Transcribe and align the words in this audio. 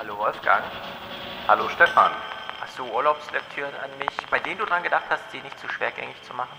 Hallo 0.00 0.16
Wolfgang. 0.16 0.64
Hallo 1.46 1.68
Stefan. 1.68 2.10
Hast 2.62 2.78
du 2.78 2.84
Urlaubslektüren 2.84 3.74
an 3.84 3.90
mich, 3.98 4.08
bei 4.30 4.38
denen 4.38 4.56
du 4.56 4.64
dran 4.64 4.82
gedacht 4.82 5.04
hast, 5.10 5.24
die 5.30 5.42
nicht 5.42 5.58
zu 5.60 5.68
schwergängig 5.68 6.16
zu 6.22 6.32
machen? 6.32 6.56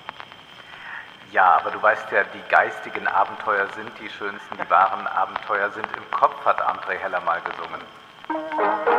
Ja, 1.32 1.58
aber 1.58 1.72
du 1.72 1.82
weißt 1.82 2.12
ja, 2.12 2.24
die 2.24 2.50
geistigen 2.50 3.08
Abenteuer 3.08 3.68
sind 3.70 3.90
die 4.00 4.10
schönsten, 4.10 4.58
die 4.64 4.70
wahren 4.70 5.08
Abenteuer 5.08 5.72
sind 5.72 5.88
im 5.98 6.12
Kopf, 6.12 6.46
hat 6.46 6.62
André 6.62 7.00
Heller 7.00 7.22
mal 7.22 7.42
gesungen. 7.42 8.91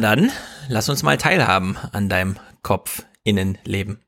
Dann, 0.00 0.32
lass 0.68 0.88
uns 0.88 1.02
mal 1.02 1.18
teilhaben 1.18 1.76
an 1.92 2.08
deinem 2.08 2.36
Kopf-Innenleben. 2.62 4.00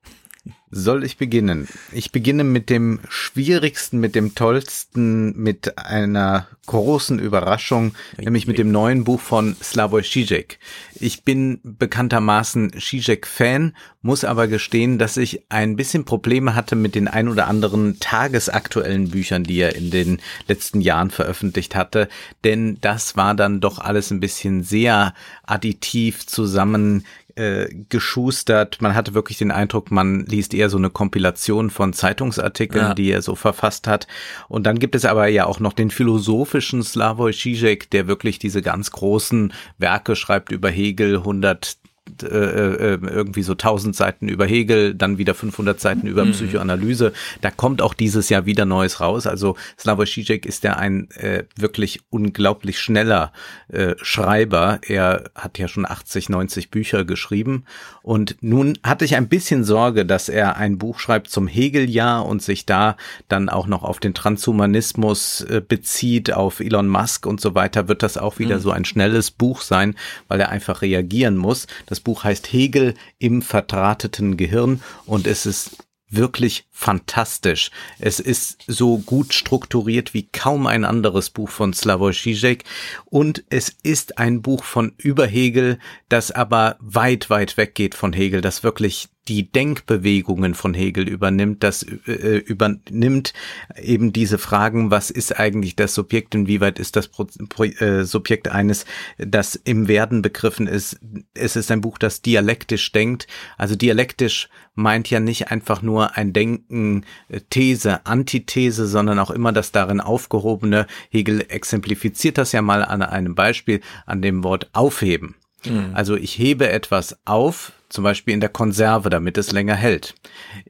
Soll 0.74 1.04
ich 1.04 1.18
beginnen? 1.18 1.68
Ich 1.92 2.12
beginne 2.12 2.44
mit 2.44 2.70
dem 2.70 3.00
schwierigsten, 3.10 4.00
mit 4.00 4.14
dem 4.14 4.34
tollsten, 4.34 5.36
mit 5.36 5.77
einer 5.77 6.47
großen 6.64 7.19
Überraschung, 7.19 7.94
nämlich 8.16 8.47
mit 8.47 8.56
dem 8.56 8.72
neuen 8.72 9.05
Buch 9.05 9.20
von 9.20 9.55
Slavoj 9.62 10.02
Žižek. 10.02 10.58
Ich 10.94 11.24
bin 11.24 11.60
bekanntermaßen 11.62 12.72
Žižek-Fan, 12.78 13.74
muss 14.00 14.24
aber 14.24 14.48
gestehen, 14.48 14.97
dass 14.97 15.19
ich 15.19 15.42
ein 15.50 15.77
bisschen 15.77 16.06
Probleme 16.06 16.55
hatte 16.55 16.75
mit 16.75 16.94
den 16.94 17.06
ein 17.06 17.28
oder 17.28 17.48
anderen 17.48 18.00
tagesaktuellen 18.00 19.10
Büchern, 19.10 19.44
die 19.44 19.58
er 19.58 19.77
in 19.77 19.91
den 19.91 20.20
letzten 20.48 20.80
Jahren 20.80 21.10
veröffentlicht 21.10 21.75
hatte, 21.75 22.08
denn 22.44 22.78
das 22.80 23.14
war 23.14 23.34
dann 23.34 23.60
doch 23.60 23.78
alles 23.78 24.10
ein 24.10 24.20
bisschen 24.20 24.62
sehr 24.62 25.12
additiv 25.44 26.27
zusammen 26.27 27.04
äh, 27.36 27.69
geschustert. 27.88 28.80
Man 28.80 28.94
hatte 28.94 29.14
wirklich 29.14 29.38
den 29.38 29.50
Eindruck, 29.50 29.91
man 29.91 30.27
liest 30.27 30.55
eher 30.55 30.69
so 30.69 30.78
eine 30.78 30.91
Kompilation 30.91 31.70
von 31.70 31.92
Zeitungsartikeln, 31.92 32.84
ja. 32.84 32.94
die 32.94 33.11
er 33.11 33.22
so 33.22 33.34
verfasst 33.34 33.86
hat. 33.86 34.06
Und 34.48 34.64
dann 34.66 34.78
gibt 34.78 34.94
es 34.94 35.05
aber 35.05 35.28
ja 35.28 35.47
auch 35.47 35.60
noch 35.60 35.72
den 35.72 35.91
philosophischen 35.91 36.83
Slavoj 36.83 37.33
Žižek, 37.33 37.91
der 37.91 38.06
wirklich 38.06 38.38
diese 38.38 38.62
ganz 38.62 38.91
großen 38.91 39.53
Werke 39.78 40.16
schreibt 40.16 40.53
über 40.53 40.70
Hegel, 40.70 41.16
100 41.16 41.81
äh, 42.22 42.27
äh, 42.27 42.98
irgendwie 43.00 43.42
so 43.42 43.53
1000 43.53 43.95
Seiten 43.95 44.28
über 44.28 44.45
Hegel, 44.45 44.95
dann 44.95 45.19
wieder 45.19 45.34
500 45.34 45.81
Seiten 45.81 46.06
über 46.06 46.25
mhm. 46.25 46.33
Psychoanalyse. 46.33 47.12
Da 47.41 47.50
kommt 47.50 47.81
auch 47.81 47.94
dieses 47.94 48.28
Jahr 48.28 48.44
wieder 48.44 48.64
Neues 48.64 49.00
raus. 49.00 49.27
Also 49.27 49.56
Slavoj 49.78 50.06
Žižek 50.06 50.44
ist 50.44 50.64
ja 50.64 50.77
ein 50.77 51.11
äh, 51.12 51.44
wirklich 51.56 52.00
unglaublich 52.11 52.81
schneller 52.81 53.33
äh, 53.69 53.94
Schreiber. 54.03 54.81
Er 54.86 55.31
hat 55.36 55.59
ja 55.59 55.69
schon 55.69 55.86
80, 55.86 56.28
90 56.28 56.70
Bücher 56.70 57.05
geschrieben. 57.05 57.64
Und 58.03 58.37
nun 58.41 58.78
hatte 58.83 59.05
ich 59.05 59.14
ein 59.14 59.28
bisschen 59.28 59.62
Sorge, 59.62 60.05
dass 60.05 60.28
er 60.28 60.56
ein 60.56 60.78
Buch 60.78 60.98
schreibt 60.98 61.31
zum 61.31 61.47
Hegeljahr 61.47 62.27
und 62.27 62.42
sich 62.42 62.66
da 62.66 62.97
dann 63.28 63.48
auch 63.48 63.69
noch 63.69 63.84
auf 63.84 64.00
den 64.00 64.12
Transhumanismus 64.12 65.42
äh, 65.42 65.62
bezieht, 65.66 66.33
auf 66.33 66.59
Elon 66.59 66.88
Musk 66.88 67.26
und 67.26 67.41
so 67.41 67.55
weiter. 67.55 67.87
Wird 67.87 68.03
das 68.03 68.19
auch 68.19 68.41
wieder 68.41 68.56
mhm. 68.56 68.60
so 68.60 68.71
ein 68.72 68.84
schnelles 68.84 69.31
Buch 69.31 69.62
sein, 69.62 69.94
weil 70.26 70.41
er 70.41 70.49
einfach 70.49 70.82
reagieren 70.82 71.37
muss. 71.37 71.69
Das 71.92 72.00
Buch 72.00 72.25
heißt 72.25 72.50
Hegel 72.50 72.94
im 73.19 73.42
verdrahteten 73.42 74.38
Gehirn 74.38 74.80
und 75.04 75.26
es 75.26 75.44
ist 75.44 75.76
wirklich 76.08 76.64
fantastisch. 76.82 77.70
Es 78.00 78.19
ist 78.19 78.65
so 78.66 78.98
gut 78.98 79.32
strukturiert 79.32 80.15
wie 80.15 80.28
kaum 80.32 80.66
ein 80.66 80.84
anderes 80.84 81.31
Buch 81.31 81.48
von 81.48 81.72
Slavoj 81.72 82.12
Žižek 82.12 82.65
und 83.04 83.44
es 83.50 83.76
ist 83.84 84.19
ein 84.19 84.43
Buch 84.43 84.65
von 84.65 84.93
über 84.98 85.26
Hegel, 85.26 85.78
das 86.09 86.32
aber 86.32 86.76
weit, 86.81 87.31
weit 87.31 87.56
weggeht 87.56 87.94
von 87.94 88.12
Hegel, 88.12 88.41
das 88.41 88.65
wirklich 88.65 89.10
die 89.28 89.50
Denkbewegungen 89.50 90.54
von 90.54 90.75
Hegel 90.75 91.09
übernimmt, 91.09 91.62
das 91.62 91.84
äh, 91.84 92.38
übernimmt 92.38 93.32
eben 93.81 94.12
diese 94.12 94.37
Fragen, 94.37 94.91
was 94.91 95.10
ist 95.10 95.38
eigentlich 95.38 95.76
das 95.76 95.94
Subjekt, 95.94 96.34
inwieweit 96.34 96.81
ist 96.81 96.97
das 96.97 97.06
Pro, 97.06 97.26
Pro, 97.49 97.64
äh, 97.64 98.04
Subjekt 98.04 98.49
eines, 98.49 98.84
das 99.19 99.54
im 99.54 99.87
Werden 99.87 100.22
begriffen 100.22 100.66
ist. 100.66 100.99
Es 101.34 101.54
ist 101.54 101.70
ein 101.70 101.82
Buch, 101.82 101.99
das 101.99 102.22
dialektisch 102.22 102.91
denkt. 102.91 103.28
Also 103.56 103.76
dialektisch 103.76 104.49
meint 104.75 105.09
ja 105.09 105.20
nicht 105.20 105.53
einfach 105.53 105.82
nur 105.82 106.16
ein 106.16 106.32
Denken, 106.32 106.72
äh, 106.72 107.41
These, 107.50 108.06
Antithese, 108.06 108.87
sondern 108.87 109.19
auch 109.19 109.31
immer 109.31 109.53
das 109.53 109.72
darin 109.72 110.00
aufgehobene. 110.00 110.87
Hegel 111.10 111.44
exemplifiziert 111.49 112.38
das 112.38 112.53
ja 112.53 112.62
mal 112.62 112.84
an 112.84 113.03
einem 113.03 113.34
Beispiel, 113.34 113.81
an 114.06 114.22
dem 114.22 114.43
Wort 114.44 114.71
aufheben. 114.72 115.34
Mhm. 115.65 115.91
Also 115.94 116.16
ich 116.16 116.38
hebe 116.38 116.69
etwas 116.69 117.19
auf, 117.25 117.72
zum 117.88 118.05
Beispiel 118.05 118.34
in 118.34 118.41
der 118.41 118.49
Konserve, 118.49 119.11
damit 119.11 119.38
es 119.38 119.53
länger 119.53 119.75
hält. 119.75 120.15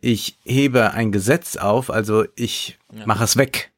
Ich 0.00 0.38
hebe 0.44 0.92
ein 0.92 1.12
Gesetz 1.12 1.56
auf, 1.56 1.90
also 1.90 2.24
ich 2.34 2.78
ja. 2.92 3.06
mache 3.06 3.24
es 3.24 3.36
weg. 3.36 3.72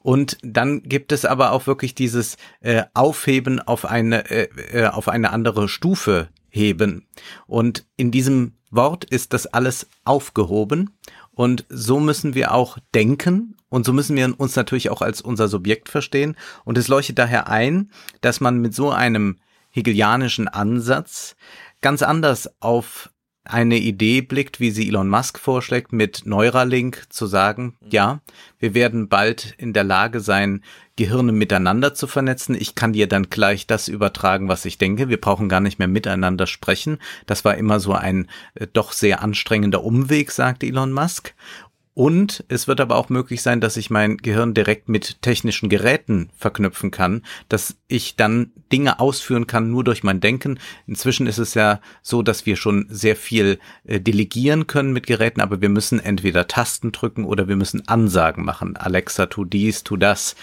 Und 0.00 0.38
dann 0.42 0.82
gibt 0.82 1.12
es 1.12 1.24
aber 1.24 1.52
auch 1.52 1.66
wirklich 1.66 1.94
dieses 1.94 2.36
äh, 2.60 2.84
Aufheben 2.94 3.60
auf 3.60 3.84
eine 3.84 4.28
äh, 4.30 4.48
äh, 4.72 4.88
auf 4.88 5.08
eine 5.08 5.30
andere 5.30 5.68
Stufe 5.68 6.28
heben. 6.48 7.06
Und 7.46 7.86
in 7.96 8.10
diesem 8.10 8.54
Wort 8.70 9.04
ist 9.04 9.32
das 9.32 9.46
alles 9.46 9.86
aufgehoben. 10.04 10.90
Und 11.38 11.66
so 11.68 12.00
müssen 12.00 12.34
wir 12.34 12.52
auch 12.52 12.78
denken 12.96 13.54
und 13.68 13.86
so 13.86 13.92
müssen 13.92 14.16
wir 14.16 14.34
uns 14.40 14.56
natürlich 14.56 14.90
auch 14.90 15.02
als 15.02 15.20
unser 15.20 15.46
Subjekt 15.46 15.88
verstehen. 15.88 16.36
Und 16.64 16.76
es 16.76 16.88
leuchtet 16.88 17.16
daher 17.16 17.46
ein, 17.46 17.92
dass 18.20 18.40
man 18.40 18.58
mit 18.58 18.74
so 18.74 18.90
einem 18.90 19.38
hegelianischen 19.70 20.48
Ansatz 20.48 21.36
ganz 21.80 22.02
anders 22.02 22.50
auf 22.58 23.10
eine 23.48 23.78
Idee 23.78 24.20
blickt, 24.20 24.60
wie 24.60 24.70
sie 24.70 24.88
Elon 24.88 25.08
Musk 25.08 25.38
vorschlägt, 25.38 25.92
mit 25.92 26.22
Neuralink 26.24 27.06
zu 27.08 27.26
sagen, 27.26 27.76
mhm. 27.80 27.90
ja, 27.90 28.20
wir 28.58 28.74
werden 28.74 29.08
bald 29.08 29.54
in 29.58 29.72
der 29.72 29.84
Lage 29.84 30.20
sein, 30.20 30.62
Gehirne 30.98 31.30
miteinander 31.30 31.94
zu 31.94 32.08
vernetzen. 32.08 32.56
Ich 32.58 32.74
kann 32.74 32.92
dir 32.92 33.06
dann 33.06 33.30
gleich 33.30 33.68
das 33.68 33.86
übertragen, 33.86 34.48
was 34.48 34.64
ich 34.64 34.78
denke. 34.78 35.08
Wir 35.08 35.20
brauchen 35.20 35.48
gar 35.48 35.60
nicht 35.60 35.78
mehr 35.78 35.86
miteinander 35.86 36.48
sprechen. 36.48 36.98
Das 37.24 37.44
war 37.44 37.56
immer 37.56 37.78
so 37.78 37.92
ein 37.92 38.28
äh, 38.54 38.66
doch 38.72 38.90
sehr 38.90 39.22
anstrengender 39.22 39.84
Umweg, 39.84 40.32
sagt 40.32 40.64
Elon 40.64 40.92
Musk. 40.92 41.34
Und 41.98 42.44
es 42.46 42.68
wird 42.68 42.80
aber 42.80 42.94
auch 42.94 43.08
möglich 43.08 43.42
sein, 43.42 43.60
dass 43.60 43.76
ich 43.76 43.90
mein 43.90 44.18
Gehirn 44.18 44.54
direkt 44.54 44.88
mit 44.88 45.20
technischen 45.20 45.68
Geräten 45.68 46.30
verknüpfen 46.38 46.92
kann, 46.92 47.22
dass 47.48 47.74
ich 47.88 48.14
dann 48.14 48.52
Dinge 48.70 49.00
ausführen 49.00 49.48
kann 49.48 49.72
nur 49.72 49.82
durch 49.82 50.04
mein 50.04 50.20
Denken. 50.20 50.60
Inzwischen 50.86 51.26
ist 51.26 51.38
es 51.38 51.54
ja 51.54 51.80
so, 52.00 52.22
dass 52.22 52.46
wir 52.46 52.54
schon 52.54 52.86
sehr 52.88 53.16
viel 53.16 53.58
äh, 53.84 53.98
delegieren 53.98 54.68
können 54.68 54.92
mit 54.92 55.08
Geräten, 55.08 55.40
aber 55.40 55.60
wir 55.60 55.70
müssen 55.70 55.98
entweder 55.98 56.46
Tasten 56.46 56.92
drücken 56.92 57.24
oder 57.24 57.48
wir 57.48 57.56
müssen 57.56 57.88
Ansagen 57.88 58.44
machen. 58.44 58.76
Alexa, 58.76 59.26
tu 59.26 59.44
dies, 59.44 59.82
tu 59.82 59.96
das. 59.96 60.36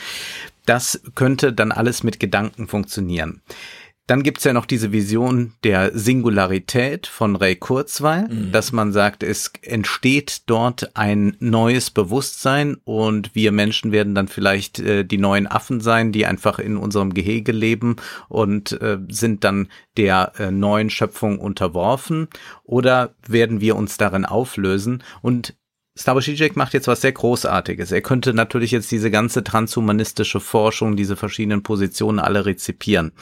Das 0.65 0.99
könnte 1.15 1.53
dann 1.53 1.71
alles 1.71 2.03
mit 2.03 2.19
Gedanken 2.19 2.67
funktionieren. 2.67 3.41
Dann 4.07 4.21
gibt's 4.21 4.43
ja 4.43 4.53
noch 4.53 4.67
diese 4.67 4.91
Vision 4.91 5.53
der 5.63 5.97
Singularität 5.97 7.07
von 7.07 7.35
Ray 7.35 7.55
Kurzweil, 7.55 8.27
mhm. 8.27 8.51
dass 8.51 8.71
man 8.71 8.93
sagt, 8.93 9.23
es 9.23 9.51
entsteht 9.63 10.44
dort 10.45 10.95
ein 10.95 11.35
neues 11.39 11.89
Bewusstsein 11.89 12.77
und 12.83 13.33
wir 13.33 13.51
Menschen 13.51 13.91
werden 13.91 14.13
dann 14.13 14.27
vielleicht 14.27 14.80
äh, 14.80 15.06
die 15.06 15.18
neuen 15.18 15.47
Affen 15.47 15.81
sein, 15.81 16.12
die 16.12 16.27
einfach 16.27 16.59
in 16.59 16.77
unserem 16.77 17.15
Gehege 17.15 17.51
leben 17.51 17.95
und 18.30 18.80
äh, 18.80 19.00
sind 19.09 19.44
dann 19.44 19.69
der 19.97 20.33
äh, 20.38 20.51
neuen 20.51 20.91
Schöpfung 20.91 21.39
unterworfen 21.39 22.27
oder 22.63 23.15
werden 23.27 23.59
wir 23.59 23.75
uns 23.75 23.97
darin 23.97 24.25
auflösen 24.25 25.03
und 25.24 25.56
Slavoj 25.97 26.24
Žižek 26.24 26.57
macht 26.57 26.74
jetzt 26.74 26.89
was 26.89 27.00
sehr 27.00 27.13
Großartiges. 27.13 27.94
Er 27.94 28.01
könnte 28.01 28.33
natürlich 28.33 28.71
jetzt 28.71 28.91
diese 28.91 29.09
ganze 29.09 29.45
transhumanistische 29.45 30.41
Forschung, 30.41 30.97
diese 30.97 31.15
verschiedenen 31.15 31.63
Positionen 31.63 32.19
alle 32.19 32.45
rezipieren. 32.45 33.13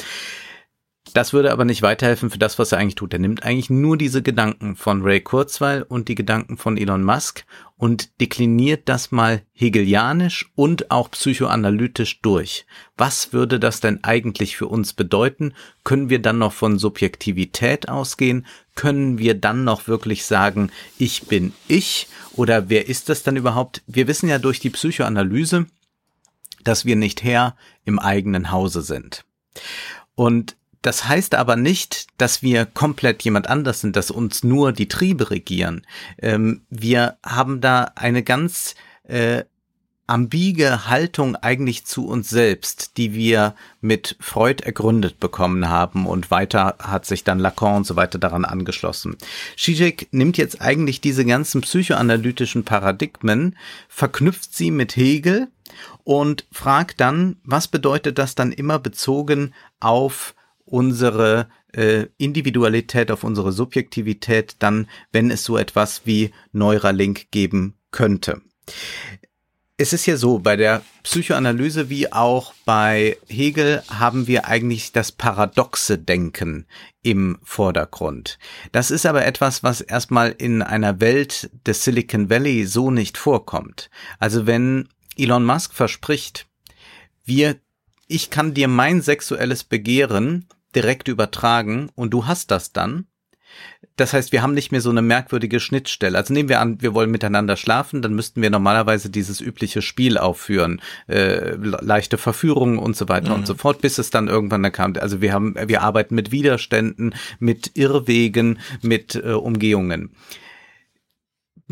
Das 1.14 1.34
würde 1.34 1.52
aber 1.52 1.66
nicht 1.66 1.82
weiterhelfen 1.82 2.30
für 2.30 2.40
das, 2.40 2.58
was 2.58 2.72
er 2.72 2.78
eigentlich 2.78 2.96
tut. 2.96 3.14
Er 3.14 3.20
nimmt 3.20 3.44
eigentlich 3.44 3.70
nur 3.70 3.98
diese 3.98 4.22
Gedanken 4.22 4.76
von 4.78 5.02
Ray 5.04 5.20
Kurzweil 5.20 5.84
und 5.84 6.08
die 6.08 6.16
Gedanken 6.16 6.58
von 6.58 6.78
Elon 6.78 7.04
Musk 7.04 7.46
und 7.78 8.20
dekliniert 8.22 8.88
das 8.88 9.12
mal 9.12 9.42
hegelianisch 9.52 10.50
und 10.56 10.92
auch 10.92 11.12
psychoanalytisch 11.12 12.22
durch. 12.22 12.66
Was 12.98 13.34
würde 13.34 13.60
das 13.60 13.82
denn 13.82 14.04
eigentlich 14.04 14.56
für 14.56 14.68
uns 14.68 14.94
bedeuten? 14.94 15.54
Können 15.84 16.10
wir 16.10 16.20
dann 16.20 16.38
noch 16.38 16.54
von 16.54 16.80
Subjektivität 16.80 17.90
ausgehen? 17.90 18.46
können 18.76 19.18
wir 19.18 19.34
dann 19.36 19.64
noch 19.64 19.88
wirklich 19.88 20.26
sagen, 20.26 20.72
ich 20.98 21.28
bin 21.28 21.54
ich 21.68 22.08
oder 22.34 22.70
wer 22.70 22.88
ist 22.88 23.10
das 23.10 23.24
dann 23.24 23.36
überhaupt? 23.36 23.82
Wir 23.88 24.08
wissen 24.08 24.30
ja 24.30 24.40
durch 24.40 24.60
die 24.60 24.70
Psychoanalyse, 24.70 25.68
dass 26.64 26.86
wir 26.86 26.96
nicht 26.96 27.24
Herr 27.24 27.56
im 27.86 28.00
eigenen 28.00 28.52
Hause 28.52 28.82
sind. 28.82 29.26
Und 30.16 30.56
das 30.84 31.08
heißt 31.08 31.34
aber 31.34 31.56
nicht, 31.56 32.08
dass 32.18 32.44
wir 32.44 32.66
komplett 32.66 33.24
jemand 33.24 33.50
anders 33.50 33.82
sind, 33.82 33.96
dass 33.96 34.12
uns 34.12 34.44
nur 34.44 34.74
die 34.74 34.90
Triebe 34.90 35.32
regieren. 35.32 35.88
Ähm, 36.22 36.62
wir 36.70 37.18
haben 37.26 37.62
da 37.62 37.94
eine 37.96 38.22
ganz 38.22 38.76
äh, 39.06 39.46
ambige 40.08 40.90
Haltung 40.90 41.38
eigentlich 41.38 41.86
zu 41.86 42.06
uns 42.06 42.30
selbst, 42.30 42.98
die 42.98 43.14
wir 43.14 43.56
mit 43.80 44.18
Freud 44.20 44.62
ergründet 44.62 45.22
bekommen 45.22 45.70
haben 45.70 46.06
und 46.06 46.30
weiter 46.30 46.76
hat 46.80 47.06
sich 47.06 47.24
dann 47.24 47.40
Lacan 47.40 47.78
und 47.78 47.88
so 47.88 47.96
weiter 47.96 48.20
daran 48.20 48.44
angeschlossen. 48.44 49.18
Zizek 49.58 50.10
nimmt 50.12 50.38
jetzt 50.38 50.62
eigentlich 50.62 51.00
diese 51.00 51.24
ganzen 51.24 51.62
psychoanalytischen 51.62 52.66
Paradigmen, 52.66 53.58
verknüpft 53.88 54.54
sie 54.54 54.72
mit 54.72 54.98
Hegel 54.98 55.48
und 56.04 56.46
fragt 56.52 57.00
dann, 57.00 57.38
was 57.46 57.70
bedeutet 57.70 58.18
das 58.18 58.36
dann 58.36 58.52
immer 58.52 58.80
bezogen 58.80 59.54
auf 59.80 60.36
unsere 60.66 61.50
äh, 61.74 62.08
Individualität, 62.18 63.12
auf 63.12 63.24
unsere 63.24 63.52
Subjektivität, 63.52 64.56
dann, 64.60 64.88
wenn 65.12 65.32
es 65.32 65.44
so 65.44 65.58
etwas 65.58 66.06
wie 66.06 66.32
Neuralink 66.52 67.32
geben 67.32 67.76
könnte. 67.92 68.42
Es 69.76 69.92
ist 69.92 70.06
ja 70.06 70.18
so, 70.18 70.38
bei 70.38 70.56
der 70.56 70.84
Psychoanalyse 71.02 71.90
wie 71.90 72.12
auch 72.14 72.54
bei 72.64 73.18
Hegel 73.28 73.82
haben 73.90 74.28
wir 74.28 74.46
eigentlich 74.46 74.92
das 74.92 75.12
paradoxe 75.12 75.98
Denken 75.98 76.68
im 77.02 77.40
Vordergrund. 77.44 78.38
Das 78.72 78.92
ist 78.92 79.08
aber 79.08 79.26
etwas, 79.26 79.64
was 79.64 79.82
erstmal 79.82 80.32
in 80.32 80.62
einer 80.62 81.02
Welt 81.02 81.50
des 81.66 81.84
Silicon 81.84 82.30
Valley 82.30 82.66
so 82.66 82.92
nicht 82.92 83.18
vorkommt. 83.18 83.90
Also 84.20 84.46
wenn 84.46 84.90
Elon 85.18 85.44
Musk 85.44 85.74
verspricht, 85.74 86.48
wir, 87.26 87.58
ich 88.08 88.30
kann 88.30 88.54
dir 88.54 88.68
mein 88.68 89.02
sexuelles 89.02 89.64
Begehren 89.64 90.48
direkt 90.76 91.08
übertragen 91.08 91.90
und 91.96 92.12
du 92.12 92.26
hast 92.26 92.52
das 92.52 92.74
dann, 92.74 93.08
das 93.96 94.14
heißt, 94.14 94.32
wir 94.32 94.42
haben 94.42 94.56
nicht 94.56 94.72
mehr 94.72 94.82
so 94.82 94.90
eine 94.90 95.04
merkwürdige 95.04 95.60
Schnittstelle. 95.60 96.18
Also 96.18 96.34
nehmen 96.34 96.50
wir 96.50 96.60
an, 96.60 96.82
wir 96.82 96.96
wollen 96.96 97.12
miteinander 97.12 97.56
schlafen, 97.58 98.02
dann 98.02 98.16
müssten 98.16 98.42
wir 98.42 98.50
normalerweise 98.50 99.12
dieses 99.12 99.40
übliche 99.40 99.84
Spiel 99.84 100.18
aufführen, 100.18 100.82
äh, 101.08 101.54
leichte 101.56 102.18
Verführungen 102.18 102.80
und 102.80 102.96
so 102.98 103.08
weiter 103.08 103.30
mhm. 103.30 103.36
und 103.36 103.48
so 103.48 103.54
fort, 103.54 103.82
bis 103.82 104.00
es 104.00 104.10
dann 104.10 104.28
irgendwann 104.28 104.64
da 104.64 104.72
kam. 104.72 104.96
Also 105.00 105.22
wir 105.22 105.32
haben, 105.32 105.56
wir 105.68 105.84
arbeiten 105.84 106.16
mit 106.16 106.32
Widerständen, 106.32 107.14
mit 107.40 107.72
Irrwegen, 107.76 108.60
mit 108.82 109.16
äh, 109.16 109.34
Umgehungen 109.34 110.12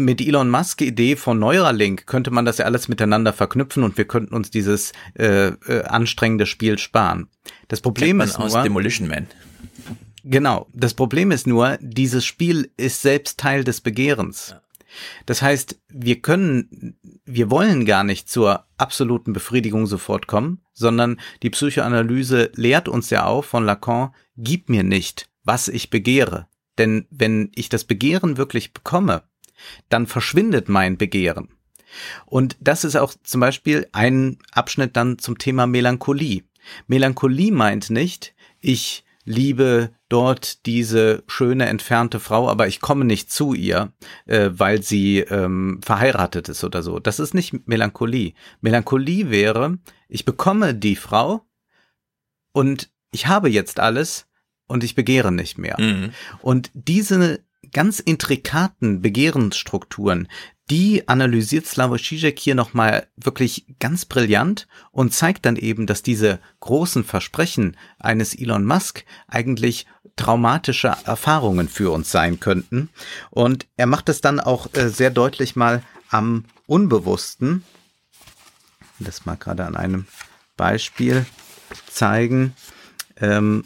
mit 0.03 0.21
Elon 0.21 0.49
Musk 0.49 0.81
Idee 0.81 1.15
von 1.15 1.39
Neuralink 1.39 2.05
könnte 2.07 2.31
man 2.31 2.45
das 2.45 2.57
ja 2.57 2.65
alles 2.65 2.87
miteinander 2.87 3.33
verknüpfen 3.33 3.83
und 3.83 3.97
wir 3.97 4.05
könnten 4.05 4.35
uns 4.35 4.51
dieses 4.51 4.91
äh, 5.17 5.47
äh, 5.47 5.83
anstrengende 5.83 6.45
Spiel 6.45 6.77
sparen. 6.77 7.27
Das 7.67 7.81
Problem 7.81 8.21
ist 8.21 8.37
nur 8.37 8.63
Demolition 8.63 9.07
Man. 9.07 9.27
Genau. 10.23 10.67
Das 10.73 10.93
Problem 10.93 11.31
ist 11.31 11.47
nur, 11.47 11.77
dieses 11.81 12.25
Spiel 12.25 12.71
ist 12.77 13.01
selbst 13.01 13.39
Teil 13.39 13.63
des 13.63 13.81
Begehrens. 13.81 14.55
Das 15.25 15.41
heißt, 15.41 15.79
wir 15.87 16.21
können, 16.21 16.97
wir 17.25 17.49
wollen 17.49 17.85
gar 17.85 18.03
nicht 18.03 18.29
zur 18.29 18.65
absoluten 18.77 19.33
Befriedigung 19.33 19.87
sofort 19.87 20.27
kommen, 20.27 20.61
sondern 20.73 21.19
die 21.43 21.49
Psychoanalyse 21.49 22.51
lehrt 22.55 22.89
uns 22.89 23.09
ja 23.09 23.25
auch 23.25 23.45
von 23.45 23.65
Lacan, 23.65 24.13
gib 24.37 24.69
mir 24.69 24.83
nicht, 24.83 25.29
was 25.43 25.69
ich 25.69 25.89
begehre. 25.89 26.47
Denn 26.77 27.05
wenn 27.09 27.51
ich 27.55 27.69
das 27.69 27.83
Begehren 27.83 28.37
wirklich 28.37 28.73
bekomme, 28.73 29.23
dann 29.89 30.07
verschwindet 30.07 30.69
mein 30.69 30.97
Begehren. 30.97 31.49
Und 32.25 32.57
das 32.59 32.83
ist 32.83 32.95
auch 32.95 33.13
zum 33.23 33.41
Beispiel 33.41 33.87
ein 33.91 34.37
Abschnitt 34.51 34.95
dann 34.95 35.19
zum 35.19 35.37
Thema 35.37 35.67
Melancholie. 35.67 36.43
Melancholie 36.87 37.51
meint 37.51 37.89
nicht, 37.89 38.33
ich 38.59 39.03
liebe 39.23 39.91
dort 40.09 40.65
diese 40.65 41.23
schöne 41.27 41.67
entfernte 41.67 42.19
Frau, 42.19 42.49
aber 42.49 42.67
ich 42.67 42.81
komme 42.81 43.05
nicht 43.05 43.31
zu 43.31 43.53
ihr, 43.53 43.93
äh, 44.25 44.49
weil 44.53 44.81
sie 44.81 45.19
ähm, 45.19 45.79
verheiratet 45.83 46.49
ist 46.49 46.63
oder 46.63 46.81
so. 46.81 46.99
Das 46.99 47.19
ist 47.19 47.33
nicht 47.33 47.67
Melancholie. 47.67 48.33
Melancholie 48.61 49.29
wäre, 49.29 49.77
ich 50.09 50.25
bekomme 50.25 50.73
die 50.73 50.95
Frau 50.95 51.45
und 52.51 52.89
ich 53.11 53.27
habe 53.27 53.49
jetzt 53.49 53.79
alles 53.79 54.27
und 54.67 54.83
ich 54.83 54.95
begehre 54.95 55.31
nicht 55.31 55.57
mehr. 55.57 55.79
Mhm. 55.79 56.11
Und 56.41 56.71
diese 56.73 57.43
ganz 57.73 57.99
intrikaten 57.99 59.01
Begehrensstrukturen, 59.01 60.27
die 60.69 61.07
analysiert 61.09 61.65
Slavoj 61.65 61.99
Žižek 61.99 62.39
hier 62.39 62.55
nochmal 62.55 63.07
wirklich 63.17 63.65
ganz 63.79 64.05
brillant 64.05 64.67
und 64.91 65.13
zeigt 65.13 65.45
dann 65.45 65.57
eben, 65.57 65.85
dass 65.85 66.01
diese 66.01 66.39
großen 66.61 67.03
Versprechen 67.03 67.75
eines 67.99 68.33
Elon 68.33 68.65
Musk 68.65 69.03
eigentlich 69.27 69.85
traumatische 70.15 70.95
Erfahrungen 71.05 71.67
für 71.67 71.91
uns 71.91 72.11
sein 72.11 72.39
könnten. 72.39 72.89
Und 73.31 73.67
er 73.75 73.85
macht 73.85 74.07
es 74.07 74.21
dann 74.21 74.39
auch 74.39 74.73
äh, 74.73 74.87
sehr 74.87 75.09
deutlich 75.09 75.55
mal 75.55 75.83
am 76.09 76.45
Unbewussten. 76.67 77.63
Das 78.99 79.25
mal 79.25 79.35
gerade 79.35 79.65
an 79.65 79.75
einem 79.75 80.05
Beispiel 80.55 81.25
zeigen. 81.89 82.53
Ähm, 83.17 83.65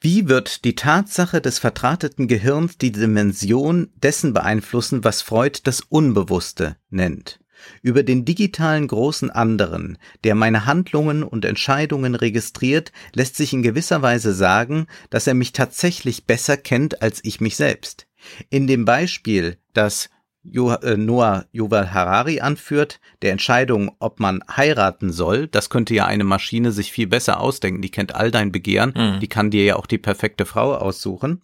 wie 0.00 0.28
wird 0.28 0.64
die 0.64 0.76
Tatsache 0.76 1.40
des 1.40 1.58
vertrateten 1.58 2.28
Gehirns 2.28 2.78
die 2.78 2.92
Dimension 2.92 3.90
dessen 3.96 4.32
beeinflussen, 4.32 5.02
was 5.02 5.22
Freud 5.22 5.60
das 5.64 5.80
Unbewusste 5.80 6.76
nennt? 6.90 7.40
Über 7.82 8.04
den 8.04 8.24
digitalen 8.24 8.86
großen 8.86 9.30
anderen, 9.30 9.98
der 10.22 10.36
meine 10.36 10.66
Handlungen 10.66 11.24
und 11.24 11.44
Entscheidungen 11.44 12.14
registriert, 12.14 12.92
lässt 13.12 13.36
sich 13.36 13.52
in 13.52 13.62
gewisser 13.62 14.00
Weise 14.00 14.32
sagen, 14.32 14.86
dass 15.10 15.26
er 15.26 15.34
mich 15.34 15.52
tatsächlich 15.52 16.26
besser 16.26 16.56
kennt 16.56 17.02
als 17.02 17.18
ich 17.24 17.40
mich 17.40 17.56
selbst. 17.56 18.06
In 18.50 18.68
dem 18.68 18.84
Beispiel, 18.84 19.58
das 19.72 20.10
äh, 20.54 20.96
Noah 20.96 21.44
Yuval 21.52 21.92
Harari 21.92 22.40
anführt, 22.40 23.00
der 23.22 23.32
Entscheidung, 23.32 23.92
ob 23.98 24.20
man 24.20 24.42
heiraten 24.50 25.12
soll, 25.12 25.46
das 25.48 25.70
könnte 25.70 25.94
ja 25.94 26.06
eine 26.06 26.24
Maschine 26.24 26.72
sich 26.72 26.92
viel 26.92 27.06
besser 27.06 27.40
ausdenken. 27.40 27.82
Die 27.82 27.90
kennt 27.90 28.14
all 28.14 28.30
dein 28.30 28.52
Begehren, 28.52 28.92
mhm. 28.96 29.20
die 29.20 29.28
kann 29.28 29.50
dir 29.50 29.64
ja 29.64 29.76
auch 29.76 29.86
die 29.86 29.98
perfekte 29.98 30.46
Frau 30.46 30.74
aussuchen. 30.74 31.42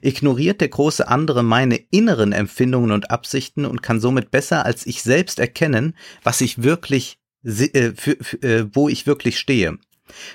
Ignoriert 0.00 0.60
der 0.60 0.68
große 0.68 1.06
andere 1.08 1.42
meine 1.42 1.76
inneren 1.90 2.32
Empfindungen 2.32 2.92
und 2.92 3.10
Absichten 3.10 3.64
und 3.64 3.82
kann 3.82 4.00
somit 4.00 4.30
besser 4.30 4.64
als 4.64 4.86
ich 4.86 5.02
selbst 5.02 5.38
erkennen, 5.38 5.96
was 6.22 6.40
ich 6.40 6.62
wirklich, 6.62 7.18
äh, 7.44 7.92
für, 7.94 8.16
für, 8.20 8.42
äh, 8.42 8.66
wo 8.72 8.88
ich 8.88 9.06
wirklich 9.06 9.38
stehe. 9.38 9.78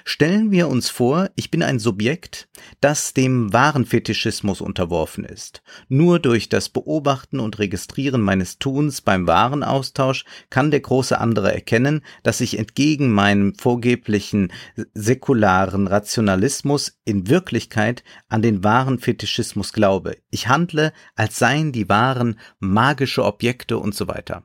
Stellen 0.04 0.52
wir 0.52 0.68
uns 0.68 0.90
vor, 0.90 1.30
ich 1.36 1.52
bin 1.52 1.64
ein 1.64 1.80
Subjekt, 1.80 2.50
das 2.80 3.14
dem 3.14 3.54
wahren 3.54 3.86
Fetischismus 3.86 4.62
unterworfen 4.62 5.24
ist. 5.24 5.62
Nur 5.88 6.20
durch 6.20 6.50
das 6.50 6.70
Beobachten 6.70 7.40
und 7.40 7.60
Registrieren 7.60 8.22
meines 8.22 8.60
Tuns 8.60 9.02
beim 9.02 9.28
Warenaustausch 9.28 10.26
kann 10.50 10.72
der 10.72 10.82
große 10.82 11.20
andere 11.20 11.54
erkennen, 11.54 12.02
dass 12.24 12.42
ich 12.42 12.60
entgegen 12.60 13.12
meinem 13.12 13.56
vorgeblichen 13.56 14.52
säkularen 14.94 15.88
Rationalismus 15.88 17.00
in 17.06 17.30
Wirklichkeit 17.30 18.04
an 18.30 18.42
den 18.42 18.64
wahren 18.64 19.00
Fetischismus 19.00 19.74
glaube. 19.74 20.18
Ich 20.30 20.48
handle, 20.48 20.94
als 21.16 21.40
seien 21.40 21.72
die 21.72 21.90
Waren 21.90 22.40
magische 22.60 23.24
Objekte 23.24 23.78
und 23.78 23.96
so 23.96 24.08
weiter. 24.08 24.44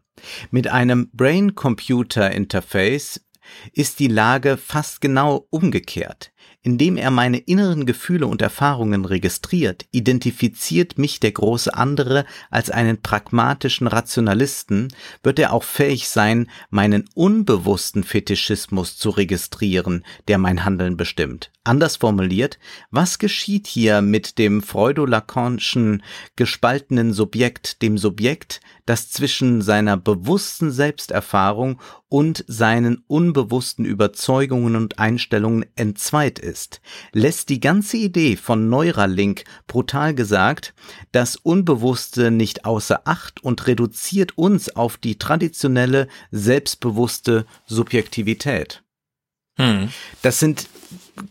Mit 0.51 0.69
einem 0.69 1.11
Brain-Computer-Interface 1.13 3.26
ist 3.73 3.99
die 3.99 4.09
Lage 4.09 4.57
fast 4.57 5.01
genau 5.01 5.47
umgekehrt. 5.51 6.33
Indem 6.63 6.97
er 6.97 7.13
meine 7.13 7.39
inneren 7.39 7.87
Gefühle 7.87 8.27
und 8.27 8.43
Erfahrungen 8.43 9.05
registriert, 9.05 9.87
identifiziert 9.93 10.99
mich 10.99 11.21
der 11.21 11.31
große 11.31 11.73
andere 11.73 12.25
als 12.51 12.71
einen 12.71 13.01
pragmatischen 13.01 13.87
Rationalisten, 13.87 14.89
wird 15.23 15.39
er 15.39 15.53
auch 15.53 15.63
fähig 15.63 16.09
sein, 16.09 16.51
meinen 16.71 17.05
unbewussten 17.15 18.03
Fetischismus 18.03 18.97
zu 18.97 19.11
registrieren, 19.11 20.05
der 20.27 20.39
mein 20.39 20.65
Handeln 20.65 20.97
bestimmt. 20.97 21.53
Anders 21.63 21.97
formuliert, 21.97 22.59
was 22.91 23.21
geschieht 23.21 23.69
hier 23.69 24.03
mit 24.03 24.39
dem 24.39 24.61
freudo-lacanischen 24.61 26.03
gespaltenen 26.35 27.13
Subjekt, 27.13 27.81
dem 27.83 27.97
Subjekt, 27.97 28.61
das 28.87 29.11
zwischen 29.11 29.61
seiner 29.61 29.97
bewussten 29.97 30.71
Selbsterfahrung 30.71 31.81
und 32.09 32.45
seinen 32.47 33.03
unbewussten 33.09 33.85
Überzeugungen 33.85 34.77
und 34.77 34.99
Einstellungen 34.99 35.67
entzweit 35.75 36.39
ist, 36.39 36.81
lässt 37.13 37.49
die 37.49 37.61
ganze 37.61 37.97
Idee 37.99 38.37
von 38.37 38.69
Neuralink 38.69 39.45
brutal 39.67 40.15
gesagt 40.15 40.73
das 41.13 41.37
Unbewusste 41.37 42.31
nicht 42.31 42.65
außer 42.65 43.03
Acht 43.05 43.43
und 43.43 43.67
reduziert 43.67 44.39
uns 44.39 44.75
auf 44.75 44.97
die 44.97 45.19
traditionelle, 45.19 46.09
selbstbewusste 46.31 47.45
Subjektivität. 47.67 48.83
Hm. 49.59 49.89
Das 50.23 50.39
sind 50.39 50.69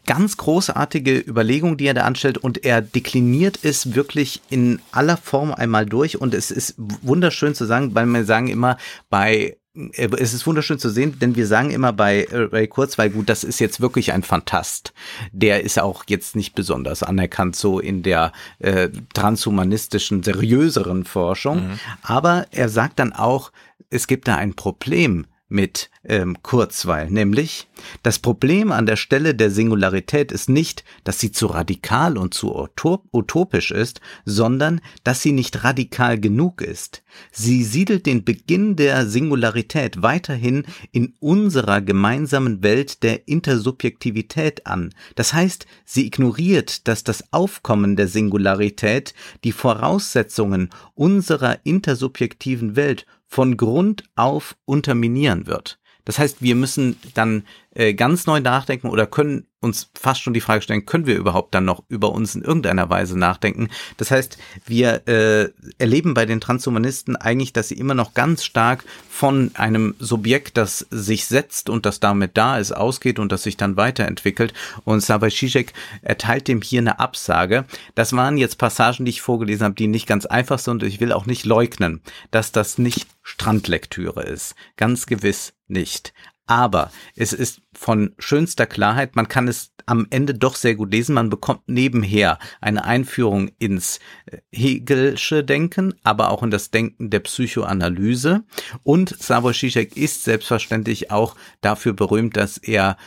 ganz 0.06 0.38
großartige 0.38 1.18
Überlegung, 1.20 1.78
die 1.78 1.88
er 1.88 1.94
da 1.94 2.04
anstellt 2.04 2.38
und 2.38 2.64
er 2.66 2.82
dekliniert 2.82 3.60
es 3.64 3.96
wirklich 3.96 4.42
in 4.50 4.80
aller 4.92 5.18
Form 5.18 5.54
einmal 5.54 5.86
durch 5.86 6.20
und 6.20 6.34
es 6.34 6.52
ist 6.52 6.76
wunderschön 6.78 7.56
zu 7.56 7.66
sagen, 7.66 7.96
weil 7.96 8.06
wir 8.06 8.26
sagen 8.26 8.48
immer 8.48 8.78
bei 9.10 9.58
äh, 9.76 10.10
es 10.18 10.34
ist 10.34 10.48
wunderschön 10.48 10.80
zu 10.80 10.90
sehen, 10.90 11.20
denn 11.20 11.36
wir 11.36 11.48
sagen 11.48 11.72
immer 11.72 11.94
bei 11.94 12.28
Ray 12.32 12.68
Kurzweil, 12.68 13.10
gut, 13.10 13.30
das 13.30 13.44
ist 13.44 13.60
jetzt 13.60 13.82
wirklich 13.82 14.14
ein 14.14 14.24
Fantast. 14.24 14.94
Der 15.32 15.64
ist 15.64 15.80
auch 15.80 16.06
jetzt 16.08 16.36
nicht 16.36 16.56
besonders 16.56 17.04
anerkannt 17.04 17.56
so 17.56 17.80
in 17.80 18.04
der 18.04 18.32
äh, 18.60 18.90
transhumanistischen, 19.14 20.24
seriöseren 20.24 21.06
Forschung. 21.06 21.68
Mhm. 21.68 21.80
Aber 22.02 22.48
er 22.52 22.70
sagt 22.70 23.00
dann 23.00 23.14
auch, 23.14 23.52
es 23.90 24.08
gibt 24.08 24.28
da 24.28 24.36
ein 24.36 24.56
Problem 24.56 25.26
mit 25.48 25.90
ähm, 26.08 26.38
Kurzweil, 26.44 27.10
nämlich 27.10 27.68
das 28.04 28.20
Problem 28.20 28.72
an 28.72 28.86
der 28.86 28.96
Stelle 28.96 29.36
der 29.36 29.52
Singularität 29.52 30.32
ist 30.32 30.50
nicht, 30.50 30.84
dass 31.04 31.20
sie 31.20 31.32
zu 31.32 31.48
radikal 31.48 32.18
und 32.18 32.34
zu 32.34 32.68
utopisch 33.12 33.72
ist, 33.72 34.02
sondern 34.26 34.82
dass 35.04 35.22
sie 35.22 35.32
nicht 35.32 35.64
radikal 35.64 36.20
genug 36.20 36.62
ist. 36.62 37.04
Sie 37.32 37.64
siedelt 37.64 38.06
den 38.06 38.24
Beginn 38.24 38.76
der 38.76 39.06
Singularität 39.08 40.02
weiterhin 40.02 40.66
in 40.92 41.14
unserer 41.20 41.82
gemeinsamen 41.82 42.64
Welt 42.64 43.04
der 43.04 43.28
Intersubjektivität 43.28 44.68
an. 44.68 44.94
Das 45.16 45.34
heißt, 45.34 45.66
sie 45.86 46.06
ignoriert, 46.06 46.88
dass 46.88 47.04
das 47.04 47.32
Aufkommen 47.32 47.96
der 47.96 48.08
Singularität 48.08 49.14
die 49.44 49.52
Voraussetzungen 49.52 50.70
unserer 50.94 51.60
intersubjektiven 51.66 52.76
Welt 52.76 53.06
von 53.28 53.58
Grund 53.58 54.04
auf 54.16 54.56
unterminieren 54.66 55.48
wird. 55.48 55.80
Das 56.06 56.20
heißt, 56.20 56.42
wir 56.42 56.56
müssen 56.56 56.98
dann 57.16 57.44
äh, 57.76 57.94
ganz 57.94 58.26
neu 58.26 58.40
nachdenken 58.40 58.90
oder 58.90 59.06
können 59.06 59.48
uns 59.60 59.90
fast 59.96 60.22
schon 60.22 60.34
die 60.34 60.42
Frage 60.42 60.62
stellen, 60.62 60.86
können 60.86 61.08
wir 61.08 61.18
überhaupt 61.18 61.54
dann 61.54 61.66
noch 61.66 61.84
über 61.90 62.12
uns 62.12 62.36
in 62.36 62.44
irgendeiner 62.44 62.90
Weise 62.90 63.18
nachdenken? 63.18 63.70
Das 63.98 64.12
heißt, 64.12 64.38
wir 64.66 65.08
äh, 65.08 65.50
erleben 65.78 66.14
bei 66.14 66.26
den 66.26 66.40
Transhumanisten 66.40 67.16
eigentlich, 67.16 67.52
dass 67.52 67.70
sie 67.70 67.76
immer 67.76 67.96
noch 67.96 68.14
ganz 68.14 68.44
stark 68.46 68.86
von 69.10 69.52
einem 69.56 69.96
Subjekt, 70.00 70.58
das 70.58 70.86
sich 70.92 71.26
setzt 71.26 71.70
und 71.70 71.86
das 71.86 72.00
damit 72.00 72.38
da 72.38 72.58
ist, 72.58 72.72
ausgeht 72.72 73.20
und 73.20 73.32
das 73.32 73.44
sich 73.44 73.58
dann 73.58 73.76
weiterentwickelt. 73.76 74.54
Und 74.84 75.02
Slavoj 75.02 75.30
Žižek 75.30 75.74
erteilt 76.02 76.48
dem 76.48 76.62
hier 76.62 76.82
eine 76.82 77.00
Absage. 77.00 77.66
Das 77.96 78.14
waren 78.14 78.38
jetzt 78.38 78.58
Passagen, 78.58 79.06
die 79.06 79.12
ich 79.12 79.22
vorgelesen 79.22 79.66
habe, 79.66 79.76
die 79.76 79.88
nicht 79.88 80.08
ganz 80.08 80.26
einfach 80.26 80.60
sind. 80.60 80.84
Ich 80.84 81.00
will 81.00 81.12
auch 81.12 81.26
nicht 81.26 81.46
leugnen, 81.46 82.02
dass 82.32 82.52
das 82.52 82.78
nicht 82.78 83.08
Strandlektüre 83.24 84.24
ist. 84.24 84.56
Ganz 84.78 85.08
gewiss 85.08 85.54
nicht. 85.68 86.14
Aber 86.48 86.92
es 87.16 87.34
ist 87.34 87.62
von 87.74 88.14
schönster 88.20 88.66
Klarheit, 88.66 89.16
man 89.16 89.28
kann 89.28 89.48
es 89.48 89.72
am 89.86 90.08
Ende 90.10 90.34
doch 90.34 90.56
sehr 90.56 90.76
gut 90.76 90.92
lesen. 90.92 91.16
Man 91.16 91.30
bekommt 91.30 91.62
nebenher 91.68 92.40
eine 92.62 92.86
Einführung 92.86 93.52
ins 93.60 94.00
äh, 94.26 94.38
Hegelsche 94.52 95.44
Denken, 95.44 95.94
aber 96.04 96.32
auch 96.32 96.44
in 96.44 96.52
das 96.52 96.72
Denken 96.72 97.10
der 97.10 97.20
Psychoanalyse. 97.20 98.44
Und 98.84 99.10
Slavoj 99.10 99.54
Žižek 99.54 99.96
ist 99.96 100.24
selbstverständlich 100.24 101.12
auch 101.12 101.36
dafür 101.62 101.94
berühmt, 101.94 102.38
dass 102.38 102.58
er 102.58 102.98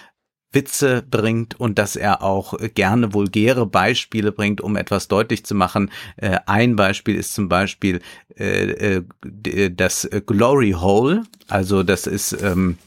Witze 0.50 1.02
bringt 1.02 1.60
und 1.60 1.78
dass 1.78 1.94
er 1.94 2.22
auch 2.22 2.54
gerne 2.74 3.12
vulgäre 3.12 3.66
Beispiele 3.66 4.32
bringt, 4.32 4.62
um 4.62 4.76
etwas 4.76 5.08
deutlich 5.08 5.44
zu 5.44 5.54
machen. 5.54 5.90
Äh, 6.16 6.38
ein 6.46 6.74
Beispiel 6.74 7.16
ist 7.16 7.34
zum 7.34 7.48
Beispiel 7.48 8.00
äh, 8.34 9.02
das 9.70 10.08
Glory 10.26 10.72
Hole, 10.72 11.24
also 11.48 11.82
das 11.82 12.06
ist 12.06 12.32
ähm, 12.42 12.78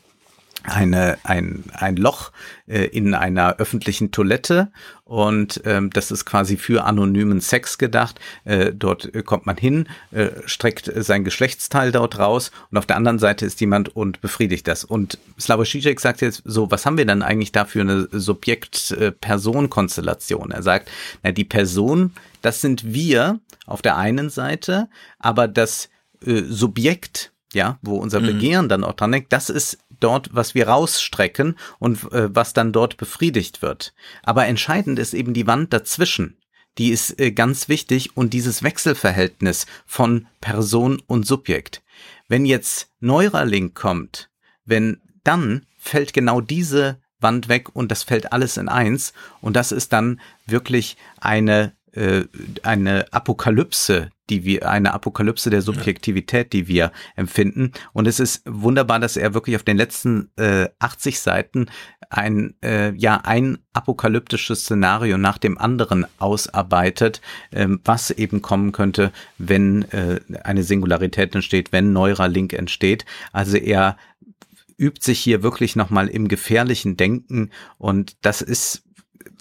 eine, 0.63 1.17
ein, 1.23 1.63
ein 1.73 1.95
Loch 1.95 2.31
äh, 2.67 2.85
in 2.85 3.13
einer 3.13 3.57
öffentlichen 3.57 4.11
Toilette 4.11 4.71
und 5.11 5.61
ähm, 5.65 5.89
das 5.89 6.09
ist 6.09 6.23
quasi 6.25 6.55
für 6.55 6.85
anonymen 6.85 7.41
Sex 7.41 7.77
gedacht. 7.77 8.17
Äh, 8.45 8.71
dort 8.73 9.13
äh, 9.13 9.23
kommt 9.23 9.45
man 9.45 9.57
hin, 9.57 9.89
äh, 10.11 10.29
streckt 10.45 10.89
sein 10.95 11.25
Geschlechtsteil 11.25 11.91
dort 11.91 12.17
raus 12.17 12.51
und 12.69 12.77
auf 12.77 12.85
der 12.85 12.95
anderen 12.95 13.19
Seite 13.19 13.45
ist 13.45 13.59
jemand 13.59 13.93
und 13.95 14.21
befriedigt 14.21 14.67
das. 14.67 14.85
Und 14.85 15.17
Slavoj 15.39 15.65
Žižek 15.65 15.99
sagt 15.99 16.21
jetzt 16.21 16.43
so, 16.45 16.71
was 16.71 16.85
haben 16.85 16.97
wir 16.97 17.05
dann 17.05 17.23
eigentlich 17.23 17.51
da 17.51 17.65
für 17.65 17.81
eine 17.81 18.07
Subjekt-Person-Konstellation? 18.11 20.51
Er 20.51 20.63
sagt, 20.63 20.89
na, 21.23 21.33
die 21.33 21.43
Person, 21.43 22.13
das 22.41 22.61
sind 22.61 22.93
wir 22.93 23.41
auf 23.65 23.81
der 23.81 23.97
einen 23.97 24.29
Seite, 24.29 24.87
aber 25.19 25.49
das 25.49 25.89
äh, 26.25 26.43
Subjekt, 26.43 27.33
ja, 27.53 27.79
wo 27.81 27.97
unser 27.97 28.21
mhm. 28.21 28.27
Begehren 28.27 28.69
dann 28.69 28.85
auch 28.85 28.93
dran 28.93 29.11
denkt, 29.11 29.33
das 29.33 29.49
ist 29.49 29.77
dort, 30.03 30.29
was 30.33 30.55
wir 30.55 30.67
rausstrecken 30.67 31.57
und 31.79 32.11
äh, 32.11 32.33
was 32.33 32.53
dann 32.53 32.73
dort 32.73 32.97
befriedigt 32.97 33.61
wird. 33.61 33.93
Aber 34.23 34.45
entscheidend 34.45 34.99
ist 34.99 35.13
eben 35.13 35.33
die 35.33 35.47
Wand 35.47 35.73
dazwischen. 35.73 36.37
Die 36.77 36.89
ist 36.89 37.19
äh, 37.19 37.31
ganz 37.31 37.69
wichtig 37.69 38.15
und 38.15 38.33
dieses 38.33 38.63
Wechselverhältnis 38.63 39.65
von 39.85 40.27
Person 40.39 41.01
und 41.07 41.25
Subjekt. 41.25 41.81
Wenn 42.27 42.45
jetzt 42.45 42.89
Neuralink 42.99 43.75
kommt, 43.75 44.29
wenn 44.65 45.01
dann 45.23 45.65
fällt 45.77 46.13
genau 46.13 46.41
diese 46.41 47.01
Wand 47.19 47.49
weg 47.49 47.75
und 47.75 47.91
das 47.91 48.03
fällt 48.03 48.33
alles 48.33 48.57
in 48.57 48.69
eins 48.69 49.13
und 49.41 49.55
das 49.55 49.71
ist 49.71 49.93
dann 49.93 50.19
wirklich 50.45 50.97
eine 51.19 51.73
äh, 51.91 52.23
eine 52.63 53.11
Apokalypse, 53.11 54.11
die 54.31 54.45
wir, 54.45 54.69
eine 54.69 54.93
Apokalypse 54.93 55.49
der 55.49 55.61
Subjektivität, 55.61 56.53
die 56.53 56.67
wir 56.67 56.91
empfinden. 57.15 57.73
Und 57.91 58.07
es 58.07 58.19
ist 58.19 58.43
wunderbar, 58.45 58.99
dass 58.99 59.17
er 59.17 59.33
wirklich 59.33 59.57
auf 59.57 59.63
den 59.63 59.77
letzten 59.77 60.31
äh, 60.37 60.69
80 60.79 61.19
Seiten 61.19 61.67
ein, 62.09 62.55
äh, 62.63 62.93
ja, 62.95 63.17
ein 63.23 63.59
apokalyptisches 63.73 64.61
Szenario 64.61 65.17
nach 65.17 65.37
dem 65.37 65.57
anderen 65.57 66.05
ausarbeitet, 66.17 67.21
ähm, 67.51 67.81
was 67.83 68.09
eben 68.11 68.41
kommen 68.41 68.71
könnte, 68.71 69.11
wenn 69.37 69.83
äh, 69.91 70.21
eine 70.43 70.63
Singularität 70.63 71.35
entsteht, 71.35 71.73
wenn 71.73 71.93
Neuralink 71.93 72.53
entsteht. 72.53 73.05
Also 73.33 73.57
er 73.57 73.97
übt 74.77 75.03
sich 75.03 75.19
hier 75.19 75.43
wirklich 75.43 75.75
nochmal 75.75 76.07
im 76.07 76.27
gefährlichen 76.27 76.97
Denken 76.97 77.51
und 77.77 78.15
das 78.21 78.41
ist 78.41 78.83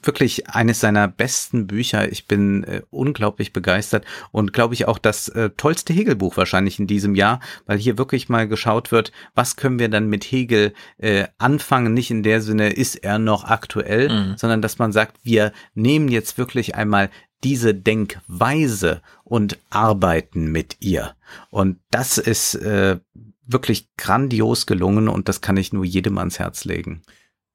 wirklich 0.07 0.49
eines 0.49 0.81
seiner 0.81 1.09
besten 1.09 1.67
Bücher. 1.67 2.11
Ich 2.11 2.27
bin 2.27 2.65
äh, 2.65 2.83
unglaublich 2.91 3.53
begeistert 3.53 4.05
und 4.33 4.53
glaube 4.53 4.75
ich 4.75 4.87
auch 4.87 4.99
das 4.99 5.29
äh, 5.29 5.51
tollste 5.57 5.93
Hegel-Buch 5.93 6.37
wahrscheinlich 6.37 6.79
in 6.79 6.87
diesem 6.87 7.15
Jahr, 7.15 7.41
weil 7.67 7.79
hier 7.79 7.99
wirklich 7.99 8.29
mal 8.29 8.49
geschaut 8.49 8.93
wird, 8.93 9.13
was 9.35 9.57
können 9.57 9.79
wir 9.79 9.89
dann 9.89 10.09
mit 10.09 10.25
Hegel 10.25 10.73
äh, 10.99 11.27
anfangen. 11.39 11.95
Nicht 11.95 12.11
in 12.11 12.23
der 12.23 12.41
Sinne, 12.41 12.71
ist 12.71 12.97
er 12.97 13.19
noch 13.19 13.45
aktuell, 13.45 14.09
mhm. 14.09 14.37
sondern 14.37 14.63
dass 14.63 14.79
man 14.79 14.93
sagt, 14.93 15.19
wir 15.23 15.53
nehmen 15.75 16.09
jetzt 16.09 16.39
wirklich 16.39 16.75
einmal 16.75 17.11
diese 17.43 17.75
Denkweise 17.75 19.03
und 19.25 19.59
arbeiten 19.71 20.53
mit 20.53 20.77
ihr. 20.81 21.15
Und 21.51 21.79
das 21.91 22.19
ist 22.19 22.55
äh, 22.55 22.99
wirklich 23.47 23.89
grandios 23.97 24.67
gelungen 24.67 25.09
und 25.09 25.29
das 25.29 25.41
kann 25.41 25.57
ich 25.57 25.73
nur 25.73 25.85
jedem 25.85 26.19
ans 26.19 26.39
Herz 26.39 26.65
legen. 26.65 27.03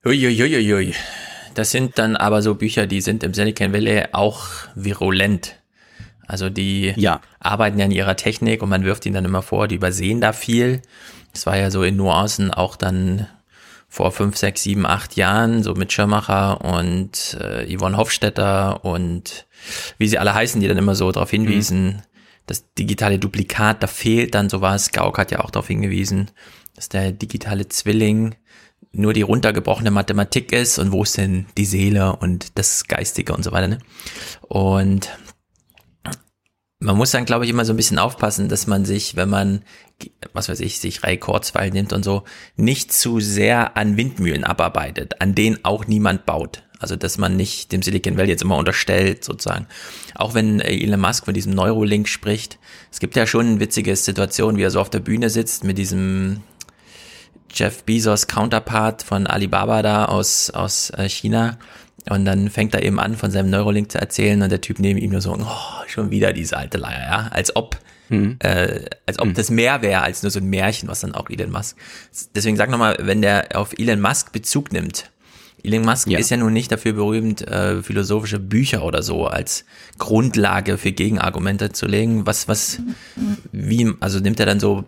Uiuiuiui. 0.06 0.94
Das 1.56 1.72
sind 1.72 1.98
dann 1.98 2.16
aber 2.16 2.42
so 2.42 2.56
Bücher, 2.56 2.86
die 2.86 3.02
sind 3.02 3.24
im 3.24 3.34
Silicon 3.34 3.74
Valley 3.74 4.06
auch 4.12 4.46
virulent. 4.76 5.56
Also 6.28 6.50
die 6.50 6.94
ja. 6.96 7.22
arbeiten 7.40 7.80
ja 7.80 7.86
in 7.86 7.92
ihrer 7.92 8.16
Technik 8.16 8.62
und 8.62 8.70
man 8.70 8.84
wirft 8.84 9.06
ihnen 9.06 9.16
dann 9.16 9.26
immer 9.26 9.42
vor, 9.42 9.68
die 9.68 9.76
übersehen 9.76 10.22
da 10.22 10.34
viel. 10.34 10.82
Das 11.34 11.46
war 11.46 11.58
ja 11.58 11.72
so 11.72 11.84
in 11.84 11.96
Nuancen 11.96 12.52
auch 12.52 12.76
dann 12.76 13.28
vor 13.88 14.12
fünf, 14.12 14.36
sechs, 14.36 14.64
sieben, 14.64 14.86
acht 14.86 15.16
Jahren, 15.16 15.64
so 15.64 15.74
mit 15.76 15.94
Schirmacher 15.94 16.62
und 16.62 17.38
äh, 17.40 17.66
Yvonne 17.74 17.96
Hofstetter 17.96 18.84
und 18.84 19.46
wie 19.98 20.08
sie 20.08 20.18
alle 20.18 20.34
heißen, 20.34 20.60
die 20.60 20.68
dann 20.68 20.78
immer 20.78 20.96
so 20.96 21.12
darauf 21.12 21.30
hinwiesen, 21.30 21.86
mhm. 21.86 22.02
das 22.46 22.74
digitale 22.74 23.20
Duplikat, 23.20 23.82
da 23.82 23.88
fehlt 23.88 24.36
dann 24.36 24.50
sowas. 24.50 24.92
Gauck 24.92 25.18
hat 25.18 25.32
ja 25.32 25.40
auch 25.40 25.52
darauf 25.52 25.68
hingewiesen, 25.68 26.32
dass 26.76 26.90
der 26.90 27.12
digitale 27.14 27.70
Zwilling 27.70 28.36
nur 28.96 29.14
die 29.14 29.22
runtergebrochene 29.22 29.92
Mathematik 29.92 30.52
ist 30.52 30.80
und 30.80 30.92
wo 30.92 31.04
ist 31.04 31.18
denn 31.18 31.46
die 31.58 31.66
Seele 31.66 32.16
und 32.16 32.58
das 32.58 32.86
Geistige 32.88 33.34
und 33.34 33.44
so 33.44 33.52
weiter. 33.52 33.68
Ne? 33.68 33.80
Und 34.42 35.10
man 36.80 36.98
muss 36.98 37.12
dann, 37.12 37.26
glaube 37.26 37.46
ich, 37.46 37.52
immer 37.52 37.66
so 37.66 37.74
ein 37.74 37.78
bisschen 37.78 38.00
aufpassen, 38.00 38.50
dass 38.50 38.68
man 38.68 38.86
sich, 38.86 39.16
wenn 39.16 39.30
man, 39.30 39.64
was 40.34 40.50
weiß 40.50 40.60
ich, 40.60 40.80
sich 40.80 41.04
Ray 41.04 41.18
Kurzweil 41.18 41.72
nimmt 41.72 41.94
und 41.94 42.04
so, 42.04 42.24
nicht 42.56 42.94
zu 42.94 43.20
sehr 43.20 43.78
an 43.78 43.98
Windmühlen 43.98 44.44
abarbeitet, 44.44 45.22
an 45.22 45.36
denen 45.36 45.60
auch 45.64 45.88
niemand 45.88 46.26
baut. 46.26 46.64
Also, 46.80 46.98
dass 46.98 47.18
man 47.18 47.38
nicht 47.38 47.72
dem 47.72 47.82
Silicon 47.82 48.18
Valley 48.18 48.30
jetzt 48.30 48.44
immer 48.44 48.58
unterstellt, 48.58 49.24
sozusagen. 49.24 49.66
Auch 50.14 50.34
wenn 50.34 50.60
Elon 50.60 51.00
Musk 51.00 51.26
von 51.26 51.34
diesem 51.34 51.54
Neurolink 51.54 52.10
spricht. 52.10 52.60
Es 52.92 53.00
gibt 53.00 53.16
ja 53.16 53.26
schon 53.26 53.48
eine 53.48 53.60
witzige 53.62 53.96
Situation, 53.96 54.58
wie 54.58 54.64
er 54.64 54.72
so 54.72 54.82
auf 54.82 54.90
der 54.90 55.00
Bühne 55.00 55.30
sitzt 55.30 55.64
mit 55.64 55.78
diesem 55.78 56.44
Jeff 57.52 57.84
Bezos 57.84 58.28
Counterpart 58.28 59.04
von 59.04 59.28
Alibaba 59.28 59.82
da 59.82 60.06
aus, 60.06 60.50
aus 60.50 60.90
äh, 60.92 61.08
China. 61.10 61.58
Und 62.10 62.26
dann 62.26 62.50
fängt 62.50 62.76
er 62.76 62.84
eben 62.84 63.00
an, 63.00 63.16
von 63.16 63.32
seinem 63.32 63.50
Neurolink 63.50 63.92
zu 63.92 63.98
erzählen 63.98 64.42
und 64.42 64.52
der 64.52 64.62
Typ 64.62 64.80
neben 64.80 65.00
ihm 65.00 65.12
nur 65.12 65.22
so, 65.22 65.34
oh, 65.34 65.88
schon 65.88 66.12
wieder 66.12 66.34
diese 66.34 66.58
alte 66.58 66.78
Leier, 66.78 67.00
ja, 67.00 67.28
als 67.32 67.56
ob, 67.56 67.80
mhm. 68.10 68.38
äh, 68.40 68.86
als 69.08 69.18
ob 69.18 69.30
mhm. 69.30 69.34
das 69.34 69.50
mehr 69.50 69.82
wäre 69.82 70.04
als 70.04 70.22
nur 70.22 70.30
so 70.30 70.40
ein 70.40 70.46
Märchen, 70.46 70.88
was 70.88 71.00
dann 71.00 71.16
auch 71.16 71.30
Elon 71.30 71.52
Musk. 71.52 71.78
Deswegen 72.36 72.58
sag 72.58 72.70
nochmal, 72.70 72.98
wenn 73.00 73.24
der 73.24 73.48
auf 73.56 73.74
Elon 73.78 74.02
Musk 74.02 74.32
Bezug 74.32 74.72
nimmt, 74.72 75.10
Elon 75.66 75.84
Musk 75.84 76.08
ja. 76.08 76.20
ist 76.20 76.30
ja 76.30 76.38
nun 76.38 76.54
nicht 76.54 76.72
dafür 76.72 76.94
berühmt, 76.94 77.42
äh, 77.42 77.82
philosophische 77.82 78.40
Bücher 78.40 78.84
oder 78.84 79.02
so 79.02 79.26
als 79.26 79.66
Grundlage 79.98 80.78
für 80.78 80.92
Gegenargumente 80.92 81.72
zu 81.72 81.88
legen. 81.88 82.28
Was, 82.28 82.48
was, 82.48 82.80
wie, 83.52 83.92
also 84.00 84.20
nimmt 84.20 84.40
er 84.40 84.46
dann 84.46 84.60
so 84.60 84.86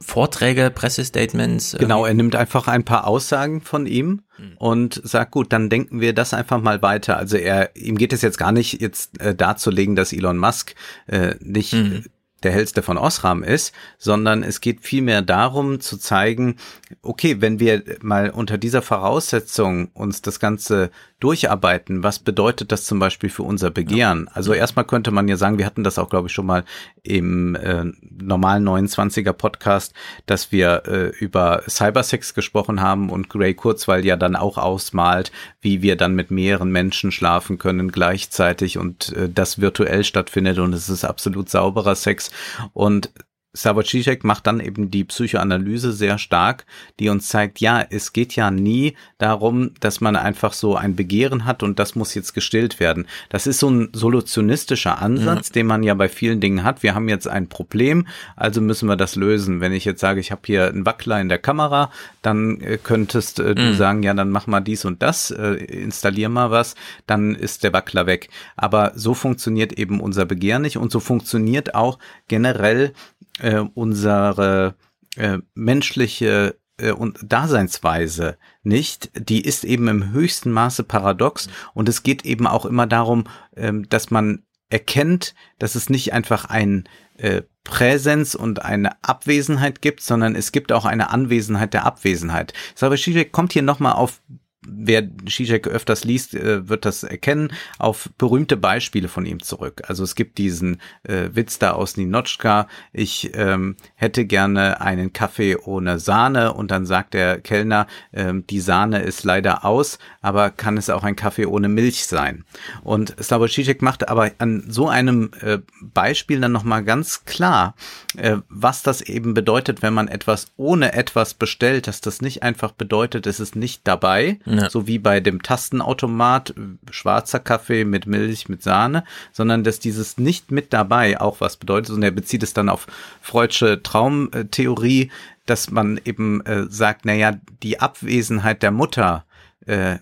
Vorträge, 0.00 0.70
Pressestatements? 0.70 1.76
Genau, 1.78 2.06
er 2.06 2.14
nimmt 2.14 2.34
einfach 2.34 2.68
ein 2.68 2.84
paar 2.84 3.06
Aussagen 3.06 3.60
von 3.60 3.86
ihm 3.86 4.22
hm. 4.36 4.52
und 4.56 5.00
sagt, 5.04 5.32
gut, 5.32 5.52
dann 5.52 5.68
denken 5.68 6.00
wir 6.00 6.14
das 6.14 6.32
einfach 6.32 6.60
mal 6.60 6.80
weiter. 6.82 7.16
Also 7.16 7.36
er, 7.36 7.76
ihm 7.76 7.98
geht 7.98 8.12
es 8.12 8.22
jetzt 8.22 8.38
gar 8.38 8.52
nicht 8.52 8.80
jetzt 8.80 9.20
äh, 9.20 9.34
darzulegen, 9.34 9.96
dass 9.96 10.12
Elon 10.12 10.38
Musk 10.38 10.74
äh, 11.06 11.34
nicht 11.40 11.74
mhm 11.74 12.04
der 12.42 12.52
hellste 12.52 12.82
von 12.82 12.98
Osram 12.98 13.42
ist, 13.42 13.74
sondern 13.98 14.42
es 14.42 14.60
geht 14.60 14.80
vielmehr 14.80 15.22
darum 15.22 15.80
zu 15.80 15.98
zeigen, 15.98 16.56
okay, 17.02 17.40
wenn 17.40 17.60
wir 17.60 17.82
mal 18.02 18.30
unter 18.30 18.58
dieser 18.58 18.82
Voraussetzung 18.82 19.88
uns 19.94 20.22
das 20.22 20.40
Ganze 20.40 20.90
durcharbeiten, 21.20 22.02
was 22.02 22.18
bedeutet 22.18 22.72
das 22.72 22.84
zum 22.84 22.98
Beispiel 22.98 23.30
für 23.30 23.42
unser 23.42 23.70
Begehren? 23.70 24.28
Also 24.28 24.52
erstmal 24.52 24.84
könnte 24.84 25.10
man 25.10 25.28
ja 25.28 25.36
sagen, 25.36 25.58
wir 25.58 25.66
hatten 25.66 25.84
das 25.84 25.98
auch, 25.98 26.08
glaube 26.08 26.28
ich, 26.28 26.32
schon 26.32 26.46
mal 26.46 26.64
im 27.02 27.54
äh, 27.56 27.84
normalen 28.10 28.66
29er 28.66 29.32
Podcast, 29.32 29.94
dass 30.26 30.50
wir 30.50 30.82
äh, 30.86 31.08
über 31.18 31.62
Cybersex 31.68 32.34
gesprochen 32.34 32.80
haben 32.80 33.10
und 33.10 33.28
Gray 33.28 33.54
Kurzweil 33.54 34.04
ja 34.04 34.16
dann 34.16 34.34
auch 34.34 34.58
ausmalt, 34.58 35.30
wie 35.60 35.82
wir 35.82 35.96
dann 35.96 36.14
mit 36.14 36.30
mehreren 36.30 36.70
Menschen 36.70 37.12
schlafen 37.12 37.58
können 37.58 37.92
gleichzeitig 37.92 38.78
und 38.78 39.12
äh, 39.12 39.28
das 39.28 39.60
virtuell 39.60 40.04
stattfindet 40.04 40.58
und 40.58 40.72
es 40.72 40.88
ist 40.88 41.04
absolut 41.04 41.50
sauberer 41.50 41.94
Sex 41.94 42.30
und 42.72 43.10
Slavoj 43.56 43.82
Žižek 43.82 44.22
macht 44.22 44.46
dann 44.46 44.60
eben 44.60 44.92
die 44.92 45.02
Psychoanalyse 45.02 45.92
sehr 45.92 46.18
stark, 46.18 46.66
die 47.00 47.08
uns 47.08 47.28
zeigt, 47.28 47.60
ja, 47.60 47.84
es 47.88 48.12
geht 48.12 48.36
ja 48.36 48.52
nie 48.52 48.96
darum, 49.18 49.72
dass 49.80 50.00
man 50.00 50.14
einfach 50.14 50.52
so 50.52 50.76
ein 50.76 50.94
Begehren 50.94 51.46
hat 51.46 51.64
und 51.64 51.80
das 51.80 51.96
muss 51.96 52.14
jetzt 52.14 52.32
gestillt 52.32 52.78
werden. 52.78 53.08
Das 53.28 53.48
ist 53.48 53.58
so 53.58 53.68
ein 53.68 53.88
solutionistischer 53.92 55.02
Ansatz, 55.02 55.50
mhm. 55.50 55.54
den 55.54 55.66
man 55.66 55.82
ja 55.82 55.94
bei 55.94 56.08
vielen 56.08 56.40
Dingen 56.40 56.62
hat. 56.62 56.84
Wir 56.84 56.94
haben 56.94 57.08
jetzt 57.08 57.26
ein 57.26 57.48
Problem, 57.48 58.06
also 58.36 58.60
müssen 58.60 58.88
wir 58.88 58.96
das 58.96 59.16
lösen. 59.16 59.60
Wenn 59.60 59.72
ich 59.72 59.84
jetzt 59.84 60.00
sage, 60.00 60.20
ich 60.20 60.30
habe 60.30 60.42
hier 60.44 60.68
einen 60.68 60.86
Wackler 60.86 61.20
in 61.20 61.28
der 61.28 61.38
Kamera, 61.38 61.90
dann 62.22 62.60
äh, 62.60 62.78
könntest 62.80 63.40
äh, 63.40 63.50
mhm. 63.50 63.54
du 63.56 63.74
sagen, 63.74 64.02
ja, 64.04 64.14
dann 64.14 64.30
mach 64.30 64.46
mal 64.46 64.60
dies 64.60 64.84
und 64.84 65.02
das, 65.02 65.32
äh, 65.32 65.54
installier 65.54 66.28
mal 66.28 66.52
was, 66.52 66.76
dann 67.08 67.34
ist 67.34 67.64
der 67.64 67.72
Wackler 67.72 68.06
weg. 68.06 68.28
Aber 68.56 68.92
so 68.94 69.12
funktioniert 69.14 69.72
eben 69.72 70.00
unser 70.00 70.24
Begehren 70.24 70.62
nicht 70.62 70.76
und 70.76 70.92
so 70.92 71.00
funktioniert 71.00 71.74
auch 71.74 71.98
generell 72.28 72.92
äh, 73.38 73.58
unsere 73.74 74.74
äh, 75.16 75.38
menschliche 75.54 76.56
äh, 76.76 76.92
und 76.92 77.18
Daseinsweise 77.22 78.38
nicht, 78.62 79.10
die 79.14 79.42
ist 79.42 79.64
eben 79.64 79.88
im 79.88 80.12
höchsten 80.12 80.50
Maße 80.50 80.84
paradox 80.84 81.48
und 81.74 81.88
es 81.88 82.02
geht 82.02 82.24
eben 82.24 82.46
auch 82.46 82.64
immer 82.64 82.86
darum, 82.86 83.24
ähm, 83.56 83.88
dass 83.88 84.10
man 84.10 84.44
erkennt, 84.70 85.34
dass 85.58 85.74
es 85.74 85.90
nicht 85.90 86.12
einfach 86.12 86.44
ein 86.46 86.88
äh, 87.18 87.42
Präsenz 87.64 88.34
und 88.34 88.62
eine 88.64 89.02
Abwesenheit 89.02 89.82
gibt, 89.82 90.00
sondern 90.00 90.34
es 90.34 90.52
gibt 90.52 90.72
auch 90.72 90.84
eine 90.84 91.10
Anwesenheit 91.10 91.74
der 91.74 91.84
Abwesenheit. 91.84 92.54
Sabah 92.74 92.96
kommt 93.30 93.52
hier 93.52 93.62
nochmal 93.62 93.92
auf 93.92 94.22
wer 94.66 95.08
Zizek 95.26 95.66
öfters 95.66 96.04
liest, 96.04 96.34
äh, 96.34 96.68
wird 96.68 96.84
das 96.84 97.02
erkennen, 97.02 97.52
auf 97.78 98.10
berühmte 98.18 98.56
Beispiele 98.56 99.08
von 99.08 99.24
ihm 99.24 99.42
zurück. 99.42 99.82
Also 99.86 100.04
es 100.04 100.14
gibt 100.14 100.38
diesen 100.38 100.80
äh, 101.02 101.30
Witz 101.32 101.58
da 101.58 101.72
aus 101.72 101.96
Ninochka, 101.96 102.68
ich 102.92 103.30
ähm, 103.34 103.76
hätte 103.94 104.26
gerne 104.26 104.80
einen 104.80 105.12
Kaffee 105.12 105.56
ohne 105.56 105.98
Sahne 105.98 106.52
und 106.52 106.70
dann 106.70 106.84
sagt 106.84 107.14
der 107.14 107.40
Kellner, 107.40 107.86
ähm, 108.12 108.46
die 108.48 108.60
Sahne 108.60 109.00
ist 109.02 109.24
leider 109.24 109.64
aus, 109.64 109.98
aber 110.20 110.50
kann 110.50 110.76
es 110.76 110.90
auch 110.90 111.04
ein 111.04 111.16
Kaffee 111.16 111.46
ohne 111.46 111.68
Milch 111.68 112.06
sein? 112.06 112.44
Und 112.82 113.14
Slavoj 113.20 113.48
Zizek 113.48 113.80
macht 113.82 114.08
aber 114.08 114.30
an 114.38 114.64
so 114.68 114.88
einem 114.88 115.30
äh, 115.40 115.58
Beispiel 115.80 116.40
dann 116.40 116.52
nochmal 116.52 116.84
ganz 116.84 117.24
klar, 117.24 117.74
äh, 118.16 118.36
was 118.48 118.82
das 118.82 119.00
eben 119.00 119.32
bedeutet, 119.32 119.82
wenn 119.82 119.94
man 119.94 120.08
etwas 120.08 120.52
ohne 120.56 120.92
etwas 120.92 121.34
bestellt, 121.34 121.86
dass 121.86 122.00
das 122.00 122.20
nicht 122.20 122.42
einfach 122.42 122.72
bedeutet, 122.72 123.26
es 123.26 123.40
ist 123.40 123.56
nicht 123.56 123.82
dabei, 123.84 124.38
ja. 124.58 124.70
so 124.70 124.86
wie 124.86 124.98
bei 124.98 125.20
dem 125.20 125.42
Tastenautomat, 125.42 126.54
schwarzer 126.90 127.40
Kaffee 127.40 127.84
mit 127.84 128.06
Milch, 128.06 128.48
mit 128.48 128.62
Sahne, 128.62 129.04
sondern 129.32 129.64
dass 129.64 129.78
dieses 129.78 130.18
nicht 130.18 130.50
mit 130.50 130.72
dabei 130.72 131.20
auch 131.20 131.40
was 131.40 131.56
bedeutet. 131.56 131.94
Und 131.94 132.02
er 132.02 132.10
bezieht 132.10 132.42
es 132.42 132.52
dann 132.52 132.68
auf 132.68 132.86
Freudsche 133.20 133.82
Traumtheorie, 133.82 135.10
dass 135.46 135.70
man 135.70 136.00
eben 136.04 136.44
äh, 136.46 136.66
sagt, 136.68 137.04
naja, 137.04 137.38
die 137.62 137.80
Abwesenheit 137.80 138.62
der 138.62 138.70
Mutter 138.70 139.24
äh, 139.66 139.98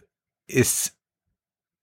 ist 0.47 0.95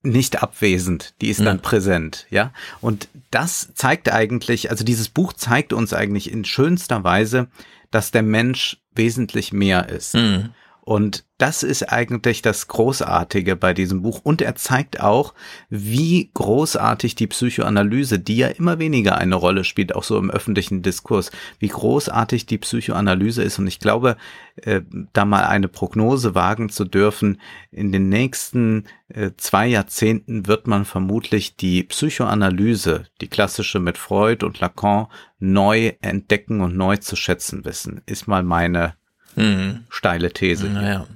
nicht 0.06 0.44
abwesend, 0.44 1.16
die 1.22 1.30
ist 1.30 1.40
ja. 1.40 1.46
dann 1.46 1.62
präsent, 1.62 2.28
ja. 2.30 2.54
Und 2.80 3.10
das 3.32 3.74
zeigt 3.74 4.12
eigentlich, 4.12 4.70
also 4.70 4.84
dieses 4.84 5.10
Buch 5.10 5.34
zeigt 5.34 5.74
uns 5.74 5.94
eigentlich 5.94 6.32
in 6.32 6.46
schönster 6.46 7.04
Weise, 7.04 7.48
dass 7.92 8.12
der 8.12 8.22
Mensch 8.22 8.78
wesentlich 8.94 9.52
mehr 9.52 9.90
ist. 9.90 10.14
Mhm. 10.14 10.52
Und 10.86 11.26
das 11.40 11.64
ist 11.64 11.92
eigentlich 11.92 12.44
das 12.44 12.68
Großartige 12.68 13.56
bei 13.56 13.74
diesem 13.74 14.04
Buch. 14.04 14.20
Und 14.22 14.40
er 14.44 14.54
zeigt 14.54 15.02
auch, 15.02 15.34
wie 15.68 16.30
großartig 16.36 17.16
die 17.16 17.26
Psychoanalyse, 17.26 18.20
die 18.20 18.38
ja 18.38 18.50
immer 18.50 18.78
weniger 18.78 19.18
eine 19.18 19.34
Rolle 19.34 19.64
spielt, 19.64 19.96
auch 19.96 20.04
so 20.04 20.16
im 20.20 20.30
öffentlichen 20.30 20.84
Diskurs, 20.84 21.32
wie 21.58 21.70
großartig 21.70 22.46
die 22.46 22.60
Psychoanalyse 22.60 23.42
ist. 23.42 23.58
Und 23.58 23.66
ich 23.66 23.80
glaube, 23.80 24.16
äh, 24.58 24.82
da 25.12 25.26
mal 25.26 25.46
eine 25.46 25.70
Prognose 25.70 26.36
wagen 26.36 26.70
zu 26.70 26.86
dürfen, 26.86 27.42
in 27.72 27.92
den 27.92 28.08
nächsten 28.08 28.84
äh, 29.08 29.32
zwei 29.38 29.66
Jahrzehnten 29.66 30.46
wird 30.46 30.68
man 30.68 30.86
vermutlich 30.86 31.56
die 31.56 31.82
Psychoanalyse, 31.84 33.08
die 33.22 33.28
klassische 33.28 33.80
mit 33.80 33.98
Freud 33.98 34.46
und 34.46 34.60
Lacan, 34.60 35.08
neu 35.40 35.94
entdecken 36.02 36.62
und 36.62 36.78
neu 36.78 36.98
zu 36.98 37.16
schätzen 37.16 37.66
wissen. 37.66 38.02
Ist 38.06 38.28
mal 38.28 38.44
meine 38.44 38.94
Mhm. 39.36 39.86
Steile 39.90 40.32
These. 40.32 40.68
Naja. 40.68 41.08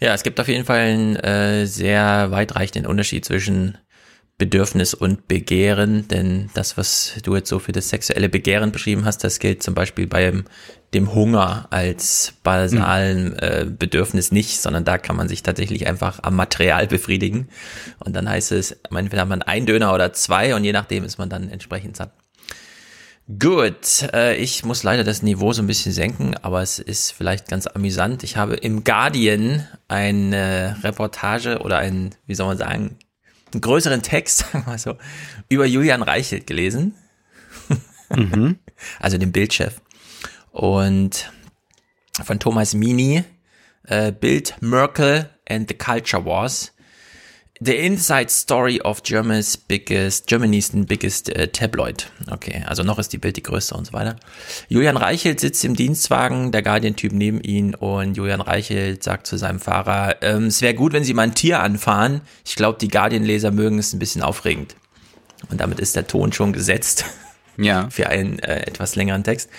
Ja, 0.00 0.14
es 0.14 0.22
gibt 0.22 0.40
auf 0.40 0.48
jeden 0.48 0.64
Fall 0.64 0.78
einen 0.78 1.16
äh, 1.16 1.66
sehr 1.66 2.30
weitreichenden 2.30 2.86
Unterschied 2.86 3.24
zwischen 3.24 3.76
Bedürfnis 4.38 4.94
und 4.94 5.28
Begehren, 5.28 6.08
denn 6.08 6.48
das, 6.54 6.78
was 6.78 7.12
du 7.22 7.36
jetzt 7.36 7.50
so 7.50 7.58
für 7.58 7.72
das 7.72 7.90
sexuelle 7.90 8.30
Begehren 8.30 8.72
beschrieben 8.72 9.04
hast, 9.04 9.22
das 9.22 9.38
gilt 9.38 9.62
zum 9.62 9.74
Beispiel 9.74 10.06
beim 10.06 10.44
dem 10.94 11.14
Hunger 11.14 11.66
als 11.70 12.32
basalen 12.42 13.38
äh, 13.38 13.66
Bedürfnis 13.68 14.32
nicht, 14.32 14.60
sondern 14.62 14.86
da 14.86 14.96
kann 14.96 15.14
man 15.14 15.28
sich 15.28 15.42
tatsächlich 15.42 15.86
einfach 15.86 16.20
am 16.22 16.36
Material 16.36 16.86
befriedigen. 16.86 17.48
Und 17.98 18.16
dann 18.16 18.28
heißt 18.28 18.52
es, 18.52 18.72
entweder 18.90 19.22
hat 19.22 19.28
man 19.28 19.42
ein 19.42 19.66
Döner 19.66 19.92
oder 19.92 20.14
zwei 20.14 20.54
und 20.54 20.64
je 20.64 20.72
nachdem 20.72 21.04
ist 21.04 21.18
man 21.18 21.28
dann 21.28 21.50
entsprechend 21.50 21.98
satt. 21.98 22.12
Gut, 23.38 24.08
äh, 24.12 24.34
ich 24.36 24.64
muss 24.64 24.82
leider 24.82 25.04
das 25.04 25.22
Niveau 25.22 25.52
so 25.52 25.62
ein 25.62 25.66
bisschen 25.66 25.92
senken, 25.92 26.34
aber 26.42 26.62
es 26.62 26.78
ist 26.80 27.12
vielleicht 27.12 27.48
ganz 27.48 27.66
amüsant. 27.68 28.24
Ich 28.24 28.36
habe 28.36 28.56
im 28.56 28.82
Guardian 28.82 29.68
eine 29.86 30.76
Reportage 30.82 31.60
oder 31.60 31.78
ein, 31.78 32.14
wie 32.26 32.34
soll 32.34 32.46
man 32.46 32.58
sagen, 32.58 32.96
einen 33.52 33.60
größeren 33.60 34.02
Text, 34.02 34.38
sagen 34.52 34.64
wir 34.64 34.72
mal 34.72 34.78
so, 34.78 34.96
über 35.48 35.64
Julian 35.64 36.02
Reichelt 36.02 36.46
gelesen. 36.46 36.94
Mhm. 38.08 38.58
also 38.98 39.16
den 39.16 39.30
Bildchef. 39.30 39.80
Und 40.50 41.30
von 42.24 42.40
Thomas 42.40 42.74
Mini, 42.74 43.22
äh, 43.84 44.10
Bild 44.10 44.56
Merkel 44.60 45.30
and 45.48 45.68
the 45.68 45.76
Culture 45.76 46.24
Wars. 46.24 46.72
The 47.62 47.76
Inside 47.76 48.30
Story 48.30 48.80
of 48.80 49.02
Germany's 49.02 49.58
biggest, 49.58 50.26
Germany's 50.26 50.70
biggest 50.72 51.28
äh, 51.28 51.48
tabloid. 51.48 52.10
Okay, 52.30 52.64
also 52.66 52.82
noch 52.82 52.98
ist 52.98 53.12
die 53.12 53.18
Bild 53.18 53.36
die 53.36 53.42
größte 53.42 53.74
und 53.74 53.84
so 53.86 53.92
weiter. 53.92 54.16
Julian 54.70 54.96
Reichelt 54.96 55.40
sitzt 55.40 55.62
im 55.66 55.76
Dienstwagen, 55.76 56.52
der 56.52 56.62
Guardian-Typ 56.62 57.12
neben 57.12 57.38
ihn 57.42 57.74
und 57.74 58.16
Julian 58.16 58.40
Reichelt 58.40 59.02
sagt 59.04 59.26
zu 59.26 59.36
seinem 59.36 59.60
Fahrer, 59.60 60.22
ähm, 60.22 60.46
es 60.46 60.62
wäre 60.62 60.72
gut, 60.72 60.94
wenn 60.94 61.04
Sie 61.04 61.12
mal 61.12 61.24
ein 61.24 61.34
Tier 61.34 61.60
anfahren. 61.60 62.22
Ich 62.46 62.56
glaube, 62.56 62.78
die 62.78 62.88
Guardian-Leser 62.88 63.50
mögen 63.50 63.78
es 63.78 63.92
ein 63.92 63.98
bisschen 63.98 64.22
aufregend. 64.22 64.74
Und 65.50 65.60
damit 65.60 65.80
ist 65.80 65.96
der 65.96 66.06
Ton 66.06 66.32
schon 66.32 66.54
gesetzt 66.54 67.04
ja. 67.60 67.88
für 67.90 68.08
einen 68.08 68.38
äh, 68.38 68.66
etwas 68.66 68.96
längeren 68.96 69.24
Text. 69.24 69.50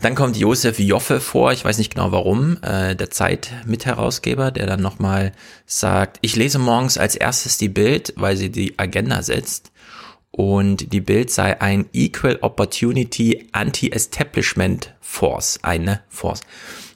Dann 0.00 0.14
kommt 0.14 0.36
Josef 0.36 0.78
Joffe 0.78 1.20
vor, 1.20 1.52
ich 1.52 1.64
weiß 1.64 1.78
nicht 1.78 1.94
genau 1.94 2.12
warum, 2.12 2.58
äh, 2.62 2.94
der 2.96 3.10
Zeit-Mitherausgeber, 3.10 4.50
der 4.50 4.66
dann 4.66 4.80
nochmal 4.80 5.32
sagt, 5.66 6.18
ich 6.22 6.36
lese 6.36 6.58
morgens 6.58 6.98
als 6.98 7.14
erstes 7.14 7.58
die 7.58 7.68
Bild, 7.68 8.14
weil 8.16 8.36
sie 8.36 8.50
die 8.50 8.78
Agenda 8.78 9.22
setzt. 9.22 9.70
Und 10.32 10.92
die 10.92 11.00
Bild 11.00 11.30
sei 11.30 11.60
ein 11.60 11.86
Equal 11.92 12.38
Opportunity 12.40 13.48
Anti-Establishment 13.52 14.94
Force, 15.00 15.58
eine 15.62 16.02
Force. 16.08 16.40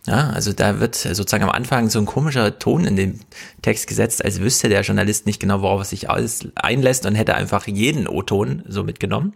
Ja, 0.06 0.30
also 0.30 0.52
da 0.52 0.80
wird 0.80 0.94
sozusagen 0.94 1.44
am 1.44 1.50
Anfang 1.50 1.88
so 1.88 1.98
ein 1.98 2.04
komischer 2.04 2.58
Ton 2.58 2.84
in 2.84 2.94
den 2.94 3.20
Text 3.62 3.86
gesetzt, 3.86 4.24
als 4.24 4.40
wüsste 4.40 4.68
der 4.68 4.82
Journalist 4.82 5.26
nicht 5.26 5.40
genau, 5.40 5.62
worauf 5.62 5.80
er 5.80 5.84
sich 5.86 6.10
alles 6.10 6.46
einlässt 6.54 7.06
und 7.06 7.14
hätte 7.14 7.34
einfach 7.34 7.66
jeden 7.66 8.06
O-Ton 8.06 8.62
so 8.68 8.84
mitgenommen. 8.84 9.34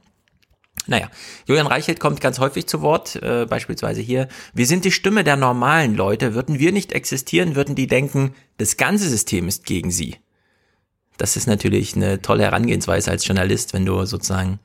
Naja, 0.88 1.10
Julian 1.46 1.66
Reichelt 1.66 2.00
kommt 2.00 2.22
ganz 2.22 2.38
häufig 2.38 2.66
zu 2.66 2.80
Wort, 2.80 3.16
äh, 3.16 3.44
beispielsweise 3.46 4.00
hier. 4.00 4.26
Wir 4.54 4.66
sind 4.66 4.86
die 4.86 4.90
Stimme 4.90 5.22
der 5.22 5.36
normalen 5.36 5.94
Leute. 5.94 6.34
Würden 6.34 6.58
wir 6.58 6.72
nicht 6.72 6.92
existieren, 6.92 7.54
würden 7.56 7.74
die 7.74 7.86
denken, 7.86 8.34
das 8.56 8.78
ganze 8.78 9.08
System 9.08 9.48
ist 9.48 9.66
gegen 9.66 9.90
sie. 9.90 10.16
Das 11.18 11.36
ist 11.36 11.46
natürlich 11.46 11.94
eine 11.94 12.22
tolle 12.22 12.44
Herangehensweise 12.44 13.10
als 13.10 13.26
Journalist, 13.26 13.74
wenn 13.74 13.84
du 13.84 14.04
sozusagen 14.06 14.60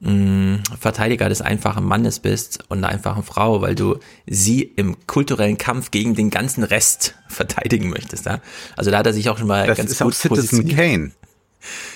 mh, 0.00 0.10
mm, 0.10 0.62
Verteidiger 0.80 1.28
des 1.28 1.42
einfachen 1.42 1.84
Mannes 1.84 2.18
bist 2.18 2.64
und 2.68 2.78
einer 2.78 2.88
einfachen 2.88 3.22
Frau, 3.22 3.60
weil 3.60 3.76
du 3.76 3.98
sie 4.26 4.62
im 4.62 5.06
kulturellen 5.06 5.58
Kampf 5.58 5.92
gegen 5.92 6.16
den 6.16 6.30
ganzen 6.30 6.64
Rest 6.64 7.14
verteidigen 7.28 7.88
möchtest. 7.88 8.26
Ja? 8.26 8.40
Also 8.76 8.90
da 8.90 8.98
hat 8.98 9.06
er 9.06 9.12
sich 9.12 9.28
auch 9.28 9.38
schon 9.38 9.46
mal 9.46 9.66
das 9.68 9.78
ganz 9.78 9.92
ist 9.92 10.00
gut 10.00 10.12
auch 10.12 10.16
Citizen 10.16 10.68
Kane. 10.68 11.12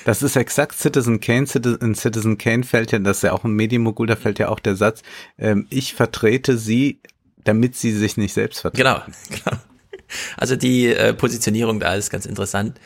Das 0.04 0.22
ist 0.22 0.36
exakt 0.36 0.78
Citizen 0.78 1.20
Kane. 1.20 1.46
In 1.80 1.94
Citizen 1.94 2.38
Kane 2.38 2.64
fällt 2.64 2.92
ja, 2.92 2.98
das 2.98 3.18
ist 3.18 3.22
ja 3.24 3.32
auch 3.32 3.44
ein 3.44 3.52
Medienmogul, 3.52 4.06
da 4.06 4.16
fällt 4.16 4.38
ja 4.38 4.48
auch 4.48 4.60
der 4.60 4.76
Satz, 4.76 5.02
ähm, 5.38 5.66
ich 5.70 5.94
vertrete 5.94 6.56
sie, 6.56 7.00
damit 7.44 7.76
sie 7.76 7.92
sich 7.92 8.16
nicht 8.16 8.32
selbst 8.32 8.60
vertreten. 8.60 8.88
Genau, 8.88 9.02
genau. 9.30 9.58
Also 10.36 10.56
die 10.56 10.86
äh, 10.86 11.14
Positionierung 11.14 11.80
da 11.80 11.94
ist 11.94 12.10
ganz 12.10 12.26
interessant. 12.26 12.78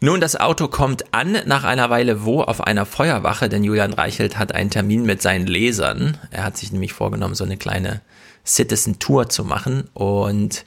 Nun, 0.00 0.20
das 0.20 0.36
Auto 0.36 0.68
kommt 0.68 1.14
an 1.14 1.38
nach 1.46 1.64
einer 1.64 1.88
Weile 1.88 2.24
wo 2.24 2.42
auf 2.42 2.60
einer 2.60 2.84
Feuerwache, 2.84 3.48
denn 3.48 3.64
Julian 3.64 3.92
Reichelt 3.92 4.38
hat 4.38 4.54
einen 4.54 4.70
Termin 4.70 5.04
mit 5.04 5.22
seinen 5.22 5.46
Lesern. 5.46 6.18
Er 6.30 6.44
hat 6.44 6.56
sich 6.56 6.72
nämlich 6.72 6.92
vorgenommen, 6.92 7.34
so 7.34 7.44
eine 7.44 7.56
kleine 7.56 8.02
Citizen 8.44 8.98
Tour 8.98 9.28
zu 9.28 9.44
machen 9.44 9.88
und 9.94 10.66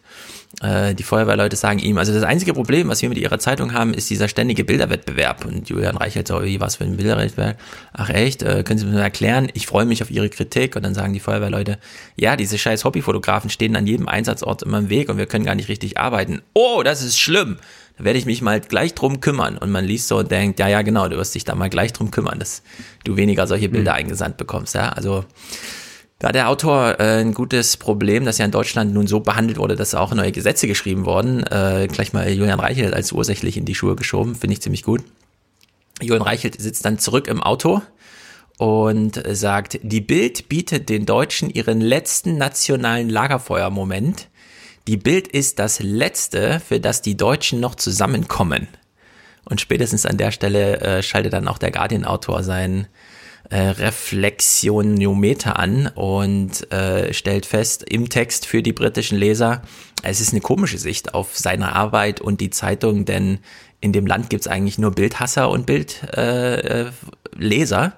äh, 0.62 0.95
die 0.95 1.03
Feuerwehrleute 1.03 1.55
sagen 1.55 1.79
ihm, 1.79 1.97
also 1.97 2.13
das 2.13 2.23
einzige 2.23 2.53
Problem, 2.53 2.88
was 2.88 3.01
wir 3.01 3.10
mit 3.10 3.17
ihrer 3.17 3.38
Zeitung 3.38 3.73
haben, 3.73 3.93
ist 3.93 4.10
dieser 4.10 4.27
ständige 4.27 4.63
Bilderwettbewerb. 4.63 5.45
Und 5.45 5.69
Julian 5.69 5.97
Reichelt 5.97 6.27
so, 6.27 6.43
wie, 6.43 6.60
was 6.60 6.77
für 6.77 6.83
ein 6.83 6.97
Bilderwettbewerb? 6.97 7.60
Ach 7.93 8.10
echt, 8.10 8.41
äh, 8.41 8.63
können 8.63 8.79
Sie 8.79 8.86
mir 8.86 8.99
erklären? 8.99 9.49
Ich 9.53 9.67
freue 9.67 9.86
mich 9.86 10.01
auf 10.01 10.10
Ihre 10.10 10.29
Kritik. 10.29 10.75
Und 10.75 10.83
dann 10.83 10.95
sagen 10.95 11.13
die 11.13 11.19
Feuerwehrleute, 11.19 11.77
ja, 12.15 12.36
diese 12.36 12.57
scheiß 12.57 12.86
Hobbyfotografen 12.86 13.49
stehen 13.49 13.75
an 13.75 13.86
jedem 13.86 14.07
Einsatzort 14.07 14.63
immer 14.63 14.79
im 14.79 14.89
Weg 14.89 15.10
und 15.10 15.17
wir 15.17 15.27
können 15.27 15.45
gar 15.45 15.55
nicht 15.55 15.69
richtig 15.69 15.99
arbeiten. 15.99 16.41
Oh, 16.53 16.81
das 16.83 17.03
ist 17.03 17.19
schlimm. 17.19 17.57
Da 17.97 18.03
werde 18.03 18.17
ich 18.17 18.25
mich 18.25 18.41
mal 18.41 18.60
gleich 18.60 18.95
drum 18.95 19.19
kümmern. 19.19 19.57
Und 19.57 19.71
man 19.71 19.86
liest 19.86 20.07
so 20.07 20.17
und 20.17 20.31
denkt, 20.31 20.60
ja, 20.60 20.67
ja, 20.67 20.81
genau, 20.81 21.07
du 21.07 21.17
wirst 21.17 21.36
dich 21.36 21.43
da 21.43 21.53
mal 21.53 21.69
gleich 21.69 21.93
drum 21.93 22.10
kümmern, 22.10 22.39
dass 22.39 22.63
du 23.03 23.15
weniger 23.15 23.47
solche 23.47 23.69
Bilder 23.69 23.91
mhm. 23.91 23.97
eingesandt 23.97 24.38
bekommst. 24.38 24.73
Ja, 24.73 24.89
also 24.89 25.25
da 26.19 26.32
der 26.32 26.49
Autor 26.49 26.99
äh, 26.99 27.21
ein 27.21 27.34
gutes 27.34 27.77
Problem, 27.77 28.25
dass 28.25 28.39
ja 28.39 28.45
in 28.45 28.51
Deutschland 28.51 28.93
nun 28.93 29.08
so 29.08 29.19
behandelt 29.19 29.60
wurde, 29.60 29.75
dass 29.75 29.93
auch 29.93 30.13
neue 30.13 30.32
Gesetze 30.32 30.67
geschrieben 30.67 31.06
wurden. 31.06 31.43
Äh, 31.43 31.88
gleich 31.91 32.13
mal 32.13 32.30
Julian 32.30 32.60
Reichelt 32.60 32.93
als 32.93 33.12
ursächlich 33.12 33.58
in 33.58 33.65
die 33.65 33.75
Schuhe 33.75 33.95
geschoben, 33.95 34.36
finde 34.36 34.53
ich 34.53 34.62
ziemlich 34.62 34.84
gut. 34.84 35.03
Julian 36.01 36.23
Reichelt 36.23 36.60
sitzt 36.60 36.86
dann 36.86 36.99
zurück 36.99 37.27
im 37.27 37.41
Auto 37.41 37.82
und 38.58 39.21
sagt, 39.27 39.80
die 39.84 40.01
Bild 40.01 40.49
bietet 40.49 40.89
den 40.89 41.06
Deutschen 41.06 41.49
ihren 41.49 41.80
letzten 41.80 42.38
nationalen 42.38 43.10
Lagerfeuermoment. 43.10 44.30
Die 44.88 44.97
Bild 44.97 45.27
ist 45.27 45.60
das 45.60 45.80
Letzte, 45.80 46.60
für 46.60 46.80
das 46.80 47.01
die 47.01 47.17
Deutschen 47.17 47.60
noch 47.60 47.75
zusammenkommen. 47.75 48.67
Und 49.45 49.62
spätestens 49.62 50.06
an 50.06 50.17
der 50.17 50.32
Stelle 50.32 50.82
äh, 50.82 51.03
schaltet 51.03 51.34
dann 51.34 51.47
auch 51.47 51.58
der 51.58 51.71
Guardian-Autor 51.71 52.43
sein 52.43 52.88
äh, 53.49 53.60
Reflexionometer 53.60 55.57
an 55.57 55.88
und 55.95 56.69
äh, 56.71 57.13
stellt 57.13 57.45
fest 57.45 57.83
im 57.83 58.10
Text 58.10 58.45
für 58.45 58.62
die 58.62 58.73
britischen 58.73 59.17
Leser, 59.17 59.62
es 60.03 60.21
ist 60.21 60.31
eine 60.31 60.41
komische 60.41 60.77
Sicht 60.77 61.13
auf 61.13 61.38
seine 61.38 61.73
Arbeit 61.73 62.21
und 62.21 62.41
die 62.41 62.49
Zeitung, 62.49 63.05
denn 63.05 63.39
in 63.79 63.93
dem 63.93 64.05
Land 64.05 64.29
gibt's 64.29 64.47
eigentlich 64.47 64.77
nur 64.77 64.91
Bildhasser 64.91 65.49
und 65.49 65.65
Bildleser. 65.65 67.86
Äh, 67.86 67.91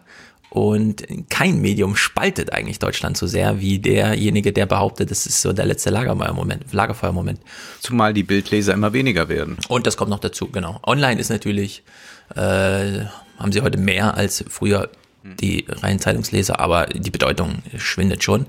und 0.51 1.05
kein 1.29 1.61
Medium 1.61 1.95
spaltet 1.95 2.53
eigentlich 2.53 2.79
Deutschland 2.79 3.17
so 3.17 3.27
sehr 3.27 3.59
wie 3.59 3.77
derjenige, 3.77 4.51
der 4.51 4.65
behauptet, 4.65 5.11
das 5.11 5.27
ist 5.27 5.41
so 5.41 5.53
der 5.53 5.65
letzte 5.65 5.91
Lagerfeuermoment. 5.91 6.73
Lagerfeuermoment. 6.73 7.39
Zumal 7.81 8.15
die 8.15 8.23
Bildleser 8.23 8.73
immer 8.73 8.93
weniger 8.93 9.29
werden. 9.29 9.57
Und 9.67 9.85
das 9.85 9.95
kommt 9.95 10.09
noch 10.09 10.19
dazu, 10.19 10.49
genau. 10.49 10.79
Online 10.83 11.21
ist 11.21 11.29
natürlich, 11.29 11.83
äh, 12.35 13.03
haben 13.37 13.51
sie 13.51 13.61
heute 13.61 13.77
mehr 13.77 14.15
als 14.15 14.43
früher 14.49 14.89
die 15.39 15.65
reinen 15.67 15.99
Zeitungsleser, 15.99 16.59
aber 16.59 16.87
die 16.87 17.11
Bedeutung 17.11 17.63
schwindet 17.77 18.23
schon. 18.23 18.45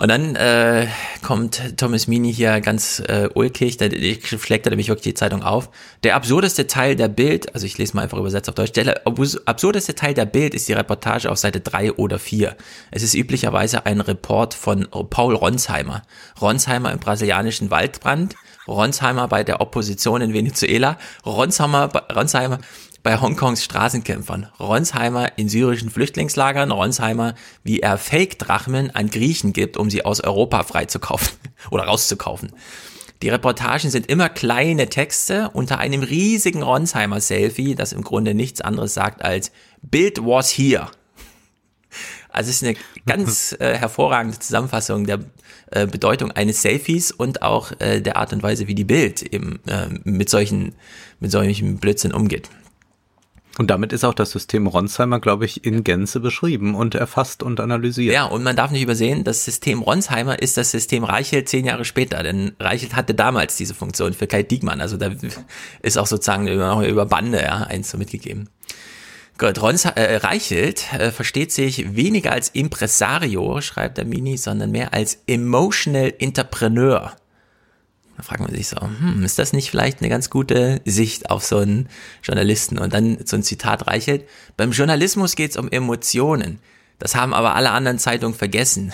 Und 0.00 0.08
dann 0.08 0.34
äh, 0.34 0.86
kommt 1.22 1.76
Thomas 1.76 2.06
Mini 2.06 2.32
hier 2.32 2.62
ganz 2.62 3.00
äh, 3.00 3.28
ulkig, 3.34 3.76
da 3.76 3.84
schlägt 3.84 4.66
er 4.66 4.70
nämlich 4.70 4.88
wirklich 4.88 5.12
die 5.12 5.14
Zeitung 5.14 5.42
auf. 5.42 5.68
Der 6.04 6.16
absurdeste 6.16 6.66
Teil 6.66 6.96
der 6.96 7.08
Bild, 7.08 7.54
also 7.54 7.66
ich 7.66 7.76
lese 7.76 7.94
mal 7.94 8.04
einfach 8.04 8.16
übersetzt 8.16 8.48
auf 8.48 8.54
Deutsch, 8.54 8.72
der 8.72 9.02
absurdeste 9.04 9.94
Teil 9.94 10.14
der 10.14 10.24
Bild 10.24 10.54
ist 10.54 10.66
die 10.68 10.72
Reportage 10.72 11.30
auf 11.30 11.36
Seite 11.36 11.60
3 11.60 11.92
oder 11.92 12.18
4. 12.18 12.56
Es 12.90 13.02
ist 13.02 13.12
üblicherweise 13.12 13.84
ein 13.84 14.00
Report 14.00 14.54
von 14.54 14.88
Paul 15.10 15.34
Ronsheimer. 15.34 16.00
Ronsheimer 16.40 16.92
im 16.92 16.98
brasilianischen 16.98 17.70
Waldbrand, 17.70 18.36
Ronsheimer 18.66 19.28
bei 19.28 19.44
der 19.44 19.60
Opposition 19.60 20.22
in 20.22 20.32
Venezuela, 20.32 20.96
Ronsheimer, 21.26 21.90
Ronsheimer 22.10 22.60
bei 23.02 23.20
Hongkongs 23.20 23.64
Straßenkämpfern, 23.64 24.48
Ronsheimer 24.58 25.38
in 25.38 25.48
syrischen 25.48 25.90
Flüchtlingslagern, 25.90 26.70
Ronsheimer, 26.70 27.34
wie 27.64 27.80
er 27.80 27.98
Fake-Drachmen 27.98 28.94
an 28.94 29.10
Griechen 29.10 29.52
gibt, 29.52 29.76
um 29.76 29.90
sie 29.90 30.04
aus 30.04 30.20
Europa 30.20 30.62
freizukaufen 30.62 31.36
oder 31.70 31.84
rauszukaufen. 31.84 32.52
Die 33.22 33.28
Reportagen 33.28 33.90
sind 33.90 34.06
immer 34.06 34.28
kleine 34.28 34.88
Texte 34.88 35.50
unter 35.52 35.78
einem 35.78 36.02
riesigen 36.02 36.62
Ronsheimer-Selfie, 36.62 37.74
das 37.74 37.92
im 37.92 38.02
Grunde 38.02 38.34
nichts 38.34 38.60
anderes 38.60 38.94
sagt 38.94 39.22
als 39.22 39.52
Bild 39.82 40.24
was 40.24 40.50
here. 40.50 40.90
Also 42.30 42.50
es 42.50 42.62
ist 42.62 42.68
eine 42.68 42.76
ganz 43.06 43.56
äh, 43.58 43.76
hervorragende 43.76 44.38
Zusammenfassung 44.38 45.04
der 45.04 45.20
äh, 45.70 45.86
Bedeutung 45.86 46.30
eines 46.30 46.62
Selfies 46.62 47.10
und 47.10 47.42
auch 47.42 47.72
äh, 47.80 48.00
der 48.00 48.16
Art 48.16 48.32
und 48.32 48.42
Weise, 48.42 48.68
wie 48.68 48.74
die 48.74 48.84
Bild 48.84 49.22
eben 49.22 49.60
äh, 49.66 49.88
mit 50.04 50.30
solchen 50.30 50.74
mit 51.18 51.30
solchen 51.30 51.78
Blödsinn 51.78 52.12
umgeht. 52.12 52.48
Und 53.60 53.66
damit 53.66 53.92
ist 53.92 54.04
auch 54.04 54.14
das 54.14 54.30
System 54.30 54.66
Ronsheimer, 54.66 55.20
glaube 55.20 55.44
ich, 55.44 55.66
in 55.66 55.84
Gänze 55.84 56.18
beschrieben 56.18 56.74
und 56.74 56.94
erfasst 56.94 57.42
und 57.42 57.60
analysiert. 57.60 58.14
Ja, 58.14 58.24
und 58.24 58.42
man 58.42 58.56
darf 58.56 58.70
nicht 58.70 58.80
übersehen, 58.80 59.22
das 59.22 59.44
System 59.44 59.82
Ronsheimer 59.82 60.40
ist 60.40 60.56
das 60.56 60.70
System 60.70 61.04
Reichelt 61.04 61.50
zehn 61.50 61.66
Jahre 61.66 61.84
später, 61.84 62.22
denn 62.22 62.52
Reichelt 62.58 62.96
hatte 62.96 63.12
damals 63.12 63.58
diese 63.58 63.74
Funktion 63.74 64.14
für 64.14 64.26
Kai 64.26 64.44
Diekmann. 64.44 64.80
Also 64.80 64.96
da 64.96 65.10
ist 65.82 65.98
auch 65.98 66.06
sozusagen 66.06 66.48
über, 66.48 66.88
über 66.88 67.04
Bande 67.04 67.42
ja, 67.42 67.64
eins 67.64 67.90
so 67.90 67.98
mitgegeben. 67.98 68.48
Gut, 69.36 69.60
Rons, 69.60 69.84
äh, 69.84 70.16
Reichelt 70.16 70.90
äh, 70.94 71.10
versteht 71.10 71.52
sich 71.52 71.94
weniger 71.94 72.32
als 72.32 72.48
Impresario, 72.48 73.60
schreibt 73.60 73.98
der 73.98 74.06
Mini, 74.06 74.38
sondern 74.38 74.70
mehr 74.70 74.94
als 74.94 75.18
Emotional 75.26 76.14
Entrepreneur. 76.18 77.14
Da 78.20 78.26
fragt 78.26 78.42
man 78.42 78.54
sich 78.54 78.68
so, 78.68 78.76
hm, 78.78 79.24
ist 79.24 79.38
das 79.38 79.54
nicht 79.54 79.70
vielleicht 79.70 80.00
eine 80.00 80.10
ganz 80.10 80.28
gute 80.28 80.82
Sicht 80.84 81.30
auf 81.30 81.42
so 81.42 81.56
einen 81.56 81.88
Journalisten? 82.22 82.76
Und 82.76 82.92
dann 82.92 83.16
so 83.24 83.34
ein 83.34 83.42
Zitat 83.42 83.86
reichelt, 83.86 84.28
beim 84.58 84.72
Journalismus 84.72 85.36
geht 85.36 85.52
es 85.52 85.56
um 85.56 85.70
Emotionen. 85.70 86.58
Das 86.98 87.14
haben 87.14 87.32
aber 87.32 87.54
alle 87.54 87.70
anderen 87.70 87.98
Zeitungen 87.98 88.36
vergessen. 88.36 88.92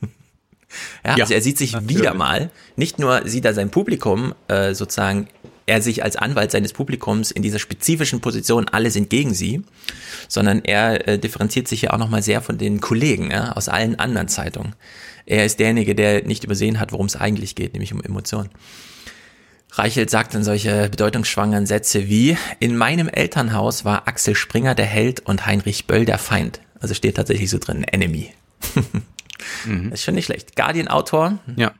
ja, 1.04 1.18
ja, 1.18 1.24
also 1.24 1.34
er 1.34 1.42
sieht 1.42 1.58
sich 1.58 1.72
natürlich. 1.72 1.98
wieder 1.98 2.14
mal, 2.14 2.50
nicht 2.76 2.98
nur 2.98 3.28
sieht 3.28 3.44
er 3.44 3.52
sein 3.52 3.70
Publikum 3.70 4.34
äh, 4.48 4.72
sozusagen, 4.72 5.28
er 5.66 5.82
sich 5.82 6.02
als 6.02 6.16
Anwalt 6.16 6.50
seines 6.50 6.72
Publikums 6.72 7.30
in 7.30 7.42
dieser 7.42 7.58
spezifischen 7.58 8.22
Position, 8.22 8.68
alle 8.68 8.90
sind 8.90 9.10
gegen 9.10 9.34
sie, 9.34 9.64
sondern 10.28 10.64
er 10.64 11.06
äh, 11.06 11.18
differenziert 11.18 11.68
sich 11.68 11.82
ja 11.82 11.92
auch 11.92 11.98
nochmal 11.98 12.22
sehr 12.22 12.40
von 12.40 12.56
den 12.56 12.80
Kollegen 12.80 13.30
ja, 13.30 13.52
aus 13.52 13.68
allen 13.68 13.98
anderen 13.98 14.28
Zeitungen. 14.28 14.74
Er 15.26 15.44
ist 15.44 15.58
derjenige, 15.58 15.94
der 15.94 16.24
nicht 16.24 16.44
übersehen 16.44 16.80
hat, 16.80 16.92
worum 16.92 17.06
es 17.06 17.16
eigentlich 17.16 17.54
geht, 17.54 17.72
nämlich 17.72 17.92
um 17.92 18.02
Emotionen. 18.02 18.50
Reichelt 19.72 20.10
sagt 20.10 20.34
dann 20.34 20.44
solche 20.44 20.90
bedeutungsschwangeren 20.90 21.66
Sätze 21.66 22.08
wie, 22.08 22.36
in 22.60 22.76
meinem 22.76 23.08
Elternhaus 23.08 23.84
war 23.84 24.06
Axel 24.06 24.34
Springer 24.34 24.74
der 24.74 24.84
Held 24.84 25.20
und 25.20 25.46
Heinrich 25.46 25.86
Böll 25.86 26.04
der 26.04 26.18
Feind. 26.18 26.60
Also 26.78 26.94
steht 26.94 27.16
tatsächlich 27.16 27.48
so 27.48 27.58
drin, 27.58 27.84
Enemy. 27.84 28.32
mhm. 29.64 29.90
Das 29.90 30.00
ist 30.00 30.04
schon 30.04 30.14
nicht 30.14 30.26
schlecht. 30.26 30.56
Guardian-Autor. 30.56 31.38
Ja. 31.56 31.72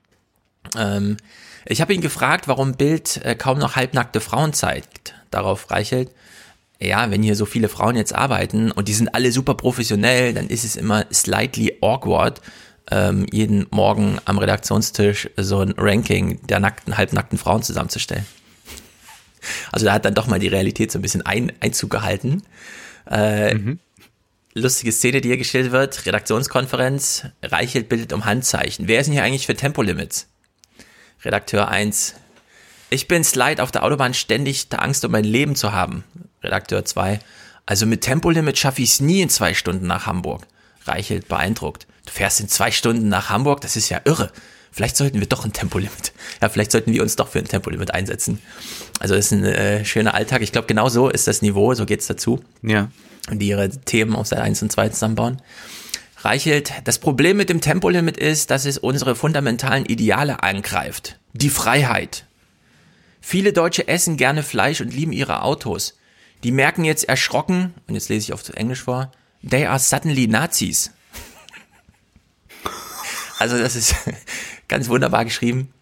Ähm, 0.76 1.18
ich 1.66 1.80
habe 1.80 1.92
ihn 1.92 2.00
gefragt, 2.00 2.48
warum 2.48 2.74
Bild 2.74 3.20
äh, 3.24 3.34
kaum 3.34 3.58
noch 3.58 3.76
halbnackte 3.76 4.20
Frauen 4.20 4.54
zeigt. 4.54 5.14
Darauf 5.30 5.70
Reichelt, 5.70 6.10
ja, 6.80 7.10
wenn 7.10 7.22
hier 7.22 7.36
so 7.36 7.46
viele 7.46 7.68
Frauen 7.68 7.96
jetzt 7.96 8.14
arbeiten 8.14 8.72
und 8.72 8.88
die 8.88 8.94
sind 8.94 9.14
alle 9.14 9.32
super 9.32 9.54
professionell, 9.54 10.34
dann 10.34 10.48
ist 10.48 10.64
es 10.64 10.76
immer 10.76 11.06
slightly 11.12 11.78
awkward, 11.80 12.40
ähm, 12.90 13.26
jeden 13.30 13.66
Morgen 13.70 14.18
am 14.24 14.38
Redaktionstisch 14.38 15.30
so 15.36 15.60
ein 15.60 15.74
Ranking 15.76 16.44
der 16.46 16.60
nackten, 16.60 16.96
halbnackten 16.96 17.38
Frauen 17.38 17.62
zusammenzustellen. 17.62 18.26
Also 19.72 19.86
da 19.86 19.92
hat 19.92 20.04
dann 20.04 20.14
doch 20.14 20.26
mal 20.26 20.38
die 20.38 20.48
Realität 20.48 20.92
so 20.92 20.98
ein 20.98 21.02
bisschen 21.02 21.22
ein, 21.22 21.52
Einzug 21.60 21.90
gehalten. 21.90 22.42
Äh, 23.10 23.54
mhm. 23.54 23.78
Lustige 24.54 24.92
Szene, 24.92 25.20
die 25.20 25.28
hier 25.28 25.38
gestellt 25.38 25.72
wird, 25.72 26.06
Redaktionskonferenz, 26.06 27.24
Reichelt 27.42 27.88
bildet 27.88 28.12
um 28.12 28.24
Handzeichen. 28.24 28.86
Wer 28.86 29.00
ist 29.00 29.06
denn 29.06 29.14
hier 29.14 29.24
eigentlich 29.24 29.46
für 29.46 29.56
Tempolimits? 29.56 30.28
Redakteur 31.24 31.68
1, 31.68 32.14
ich 32.90 33.08
bin 33.08 33.24
Slide 33.24 33.62
auf 33.62 33.70
der 33.70 33.84
Autobahn 33.84 34.12
ständig 34.12 34.68
der 34.68 34.82
Angst 34.82 35.04
um 35.04 35.12
mein 35.12 35.24
Leben 35.24 35.56
zu 35.56 35.72
haben. 35.72 36.04
Redakteur 36.42 36.84
2, 36.84 37.20
also 37.64 37.86
mit 37.86 38.02
Tempolimit 38.02 38.58
schaffe 38.58 38.82
ich 38.82 38.90
es 38.90 39.00
nie 39.00 39.22
in 39.22 39.30
zwei 39.30 39.54
Stunden 39.54 39.86
nach 39.86 40.06
Hamburg. 40.06 40.46
Reichelt 40.86 41.28
beeindruckt. 41.28 41.86
Du 42.06 42.12
fährst 42.12 42.40
in 42.40 42.48
zwei 42.48 42.70
Stunden 42.70 43.08
nach 43.08 43.30
Hamburg, 43.30 43.60
das 43.60 43.76
ist 43.76 43.88
ja 43.88 44.00
irre. 44.04 44.32
Vielleicht 44.72 44.96
sollten 44.96 45.20
wir 45.20 45.28
doch 45.28 45.44
ein 45.44 45.52
Tempolimit. 45.52 46.12
Ja, 46.40 46.48
vielleicht 46.48 46.72
sollten 46.72 46.92
wir 46.92 47.02
uns 47.02 47.14
doch 47.14 47.28
für 47.28 47.38
ein 47.38 47.46
Tempolimit 47.46 47.94
einsetzen. 47.94 48.40
Also 48.98 49.14
das 49.14 49.26
ist 49.26 49.32
ein 49.32 49.44
äh, 49.44 49.84
schöner 49.84 50.14
Alltag. 50.14 50.42
Ich 50.42 50.50
glaube, 50.50 50.66
genau 50.66 50.88
so 50.88 51.08
ist 51.08 51.28
das 51.28 51.40
Niveau, 51.40 51.72
so 51.74 51.86
geht's 51.86 52.08
dazu. 52.08 52.40
Ja. 52.62 52.90
Und 53.30 53.38
die 53.38 53.48
ihre 53.48 53.70
Themen 53.70 54.16
auf 54.16 54.26
Seite 54.26 54.42
1 54.42 54.60
und 54.62 54.72
2 54.72 54.88
zusammenbauen. 54.88 55.40
Reichelt, 56.24 56.72
das 56.82 56.98
Problem 56.98 57.36
mit 57.36 57.48
dem 57.48 57.60
Tempolimit 57.60 58.16
ist, 58.16 58.50
dass 58.50 58.64
es 58.64 58.78
unsere 58.78 59.14
fundamentalen 59.14 59.86
Ideale 59.86 60.42
angreift. 60.42 61.18
Die 61.32 61.50
Freiheit. 61.50 62.26
Viele 63.20 63.52
Deutsche 63.52 63.86
essen 63.86 64.16
gerne 64.16 64.42
Fleisch 64.42 64.80
und 64.80 64.92
lieben 64.92 65.12
ihre 65.12 65.42
Autos. 65.42 65.96
Die 66.42 66.50
merken 66.50 66.84
jetzt 66.84 67.08
erschrocken, 67.08 67.72
und 67.86 67.94
jetzt 67.94 68.08
lese 68.08 68.24
ich 68.24 68.32
auf 68.32 68.48
Englisch 68.50 68.82
vor, 68.82 69.12
they 69.42 69.66
are 69.66 69.78
suddenly 69.78 70.26
Nazis. 70.26 70.90
Also 73.38 73.58
das 73.58 73.76
ist 73.76 73.94
ganz 74.68 74.88
wunderbar 74.88 75.24
geschrieben. 75.24 75.72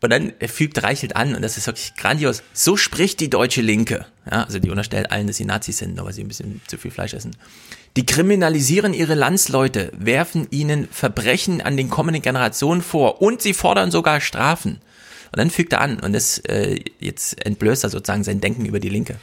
Und 0.00 0.10
dann 0.10 0.34
fügt 0.48 0.82
Reichelt 0.82 1.16
an, 1.16 1.34
und 1.34 1.40
das 1.40 1.56
ist 1.56 1.66
wirklich 1.66 1.94
grandios, 1.96 2.42
so 2.52 2.76
spricht 2.76 3.20
die 3.20 3.30
deutsche 3.30 3.62
Linke. 3.62 4.04
Ja, 4.30 4.44
also 4.44 4.58
die 4.58 4.68
unterstellt 4.68 5.10
allen, 5.10 5.26
dass 5.26 5.36
sie 5.36 5.46
Nazis 5.46 5.78
sind, 5.78 5.98
aber 5.98 6.12
sie 6.12 6.22
ein 6.22 6.28
bisschen 6.28 6.60
zu 6.66 6.76
viel 6.76 6.90
Fleisch 6.90 7.14
essen. 7.14 7.34
Die 7.96 8.04
kriminalisieren 8.04 8.92
ihre 8.92 9.14
Landsleute, 9.14 9.90
werfen 9.96 10.46
ihnen 10.50 10.88
Verbrechen 10.88 11.62
an 11.62 11.78
den 11.78 11.88
kommenden 11.88 12.20
Generationen 12.20 12.82
vor 12.82 13.22
und 13.22 13.40
sie 13.40 13.54
fordern 13.54 13.90
sogar 13.90 14.20
Strafen. 14.20 14.72
Und 15.32 15.38
dann 15.38 15.50
fügt 15.50 15.72
er 15.72 15.80
an, 15.80 15.98
und 16.00 16.12
das 16.12 16.36
äh, 16.40 16.80
jetzt 17.00 17.42
entblößt 17.44 17.84
er 17.84 17.90
sozusagen 17.90 18.24
sein 18.24 18.42
Denken 18.42 18.66
über 18.66 18.80
die 18.80 18.90
Linke. 18.90 19.16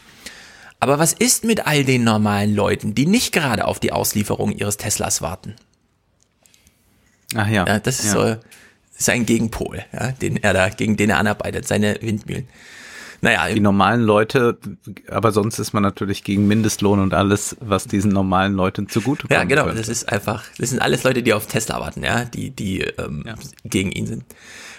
Aber 0.82 0.98
was 0.98 1.14
ist 1.14 1.46
mit 1.46 1.68
all 1.68 1.86
den 1.86 2.04
normalen 2.04 2.56
Leuten, 2.56 2.96
die 2.96 3.06
nicht 3.06 3.34
gerade 3.34 3.66
auf 3.66 3.80
die 3.80 3.94
Auslieferung 3.94 4.52
ihres 4.52 4.78
Teslas 4.78 5.22
warten? 5.22 5.56
Ach 7.36 7.48
ja. 7.48 7.66
ja 7.68 7.80
das 7.80 8.00
ist 8.00 8.14
ja. 8.14 8.36
so 8.36 8.42
sein 8.92 9.28
Gegenpol, 9.28 9.84
ja, 9.94 10.12
den 10.12 10.38
er 10.38 10.54
da, 10.54 10.70
gegen 10.70 10.98
den 10.98 11.12
er 11.12 11.20
anarbeitet, 11.20 11.68
seine 11.68 11.98
Windmühlen. 12.02 12.48
Naja. 13.22 13.54
Die 13.54 13.60
normalen 13.60 14.02
Leute, 14.02 14.58
aber 15.08 15.32
sonst 15.32 15.60
ist 15.60 15.74
man 15.74 15.84
natürlich 15.84 16.24
gegen 16.24 16.48
Mindestlohn 16.48 17.00
und 17.00 17.14
alles, 17.14 17.56
was 17.60 17.86
diesen 17.86 18.12
normalen 18.12 18.54
Leuten 18.54 18.90
zugute 18.90 19.28
kommt. 19.28 19.34
Ja, 19.34 19.44
genau. 19.44 19.66
Könnte. 19.66 19.78
Das 19.78 19.90
ist 19.90 20.12
einfach, 20.12 20.46
das 20.58 20.72
sind 20.72 20.82
alles 20.82 21.04
Leute, 21.04 21.22
die 21.22 21.34
auf 21.34 21.46
Tesla 21.46 21.80
warten, 21.80 22.04
ja, 22.04 22.26
die, 22.26 22.50
die 22.50 22.82
ähm, 22.82 23.24
ja. 23.28 23.36
gegen 23.64 23.92
ihn 23.92 24.08
sind. 24.08 24.24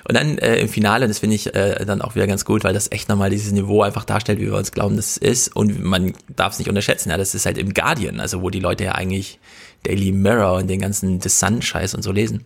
Und 0.09 0.17
dann 0.17 0.39
äh, 0.39 0.57
im 0.57 0.69
Finale, 0.69 1.07
das 1.07 1.21
finde 1.21 1.37
ich 1.37 1.55
äh, 1.55 1.85
dann 1.85 2.03
auch 2.03 2.15
wieder 2.15 2.27
ganz 2.27 2.45
gut, 2.45 2.65
weil 2.65 2.75
das 2.75 2.91
echt 2.91 3.09
nochmal 3.09 3.31
dieses 3.31 3.53
Niveau 3.53 3.83
einfach 3.83 4.05
darstellt, 4.05 4.41
wie 4.41 4.47
wir 4.47 4.57
uns 4.57 4.73
glauben, 4.73 4.97
das 4.97 5.17
ist. 5.17 5.55
Und 5.55 5.83
man 5.83 6.13
darf 6.35 6.55
es 6.55 6.59
nicht 6.59 6.69
unterschätzen, 6.69 7.11
ja, 7.11 7.17
das 7.17 7.35
ist 7.35 7.47
halt 7.47 7.59
im 7.59 7.73
Guardian, 7.73 8.19
also 8.21 8.43
wo 8.43 8.51
die 8.51 8.61
Leute 8.61 8.85
ja 8.85 8.93
eigentlich 8.93 9.39
Daily 9.85 10.13
Mirror 10.13 10.59
und 10.59 10.69
den 10.69 10.81
ganzen 10.81 11.21
The 11.21 11.29
Sun-Scheiß 11.29 11.95
und 11.95 12.03
so 12.03 12.13
lesen 12.13 12.45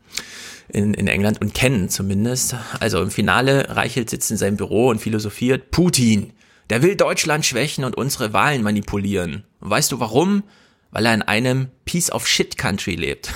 in, 0.69 0.95
in 0.95 1.09
England 1.09 1.41
und 1.41 1.55
kennen 1.55 1.89
zumindest. 1.89 2.57
Also 2.81 3.03
im 3.03 3.11
Finale, 3.11 3.77
Reichelt 3.77 4.11
sitzt 4.11 4.31
in 4.31 4.37
seinem 4.37 4.57
Büro 4.57 4.89
und 4.89 5.01
philosophiert, 5.01 5.71
Putin, 5.71 6.33
der 6.71 6.83
will 6.83 6.97
Deutschland 6.97 7.47
schwächen 7.47 7.85
und 7.85 7.97
unsere 7.97 8.33
Wahlen 8.33 8.63
manipulieren. 8.63 9.45
Und 9.61 9.71
weißt 9.71 9.93
du 9.93 10.01
warum? 10.01 10.43
Weil 10.91 11.07
er 11.07 11.15
in 11.15 11.23
einem 11.23 11.69
Piece 11.85 12.11
of 12.11 12.27
Shit 12.27 12.59
Country 12.59 12.95
lebt. 12.95 13.33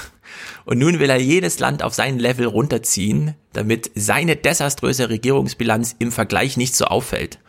Und 0.70 0.78
nun 0.78 1.00
will 1.00 1.10
er 1.10 1.20
jedes 1.20 1.58
Land 1.58 1.82
auf 1.82 1.94
sein 1.94 2.20
Level 2.20 2.46
runterziehen, 2.46 3.34
damit 3.52 3.90
seine 3.96 4.36
desaströse 4.36 5.08
Regierungsbilanz 5.08 5.96
im 5.98 6.12
Vergleich 6.12 6.56
nicht 6.56 6.76
so 6.76 6.84
auffällt. 6.84 7.40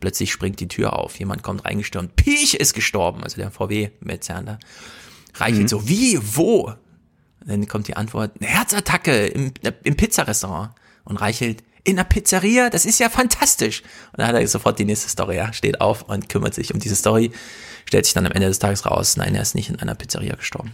Plötzlich 0.00 0.32
springt 0.32 0.58
die 0.58 0.66
Tür 0.66 0.98
auf, 0.98 1.16
jemand 1.20 1.44
kommt 1.44 1.64
reingestürmt. 1.64 2.16
Piech 2.16 2.54
ist 2.54 2.74
gestorben, 2.74 3.22
also 3.22 3.36
der 3.36 3.52
VW-Metzger. 3.52 4.58
Reichelt 5.34 5.62
mhm. 5.62 5.68
so, 5.68 5.88
wie, 5.88 6.18
wo? 6.20 6.74
dann 7.46 7.68
kommt 7.68 7.86
die 7.86 7.96
Antwort, 7.96 8.32
eine 8.40 8.50
Herzattacke 8.50 9.28
im, 9.28 9.52
im 9.84 9.96
Pizzarestaurant. 9.96 10.72
Und 11.04 11.18
Reichelt, 11.18 11.62
in 11.84 11.94
der 11.94 12.02
Pizzeria, 12.02 12.70
das 12.70 12.86
ist 12.86 12.98
ja 12.98 13.08
fantastisch. 13.08 13.82
Und 14.10 14.18
dann 14.18 14.26
hat 14.26 14.34
er 14.34 14.48
sofort 14.48 14.80
die 14.80 14.84
nächste 14.84 15.08
Story, 15.08 15.36
ja, 15.36 15.52
steht 15.52 15.80
auf 15.80 16.02
und 16.08 16.28
kümmert 16.28 16.54
sich 16.54 16.74
um 16.74 16.80
diese 16.80 16.96
Story. 16.96 17.30
Stellt 17.84 18.06
sich 18.06 18.14
dann 18.14 18.26
am 18.26 18.32
Ende 18.32 18.48
des 18.48 18.58
Tages 18.58 18.84
raus, 18.84 19.16
nein, 19.16 19.36
er 19.36 19.42
ist 19.42 19.54
nicht 19.54 19.70
in 19.70 19.78
einer 19.78 19.94
Pizzeria 19.94 20.34
gestorben. 20.34 20.72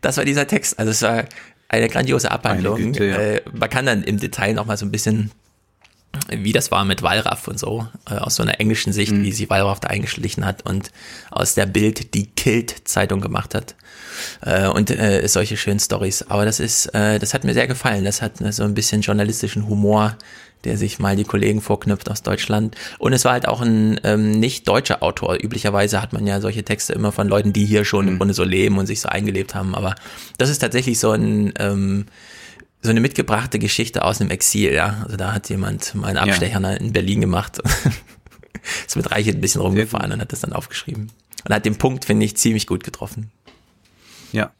Das 0.00 0.16
war 0.16 0.24
dieser 0.24 0.46
Text. 0.46 0.78
Also 0.78 0.90
es 0.90 1.02
war 1.02 1.24
eine 1.68 1.88
grandiose 1.88 2.30
Abhandlung. 2.30 2.76
Güte, 2.76 3.04
ja. 3.04 3.16
äh, 3.16 3.42
man 3.52 3.68
kann 3.70 3.86
dann 3.86 4.02
im 4.02 4.18
Detail 4.18 4.54
nochmal 4.54 4.76
so 4.76 4.86
ein 4.86 4.90
bisschen 4.90 5.30
wie 6.30 6.52
das 6.52 6.70
war 6.70 6.86
mit 6.86 7.02
Wallraff 7.02 7.48
und 7.48 7.58
so, 7.58 7.86
äh, 8.10 8.14
aus 8.14 8.36
so 8.36 8.42
einer 8.42 8.58
englischen 8.60 8.94
Sicht, 8.94 9.12
mhm. 9.12 9.24
wie 9.24 9.32
sie 9.32 9.50
Wallraff 9.50 9.80
da 9.80 9.88
eingeschlichen 9.88 10.44
hat 10.46 10.64
und 10.64 10.90
aus 11.30 11.54
der 11.54 11.66
Bild 11.66 12.14
die 12.14 12.26
Kilt-Zeitung 12.26 13.20
gemacht 13.20 13.54
hat. 13.54 13.74
Äh, 14.40 14.68
und 14.68 14.92
solche 15.26 15.56
schönen 15.58 15.78
Stories. 15.78 16.22
Aber 16.22 16.44
das 16.44 16.60
ist, 16.60 16.90
das 16.92 17.34
hat 17.34 17.44
mir 17.44 17.54
sehr 17.54 17.68
gefallen. 17.68 18.04
Das 18.04 18.20
hat 18.22 18.38
so 18.52 18.64
ein 18.64 18.74
bisschen 18.74 19.02
journalistischen 19.02 19.68
Humor, 19.68 20.16
der 20.64 20.76
sich 20.76 20.98
mal 20.98 21.16
die 21.16 21.24
Kollegen 21.24 21.60
vorknüpft 21.60 22.10
aus 22.10 22.22
Deutschland. 22.22 22.76
Und 22.98 23.12
es 23.12 23.24
war 23.24 23.32
halt 23.32 23.46
auch 23.46 23.60
ein 23.60 24.00
ähm, 24.04 24.32
nicht 24.32 24.68
deutscher 24.68 25.02
Autor. 25.02 25.36
Üblicherweise 25.42 26.02
hat 26.02 26.12
man 26.12 26.26
ja 26.26 26.40
solche 26.40 26.64
Texte 26.64 26.92
immer 26.92 27.12
von 27.12 27.28
Leuten, 27.28 27.52
die 27.52 27.64
hier 27.64 27.84
schon 27.84 28.06
mhm. 28.06 28.12
im 28.12 28.18
Grunde 28.18 28.34
so 28.34 28.44
leben 28.44 28.78
und 28.78 28.86
sich 28.86 29.00
so 29.00 29.08
eingelebt 29.08 29.54
haben. 29.54 29.74
Aber 29.74 29.94
das 30.36 30.50
ist 30.50 30.58
tatsächlich 30.58 30.98
so 30.98 31.12
ein 31.12 31.52
ähm, 31.58 32.06
so 32.80 32.90
eine 32.90 33.00
mitgebrachte 33.00 33.58
Geschichte 33.58 34.04
aus 34.04 34.20
einem 34.20 34.30
Exil, 34.30 34.72
ja. 34.72 35.02
Also 35.04 35.16
da 35.16 35.32
hat 35.32 35.48
jemand 35.48 35.94
mal 35.94 36.08
einen 36.08 36.18
Abstecher 36.18 36.60
ja. 36.60 36.72
in 36.74 36.92
Berlin 36.92 37.20
gemacht. 37.20 37.58
ist 38.86 38.96
mit 38.96 39.10
Reichelt 39.10 39.36
ein 39.36 39.40
bisschen 39.40 39.60
rumgefahren 39.60 40.12
und 40.12 40.20
hat 40.20 40.32
das 40.32 40.40
dann 40.40 40.52
aufgeschrieben. 40.52 41.10
Und 41.44 41.54
hat 41.54 41.64
den 41.64 41.76
Punkt, 41.76 42.04
finde 42.04 42.24
ich, 42.26 42.36
ziemlich 42.36 42.66
gut 42.66 42.84
getroffen. 42.84 43.30
Ja. 44.32 44.52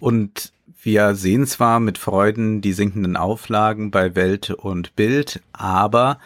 Und 0.00 0.52
wir 0.82 1.14
sehen 1.14 1.46
zwar 1.46 1.80
mit 1.80 1.98
Freuden 1.98 2.60
die 2.60 2.72
sinkenden 2.72 3.16
Auflagen 3.16 3.90
bei 3.90 4.14
Welt 4.14 4.50
und 4.50 4.96
Bild, 4.96 5.42
aber 5.52 6.18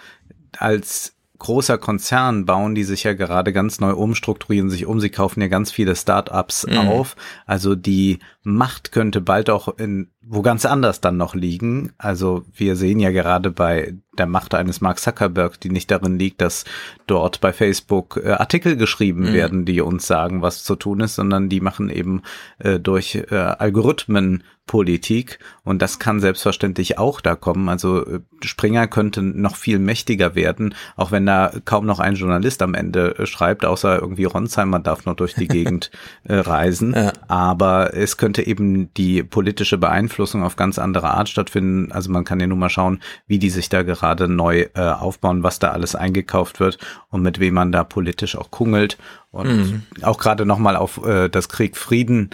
als 0.59 1.14
großer 1.39 1.79
Konzern 1.79 2.47
bauen 2.47 2.75
die 2.75 2.85
sich 2.85 3.03
ja 3.05 3.13
gerade 3.13 3.53
ganz 3.53 3.81
neu 3.81 3.93
umstrukturieren 3.93 4.71
sich 4.71 4.87
um. 4.87 5.01
Sie 5.01 5.11
kaufen 5.11 5.41
ja 5.41 5.49
ganz 5.49 5.73
viele 5.73 5.97
Startups 5.97 6.67
mhm. 6.67 6.79
auf. 6.79 7.17
Also 7.47 7.75
die 7.75 8.19
Macht 8.43 8.93
könnte 8.93 9.21
bald 9.21 9.51
auch 9.51 9.77
in 9.79 10.09
wo 10.27 10.43
ganz 10.43 10.65
anders 10.65 11.01
dann 11.01 11.17
noch 11.17 11.35
liegen. 11.35 11.93
Also 11.99 12.45
wir 12.55 12.77
sehen 12.77 12.99
ja 12.99 13.11
gerade 13.11 13.51
bei 13.51 13.95
der 14.17 14.27
Macht 14.27 14.55
eines 14.55 14.81
Mark 14.81 14.99
Zuckerberg, 14.99 15.61
die 15.61 15.71
nicht 15.71 15.91
darin 15.91 16.19
liegt, 16.19 16.41
dass 16.41 16.65
dort 17.07 17.41
bei 17.41 17.53
Facebook 17.53 18.21
äh, 18.25 18.31
Artikel 18.31 18.77
geschrieben 18.77 19.31
mhm. 19.31 19.33
werden, 19.33 19.65
die 19.65 19.81
uns 19.81 20.07
sagen, 20.07 20.41
was 20.41 20.65
zu 20.65 20.77
tun 20.77 21.01
ist, 21.01 21.17
sondern 21.17 21.49
die 21.49 21.61
machen 21.61 21.91
eben 21.91 22.23
äh, 22.59 22.79
durch 22.81 23.17
äh, 23.31 23.35
Algorithmen 23.35 24.45
Politik 24.67 25.39
und 25.63 25.83
das 25.83 25.99
kann 25.99 26.21
selbstverständlich 26.21 26.99
auch 26.99 27.21
da 27.21 27.35
kommen. 27.35 27.69
Also 27.69 28.05
äh, 28.07 28.21
Springer 28.43 28.87
könnte 28.87 29.21
noch 29.23 29.57
viel 29.57 29.79
mächtiger 29.79 30.35
werden, 30.35 30.75
auch 30.97 31.13
wenn 31.13 31.27
da 31.27 31.53
kaum 31.65 31.85
noch 31.85 32.01
ein 32.01 32.15
Journalist 32.15 32.63
am 32.63 32.75
Ende 32.75 33.19
äh, 33.19 33.27
schreibt, 33.27 33.67
außer 33.67 34.01
irgendwie 34.01 34.25
Ronsheimer 34.25 34.81
darf 34.81 35.05
noch 35.05 35.17
durch 35.17 35.35
die 35.35 35.49
Gegend 35.49 35.91
äh, 36.25 36.37
reisen. 36.37 36.95
Ja. 36.95 37.13
Aber 37.29 37.95
es 37.95 38.17
könnte 38.17 38.47
eben 38.47 38.93
die 38.95 39.23
politische 39.23 39.77
Beeinflussung 39.77 40.43
auf 40.43 40.57
ganz 40.57 40.79
andere 40.79 41.11
Art 41.11 41.29
stattfinden. 41.29 41.93
Also 41.93 42.11
man 42.11 42.25
kann 42.25 42.41
ja 42.41 42.47
nur 42.47 42.59
mal 42.59 42.71
schauen, 42.71 43.01
wie 43.27 43.39
die 43.39 43.51
sich 43.51 43.69
da 43.69 43.83
gerade 43.83 44.29
neu 44.29 44.67
äh, 44.75 44.81
aufbauen, 44.81 45.43
was 45.43 45.59
da 45.59 45.73
alles 45.73 45.95
eingekauft 45.95 46.59
wird 46.59 46.79
und 47.11 47.23
mit 47.23 47.39
wem 47.39 47.55
man 47.55 47.71
da 47.71 47.85
politisch 47.85 48.37
auch 48.37 48.51
kungelt. 48.51 48.97
Und 49.35 49.57
mhm. 49.57 49.83
auch 50.03 50.19
gerade 50.19 50.47
nochmal 50.47 50.77
auf 50.77 51.05
äh, 51.05 51.29
das 51.29 51.49
Krieg-Frieden 51.49 52.31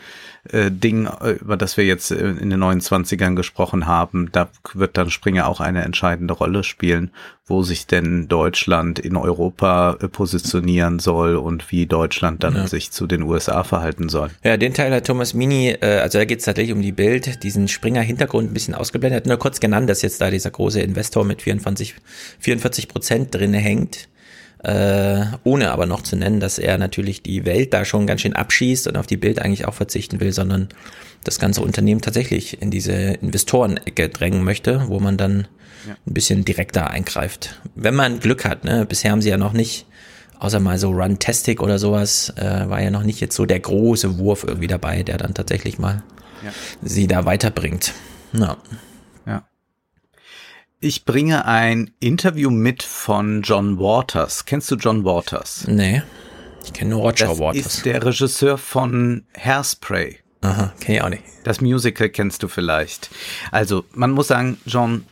äh, 0.48 0.70
äh, 0.70 1.32
über 1.32 1.56
das 1.56 1.76
wir 1.76 1.84
jetzt 1.84 2.10
äh, 2.10 2.30
in 2.30 2.50
den 2.50 2.62
29ern 2.62 3.34
gesprochen 3.34 3.86
haben, 3.86 4.30
da 4.32 4.48
wird 4.74 4.96
dann 4.96 5.10
Springer 5.10 5.46
auch 5.46 5.60
eine 5.60 5.82
entscheidende 5.82 6.34
Rolle 6.34 6.64
spielen, 6.64 7.10
wo 7.46 7.62
sich 7.62 7.86
denn 7.86 8.28
Deutschland 8.28 8.98
in 8.98 9.16
Europa 9.16 9.98
äh, 10.00 10.08
positionieren 10.08 10.98
soll 10.98 11.36
und 11.36 11.70
wie 11.70 11.86
Deutschland 11.86 12.42
dann 12.42 12.56
ja. 12.56 12.66
sich 12.66 12.90
zu 12.90 13.06
den 13.06 13.22
USA 13.22 13.64
verhalten 13.64 14.08
soll. 14.08 14.30
Ja, 14.42 14.56
den 14.56 14.72
Teil 14.72 14.92
hat 14.92 15.06
Thomas 15.06 15.34
Mini, 15.34 15.70
äh, 15.80 16.00
also 16.00 16.18
da 16.18 16.24
geht 16.24 16.38
es 16.38 16.46
tatsächlich 16.46 16.74
um 16.74 16.82
die 16.82 16.92
Bild, 16.92 17.42
diesen 17.42 17.68
Springer-Hintergrund 17.68 18.50
ein 18.50 18.54
bisschen 18.54 18.74
ausgeblendet, 18.74 19.26
nur 19.26 19.38
kurz 19.38 19.60
genannt, 19.60 19.90
dass 19.90 20.02
jetzt 20.02 20.20
da 20.20 20.30
dieser 20.30 20.50
große 20.50 20.80
Investor 20.80 21.24
mit 21.24 21.42
24, 21.42 21.96
44 22.38 22.88
Prozent 22.88 23.34
drin 23.34 23.54
hängt 23.54 24.08
äh, 24.62 25.24
ohne 25.44 25.70
aber 25.70 25.86
noch 25.86 26.02
zu 26.02 26.16
nennen, 26.16 26.40
dass 26.40 26.58
er 26.58 26.76
natürlich 26.78 27.22
die 27.22 27.44
Welt 27.44 27.72
da 27.72 27.84
schon 27.84 28.06
ganz 28.06 28.20
schön 28.20 28.34
abschießt 28.34 28.86
und 28.88 28.96
auf 28.96 29.06
die 29.06 29.16
Bild 29.16 29.40
eigentlich 29.40 29.66
auch 29.66 29.74
verzichten 29.74 30.20
will, 30.20 30.32
sondern 30.32 30.68
das 31.24 31.38
ganze 31.38 31.62
Unternehmen 31.62 32.00
tatsächlich 32.00 32.60
in 32.60 32.70
diese 32.70 32.92
Investorenecke 32.92 34.08
drängen 34.08 34.44
möchte, 34.44 34.88
wo 34.88 35.00
man 35.00 35.16
dann 35.16 35.48
ja. 35.86 35.94
ein 36.06 36.14
bisschen 36.14 36.44
direkter 36.44 36.90
eingreift. 36.90 37.60
Wenn 37.74 37.94
man 37.94 38.20
Glück 38.20 38.44
hat, 38.44 38.64
ne? 38.64 38.86
bisher 38.86 39.12
haben 39.12 39.22
sie 39.22 39.30
ja 39.30 39.38
noch 39.38 39.52
nicht, 39.52 39.86
außer 40.38 40.60
mal 40.60 40.78
so 40.78 40.90
Runtastic 40.90 41.62
oder 41.62 41.78
sowas, 41.78 42.32
äh, 42.36 42.68
war 42.68 42.82
ja 42.82 42.90
noch 42.90 43.02
nicht 43.02 43.20
jetzt 43.20 43.36
so 43.36 43.46
der 43.46 43.60
große 43.60 44.18
Wurf 44.18 44.44
irgendwie 44.44 44.66
dabei, 44.66 45.02
der 45.02 45.18
dann 45.18 45.34
tatsächlich 45.34 45.78
mal 45.78 46.02
ja. 46.44 46.50
sie 46.82 47.06
da 47.06 47.24
weiterbringt. 47.24 47.92
Ja. 48.32 48.56
Ich 50.82 51.04
bringe 51.04 51.44
ein 51.44 51.90
Interview 52.00 52.48
mit 52.48 52.82
von 52.82 53.42
John 53.42 53.78
Waters. 53.78 54.46
Kennst 54.46 54.70
du 54.70 54.76
John 54.76 55.04
Waters? 55.04 55.66
Nee. 55.68 56.00
Ich 56.64 56.72
kenne 56.72 56.92
nur 56.92 57.02
Roger 57.02 57.26
das 57.26 57.38
Waters. 57.38 57.66
Ist 57.66 57.84
der 57.84 58.02
Regisseur 58.02 58.56
von 58.56 59.26
Hairspray. 59.38 60.20
Aha, 60.40 60.72
kenne 60.80 60.96
ich 60.96 61.02
auch 61.02 61.10
nicht. 61.10 61.22
Das 61.44 61.60
Musical 61.60 62.08
kennst 62.08 62.42
du 62.42 62.48
vielleicht. 62.48 63.10
Also, 63.50 63.84
man 63.92 64.12
muss 64.12 64.28
sagen, 64.28 64.58
John 64.64 65.04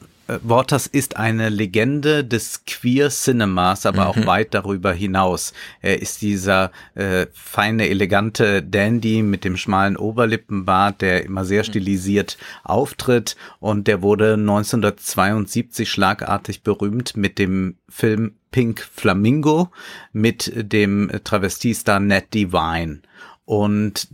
Waters 0.42 0.86
ist 0.86 1.16
eine 1.16 1.48
Legende 1.48 2.22
des 2.22 2.64
Queer 2.66 3.08
Cinemas, 3.08 3.86
aber 3.86 4.02
mhm. 4.02 4.08
auch 4.08 4.26
weit 4.26 4.52
darüber 4.52 4.92
hinaus. 4.92 5.54
Er 5.80 6.02
ist 6.02 6.20
dieser 6.20 6.70
äh, 6.94 7.26
feine, 7.32 7.88
elegante 7.88 8.62
Dandy 8.62 9.22
mit 9.22 9.44
dem 9.44 9.56
schmalen 9.56 9.96
Oberlippenbart, 9.96 11.00
der 11.00 11.24
immer 11.24 11.46
sehr 11.46 11.62
mhm. 11.62 11.66
stilisiert 11.66 12.36
auftritt 12.62 13.36
und 13.58 13.88
der 13.88 14.02
wurde 14.02 14.34
1972 14.34 15.90
schlagartig 15.90 16.62
berühmt 16.62 17.16
mit 17.16 17.38
dem 17.38 17.76
Film 17.88 18.34
Pink 18.50 18.80
Flamingo 18.80 19.70
mit 20.12 20.52
dem 20.54 21.10
Travestiestar 21.24 22.00
Ned 22.00 22.34
Divine. 22.34 23.00
Und 23.46 24.08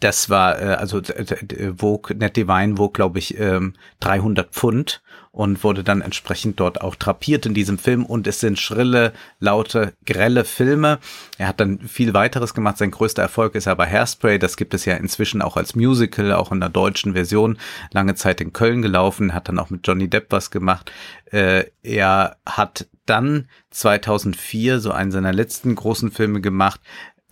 das 0.00 0.28
war, 0.28 0.60
äh, 0.60 0.64
also 0.74 1.00
wog, 1.00 2.14
Net 2.14 2.36
Divine 2.36 2.76
wog, 2.76 2.94
glaube 2.94 3.18
ich, 3.18 3.38
ähm, 3.38 3.74
300 4.00 4.52
Pfund 4.52 5.02
und 5.34 5.64
wurde 5.64 5.82
dann 5.82 6.00
entsprechend 6.00 6.60
dort 6.60 6.80
auch 6.80 6.94
trapiert 6.94 7.44
in 7.44 7.54
diesem 7.54 7.76
Film. 7.76 8.06
Und 8.06 8.28
es 8.28 8.38
sind 8.38 8.60
schrille, 8.60 9.12
laute, 9.40 9.92
grelle 10.06 10.44
Filme. 10.44 11.00
Er 11.38 11.48
hat 11.48 11.58
dann 11.58 11.80
viel 11.80 12.14
weiteres 12.14 12.54
gemacht. 12.54 12.78
Sein 12.78 12.92
größter 12.92 13.22
Erfolg 13.22 13.56
ist 13.56 13.66
aber 13.66 13.84
Hairspray. 13.84 14.38
Das 14.38 14.56
gibt 14.56 14.74
es 14.74 14.84
ja 14.84 14.94
inzwischen 14.94 15.42
auch 15.42 15.56
als 15.56 15.74
Musical, 15.74 16.32
auch 16.32 16.52
in 16.52 16.60
der 16.60 16.68
deutschen 16.68 17.14
Version. 17.14 17.58
Lange 17.90 18.14
Zeit 18.14 18.40
in 18.40 18.52
Köln 18.52 18.80
gelaufen, 18.80 19.34
hat 19.34 19.48
dann 19.48 19.58
auch 19.58 19.70
mit 19.70 19.84
Johnny 19.84 20.08
Depp 20.08 20.26
was 20.30 20.52
gemacht. 20.52 20.92
Äh, 21.32 21.64
er 21.82 22.36
hat 22.46 22.86
dann 23.04 23.48
2004 23.70 24.78
so 24.78 24.92
einen 24.92 25.10
seiner 25.10 25.32
letzten 25.32 25.74
großen 25.74 26.12
Filme 26.12 26.42
gemacht, 26.42 26.80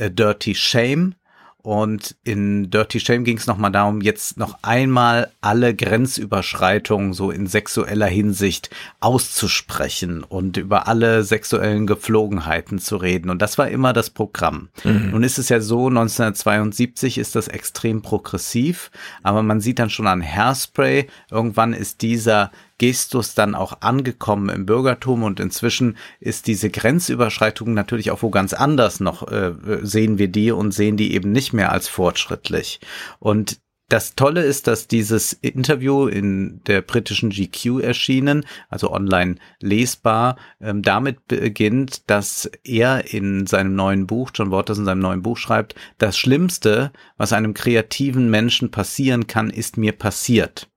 A 0.01 0.09
Dirty 0.09 0.57
Shame 0.57 1.15
und 1.63 2.17
in 2.25 2.71
Dirty 2.71 2.99
Shame 2.99 3.23
ging 3.23 3.39
es 3.39 3.47
nochmal 3.47 3.71
darum, 3.71 4.01
jetzt 4.01 4.37
noch 4.37 4.59
einmal 4.63 5.31
alle 5.41 5.75
Grenzüberschreitungen 5.75 7.13
so 7.13 7.31
in 7.31 7.47
sexueller 7.47 8.07
Hinsicht 8.07 8.71
auszusprechen 8.99 10.25
und 10.25 10.57
über 10.57 10.89
alle 10.89 11.23
sexuellen 11.23 11.87
Gepflogenheiten 11.87 12.81
zu 12.81 12.97
reden. 12.97 13.31
Und 13.31 13.41
das 13.41 13.59
war 13.59 13.69
immer 13.69 13.93
das 13.93 14.11
Programm. 14.11 14.71
Mhm. 14.83 15.11
Nun 15.13 15.23
ist 15.23 15.39
es 15.39 15.49
ja 15.49 15.61
so, 15.61 15.87
1972 15.87 17.19
ist 17.19 17.37
das 17.37 17.47
extrem 17.47 18.03
progressiv, 18.03 18.91
aber 19.23 19.45
man 19.45 19.61
sieht 19.61 19.79
dann 19.79 19.91
schon 19.91 20.09
an 20.09 20.21
Hairspray, 20.21 21.07
irgendwann 21.31 21.75
ist 21.75 22.03
dieser 22.03 22.51
Gestus 22.79 23.35
dann 23.35 23.55
auch 23.55 23.81
angekommen 23.81 24.49
im 24.49 24.67
Bürgertum 24.67 25.23
und 25.23 25.41
inzwischen 25.41 25.97
ist 26.21 26.47
diese 26.47 26.71
Grenzüberschreitung 26.71 27.75
natürlich 27.75 28.11
auch 28.11 28.23
wo 28.23 28.31
ganz 28.31 28.53
anders 28.53 29.01
noch, 29.01 29.29
äh, 29.31 29.53
sehen 29.83 30.19
wir 30.19 30.29
die 30.29 30.53
und 30.53 30.73
sehen 30.73 30.97
die 30.97 31.15
eben 31.15 31.33
nicht 31.33 31.53
mehr 31.53 31.73
als 31.73 31.89
fortschrittlich. 31.89 32.81
Und 33.19 33.61
das 33.93 34.15
Tolle 34.15 34.43
ist, 34.43 34.69
dass 34.69 34.89
dieses 34.89 35.35
Interview 35.35 36.07
in 36.07 36.63
der 36.67 36.81
britischen 36.81 37.29
GQ 37.29 37.81
erschienen, 37.83 38.47
also 38.71 38.91
online 38.91 39.35
lesbar, 39.61 40.37
ähm, 40.63 40.81
damit 40.81 41.29
beginnt, 41.29 42.09
dass 42.09 42.51
er 42.65 43.13
in 43.13 43.47
seinem 43.47 43.75
neuen 43.75 44.07
Buch, 44.07 44.31
John 44.33 44.51
Waters 44.51 44.79
in 44.79 44.87
seinem 44.87 45.01
neuen 45.01 45.21
Buch 45.21 45.37
schreibt, 45.37 45.75
das 45.99 46.17
Schlimmste, 46.17 46.91
was 47.19 47.35
einem 47.35 47.53
kreativen 47.53 48.31
Menschen 48.31 48.71
passieren 48.71 49.27
kann, 49.27 49.51
ist 49.51 49.77
mir 49.77 49.93
passiert. 49.93 50.71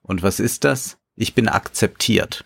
Und 0.00 0.22
was 0.22 0.40
ist 0.40 0.64
das? 0.64 0.97
Ich 1.18 1.34
bin 1.34 1.48
akzeptiert. 1.48 2.44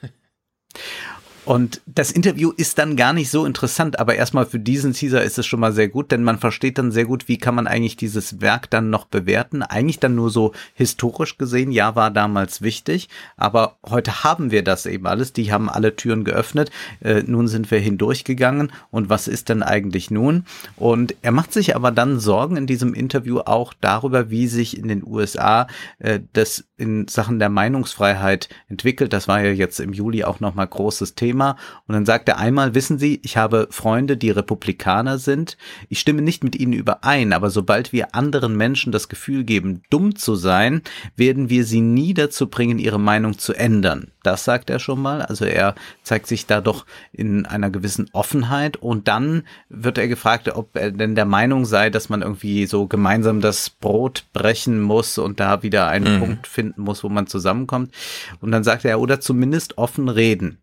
Und 1.44 1.80
das 1.86 2.12
Interview 2.12 2.52
ist 2.56 2.78
dann 2.78 2.94
gar 2.94 3.12
nicht 3.12 3.28
so 3.28 3.44
interessant, 3.44 3.98
aber 3.98 4.14
erstmal 4.14 4.46
für 4.46 4.60
diesen 4.60 4.92
Teaser 4.92 5.24
ist 5.24 5.38
es 5.38 5.46
schon 5.46 5.58
mal 5.58 5.72
sehr 5.72 5.88
gut, 5.88 6.12
denn 6.12 6.22
man 6.22 6.38
versteht 6.38 6.78
dann 6.78 6.92
sehr 6.92 7.04
gut, 7.04 7.26
wie 7.26 7.36
kann 7.36 7.56
man 7.56 7.66
eigentlich 7.66 7.96
dieses 7.96 8.40
Werk 8.40 8.70
dann 8.70 8.90
noch 8.90 9.06
bewerten. 9.06 9.62
Eigentlich 9.64 9.98
dann 9.98 10.14
nur 10.14 10.30
so 10.30 10.52
historisch 10.74 11.38
gesehen, 11.38 11.72
ja, 11.72 11.96
war 11.96 12.12
damals 12.12 12.62
wichtig, 12.62 13.08
aber 13.36 13.76
heute 13.84 14.22
haben 14.22 14.52
wir 14.52 14.62
das 14.62 14.86
eben 14.86 15.06
alles. 15.06 15.32
Die 15.32 15.52
haben 15.52 15.68
alle 15.68 15.96
Türen 15.96 16.22
geöffnet. 16.22 16.70
Äh, 17.00 17.24
nun 17.26 17.48
sind 17.48 17.72
wir 17.72 17.80
hindurchgegangen 17.80 18.70
und 18.92 19.10
was 19.10 19.26
ist 19.26 19.48
denn 19.48 19.64
eigentlich 19.64 20.12
nun? 20.12 20.44
Und 20.76 21.16
er 21.22 21.32
macht 21.32 21.52
sich 21.52 21.74
aber 21.74 21.90
dann 21.90 22.20
Sorgen 22.20 22.56
in 22.56 22.68
diesem 22.68 22.94
Interview 22.94 23.40
auch 23.40 23.74
darüber, 23.80 24.30
wie 24.30 24.46
sich 24.46 24.78
in 24.78 24.86
den 24.86 25.04
USA 25.04 25.66
äh, 25.98 26.20
das 26.34 26.64
in 26.82 27.06
Sachen 27.06 27.38
der 27.38 27.48
Meinungsfreiheit 27.48 28.48
entwickelt. 28.68 29.12
Das 29.12 29.28
war 29.28 29.40
ja 29.40 29.52
jetzt 29.52 29.78
im 29.78 29.92
Juli 29.92 30.24
auch 30.24 30.40
nochmal 30.40 30.66
großes 30.66 31.14
Thema. 31.14 31.56
Und 31.86 31.94
dann 31.94 32.04
sagt 32.04 32.28
er 32.28 32.38
einmal, 32.38 32.74
wissen 32.74 32.98
Sie, 32.98 33.20
ich 33.22 33.36
habe 33.36 33.68
Freunde, 33.70 34.16
die 34.16 34.30
Republikaner 34.30 35.18
sind. 35.18 35.56
Ich 35.88 36.00
stimme 36.00 36.22
nicht 36.22 36.42
mit 36.42 36.56
ihnen 36.56 36.72
überein, 36.72 37.32
aber 37.32 37.50
sobald 37.50 37.92
wir 37.92 38.16
anderen 38.16 38.56
Menschen 38.56 38.90
das 38.90 39.08
Gefühl 39.08 39.44
geben, 39.44 39.82
dumm 39.90 40.16
zu 40.16 40.34
sein, 40.34 40.82
werden 41.14 41.48
wir 41.48 41.64
sie 41.64 41.80
nie 41.80 42.14
dazu 42.14 42.48
bringen, 42.48 42.80
ihre 42.80 42.98
Meinung 42.98 43.38
zu 43.38 43.54
ändern. 43.54 44.10
Das 44.22 44.44
sagt 44.44 44.70
er 44.70 44.78
schon 44.78 45.00
mal. 45.00 45.22
Also 45.22 45.44
er 45.44 45.74
zeigt 46.02 46.26
sich 46.26 46.46
da 46.46 46.60
doch 46.60 46.86
in 47.12 47.46
einer 47.46 47.70
gewissen 47.70 48.08
Offenheit. 48.12 48.76
Und 48.76 49.08
dann 49.08 49.44
wird 49.68 49.98
er 49.98 50.08
gefragt, 50.08 50.48
ob 50.48 50.76
er 50.76 50.90
denn 50.90 51.14
der 51.14 51.24
Meinung 51.24 51.64
sei, 51.64 51.90
dass 51.90 52.08
man 52.08 52.22
irgendwie 52.22 52.66
so 52.66 52.86
gemeinsam 52.86 53.40
das 53.40 53.70
Brot 53.70 54.24
brechen 54.32 54.80
muss 54.80 55.18
und 55.18 55.40
da 55.40 55.62
wieder 55.62 55.88
einen 55.88 56.14
mhm. 56.14 56.20
Punkt 56.20 56.46
finden 56.46 56.71
muss, 56.78 57.04
wo 57.04 57.08
man 57.08 57.26
zusammenkommt. 57.26 57.92
Und 58.40 58.50
dann 58.50 58.64
sagt 58.64 58.84
er, 58.84 59.00
oder 59.00 59.20
zumindest 59.20 59.78
offen 59.78 60.08
reden. 60.08 60.58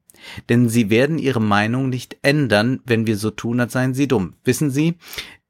Denn 0.50 0.70
sie 0.70 0.90
werden 0.90 1.18
ihre 1.18 1.42
Meinung 1.42 1.90
nicht 1.90 2.18
ändern, 2.22 2.82
wenn 2.86 3.08
wir 3.08 3.18
so 3.18 3.32
tun, 3.32 3.60
als 3.60 3.74
seien 3.74 3.94
sie 3.94 4.08
dumm. 4.08 4.34
Wissen 4.44 4.70
Sie, 4.70 4.96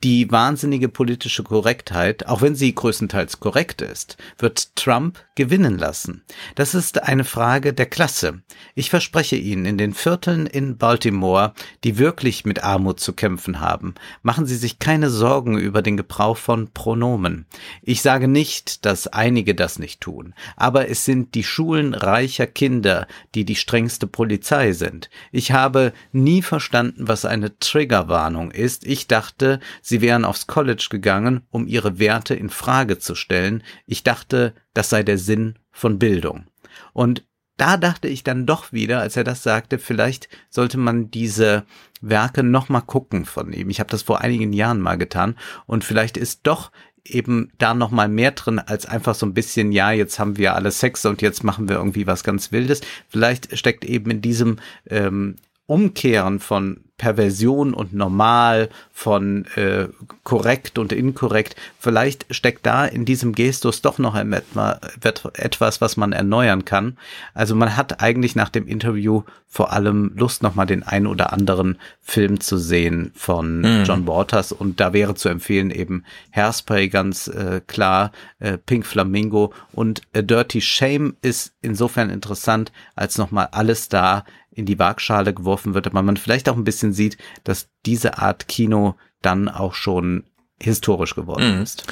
die 0.03 0.31
wahnsinnige 0.31 0.87
politische 0.87 1.43
Korrektheit, 1.43 2.25
auch 2.25 2.41
wenn 2.41 2.55
sie 2.55 2.73
größtenteils 2.73 3.41
korrekt 3.41 3.81
ist, 3.81 4.15
wird 4.37 4.75
Trump 4.77 5.19
gewinnen 5.35 5.77
lassen. 5.77 6.23
Das 6.55 6.73
ist 6.73 7.03
eine 7.03 7.25
Frage 7.25 7.73
der 7.73 7.85
Klasse. 7.85 8.41
Ich 8.75 8.89
verspreche 8.89 9.35
Ihnen, 9.35 9.65
in 9.65 9.77
den 9.77 9.93
Vierteln 9.93 10.45
in 10.45 10.77
Baltimore, 10.77 11.53
die 11.83 11.97
wirklich 11.97 12.45
mit 12.45 12.63
Armut 12.63 13.01
zu 13.01 13.11
kämpfen 13.11 13.59
haben, 13.59 13.95
machen 14.21 14.45
Sie 14.45 14.55
sich 14.55 14.79
keine 14.79 15.09
Sorgen 15.09 15.57
über 15.57 15.81
den 15.81 15.97
Gebrauch 15.97 16.37
von 16.37 16.71
Pronomen. 16.71 17.45
Ich 17.81 18.01
sage 18.01 18.29
nicht, 18.29 18.85
dass 18.85 19.07
einige 19.07 19.53
das 19.53 19.79
nicht 19.79 19.99
tun, 19.99 20.33
aber 20.55 20.89
es 20.89 21.03
sind 21.03 21.35
die 21.35 21.43
Schulen 21.43 21.93
reicher 21.93 22.47
Kinder, 22.47 23.05
die 23.35 23.43
die 23.43 23.55
strengste 23.55 24.07
Polizei 24.07 24.71
sind. 24.71 25.09
Ich 25.33 25.51
habe 25.51 25.91
nie 26.13 26.41
verstanden, 26.41 27.09
was 27.09 27.25
eine 27.25 27.57
Triggerwarnung 27.59 28.51
ist. 28.51 28.85
Ich 28.85 29.07
dachte, 29.07 29.59
Sie 29.89 30.01
wären 30.01 30.23
aufs 30.23 30.45
College 30.45 30.85
gegangen, 30.91 31.41
um 31.49 31.65
ihre 31.65 31.97
Werte 31.97 32.35
in 32.35 32.51
Frage 32.51 32.99
zu 32.99 33.15
stellen. 33.15 33.63
Ich 33.87 34.03
dachte, 34.03 34.53
das 34.75 34.91
sei 34.91 35.01
der 35.01 35.17
Sinn 35.17 35.57
von 35.71 35.97
Bildung. 35.97 36.45
Und 36.93 37.25
da 37.57 37.75
dachte 37.75 38.07
ich 38.07 38.23
dann 38.23 38.45
doch 38.45 38.71
wieder, 38.71 38.99
als 38.99 39.17
er 39.17 39.23
das 39.23 39.41
sagte, 39.41 39.79
vielleicht 39.79 40.29
sollte 40.51 40.77
man 40.77 41.09
diese 41.09 41.65
Werke 42.01 42.43
noch 42.43 42.69
mal 42.69 42.81
gucken 42.81 43.25
von 43.25 43.51
ihm. 43.51 43.71
Ich 43.71 43.79
habe 43.79 43.89
das 43.89 44.03
vor 44.03 44.21
einigen 44.21 44.53
Jahren 44.53 44.79
mal 44.79 44.99
getan 44.99 45.35
und 45.65 45.83
vielleicht 45.83 46.17
ist 46.17 46.41
doch 46.43 46.71
eben 47.03 47.51
da 47.57 47.73
noch 47.73 47.89
mal 47.89 48.09
mehr 48.09 48.29
drin 48.29 48.59
als 48.59 48.85
einfach 48.85 49.15
so 49.15 49.25
ein 49.25 49.33
bisschen 49.33 49.71
ja 49.71 49.89
jetzt 49.91 50.19
haben 50.19 50.37
wir 50.37 50.53
alle 50.53 50.69
Sex 50.69 51.03
und 51.07 51.23
jetzt 51.23 51.43
machen 51.43 51.67
wir 51.67 51.77
irgendwie 51.77 52.05
was 52.05 52.23
ganz 52.23 52.51
Wildes. 52.51 52.81
Vielleicht 53.07 53.57
steckt 53.57 53.83
eben 53.85 54.11
in 54.11 54.21
diesem 54.21 54.57
ähm, 54.87 55.37
Umkehren 55.69 56.39
von 56.39 56.83
Perversion 56.99 57.73
und 57.73 57.93
normal, 57.93 58.69
von 58.91 59.45
äh, 59.55 59.87
korrekt 60.23 60.77
und 60.77 60.91
inkorrekt. 60.91 61.55
Vielleicht 61.79 62.25
steckt 62.29 62.65
da 62.65 62.85
in 62.85 63.05
diesem 63.05 63.33
Gestus 63.33 63.81
doch 63.81 63.97
noch 63.99 64.15
etwas, 64.15 65.81
was 65.81 65.97
man 65.97 66.11
erneuern 66.11 66.65
kann. 66.65 66.97
Also 67.33 67.55
man 67.55 67.77
hat 67.77 68.01
eigentlich 68.01 68.35
nach 68.35 68.49
dem 68.49 68.67
Interview 68.67 69.23
vor 69.47 69.71
allem 69.71 70.11
Lust, 70.15 70.43
nochmal 70.43 70.67
den 70.67 70.83
einen 70.83 71.07
oder 71.07 71.31
anderen 71.33 71.79
Film 72.01 72.41
zu 72.41 72.57
sehen 72.57 73.11
von 73.15 73.61
mhm. 73.61 73.83
John 73.85 74.05
Waters. 74.05 74.51
Und 74.51 74.79
da 74.81 74.91
wäre 74.91 75.15
zu 75.15 75.29
empfehlen 75.29 75.71
eben 75.71 76.03
Hairspray 76.35 76.89
ganz 76.89 77.29
äh, 77.29 77.61
klar, 77.65 78.11
äh, 78.39 78.57
Pink 78.57 78.85
Flamingo 78.85 79.53
und 79.71 80.01
A 80.13 80.21
Dirty 80.21 80.59
Shame 80.59 81.15
ist 81.21 81.53
insofern 81.61 82.09
interessant, 82.09 82.73
als 82.95 83.17
nochmal 83.17 83.47
alles 83.53 83.87
da 83.87 84.25
in 84.59 84.65
die 84.65 84.79
Waagschale 84.79 85.33
geworfen 85.33 85.73
wird, 85.73 85.87
aber 85.87 86.01
man 86.01 86.17
vielleicht 86.17 86.49
auch 86.49 86.55
ein 86.55 86.63
bisschen 86.63 86.93
sieht, 86.93 87.17
dass 87.43 87.69
diese 87.85 88.17
Art 88.19 88.47
Kino 88.47 88.95
dann 89.21 89.49
auch 89.49 89.73
schon 89.73 90.23
historisch 90.61 91.15
geworden 91.15 91.55
mhm. 91.55 91.63
ist. 91.63 91.85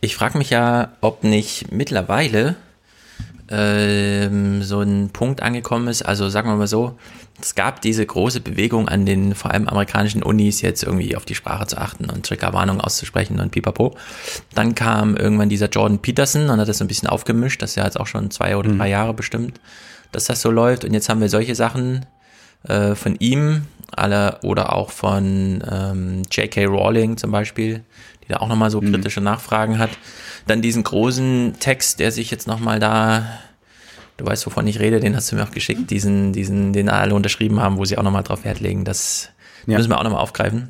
Ich 0.00 0.16
frage 0.16 0.38
mich 0.38 0.50
ja, 0.50 0.92
ob 1.00 1.22
nicht 1.24 1.70
mittlerweile 1.72 2.56
ähm, 3.48 4.62
so 4.62 4.80
ein 4.80 5.10
Punkt 5.10 5.42
angekommen 5.42 5.88
ist. 5.88 6.02
Also 6.02 6.28
sagen 6.28 6.48
wir 6.48 6.56
mal 6.56 6.66
so, 6.66 6.98
es 7.40 7.54
gab 7.54 7.82
diese 7.82 8.04
große 8.04 8.40
Bewegung 8.40 8.88
an 8.88 9.04
den 9.04 9.34
vor 9.34 9.50
allem 9.50 9.68
amerikanischen 9.68 10.22
Unis, 10.22 10.62
jetzt 10.62 10.82
irgendwie 10.82 11.16
auf 11.16 11.26
die 11.26 11.34
Sprache 11.34 11.66
zu 11.66 11.78
achten 11.78 12.06
und 12.06 12.26
Triggerwarnungen 12.26 12.80
auszusprechen 12.80 13.38
und 13.40 13.50
pipapo. 13.50 13.94
Dann 14.54 14.74
kam 14.74 15.16
irgendwann 15.16 15.48
dieser 15.48 15.68
Jordan 15.68 16.00
Peterson 16.00 16.48
und 16.48 16.60
hat 16.60 16.68
das 16.68 16.78
so 16.78 16.84
ein 16.84 16.88
bisschen 16.88 17.08
aufgemischt, 17.08 17.62
das 17.62 17.70
ist 17.70 17.76
ja 17.76 17.84
jetzt 17.84 18.00
auch 18.00 18.06
schon 18.06 18.30
zwei 18.30 18.56
oder 18.56 18.70
drei 18.70 18.86
mhm. 18.86 18.90
Jahre 18.92 19.14
bestimmt 19.14 19.60
dass 20.12 20.24
das 20.24 20.40
so 20.40 20.50
läuft. 20.50 20.84
Und 20.84 20.94
jetzt 20.94 21.08
haben 21.08 21.20
wir 21.20 21.28
solche 21.28 21.54
Sachen 21.54 22.06
äh, 22.68 22.94
von 22.94 23.16
ihm 23.18 23.66
alle, 23.94 24.38
oder 24.42 24.72
auch 24.72 24.90
von 24.90 25.62
ähm, 25.70 26.22
J.K. 26.30 26.66
Rowling 26.66 27.16
zum 27.16 27.30
Beispiel, 27.30 27.82
die 28.24 28.28
da 28.28 28.38
auch 28.38 28.48
nochmal 28.48 28.70
so 28.70 28.80
mhm. 28.80 28.92
kritische 28.92 29.20
Nachfragen 29.20 29.78
hat. 29.78 29.90
Dann 30.46 30.62
diesen 30.62 30.82
großen 30.82 31.54
Text, 31.60 32.00
der 32.00 32.10
sich 32.12 32.30
jetzt 32.30 32.46
nochmal 32.46 32.80
da, 32.80 33.26
du 34.16 34.26
weißt, 34.26 34.46
wovon 34.46 34.66
ich 34.66 34.80
rede, 34.80 35.00
den 35.00 35.14
hast 35.14 35.30
du 35.30 35.36
mir 35.36 35.44
auch 35.44 35.50
geschickt, 35.50 35.90
diesen, 35.90 36.32
diesen, 36.32 36.72
den 36.72 36.88
alle 36.88 37.14
unterschrieben 37.14 37.60
haben, 37.60 37.76
wo 37.76 37.84
sie 37.84 37.98
auch 37.98 38.02
nochmal 38.02 38.22
drauf 38.22 38.44
Wert 38.44 38.60
legen. 38.60 38.84
Das 38.84 39.30
ja. 39.66 39.76
müssen 39.76 39.90
wir 39.90 39.98
auch 39.98 40.04
nochmal 40.04 40.20
aufgreifen 40.20 40.68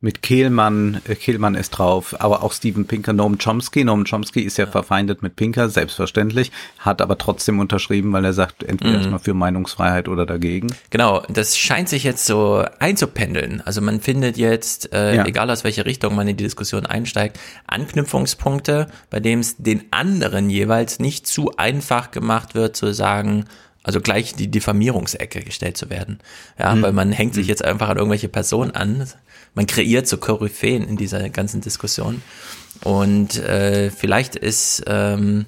mit 0.00 0.22
Kehlmann, 0.22 1.00
äh, 1.08 1.16
Kehlmann 1.16 1.56
ist 1.56 1.70
drauf, 1.70 2.14
aber 2.20 2.44
auch 2.44 2.52
Steven 2.52 2.86
Pinker, 2.86 3.12
Noam 3.12 3.36
Chomsky. 3.38 3.82
Noam 3.82 4.04
Chomsky 4.04 4.42
ist 4.42 4.56
ja, 4.56 4.66
ja, 4.66 4.70
verfeindet 4.70 5.22
mit 5.22 5.34
Pinker, 5.34 5.68
selbstverständlich, 5.68 6.52
hat 6.78 7.02
aber 7.02 7.18
trotzdem 7.18 7.58
unterschrieben, 7.58 8.12
weil 8.12 8.24
er 8.24 8.32
sagt, 8.32 8.62
entweder 8.62 8.90
mhm. 8.90 8.96
erstmal 8.98 9.18
für 9.18 9.34
Meinungsfreiheit 9.34 10.08
oder 10.08 10.24
dagegen. 10.24 10.68
Genau, 10.90 11.22
das 11.28 11.58
scheint 11.58 11.88
sich 11.88 12.04
jetzt 12.04 12.26
so 12.26 12.64
einzupendeln. 12.78 13.60
Also 13.64 13.80
man 13.80 14.00
findet 14.00 14.36
jetzt, 14.36 14.92
äh, 14.92 15.16
ja. 15.16 15.26
egal 15.26 15.50
aus 15.50 15.64
welcher 15.64 15.84
Richtung 15.84 16.14
man 16.14 16.28
in 16.28 16.36
die 16.36 16.44
Diskussion 16.44 16.86
einsteigt, 16.86 17.40
Anknüpfungspunkte, 17.66 18.86
bei 19.10 19.18
dem 19.18 19.40
es 19.40 19.56
den 19.56 19.84
anderen 19.90 20.48
jeweils 20.48 21.00
nicht 21.00 21.26
zu 21.26 21.56
einfach 21.56 22.12
gemacht 22.12 22.54
wird, 22.54 22.76
zu 22.76 22.94
sagen, 22.94 23.46
also 23.82 24.00
gleich 24.00 24.34
die 24.34 24.50
Diffamierungsecke 24.50 25.40
gestellt 25.40 25.76
zu 25.76 25.88
werden. 25.88 26.18
Ja, 26.58 26.74
mhm. 26.74 26.82
weil 26.82 26.92
man 26.92 27.10
hängt 27.10 27.34
sich 27.34 27.46
mhm. 27.46 27.50
jetzt 27.50 27.64
einfach 27.64 27.88
an 27.88 27.96
irgendwelche 27.96 28.28
Personen 28.28 28.72
an, 28.72 29.08
man 29.58 29.66
kreiert 29.66 30.06
so 30.06 30.18
Koryphäen 30.18 30.86
in 30.86 30.96
dieser 30.96 31.30
ganzen 31.30 31.60
Diskussion. 31.60 32.22
Und 32.84 33.34
äh, 33.38 33.90
vielleicht 33.90 34.36
ist 34.36 34.84
ähm, 34.86 35.46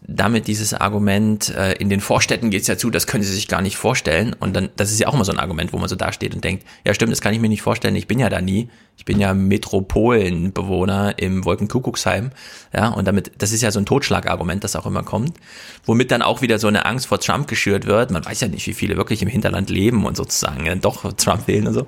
damit 0.00 0.48
dieses 0.48 0.74
Argument, 0.74 1.54
äh, 1.54 1.74
in 1.74 1.88
den 1.88 2.00
Vorstädten 2.00 2.50
geht 2.50 2.62
es 2.62 2.66
ja 2.66 2.76
zu, 2.76 2.90
das 2.90 3.06
können 3.06 3.22
sie 3.22 3.32
sich 3.32 3.46
gar 3.46 3.62
nicht 3.62 3.76
vorstellen. 3.76 4.34
Und 4.40 4.56
dann, 4.56 4.70
das 4.74 4.90
ist 4.90 4.98
ja 4.98 5.06
auch 5.06 5.14
immer 5.14 5.24
so 5.24 5.30
ein 5.30 5.38
Argument, 5.38 5.72
wo 5.72 5.78
man 5.78 5.88
so 5.88 5.94
dasteht 5.94 6.34
und 6.34 6.42
denkt, 6.42 6.66
ja 6.84 6.94
stimmt, 6.94 7.12
das 7.12 7.20
kann 7.20 7.32
ich 7.32 7.38
mir 7.38 7.48
nicht 7.48 7.62
vorstellen, 7.62 7.94
ich 7.94 8.08
bin 8.08 8.18
ja 8.18 8.28
da 8.28 8.40
nie. 8.40 8.70
Ich 8.96 9.04
bin 9.04 9.20
ja 9.20 9.34
Metropolenbewohner 9.34 11.14
im 11.20 11.44
Wolkenkuckucksheim. 11.44 12.32
Ja, 12.74 12.88
und 12.88 13.06
damit, 13.06 13.34
das 13.38 13.52
ist 13.52 13.62
ja 13.62 13.70
so 13.70 13.78
ein 13.78 13.86
Totschlagargument, 13.86 14.64
das 14.64 14.74
auch 14.74 14.86
immer 14.86 15.04
kommt. 15.04 15.36
Womit 15.84 16.10
dann 16.10 16.22
auch 16.22 16.42
wieder 16.42 16.58
so 16.58 16.66
eine 16.66 16.86
Angst 16.86 17.06
vor 17.06 17.20
Trump 17.20 17.46
geschürt 17.46 17.86
wird. 17.86 18.10
Man 18.10 18.24
weiß 18.24 18.40
ja 18.40 18.48
nicht, 18.48 18.66
wie 18.66 18.74
viele 18.74 18.96
wirklich 18.96 19.22
im 19.22 19.28
Hinterland 19.28 19.70
leben 19.70 20.06
und 20.06 20.16
sozusagen 20.16 20.66
äh, 20.66 20.76
doch 20.76 21.12
Trump 21.12 21.46
wählen 21.46 21.68
und 21.68 21.74
so. 21.74 21.86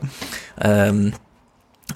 Ähm, 0.60 1.12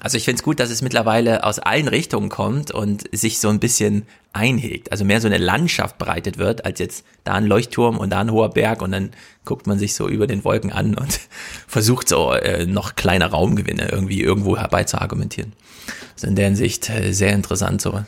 also 0.03 0.17
ich 0.17 0.25
finde 0.25 0.37
es 0.37 0.43
gut, 0.43 0.59
dass 0.59 0.71
es 0.71 0.81
mittlerweile 0.81 1.43
aus 1.43 1.59
allen 1.59 1.87
Richtungen 1.87 2.29
kommt 2.29 2.71
und 2.71 3.03
sich 3.15 3.39
so 3.39 3.49
ein 3.49 3.59
bisschen 3.59 4.07
einhegt. 4.33 4.91
Also 4.91 5.05
mehr 5.05 5.21
so 5.21 5.27
eine 5.27 5.37
Landschaft 5.37 5.99
bereitet 5.99 6.39
wird, 6.39 6.65
als 6.65 6.79
jetzt 6.79 7.05
da 7.23 7.33
ein 7.33 7.45
Leuchtturm 7.45 7.99
und 7.99 8.09
da 8.09 8.21
ein 8.21 8.31
hoher 8.31 8.49
Berg 8.49 8.81
und 8.81 8.91
dann 8.93 9.11
guckt 9.45 9.67
man 9.67 9.77
sich 9.77 9.93
so 9.93 10.09
über 10.09 10.25
den 10.25 10.43
Wolken 10.43 10.71
an 10.71 10.95
und 10.95 11.19
versucht 11.67 12.09
so 12.09 12.33
äh, 12.33 12.65
noch 12.65 12.95
kleine 12.95 13.29
Raumgewinne 13.29 13.89
irgendwie 13.91 14.21
irgendwo 14.21 14.57
herbei 14.57 14.85
zu 14.85 14.99
argumentieren. 14.99 15.53
Also 16.15 16.25
in 16.25 16.35
der 16.35 16.45
Hinsicht 16.45 16.89
äh, 16.89 17.13
sehr 17.13 17.33
interessant 17.33 17.83
so. 17.83 18.03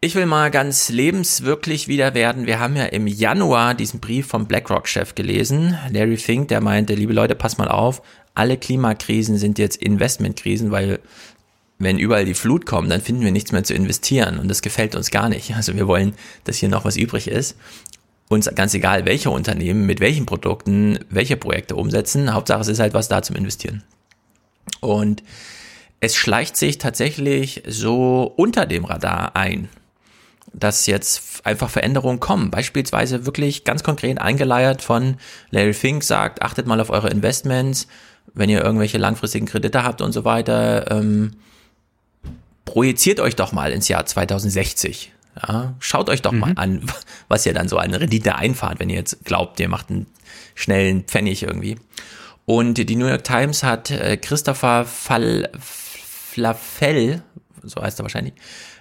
Ich 0.00 0.16
will 0.16 0.26
mal 0.26 0.50
ganz 0.50 0.88
lebenswirklich 0.88 1.86
wieder 1.86 2.14
werden. 2.14 2.46
Wir 2.46 2.58
haben 2.58 2.74
ja 2.74 2.86
im 2.86 3.06
Januar 3.06 3.74
diesen 3.74 4.00
Brief 4.00 4.26
vom 4.26 4.48
BlackRock-Chef 4.48 5.14
gelesen, 5.14 5.78
Larry 5.92 6.16
Fink, 6.16 6.48
der 6.48 6.60
meinte, 6.60 6.94
liebe 6.94 7.12
Leute, 7.12 7.36
passt 7.36 7.58
mal 7.58 7.68
auf, 7.68 8.02
alle 8.34 8.56
Klimakrisen 8.56 9.36
sind 9.36 9.58
jetzt 9.58 9.76
Investmentkrisen, 9.76 10.70
weil 10.70 11.00
wenn 11.78 11.98
überall 11.98 12.24
die 12.24 12.34
Flut 12.34 12.64
kommt, 12.64 12.90
dann 12.90 13.00
finden 13.00 13.24
wir 13.24 13.32
nichts 13.32 13.52
mehr 13.52 13.64
zu 13.64 13.74
investieren 13.74 14.38
und 14.38 14.48
das 14.48 14.62
gefällt 14.62 14.94
uns 14.94 15.10
gar 15.10 15.28
nicht. 15.28 15.54
Also 15.54 15.74
wir 15.74 15.88
wollen, 15.88 16.14
dass 16.44 16.56
hier 16.56 16.68
noch 16.68 16.84
was 16.84 16.96
übrig 16.96 17.28
ist. 17.28 17.56
Uns 18.28 18.48
ganz 18.54 18.72
egal, 18.72 19.04
welche 19.04 19.30
Unternehmen 19.30 19.84
mit 19.84 20.00
welchen 20.00 20.24
Produkten 20.24 21.00
welche 21.10 21.36
Projekte 21.36 21.76
umsetzen. 21.76 22.32
Hauptsache 22.32 22.60
es 22.60 22.68
ist 22.68 22.78
halt 22.78 22.94
was 22.94 23.08
da 23.08 23.22
zum 23.22 23.36
Investieren. 23.36 23.82
Und 24.80 25.22
es 26.00 26.16
schleicht 26.16 26.56
sich 26.56 26.78
tatsächlich 26.78 27.62
so 27.66 28.32
unter 28.36 28.64
dem 28.64 28.84
Radar 28.84 29.36
ein, 29.36 29.68
dass 30.52 30.86
jetzt 30.86 31.44
einfach 31.44 31.70
Veränderungen 31.70 32.20
kommen. 32.20 32.50
Beispielsweise 32.50 33.26
wirklich 33.26 33.64
ganz 33.64 33.82
konkret 33.82 34.20
eingeleiert 34.20 34.82
von 34.82 35.16
Larry 35.50 35.74
Fink 35.74 36.02
sagt, 36.02 36.42
achtet 36.42 36.66
mal 36.66 36.80
auf 36.80 36.90
eure 36.90 37.10
Investments, 37.10 37.86
wenn 38.34 38.50
ihr 38.50 38.62
irgendwelche 38.62 38.98
langfristigen 38.98 39.46
Kredite 39.46 39.82
habt 39.82 40.00
und 40.00 40.12
so 40.12 40.24
weiter, 40.24 40.90
ähm, 40.90 41.32
projiziert 42.64 43.20
euch 43.20 43.36
doch 43.36 43.52
mal 43.52 43.72
ins 43.72 43.88
Jahr 43.88 44.06
2060. 44.06 45.12
Ja, 45.36 45.74
schaut 45.78 46.10
euch 46.10 46.22
doch 46.22 46.32
mhm. 46.32 46.38
mal 46.40 46.52
an, 46.56 46.82
was 47.28 47.46
ihr 47.46 47.54
dann 47.54 47.68
so 47.68 47.78
an 47.78 47.94
Rendite 47.94 48.36
einfahrt, 48.36 48.80
wenn 48.80 48.90
ihr 48.90 48.96
jetzt 48.96 49.24
glaubt, 49.24 49.60
ihr 49.60 49.68
macht 49.68 49.90
einen 49.90 50.06
schnellen 50.54 51.04
Pfennig 51.04 51.42
irgendwie. 51.42 51.76
Und 52.44 52.74
die 52.74 52.96
New 52.96 53.06
York 53.06 53.24
Times 53.24 53.62
hat 53.62 53.90
äh, 53.90 54.16
Christopher 54.16 54.84
Fall, 54.84 55.50
Flafell, 55.58 57.22
so 57.62 57.80
heißt 57.80 58.00
er 58.00 58.02
wahrscheinlich, 58.02 58.34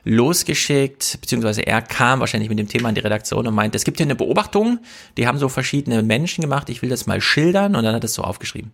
losgeschickt, 0.03 1.19
beziehungsweise 1.21 1.61
er 1.61 1.81
kam 1.81 2.19
wahrscheinlich 2.19 2.49
mit 2.49 2.57
dem 2.57 2.67
Thema 2.67 2.89
in 2.89 2.95
die 2.95 3.01
Redaktion 3.01 3.45
und 3.45 3.53
meinte, 3.53 3.75
es 3.75 3.83
gibt 3.83 3.97
hier 3.97 4.07
eine 4.07 4.15
Beobachtung, 4.15 4.79
die 5.17 5.27
haben 5.27 5.37
so 5.37 5.47
verschiedene 5.47 6.01
Menschen 6.01 6.41
gemacht, 6.41 6.69
ich 6.69 6.81
will 6.81 6.89
das 6.89 7.05
mal 7.05 7.21
schildern 7.21 7.75
und 7.75 7.83
dann 7.83 7.93
hat 7.93 8.03
es 8.03 8.15
so 8.15 8.23
aufgeschrieben. 8.23 8.71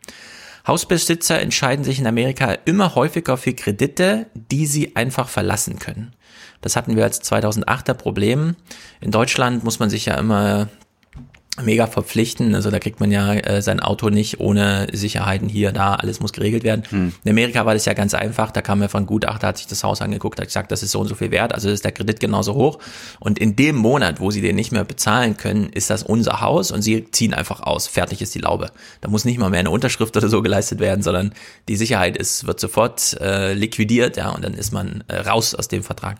Hausbesitzer 0.67 1.39
entscheiden 1.39 1.85
sich 1.85 1.99
in 1.99 2.07
Amerika 2.07 2.51
immer 2.65 2.95
häufiger 2.95 3.37
für 3.37 3.53
Kredite, 3.53 4.27
die 4.33 4.65
sie 4.65 4.95
einfach 4.95 5.29
verlassen 5.29 5.79
können. 5.79 6.13
Das 6.61 6.75
hatten 6.75 6.95
wir 6.95 7.03
als 7.03 7.23
2008er 7.23 7.93
Problem. 7.93 8.55
In 8.99 9.11
Deutschland 9.11 9.63
muss 9.63 9.79
man 9.79 9.89
sich 9.89 10.07
ja 10.07 10.15
immer 10.15 10.67
mega 11.61 11.87
verpflichten. 11.87 12.55
Also 12.55 12.71
da 12.71 12.79
kriegt 12.79 12.99
man 12.99 13.11
ja 13.11 13.33
äh, 13.33 13.61
sein 13.61 13.79
Auto 13.79 14.09
nicht 14.09 14.39
ohne 14.39 14.87
Sicherheiten 14.91 15.49
hier, 15.49 15.71
da, 15.71 15.95
alles 15.95 16.19
muss 16.19 16.33
geregelt 16.33 16.63
werden. 16.63 16.83
Hm. 16.89 17.13
In 17.23 17.31
Amerika 17.31 17.65
war 17.65 17.73
das 17.73 17.85
ja 17.85 17.93
ganz 17.93 18.13
einfach. 18.13 18.51
Da 18.51 18.61
kam 18.61 18.79
mir 18.79 18.89
von 18.89 19.05
Gutachter, 19.05 19.47
hat 19.47 19.57
sich 19.57 19.67
das 19.67 19.83
Haus 19.83 20.01
angeguckt, 20.01 20.39
hat 20.39 20.47
gesagt, 20.47 20.71
das 20.71 20.83
ist 20.83 20.91
so 20.91 20.99
und 20.99 21.07
so 21.07 21.15
viel 21.15 21.31
wert, 21.31 21.53
also 21.53 21.69
ist 21.69 21.83
der 21.83 21.91
Kredit 21.91 22.19
genauso 22.19 22.53
hoch. 22.53 22.79
Und 23.19 23.39
in 23.39 23.55
dem 23.55 23.75
Monat, 23.75 24.19
wo 24.19 24.31
sie 24.31 24.41
den 24.41 24.55
nicht 24.55 24.71
mehr 24.71 24.83
bezahlen 24.83 25.37
können, 25.37 25.69
ist 25.69 25.89
das 25.89 26.03
unser 26.03 26.41
Haus 26.41 26.71
und 26.71 26.81
sie 26.81 27.09
ziehen 27.11 27.33
einfach 27.33 27.61
aus. 27.61 27.87
Fertig 27.87 28.21
ist 28.21 28.35
die 28.35 28.39
Laube. 28.39 28.71
Da 29.01 29.09
muss 29.09 29.25
nicht 29.25 29.39
mal 29.39 29.49
mehr 29.49 29.61
eine 29.61 29.71
Unterschrift 29.71 30.15
oder 30.15 30.29
so 30.29 30.41
geleistet 30.41 30.79
werden, 30.79 31.01
sondern 31.01 31.33
die 31.67 31.75
Sicherheit 31.75 32.17
ist, 32.17 32.45
wird 32.45 32.59
sofort 32.59 33.19
äh, 33.19 33.53
liquidiert, 33.53 34.17
ja, 34.17 34.29
und 34.29 34.43
dann 34.43 34.53
ist 34.53 34.71
man 34.71 35.03
äh, 35.07 35.17
raus 35.17 35.55
aus 35.55 35.67
dem 35.67 35.83
Vertrag. 35.83 36.17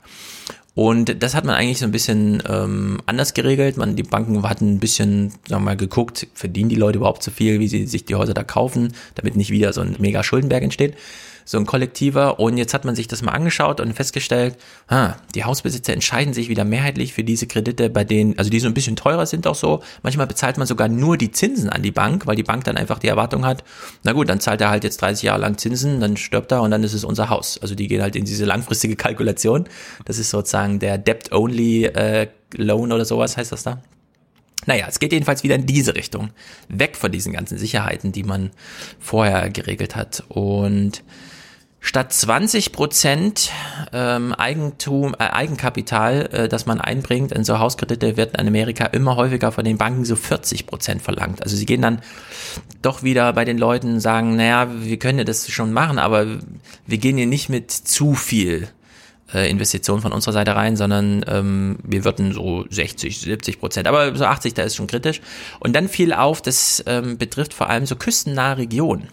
Und 0.78 1.24
das 1.24 1.34
hat 1.34 1.44
man 1.44 1.56
eigentlich 1.56 1.80
so 1.80 1.86
ein 1.86 1.92
bisschen 1.92 2.44
ähm, 2.48 3.00
anders 3.08 3.34
geregelt. 3.34 3.78
Man, 3.78 3.96
die 3.96 4.04
Banken 4.04 4.44
hatten 4.48 4.76
ein 4.76 4.80
bisschen, 4.80 5.32
sagen 5.48 5.64
wir 5.64 5.72
mal, 5.72 5.76
geguckt, 5.76 6.28
verdienen 6.36 6.70
die 6.70 6.76
Leute 6.76 7.00
überhaupt 7.00 7.24
so 7.24 7.32
viel, 7.32 7.60
wie 7.60 7.68
sie 7.68 7.88
sich 7.88 8.06
die 8.06 8.14
Häuser 8.14 8.36
da 8.36 8.44
kaufen, 8.44 8.94
damit 9.16 9.36
nicht 9.36 9.50
wieder 9.50 9.74
so 9.74 9.82
ein 9.82 9.96
mega 9.98 10.22
Schuldenberg 10.22 10.62
entsteht 10.62 10.94
so 11.48 11.58
ein 11.58 11.66
kollektiver. 11.66 12.40
Und 12.40 12.58
jetzt 12.58 12.74
hat 12.74 12.84
man 12.84 12.94
sich 12.94 13.08
das 13.08 13.22
mal 13.22 13.32
angeschaut 13.32 13.80
und 13.80 13.94
festgestellt, 13.94 14.58
ah, 14.90 15.14
die 15.34 15.46
Hausbesitzer 15.46 15.94
entscheiden 15.94 16.34
sich 16.34 16.50
wieder 16.50 16.66
mehrheitlich 16.66 17.14
für 17.14 17.24
diese 17.24 17.48
Kredite, 17.48 17.90
bei 17.90 18.04
denen, 18.04 18.38
also 18.38 18.52
die 18.52 18.60
so 18.60 18.68
ein 18.68 18.74
bisschen 18.74 18.98
teurer 18.98 19.26
sind 19.26 19.48
auch 19.48 19.56
so. 19.56 19.82
Manchmal 20.04 20.28
bezahlt 20.28 20.58
man 20.58 20.68
sogar 20.68 20.90
nur 20.90 21.18
die 21.18 21.32
Zinsen 21.32 21.70
an 21.70 21.82
die 21.82 21.92
Bank, 21.92 22.28
weil 22.28 22.36
die 22.36 22.44
Bank 22.44 22.66
dann 22.66 22.76
einfach 22.76 23.00
die 23.00 23.08
Erwartung 23.08 23.46
hat, 23.46 23.64
na 24.04 24.12
gut, 24.12 24.28
dann 24.30 24.42
zahlt 24.42 24.60
er 24.60 24.70
halt 24.70 24.84
jetzt 24.84 25.02
30 25.02 25.24
Jahre 25.24 25.40
lang 25.40 25.58
Zinsen, 25.58 26.02
dann 26.02 26.18
stirbt 26.18 26.52
er 26.52 26.62
und 26.62 26.72
dann 26.72 26.84
ist 26.84 26.94
es 26.94 27.06
unser 27.06 27.30
Haus. 27.30 27.58
Also 27.62 27.76
die 27.76 27.88
gehen 27.88 28.02
halt 28.02 28.18
in 28.18 28.26
diese 28.26 28.44
langfristige 28.44 28.96
Kalkulation. 28.98 29.70
Das 30.04 30.18
ist 30.18 30.30
sozusagen 30.30 30.80
der 30.80 30.98
Debt-Only 30.98 31.86
äh, 31.86 32.28
Loan 32.56 32.92
oder 32.92 33.06
sowas 33.06 33.38
heißt 33.38 33.54
das 33.54 33.64
da. 33.64 33.82
Naja, 34.66 34.88
es 34.90 35.00
geht 35.00 35.14
jedenfalls 35.14 35.44
wieder 35.44 35.56
in 35.56 35.66
diese 35.66 35.96
Richtung. 35.96 36.32
Weg 36.68 36.98
von 36.98 37.10
diesen 37.10 37.32
ganzen 37.32 37.58
Sicherheiten, 37.58 38.12
die 38.12 38.24
man 38.24 38.52
vorher 39.00 39.50
geregelt 39.50 39.96
hat. 39.96 40.24
Und 40.28 41.04
Statt 41.80 42.12
20 42.12 42.72
Prozent 42.72 43.52
ähm, 43.94 44.34
Eigentum, 44.34 45.14
äh, 45.14 45.30
Eigenkapital, 45.30 46.30
äh, 46.32 46.50
das 46.50 46.66
man 46.66 46.82
einbringt 46.82 47.32
in 47.32 47.44
so 47.44 47.60
Hauskredite, 47.60 48.18
wird 48.18 48.36
in 48.38 48.48
Amerika 48.48 48.86
immer 48.86 49.16
häufiger 49.16 49.52
von 49.52 49.64
den 49.64 49.78
Banken 49.78 50.04
so 50.04 50.16
40 50.16 50.66
Prozent 50.66 51.02
verlangt. 51.02 51.44
Also 51.44 51.56
sie 51.56 51.66
gehen 51.66 51.82
dann 51.82 52.02
doch 52.82 53.04
wieder 53.04 53.32
bei 53.34 53.46
den 53.46 53.58
Leuten 53.58 54.00
sagen, 54.00 54.36
naja, 54.36 54.68
wir 54.80 54.98
können 54.98 55.20
ja 55.20 55.24
das 55.24 55.50
schon 55.50 55.72
machen, 55.72 56.00
aber 56.00 56.26
wir 56.88 56.98
gehen 56.98 57.16
hier 57.16 57.28
nicht 57.28 57.48
mit 57.48 57.72
zu 57.72 58.16
viel 58.16 58.68
äh, 59.34 59.50
Investitionen 59.50 60.02
von 60.02 60.12
unserer 60.12 60.34
Seite 60.34 60.56
rein, 60.56 60.78
sondern 60.78 61.24
ähm, 61.28 61.78
wir 61.84 62.04
würden 62.06 62.34
so 62.34 62.66
60, 62.70 63.20
70 63.20 63.60
Prozent, 63.60 63.88
aber 63.88 64.16
so 64.16 64.26
80, 64.26 64.56
da 64.56 64.64
ist 64.64 64.76
schon 64.76 64.88
kritisch. 64.88 65.22
Und 65.60 65.76
dann 65.76 65.88
fiel 65.88 66.12
auf, 66.12 66.42
das 66.42 66.84
ähm, 66.88 67.20
betrifft 67.20 67.54
vor 67.54 67.70
allem 67.70 67.86
so 67.86 67.96
küstennahe 67.96 68.58
Regionen 68.58 69.10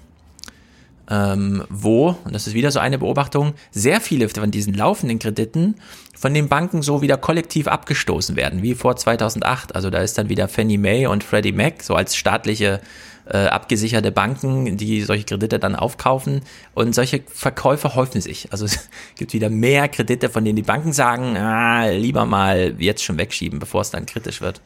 ähm, 1.11 1.65
wo, 1.69 2.17
und 2.25 2.35
das 2.35 2.47
ist 2.47 2.55
wieder 2.55 2.71
so 2.71 2.79
eine 2.79 2.99
Beobachtung, 2.99 3.55
sehr 3.71 4.01
viele 4.01 4.29
von 4.29 4.51
diesen 4.51 4.75
laufenden 4.75 5.19
Krediten 5.19 5.77
von 6.17 6.33
den 6.33 6.49
Banken 6.49 6.83
so 6.83 7.03
wieder 7.03 7.17
kollektiv 7.17 7.67
abgestoßen 7.69 8.37
werden, 8.37 8.63
wie 8.63 8.75
vor 8.75 8.97
2008. 8.97 9.75
Also 9.75 9.91
da 9.91 9.99
ist 9.99 10.17
dann 10.17 10.29
wieder 10.29 10.49
Fannie 10.49 10.79
Mae 10.79 11.07
und 11.07 11.25
Freddie 11.25 11.53
Mac 11.53 11.83
so 11.83 11.95
als 11.95 12.17
staatliche 12.17 12.81
äh, 13.27 13.47
abgesicherte 13.47 14.13
Banken, 14.13 14.77
die 14.77 15.03
solche 15.03 15.25
Kredite 15.25 15.59
dann 15.59 15.77
aufkaufen. 15.77 16.43
Und 16.75 16.95
solche 16.95 17.23
Verkäufe 17.27 17.95
häufen 17.95 18.21
sich. 18.21 18.49
Also 18.53 18.65
es 18.65 18.89
gibt 19.17 19.33
wieder 19.33 19.51
mehr 19.51 19.89
Kredite, 19.89 20.31
von 20.31 20.45
denen 20.45 20.57
die 20.57 20.63
Banken 20.63 20.93
sagen, 20.93 21.37
ah, 21.37 21.89
lieber 21.89 22.25
mal 22.27 22.75
jetzt 22.79 23.03
schon 23.03 23.19
wegschieben, 23.19 23.59
bevor 23.59 23.81
es 23.81 23.91
dann 23.91 24.07
kritisch 24.07 24.41
wird. 24.41 24.61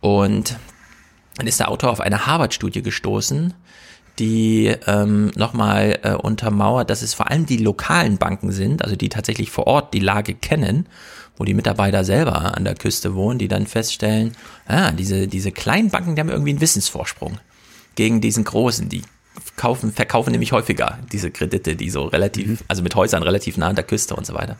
Und 0.00 0.56
dann 1.36 1.46
ist 1.46 1.60
der 1.60 1.70
Autor 1.70 1.90
auf 1.90 2.00
eine 2.00 2.26
Harvard-Studie 2.26 2.82
gestoßen, 2.82 3.54
die 4.20 4.72
ähm, 4.86 5.32
nochmal 5.34 5.98
äh, 6.02 6.12
untermauert, 6.12 6.90
dass 6.90 7.02
es 7.02 7.14
vor 7.14 7.30
allem 7.30 7.46
die 7.46 7.56
lokalen 7.56 8.18
Banken 8.18 8.52
sind, 8.52 8.84
also 8.84 8.94
die 8.94 9.08
tatsächlich 9.08 9.50
vor 9.50 9.66
Ort 9.66 9.94
die 9.94 9.98
Lage 9.98 10.34
kennen, 10.34 10.86
wo 11.36 11.44
die 11.44 11.54
Mitarbeiter 11.54 12.04
selber 12.04 12.56
an 12.56 12.64
der 12.64 12.74
Küste 12.74 13.14
wohnen, 13.14 13.38
die 13.38 13.48
dann 13.48 13.66
feststellen, 13.66 14.36
ah, 14.66 14.92
diese, 14.92 15.26
diese 15.26 15.50
kleinen 15.50 15.90
Banken, 15.90 16.14
die 16.14 16.20
haben 16.20 16.28
irgendwie 16.28 16.50
einen 16.50 16.60
Wissensvorsprung 16.60 17.38
gegen 17.94 18.20
diesen 18.20 18.44
großen, 18.44 18.90
die 18.90 19.02
kaufen, 19.56 19.92
verkaufen 19.92 20.32
nämlich 20.32 20.52
häufiger 20.52 20.98
diese 21.12 21.30
Kredite, 21.30 21.76
die 21.76 21.90
so 21.90 22.04
relativ, 22.04 22.46
mhm. 22.46 22.58
also 22.68 22.82
mit 22.82 22.94
Häusern 22.94 23.22
relativ 23.22 23.56
nah 23.56 23.68
an 23.68 23.76
der 23.76 23.84
Küste 23.84 24.14
und 24.14 24.26
so 24.26 24.34
weiter. 24.34 24.56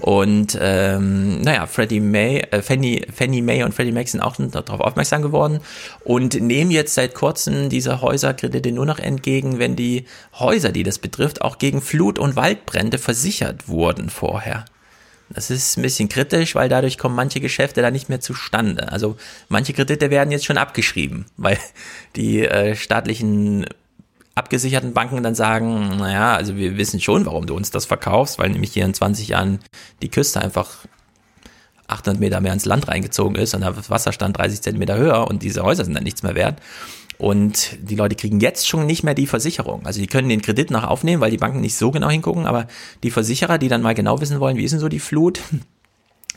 Und 0.00 0.56
ähm, 0.60 1.40
naja, 1.40 1.66
Freddie 1.66 2.00
May, 2.00 2.40
äh, 2.50 2.62
Fannie, 2.62 3.04
Fannie 3.12 3.42
May 3.42 3.64
und 3.64 3.74
Freddie 3.74 3.92
Mac 3.92 4.08
sind 4.08 4.20
auch 4.20 4.36
darauf 4.36 4.80
aufmerksam 4.80 5.22
geworden 5.22 5.60
und 6.04 6.40
nehmen 6.40 6.70
jetzt 6.70 6.94
seit 6.94 7.14
kurzem 7.14 7.68
diese 7.68 8.00
Häuserkredite 8.00 8.72
nur 8.72 8.86
noch 8.86 8.98
entgegen, 8.98 9.58
wenn 9.58 9.76
die 9.76 10.04
Häuser, 10.38 10.70
die 10.72 10.82
das 10.82 10.98
betrifft, 10.98 11.42
auch 11.42 11.58
gegen 11.58 11.80
Flut- 11.80 12.18
und 12.18 12.36
Waldbrände 12.36 12.98
versichert 12.98 13.68
wurden 13.68 14.08
vorher. 14.08 14.64
Das 15.30 15.50
ist 15.50 15.76
ein 15.76 15.82
bisschen 15.82 16.08
kritisch, 16.08 16.54
weil 16.54 16.68
dadurch 16.68 16.96
kommen 16.96 17.14
manche 17.14 17.40
Geschäfte 17.40 17.82
da 17.82 17.90
nicht 17.90 18.08
mehr 18.08 18.20
zustande. 18.20 18.90
Also 18.90 19.16
manche 19.48 19.74
Kredite 19.74 20.10
werden 20.10 20.30
jetzt 20.30 20.46
schon 20.46 20.56
abgeschrieben, 20.56 21.26
weil 21.36 21.58
die 22.16 22.46
äh, 22.46 22.74
staatlichen 22.74 23.66
abgesicherten 24.38 24.94
Banken 24.94 25.22
dann 25.22 25.34
sagen, 25.34 25.96
naja, 25.98 26.34
also 26.34 26.56
wir 26.56 26.76
wissen 26.76 27.00
schon, 27.00 27.26
warum 27.26 27.46
du 27.46 27.54
uns 27.54 27.70
das 27.70 27.84
verkaufst, 27.84 28.38
weil 28.38 28.50
nämlich 28.50 28.72
hier 28.72 28.84
in 28.84 28.94
20 28.94 29.28
Jahren 29.28 29.58
die 30.00 30.08
Küste 30.08 30.40
einfach 30.40 30.86
800 31.88 32.20
Meter 32.20 32.40
mehr 32.40 32.52
ins 32.52 32.64
Land 32.64 32.88
reingezogen 32.88 33.36
ist 33.36 33.54
und 33.54 33.62
der 33.62 33.74
Wasserstand 33.88 34.38
30 34.38 34.62
Zentimeter 34.62 34.96
höher 34.96 35.26
und 35.28 35.42
diese 35.42 35.62
Häuser 35.62 35.84
sind 35.84 35.94
dann 35.94 36.04
nichts 36.04 36.22
mehr 36.22 36.34
wert. 36.34 36.60
Und 37.18 37.76
die 37.82 37.96
Leute 37.96 38.14
kriegen 38.14 38.38
jetzt 38.38 38.68
schon 38.68 38.86
nicht 38.86 39.02
mehr 39.02 39.14
die 39.14 39.26
Versicherung. 39.26 39.84
Also 39.84 40.00
die 40.00 40.06
können 40.06 40.28
den 40.28 40.40
Kredit 40.40 40.70
noch 40.70 40.84
aufnehmen, 40.84 41.20
weil 41.20 41.32
die 41.32 41.36
Banken 41.36 41.60
nicht 41.60 41.74
so 41.74 41.90
genau 41.90 42.08
hingucken, 42.08 42.46
aber 42.46 42.68
die 43.02 43.10
Versicherer, 43.10 43.58
die 43.58 43.68
dann 43.68 43.82
mal 43.82 43.94
genau 43.94 44.20
wissen 44.20 44.38
wollen, 44.38 44.56
wie 44.56 44.62
ist 44.62 44.70
denn 44.70 44.80
so 44.80 44.88
die 44.88 45.00
Flut, 45.00 45.40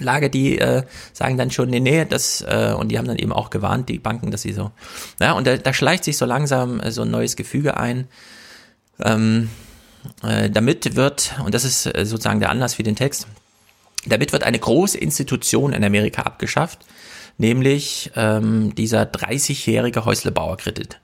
Lage, 0.04 0.30
die 0.30 0.60
äh, 0.60 0.84
sagen 1.14 1.38
dann 1.38 1.52
schon, 1.52 1.70
nee, 1.70 1.80
nee, 1.80 2.06
das, 2.06 2.42
äh, 2.42 2.74
und 2.78 2.90
die 2.90 2.98
haben 2.98 3.08
dann 3.08 3.18
eben 3.18 3.32
auch 3.32 3.50
gewarnt, 3.50 3.90
die 3.90 4.00
Banken, 4.00 4.32
dass 4.32 4.42
sie 4.42 4.54
so, 4.54 4.72
ja, 5.20 5.34
und 5.34 5.48
da, 5.48 5.58
da 5.58 5.74
schleicht 5.74 6.04
sich 6.04 6.18
so 6.18 6.26
langsam 6.26 6.80
äh, 6.80 6.92
so 6.92 7.04
ein 7.04 7.12
neues 7.12 7.36
Gefüge 7.36 7.78
ein. 7.78 8.08
Ähm, 9.00 9.50
äh, 10.24 10.50
damit 10.50 10.96
wird, 10.96 11.36
und 11.46 11.54
das 11.54 11.64
ist 11.64 11.86
äh, 11.86 12.06
sozusagen 12.06 12.40
der 12.40 12.50
Anlass 12.50 12.76
für 12.76 12.84
den 12.84 12.96
Text, 12.96 13.28
damit 14.06 14.34
wird 14.34 14.44
eine 14.44 14.60
große 14.60 14.98
Institution 14.98 15.74
in 15.74 15.84
Amerika 15.84 16.24
abgeschafft, 16.24 16.80
nämlich 17.38 18.12
ähm, 18.16 18.74
dieser 18.76 19.04
30-jährige 19.04 20.06
Häuslebauerkredit. 20.06 21.00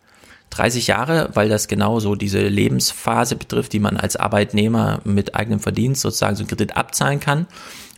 30 0.57 0.87
Jahre, 0.87 1.29
weil 1.33 1.49
das 1.49 1.67
genau 1.67 1.99
so 1.99 2.15
diese 2.15 2.39
Lebensphase 2.39 3.35
betrifft, 3.35 3.73
die 3.73 3.79
man 3.79 3.97
als 3.97 4.15
Arbeitnehmer 4.15 5.01
mit 5.03 5.35
eigenem 5.35 5.59
Verdienst 5.59 6.01
sozusagen 6.01 6.35
so 6.35 6.41
einen 6.41 6.49
Kredit 6.49 6.75
abzahlen 6.75 7.19
kann. 7.19 7.47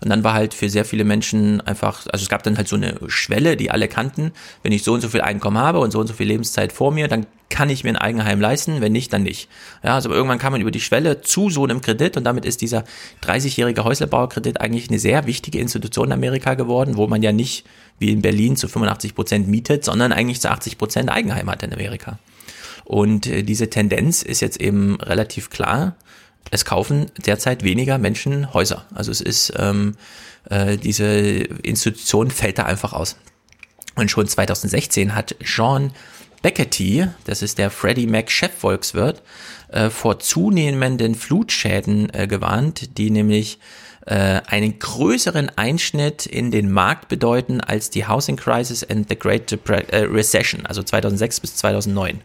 Und 0.01 0.09
dann 0.09 0.23
war 0.23 0.33
halt 0.33 0.53
für 0.53 0.69
sehr 0.69 0.85
viele 0.85 1.03
Menschen 1.03 1.61
einfach, 1.61 2.05
also 2.11 2.23
es 2.23 2.29
gab 2.29 2.43
dann 2.43 2.57
halt 2.57 2.67
so 2.67 2.75
eine 2.75 2.95
Schwelle, 3.07 3.57
die 3.57 3.69
alle 3.69 3.87
kannten. 3.87 4.31
Wenn 4.63 4.71
ich 4.71 4.83
so 4.83 4.93
und 4.93 5.01
so 5.01 5.09
viel 5.09 5.21
Einkommen 5.21 5.57
habe 5.57 5.79
und 5.79 5.91
so 5.91 5.99
und 5.99 6.07
so 6.07 6.13
viel 6.13 6.27
Lebenszeit 6.27 6.71
vor 6.71 6.91
mir, 6.91 7.07
dann 7.07 7.25
kann 7.49 7.69
ich 7.69 7.83
mir 7.83 7.89
ein 7.89 7.97
Eigenheim 7.97 8.39
leisten, 8.39 8.79
wenn 8.79 8.91
nicht, 8.91 9.11
dann 9.11 9.23
nicht. 9.23 9.49
Ja, 9.83 9.95
also 9.95 10.09
irgendwann 10.09 10.37
kam 10.37 10.53
man 10.53 10.61
über 10.61 10.71
die 10.71 10.79
Schwelle 10.79 11.21
zu 11.21 11.49
so 11.49 11.63
einem 11.63 11.81
Kredit 11.81 12.15
und 12.15 12.23
damit 12.23 12.45
ist 12.45 12.61
dieser 12.61 12.83
30-jährige 13.23 13.83
Häuslebauerkredit 13.83 14.61
eigentlich 14.61 14.89
eine 14.89 14.99
sehr 14.99 15.25
wichtige 15.25 15.59
Institution 15.59 16.07
in 16.07 16.13
Amerika 16.13 16.53
geworden, 16.53 16.95
wo 16.95 17.07
man 17.07 17.23
ja 17.23 17.31
nicht 17.31 17.65
wie 17.97 18.11
in 18.11 18.21
Berlin 18.21 18.55
zu 18.55 18.67
85 18.67 19.15
Prozent 19.15 19.47
mietet, 19.47 19.83
sondern 19.83 20.13
eigentlich 20.13 20.39
zu 20.39 20.49
80 20.49 20.77
Prozent 20.77 21.09
Eigenheim 21.09 21.49
hat 21.49 21.63
in 21.63 21.73
Amerika. 21.73 22.19
Und 22.89 23.27
äh, 23.27 23.43
diese 23.43 23.69
Tendenz 23.69 24.23
ist 24.23 24.41
jetzt 24.41 24.59
eben 24.59 24.99
relativ 24.99 25.51
klar 25.51 25.95
es 26.51 26.65
kaufen 26.65 27.11
derzeit 27.17 27.63
weniger 27.63 27.97
Menschen 27.97 28.53
Häuser. 28.53 28.85
Also 28.93 29.11
es 29.11 29.21
ist, 29.21 29.53
ähm, 29.57 29.95
äh, 30.49 30.77
diese 30.77 31.05
Institution 31.05 32.31
fällt 32.31 32.57
da 32.57 32.63
einfach 32.63 32.93
aus. 32.93 33.17
Und 33.95 34.09
schon 34.09 34.27
2016 34.27 35.15
hat 35.15 35.35
Jean 35.43 35.91
Beckety, 36.41 37.05
das 37.25 37.41
ist 37.41 37.57
der 37.57 37.69
Freddie 37.69 38.07
Mac 38.07 38.31
Chefvolkswirt, 38.31 39.21
äh, 39.67 39.89
vor 39.89 40.19
zunehmenden 40.19 41.15
Flutschäden 41.15 42.11
äh, 42.13 42.27
gewarnt, 42.27 42.97
die 42.97 43.11
nämlich 43.11 43.59
äh, 44.05 44.41
einen 44.47 44.79
größeren 44.79 45.51
Einschnitt 45.57 46.25
in 46.25 46.49
den 46.49 46.71
Markt 46.71 47.09
bedeuten 47.09 47.61
als 47.61 47.89
die 47.89 48.07
Housing 48.07 48.37
Crisis 48.37 48.83
and 48.83 49.09
the 49.09 49.19
Great 49.19 49.51
Depre 49.51 49.87
äh, 49.91 50.05
Recession, 50.05 50.65
also 50.65 50.81
2006 50.81 51.41
bis 51.41 51.55
2009 51.57 52.21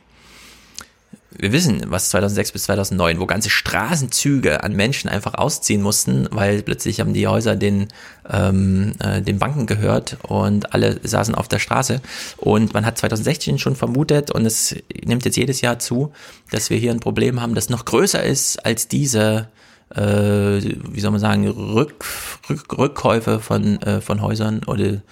wir 1.37 1.53
wissen, 1.53 1.83
was 1.87 2.11
2006 2.11 2.53
bis 2.53 2.65
2009, 2.65 3.19
wo 3.21 3.27
ganze 3.27 3.51
Straßenzüge 3.51 4.63
an 4.63 4.75
Menschen 4.75 5.11
einfach 5.11 5.35
ausziehen 5.35 5.83
mussten, 5.83 6.29
weil 6.31 6.63
plötzlich 6.63 7.01
haben 7.01 7.13
die 7.13 7.27
Häuser 7.27 7.57
den, 7.57 7.89
ähm, 8.29 8.93
äh, 9.01 9.21
den 9.21 9.39
Banken 9.39 9.67
gehört 9.67 10.17
und 10.23 10.73
alle 10.73 11.01
saßen 11.03 11.35
auf 11.35 11.49
der 11.49 11.59
Straße. 11.59 12.01
Und 12.37 12.75
man 12.75 12.87
hat 12.87 12.99
2016 12.99 13.59
schon 13.59 13.77
vermutet 13.77 14.31
und 14.31 14.47
es 14.47 14.77
nimmt 15.05 15.25
jetzt 15.25 15.37
jedes 15.37 15.61
Jahr 15.61 15.79
zu, 15.79 16.13
dass 16.51 16.71
wir 16.71 16.79
hier 16.79 16.93
ein 16.93 17.01
Problem 17.01 17.41
haben, 17.41 17.55
das 17.55 17.69
noch 17.69 17.85
größer 17.85 18.23
ist 18.23 18.65
als 18.65 18.89
diese 18.89 19.49
äh, 19.95 20.01
wie 20.01 21.01
soll 21.01 21.11
man 21.11 21.21
sagen, 21.21 21.47
Rück, 21.47 22.05
Rück, 22.49 22.79
Rückkäufe 22.79 23.39
von, 23.39 23.81
äh, 23.83 24.01
von 24.01 24.23
Häusern 24.23 24.63
oder 24.65 25.03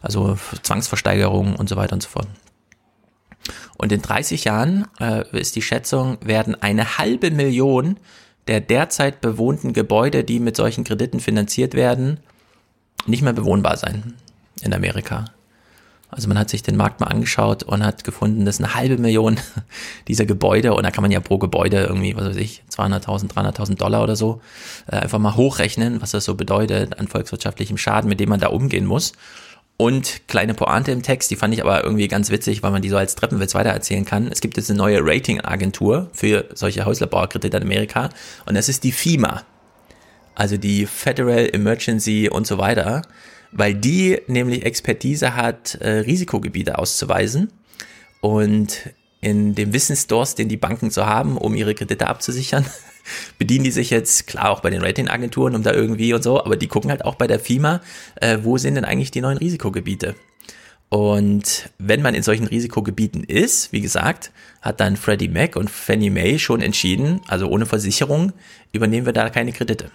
also 0.00 0.36
Zwangsversteigerungen 0.62 1.54
und 1.54 1.68
so 1.68 1.76
weiter 1.76 1.92
und 1.92 2.02
so 2.02 2.08
fort. 2.08 2.26
Und 3.76 3.92
in 3.92 4.02
30 4.02 4.44
Jahren 4.44 4.86
äh, 5.00 5.24
ist 5.38 5.56
die 5.56 5.62
Schätzung, 5.62 6.18
werden 6.22 6.60
eine 6.60 6.98
halbe 6.98 7.30
Million 7.30 7.96
der 8.48 8.60
derzeit 8.60 9.20
bewohnten 9.20 9.72
Gebäude, 9.72 10.24
die 10.24 10.40
mit 10.40 10.56
solchen 10.56 10.84
Krediten 10.84 11.20
finanziert 11.20 11.74
werden, 11.74 12.20
nicht 13.06 13.22
mehr 13.22 13.32
bewohnbar 13.32 13.76
sein 13.76 14.14
in 14.62 14.74
Amerika. 14.74 15.26
Also 16.08 16.28
man 16.28 16.38
hat 16.38 16.50
sich 16.50 16.62
den 16.62 16.76
Markt 16.76 17.00
mal 17.00 17.06
angeschaut 17.06 17.62
und 17.62 17.82
hat 17.82 18.04
gefunden, 18.04 18.44
dass 18.44 18.58
eine 18.58 18.74
halbe 18.74 18.98
Million 18.98 19.40
dieser 20.08 20.26
Gebäude, 20.26 20.74
und 20.74 20.82
da 20.82 20.90
kann 20.90 21.00
man 21.02 21.10
ja 21.10 21.20
pro 21.20 21.38
Gebäude 21.38 21.84
irgendwie, 21.84 22.14
was 22.14 22.26
weiß 22.26 22.36
ich, 22.36 22.62
200.000, 22.70 23.32
300.000 23.32 23.76
Dollar 23.76 24.02
oder 24.02 24.14
so, 24.14 24.42
äh, 24.88 24.96
einfach 24.96 25.18
mal 25.18 25.36
hochrechnen, 25.36 26.02
was 26.02 26.10
das 26.10 26.26
so 26.26 26.34
bedeutet 26.34 26.98
an 26.98 27.08
volkswirtschaftlichem 27.08 27.78
Schaden, 27.78 28.10
mit 28.10 28.20
dem 28.20 28.28
man 28.28 28.40
da 28.40 28.48
umgehen 28.48 28.84
muss. 28.84 29.12
Und 29.76 30.28
kleine 30.28 30.54
Pointe 30.54 30.92
im 30.92 31.02
Text, 31.02 31.30
die 31.30 31.36
fand 31.36 31.54
ich 31.54 31.62
aber 31.62 31.82
irgendwie 31.82 32.06
ganz 32.06 32.30
witzig, 32.30 32.62
weil 32.62 32.70
man 32.70 32.82
die 32.82 32.88
so 32.88 32.96
als 32.96 33.14
Treppenwitz 33.14 33.54
weitererzählen 33.54 34.04
kann. 34.04 34.28
Es 34.28 34.40
gibt 34.40 34.56
jetzt 34.56 34.70
eine 34.70 34.78
neue 34.78 35.00
Ratingagentur 35.02 36.10
für 36.12 36.48
solche 36.54 36.84
Häuslerbauerkredite 36.84 37.56
in 37.56 37.62
Amerika 37.64 38.10
und 38.46 38.54
das 38.54 38.68
ist 38.68 38.84
die 38.84 38.92
FEMA. 38.92 39.42
Also 40.34 40.56
die 40.56 40.86
Federal 40.86 41.48
Emergency 41.52 42.28
und 42.30 42.46
so 42.46 42.58
weiter, 42.58 43.02
weil 43.50 43.74
die 43.74 44.20
nämlich 44.28 44.64
Expertise 44.64 45.34
hat, 45.34 45.74
äh, 45.76 45.90
Risikogebiete 45.90 46.78
auszuweisen 46.78 47.52
und 48.20 48.90
in 49.20 49.54
dem 49.54 49.72
Wissensdurst, 49.72 50.38
den 50.38 50.48
die 50.48 50.56
Banken 50.56 50.90
so 50.90 51.06
haben, 51.06 51.36
um 51.36 51.54
ihre 51.54 51.74
Kredite 51.74 52.08
abzusichern, 52.08 52.64
bedienen 53.38 53.64
die 53.64 53.70
sich 53.70 53.90
jetzt, 53.90 54.26
klar 54.26 54.50
auch 54.50 54.60
bei 54.60 54.70
den 54.70 54.82
Ratingagenturen, 54.82 55.54
um 55.54 55.62
da 55.62 55.72
irgendwie 55.72 56.14
und 56.14 56.22
so, 56.22 56.44
aber 56.44 56.56
die 56.56 56.68
gucken 56.68 56.90
halt 56.90 57.04
auch 57.04 57.14
bei 57.14 57.26
der 57.26 57.40
FIMA, 57.40 57.80
äh, 58.16 58.38
wo 58.42 58.58
sind 58.58 58.74
denn 58.74 58.84
eigentlich 58.84 59.10
die 59.10 59.20
neuen 59.20 59.38
Risikogebiete? 59.38 60.14
Und 60.88 61.70
wenn 61.78 62.02
man 62.02 62.14
in 62.14 62.22
solchen 62.22 62.46
Risikogebieten 62.46 63.24
ist, 63.24 63.72
wie 63.72 63.80
gesagt, 63.80 64.30
hat 64.60 64.78
dann 64.78 64.98
Freddie 64.98 65.28
Mac 65.28 65.56
und 65.56 65.70
Fannie 65.70 66.10
Mae 66.10 66.38
schon 66.38 66.60
entschieden, 66.60 67.22
also 67.28 67.48
ohne 67.48 67.64
Versicherung 67.64 68.34
übernehmen 68.72 69.06
wir 69.06 69.14
da 69.14 69.30
keine 69.30 69.52
Kredite. 69.52 69.90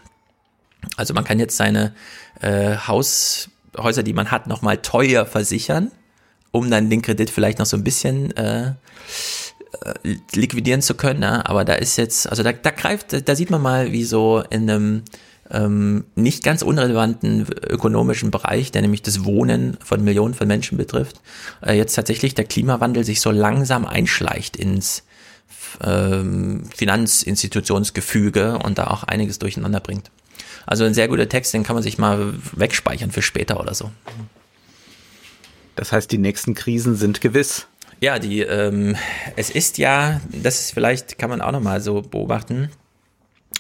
Also 0.96 1.14
man 1.14 1.24
kann 1.24 1.40
jetzt 1.40 1.56
seine 1.56 1.94
äh, 2.42 2.78
Haushäuser, 2.78 4.02
die 4.04 4.14
man 4.14 4.32
hat, 4.32 4.48
nochmal 4.48 4.78
teuer 4.78 5.28
versichern, 5.28 5.92
um 6.52 6.72
dann 6.72 6.90
den 6.90 7.04
Kredit 7.04 7.30
vielleicht 7.30 7.60
noch 7.60 7.68
so 7.68 7.78
ein 7.78 7.84
bisschen 7.84 8.36
äh, 8.36 8.74
äh, 10.04 10.16
liquidieren 10.34 10.82
zu 10.82 10.96
können. 10.96 11.22
Ja? 11.22 11.46
Aber 11.46 11.66
da 11.66 11.74
ist 11.74 11.98
jetzt, 11.98 12.30
also 12.30 12.44
da, 12.44 12.54
da 12.54 12.72
greift, 12.72 13.28
da 13.28 13.36
sieht 13.36 13.50
man 13.50 13.62
mal, 13.62 13.92
wie 13.92 14.04
so 14.04 14.44
in 14.50 14.70
einem 14.70 15.04
ähm, 15.50 16.06
nicht 16.16 16.44
ganz 16.44 16.62
unrelevanten 16.62 17.48
ökonomischen 17.70 18.32
Bereich, 18.32 18.72
der 18.72 18.82
nämlich 18.82 19.02
das 19.02 19.24
Wohnen 19.24 19.78
von 19.84 20.04
Millionen 20.04 20.34
von 20.34 20.48
Menschen 20.48 20.78
betrifft, 20.78 21.22
äh, 21.66 21.74
jetzt 21.74 21.94
tatsächlich 21.94 22.36
der 22.36 22.46
Klimawandel 22.46 23.04
sich 23.04 23.22
so 23.22 23.32
langsam 23.32 23.86
einschleicht 23.86 24.58
ins 24.58 25.04
ähm, 25.82 26.64
Finanzinstitutionsgefüge 26.76 28.60
und 28.60 28.78
da 28.78 28.88
auch 28.88 29.04
einiges 29.04 29.40
durcheinander 29.40 29.80
bringt. 29.80 30.12
Also 30.66 30.84
ein 30.84 30.94
sehr 30.94 31.08
guter 31.08 31.30
Text, 31.30 31.54
den 31.54 31.64
kann 31.64 31.76
man 31.76 31.84
sich 31.84 31.98
mal 31.98 32.34
wegspeichern 32.54 33.12
für 33.12 33.22
später 33.22 33.60
oder 33.60 33.74
so. 33.74 33.92
Das 35.76 35.92
heißt, 35.92 36.12
die 36.12 36.18
nächsten 36.18 36.56
Krisen 36.56 36.96
sind 36.96 37.22
gewiss. 37.22 37.68
Ja, 38.00 38.20
die, 38.20 38.42
ähm, 38.42 38.96
es 39.36 39.50
ist 39.50 39.78
ja, 39.78 40.22
das 40.32 40.60
ist 40.60 40.72
vielleicht, 40.72 41.18
kann 41.18 41.30
man 41.30 41.42
auch 41.42 41.52
nochmal 41.52 41.82
so 41.82 42.02
beobachten, 42.02 42.70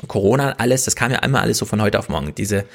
Corona, 0.07 0.51
alles, 0.59 0.85
das 0.85 0.95
kam 0.95 1.11
ja 1.11 1.19
einmal 1.19 1.41
alles 1.41 1.57
so 1.57 1.65
von 1.65 1.81
heute 1.81 1.97
auf 1.97 2.07
morgen. 2.07 2.35
Diese 2.35 2.65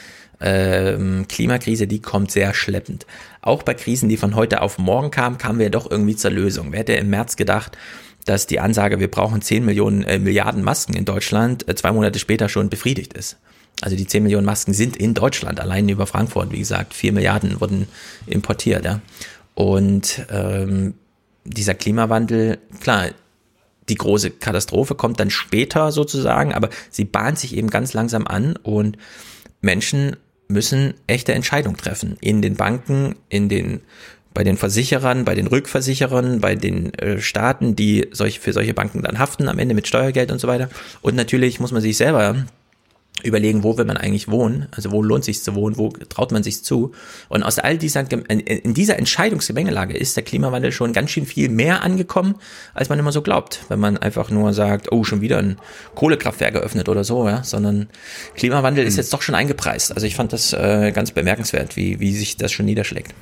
ähm, 0.41 1.27
Klimakrise, 1.29 1.87
die 1.87 2.01
kommt 2.01 2.33
sehr 2.33 2.53
schleppend. 2.53 3.07
Auch 3.43 3.63
bei 3.63 3.75
Krisen, 3.75 4.09
die 4.09 4.17
von 4.17 4.35
heute 4.35 4.61
auf 4.61 4.79
morgen 4.79 5.13
kamen, 5.13 5.39
kamen 5.39 5.61
wir 5.61 5.71
doch 5.71 5.89
irgendwie 5.89 6.17
zur 6.17 6.33
Lösung. 6.33 6.73
Wer 6.73 6.81
hätte 6.81 6.95
im 6.95 7.11
März 7.11 7.37
gedacht, 7.37 7.79
dass 8.25 8.47
die 8.47 8.59
Ansage, 8.59 8.99
wir 8.99 9.11
brauchen 9.11 9.41
10 9.41 9.65
Millionen 9.65 10.03
äh, 10.03 10.19
Milliarden 10.19 10.65
Masken 10.65 10.95
in 10.95 11.05
Deutschland, 11.05 11.69
äh, 11.69 11.77
zwei 11.77 11.93
Monate 11.93 12.19
später 12.19 12.49
schon 12.49 12.71
befriedigt 12.71 13.13
ist. 13.13 13.37
Also 13.81 13.97
die 13.97 14.07
10 14.07 14.25
Millionen 14.25 14.47
Masken 14.47 14.75
sind 14.75 14.97
in 14.97 15.15
Deutschland, 15.15 15.61
allein 15.61 15.89
über 15.89 16.07
Frankfurt, 16.07 16.51
wie 16.53 16.59
gesagt, 16.59 16.95
4 16.95 17.13
Milliarden 17.13 17.61
wurden 17.61 17.87
importiert. 18.27 18.85
Ja. 18.85 19.01
Und 19.55 20.27
ähm, 20.31 20.95
dieser 21.45 21.75
Klimawandel, 21.75 22.59
klar, 22.81 23.11
die 23.89 23.97
große 23.97 24.31
Katastrophe 24.31 24.95
kommt 24.95 25.19
dann 25.21 25.31
später 25.31 25.93
sozusagen, 25.93 26.55
aber 26.55 26.69
sie 26.91 27.05
bahnt 27.05 27.39
sich 27.39 27.57
eben 27.57 27.69
ganz 27.69 27.95
langsam 27.95 28.27
an 28.27 28.57
und 28.63 28.97
Menschen 29.61 30.17
müssen 30.49 30.95
echte 31.07 31.33
Entscheidungen 31.33 31.77
treffen. 31.77 32.17
In 32.21 32.43
den 32.43 32.55
Banken, 32.57 33.17
in 33.29 33.49
den, 33.49 33.81
bei 34.35 34.45
den 34.45 34.57
Versicherern, 34.57 35.25
bei 35.25 35.35
den 35.35 35.47
Rückversicherern, 35.47 36.41
bei 36.41 36.55
den 36.55 36.95
äh, 36.95 37.21
Staaten, 37.21 37.75
die 37.75 38.09
solch, 38.13 38.39
für 38.39 38.53
solche 38.53 38.75
Banken 38.75 39.03
dann 39.03 39.19
haften, 39.19 39.49
am 39.49 39.59
Ende 39.59 39.75
mit 39.75 39.89
Steuergeld 39.89 40.31
und 40.31 40.41
so 40.41 40.49
weiter. 40.49 40.69
Und 41.01 41.17
natürlich 41.17 41.59
muss 41.59 41.73
man 41.73 41.83
sich 41.83 41.97
selber 41.97 42.45
überlegen, 43.23 43.63
wo 43.63 43.77
will 43.77 43.85
man 43.85 43.97
eigentlich 43.97 44.29
wohnen, 44.29 44.67
also 44.71 44.91
wo 44.91 45.03
lohnt 45.03 45.25
sich 45.25 45.43
zu 45.43 45.55
wohnen, 45.55 45.77
wo 45.77 45.91
traut 45.91 46.33
man 46.33 46.43
sich 46.43 46.65
zu. 46.65 46.93
Und 47.29 47.43
aus 47.43 47.59
all 47.59 47.79
dieser, 47.79 48.05
in 48.11 48.75
dieser 48.75 48.99
Entscheidungsgemengelage 48.99 49.97
ist 49.97 50.17
der 50.17 50.25
Klimawandel 50.25 50.73
schon 50.73 50.93
ganz 50.93 51.11
schön 51.11 51.27
viel 51.27 51.49
mehr 51.49 51.83
angekommen, 51.83 52.37
als 52.75 52.89
man 52.89 52.99
immer 52.99 53.13
so 53.13 53.23
glaubt, 53.23 53.61
wenn 53.69 53.79
man 53.79 53.97
einfach 53.97 54.31
nur 54.31 54.53
sagt, 54.55 54.91
oh, 54.93 55.05
schon 55.05 55.21
wieder 55.21 55.39
ein 55.39 55.59
Kohlekraftwerk 55.95 56.55
geöffnet 56.55 56.89
oder 56.89 57.05
so, 57.05 57.29
ja, 57.29 57.45
sondern 57.45 57.89
Klimawandel 58.35 58.85
ist 58.85 58.95
hm. 58.95 59.01
jetzt 59.01 59.13
doch 59.13 59.23
schon 59.23 59.35
eingepreist. 59.35 59.93
Also 59.95 60.07
ich 60.07 60.17
fand 60.17 60.33
das 60.33 60.53
äh, 60.53 60.91
ganz 60.93 61.13
bemerkenswert, 61.13 61.77
wie, 61.77 62.01
wie 62.01 62.13
sich 62.13 62.37
das 62.37 62.51
schon 62.51 62.67
niederschlägt. 62.67 63.15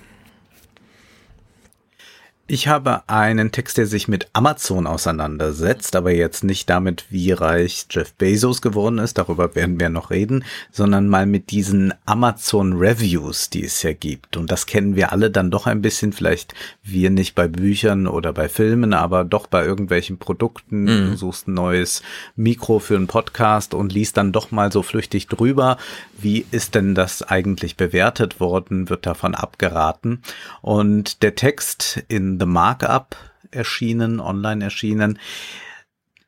Ich 2.52 2.66
habe 2.66 3.08
einen 3.08 3.52
Text, 3.52 3.78
der 3.78 3.86
sich 3.86 4.08
mit 4.08 4.26
Amazon 4.32 4.88
auseinandersetzt, 4.88 5.94
aber 5.94 6.10
jetzt 6.10 6.42
nicht 6.42 6.68
damit, 6.68 7.04
wie 7.08 7.30
reich 7.30 7.86
Jeff 7.88 8.12
Bezos 8.14 8.60
geworden 8.60 8.98
ist, 8.98 9.18
darüber 9.18 9.54
werden 9.54 9.78
wir 9.78 9.88
noch 9.88 10.10
reden, 10.10 10.44
sondern 10.72 11.06
mal 11.06 11.26
mit 11.26 11.52
diesen 11.52 11.94
Amazon 12.06 12.72
Reviews, 12.72 13.50
die 13.50 13.62
es 13.62 13.84
ja 13.84 13.92
gibt. 13.92 14.36
Und 14.36 14.50
das 14.50 14.66
kennen 14.66 14.96
wir 14.96 15.12
alle 15.12 15.30
dann 15.30 15.52
doch 15.52 15.68
ein 15.68 15.80
bisschen, 15.80 16.12
vielleicht 16.12 16.52
wir 16.82 17.10
nicht 17.10 17.36
bei 17.36 17.46
Büchern 17.46 18.08
oder 18.08 18.32
bei 18.32 18.48
Filmen, 18.48 18.94
aber 18.94 19.22
doch 19.22 19.46
bei 19.46 19.64
irgendwelchen 19.64 20.18
Produkten. 20.18 20.82
Mhm. 20.82 21.10
Du 21.10 21.16
suchst 21.16 21.46
ein 21.46 21.54
neues 21.54 22.02
Mikro 22.34 22.80
für 22.80 22.96
einen 22.96 23.06
Podcast 23.06 23.74
und 23.74 23.92
liest 23.92 24.16
dann 24.16 24.32
doch 24.32 24.50
mal 24.50 24.72
so 24.72 24.82
flüchtig 24.82 25.28
drüber. 25.28 25.76
Wie 26.18 26.44
ist 26.50 26.74
denn 26.74 26.96
das 26.96 27.22
eigentlich 27.22 27.76
bewertet 27.76 28.40
worden? 28.40 28.90
Wird 28.90 29.06
davon 29.06 29.36
abgeraten? 29.36 30.22
Und 30.62 31.22
der 31.22 31.36
Text 31.36 32.02
in 32.08 32.39
The 32.40 32.46
Markup 32.46 33.16
erschienen, 33.50 34.18
online 34.18 34.64
erschienen, 34.64 35.18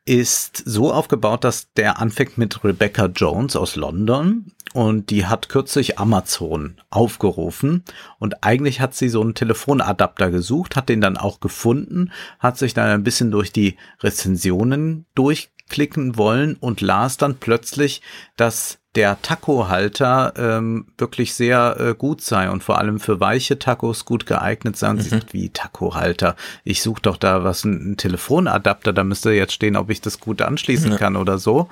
ist 0.04 0.62
so 0.66 0.92
aufgebaut, 0.92 1.44
dass 1.44 1.72
der 1.74 2.00
anfängt 2.00 2.36
mit 2.36 2.62
Rebecca 2.64 3.06
Jones 3.06 3.56
aus 3.56 3.76
London 3.76 4.52
und 4.74 5.10
die 5.10 5.26
hat 5.26 5.48
kürzlich 5.48 5.98
Amazon 5.98 6.80
aufgerufen 6.90 7.84
und 8.18 8.42
eigentlich 8.42 8.80
hat 8.80 8.94
sie 8.94 9.08
so 9.08 9.20
einen 9.20 9.34
Telefonadapter 9.34 10.30
gesucht, 10.30 10.76
hat 10.76 10.88
den 10.88 11.00
dann 11.00 11.16
auch 11.16 11.40
gefunden, 11.40 12.10
hat 12.40 12.58
sich 12.58 12.74
dann 12.74 12.88
ein 12.88 13.04
bisschen 13.04 13.30
durch 13.30 13.52
die 13.52 13.76
Rezensionen 14.00 15.06
durchklicken 15.14 16.16
wollen 16.16 16.56
und 16.56 16.80
las 16.80 17.16
dann 17.16 17.36
plötzlich, 17.36 18.02
dass 18.36 18.81
der 18.94 19.20
Taco-Halter 19.22 20.34
ähm, 20.36 20.86
wirklich 20.98 21.34
sehr 21.34 21.76
äh, 21.78 21.94
gut 21.94 22.20
sei 22.20 22.50
und 22.50 22.62
vor 22.62 22.78
allem 22.78 23.00
für 23.00 23.20
weiche 23.20 23.58
Tacos 23.58 24.04
gut 24.04 24.26
geeignet 24.26 24.76
sei. 24.76 24.90
Und 24.90 24.96
mhm. 24.96 25.00
sie 25.00 25.08
sagt, 25.08 25.32
wie 25.32 25.48
Taco-Halter? 25.48 26.36
Ich 26.64 26.82
suche 26.82 27.00
doch 27.00 27.16
da 27.16 27.42
was, 27.42 27.64
ein, 27.64 27.92
ein, 27.92 27.96
Telefonadapter, 27.96 28.92
da 28.92 29.04
müsste 29.04 29.32
jetzt 29.32 29.54
stehen, 29.54 29.76
ob 29.76 29.88
ich 29.88 30.00
das 30.00 30.20
gut 30.20 30.42
anschließen 30.42 30.92
ja. 30.92 30.98
kann 30.98 31.16
oder 31.16 31.38
so. 31.38 31.68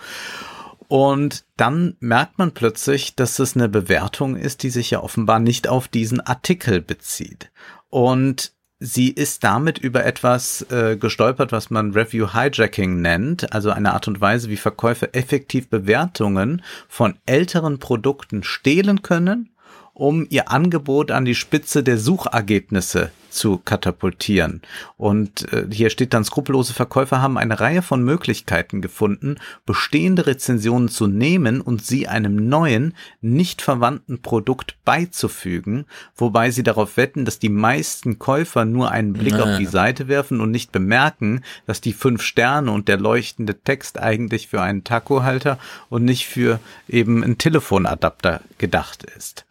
Und 0.88 1.44
dann 1.56 1.96
merkt 2.00 2.38
man 2.38 2.52
plötzlich, 2.52 3.14
dass 3.14 3.38
es 3.38 3.54
eine 3.54 3.68
Bewertung 3.68 4.34
ist, 4.34 4.62
die 4.62 4.70
sich 4.70 4.90
ja 4.90 5.00
offenbar 5.00 5.38
nicht 5.38 5.68
auf 5.68 5.88
diesen 5.88 6.20
Artikel 6.20 6.80
bezieht. 6.80 7.50
Und 7.90 8.52
sie 8.80 9.10
ist 9.10 9.44
damit 9.44 9.78
über 9.78 10.04
etwas 10.04 10.62
äh, 10.70 10.96
gestolpert, 10.96 11.52
was 11.52 11.70
man 11.70 11.92
Review 11.92 12.32
Hijacking 12.32 13.00
nennt, 13.00 13.52
also 13.52 13.70
eine 13.70 13.92
Art 13.92 14.08
und 14.08 14.20
Weise, 14.20 14.48
wie 14.48 14.56
Verkäufer 14.56 15.14
effektiv 15.14 15.68
Bewertungen 15.68 16.62
von 16.88 17.14
älteren 17.26 17.78
Produkten 17.78 18.42
stehlen 18.42 19.02
können, 19.02 19.50
um 19.92 20.26
ihr 20.30 20.50
Angebot 20.50 21.10
an 21.10 21.26
die 21.26 21.34
Spitze 21.34 21.82
der 21.82 21.98
Suchergebnisse 21.98 23.12
zu 23.30 23.58
katapultieren. 23.58 24.62
Und 24.96 25.52
äh, 25.52 25.66
hier 25.70 25.90
steht 25.90 26.14
dann, 26.14 26.24
skrupellose 26.24 26.74
Verkäufer 26.74 27.22
haben 27.22 27.38
eine 27.38 27.60
Reihe 27.60 27.82
von 27.82 28.02
Möglichkeiten 28.02 28.80
gefunden, 28.82 29.36
bestehende 29.66 30.26
Rezensionen 30.26 30.88
zu 30.88 31.06
nehmen 31.06 31.60
und 31.60 31.84
sie 31.84 32.08
einem 32.08 32.48
neuen, 32.48 32.94
nicht 33.20 33.62
verwandten 33.62 34.22
Produkt 34.22 34.76
beizufügen, 34.84 35.86
wobei 36.16 36.50
sie 36.50 36.62
darauf 36.62 36.96
wetten, 36.96 37.24
dass 37.24 37.38
die 37.38 37.48
meisten 37.48 38.18
Käufer 38.18 38.64
nur 38.64 38.90
einen 38.90 39.12
Blick 39.12 39.34
naja. 39.34 39.52
auf 39.52 39.58
die 39.58 39.66
Seite 39.66 40.08
werfen 40.08 40.40
und 40.40 40.50
nicht 40.50 40.72
bemerken, 40.72 41.42
dass 41.66 41.80
die 41.80 41.92
fünf 41.92 42.22
Sterne 42.22 42.70
und 42.70 42.88
der 42.88 42.98
leuchtende 42.98 43.60
Text 43.60 43.98
eigentlich 43.98 44.48
für 44.48 44.62
einen 44.62 44.84
Taco-Halter 44.84 45.58
und 45.88 46.04
nicht 46.04 46.26
für 46.26 46.60
eben 46.88 47.22
einen 47.22 47.38
Telefonadapter 47.38 48.40
gedacht 48.58 49.04
ist. 49.04 49.46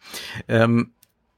Ähm, 0.48 0.90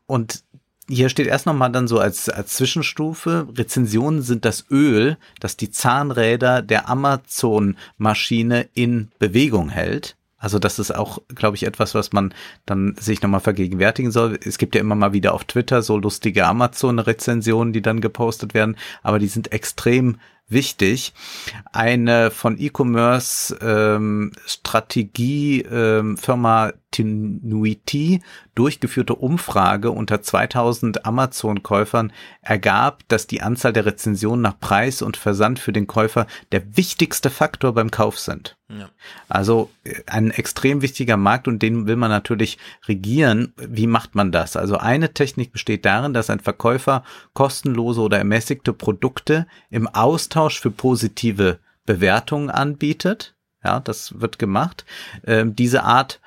und 0.07 0.43
hier 0.89 1.09
steht 1.09 1.26
erst 1.26 1.47
nochmal 1.47 1.70
dann 1.70 1.89
so 1.89 1.99
als, 1.99 2.28
als 2.28 2.55
Zwischenstufe, 2.55 3.47
Rezensionen 3.57 4.22
sind 4.22 4.45
das 4.45 4.64
Öl, 4.70 5.16
das 5.41 5.57
die 5.57 5.70
Zahnräder 5.70 6.62
der 6.62 6.89
Amazon-Maschine 6.89 8.68
in 8.74 9.11
Bewegung 9.18 9.68
hält. 9.68 10.16
Also 10.43 10.59
das 10.59 10.80
ist 10.80 10.93
auch, 10.93 11.20
glaube 11.33 11.57
ich, 11.57 11.66
etwas, 11.66 11.95
was 11.95 12.12
man 12.12 12.35
dann 12.66 12.97
sich 12.99 13.22
nochmal 13.22 13.39
vergegenwärtigen 13.39 14.11
soll. 14.11 14.41
Es 14.45 14.59
gibt 14.59 14.74
ja 14.74 14.80
immer 14.80 14.97
mal 14.97 15.12
wieder 15.12 15.35
auf 15.35 15.45
Twitter 15.45 15.83
so 15.83 15.97
lustige 15.99 16.47
Amazon-Rezensionen, 16.47 17.72
die 17.72 17.80
dann 17.80 18.01
gepostet 18.01 18.53
werden, 18.53 18.76
aber 19.05 19.20
die 19.20 19.28
sind 19.28 19.53
extrem 19.53 20.18
wichtig. 20.49 21.14
Eine 21.72 22.33
von 22.33 22.59
E-Commerce 22.59 23.57
ähm, 23.62 24.33
Strategie 24.45 25.62
ähm, 25.62 26.16
Firma 26.16 26.72
Tinuiti 26.93 28.22
durchgeführte 28.55 29.16
Umfrage 29.16 29.90
unter 29.90 30.22
2000 30.22 31.05
Amazon-Käufern 31.05 32.12
ergab, 32.40 33.03
dass 33.09 33.26
die 33.26 33.43
Anzahl 33.43 33.72
der 33.72 33.86
Rezensionen 33.86 34.43
nach 34.43 34.61
Preis 34.61 35.03
und 35.03 35.16
Versand 35.16 35.59
für 35.59 35.72
den 35.72 35.88
Käufer 35.88 36.26
der 36.53 36.76
wichtigste 36.76 37.30
Faktor 37.30 37.74
beim 37.74 37.90
Kauf 37.90 38.18
sind. 38.18 38.57
Ja. 38.68 38.88
Also 39.28 39.70
äh, 39.84 39.95
ein 40.07 40.30
extrem 40.30 40.82
wichtiger 40.82 41.16
Markt 41.16 41.49
und 41.49 41.61
den 41.61 41.86
will 41.86 41.97
man 41.97 42.11
natürlich 42.11 42.59
regieren. 42.86 43.53
Wie 43.57 43.86
macht 43.86 44.14
man 44.14 44.32
das? 44.32 44.57
Also 44.57 44.76
eine 44.78 45.12
Technik 45.12 45.53
besteht 45.53 45.84
darin, 45.84 46.14
dass 46.14 46.30
ein 46.30 46.40
Verkäufer 46.40 47.03
kostenlose 47.34 48.01
oder 48.01 48.18
ermäßigte 48.18 48.72
Produkte 48.72 49.47
im 49.70 49.88
Austausch 49.88 50.61
für 50.61 50.70
positive 50.70 51.59
Bewertungen 51.84 52.51
anbietet. 52.51 53.34
Ja, 53.64 53.80
das 53.80 54.20
wird 54.20 54.38
gemacht. 54.38 54.84
Ähm, 55.24 55.55
diese 55.55 55.84
Art 55.84 56.20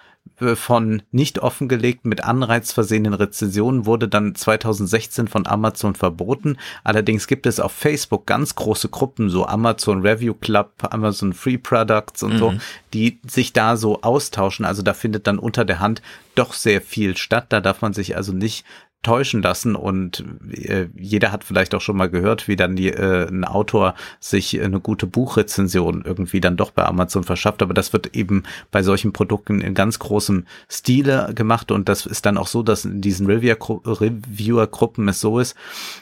von 0.56 1.02
nicht 1.12 1.40
offengelegten 1.40 2.10
mit 2.10 2.24
Anreiz 2.24 2.74
versehenen 2.74 3.14
Rezensionen 3.14 3.86
wurde 3.86 4.10
dann 4.10 4.36
2016 4.36 5.30
von 5.30 5.48
Amazon 5.48 5.96
verboten. 5.96 6.58
Allerdings 6.84 7.28
gibt 7.28 7.46
es 7.46 7.62
auf 7.62 7.72
Facebook 7.72 8.26
ganz 8.26 8.56
große 8.56 8.90
Gruppen, 8.90 9.30
so 9.30 9.46
Amazon 9.46 10.02
Review 10.02 10.34
Club, 10.34 10.74
Amazon 10.92 11.32
Free 11.32 11.58
Products 11.58 12.22
und 12.22 12.34
mhm. 12.34 12.38
so, 12.38 12.54
die 12.94 13.20
sich 13.26 13.54
da 13.54 13.78
so 13.78 14.02
austauschen. 14.02 14.66
Also 14.66 14.82
da 14.82 14.94
findet 14.94 15.26
dann 15.28 15.40
unter 15.40 15.64
der 15.64 15.80
Hand 15.80 16.02
doch 16.36 16.52
sehr 16.54 16.82
viel 16.82 17.16
statt. 17.16 17.46
Da 17.50 17.62
darf 17.62 17.82
man 17.82 17.94
sich 17.94 18.18
also 18.18 18.34
nicht 18.34 18.66
täuschen 19.06 19.42
lassen. 19.42 19.76
Und 19.76 20.26
äh, 20.52 20.88
jeder 20.96 21.32
hat 21.32 21.44
vielleicht 21.44 21.74
auch 21.76 21.82
schon 21.82 21.96
mal 21.96 22.10
gehört, 22.10 22.48
wie 22.48 22.56
dann 22.56 22.76
die, 22.76 22.90
äh, 22.90 23.28
ein 23.28 23.46
Autor 23.46 23.94
sich 24.20 24.60
eine 24.60 24.80
gute 24.80 25.06
Buchrezension 25.08 26.04
irgendwie 26.06 26.42
dann 26.42 26.58
doch 26.58 26.72
bei 26.72 26.84
Amazon 26.84 27.24
verschafft, 27.24 27.62
aber 27.62 27.74
das 27.74 27.94
wird 27.94 28.16
eben 28.16 28.44
bei 28.72 28.84
solchen 28.84 29.14
Produkten 29.14 29.62
in 29.62 29.74
ganz 29.76 30.00
großem 30.00 30.46
Stile 30.68 31.32
gemacht. 31.36 31.72
Und 31.72 31.88
das 31.88 32.06
ist 32.06 32.26
dann 32.26 32.38
auch 32.38 32.48
so, 32.48 32.64
dass 32.64 32.84
in 32.84 33.02
diesen 33.02 33.28
Reviewer-Gruppen 33.28 35.08
es 35.08 35.22
so 35.22 35.40
ist, 35.40 35.56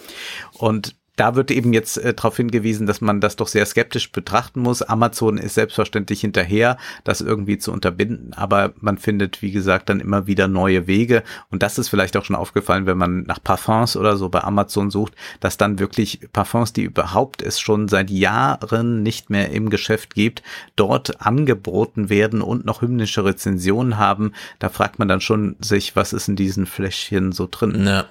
Und 0.54 0.96
da 1.16 1.36
wird 1.36 1.52
eben 1.52 1.74
jetzt 1.74 1.98
äh, 1.98 2.14
darauf 2.14 2.38
hingewiesen, 2.38 2.88
dass 2.88 3.02
man 3.02 3.22
das 3.22 3.36
doch 3.36 3.48
sehr 3.48 3.66
skeptisch 3.66 4.12
betrachten 4.12 4.62
muss. 4.62 4.82
Amazon 4.82 5.38
ist 5.38 5.54
selbstverständlich 5.54 6.22
hinterher, 6.22 6.78
das 7.04 7.22
irgendwie 7.22 7.58
zu 7.58 7.72
unterbinden, 7.72 8.34
aber 8.34 8.74
man 8.80 8.98
findet, 8.98 9.42
wie 9.42 9.52
gesagt, 9.52 9.90
dann 9.90 10.00
immer 10.00 10.26
wieder 10.28 10.48
neue 10.48 10.88
Wege. 10.88 11.24
Und 11.52 11.62
das 11.62 11.78
ist 11.78 11.90
vielleicht 11.90 12.18
auch 12.18 12.26
schon 12.26 12.36
aufgefallen, 12.36 12.86
wenn 12.86 12.98
man 12.98 13.24
nach 13.24 13.42
Parfums 13.44 13.96
oder 13.96 14.18
so 14.18 14.30
bei 14.30 14.44
Amazon 14.44 14.90
sucht, 14.90 15.14
dass 15.40 15.58
dann 15.58 15.80
wirklich 15.80 16.20
Parfums, 16.34 16.74
die 16.74 16.84
überhaupt 16.84 17.42
es 17.42 17.60
schon 17.60 17.88
seit 17.88 18.10
Jahren 18.10 19.04
nicht 19.04 19.30
mehr 19.30 19.52
im 19.52 19.70
Geschäft 19.70 20.16
gibt, 20.16 20.42
dort 20.76 21.22
angeboten 21.22 22.10
werden 22.10 22.42
und 22.42 22.66
noch 22.66 22.82
hymnische 22.82 23.24
Rezensionen 23.24 23.98
haben. 23.98 24.34
Da 24.60 24.70
fragt 24.70 24.98
man 24.98 25.08
dann 25.08 25.22
schon 25.22 25.56
sich, 25.60 25.96
was 25.96 26.14
ist 26.14 26.28
in 26.28 26.36
diesen 26.36 26.66
Fläschchen 26.66 27.32
so 27.32 27.48
drin? 27.50 27.86
Ja. 27.86 28.06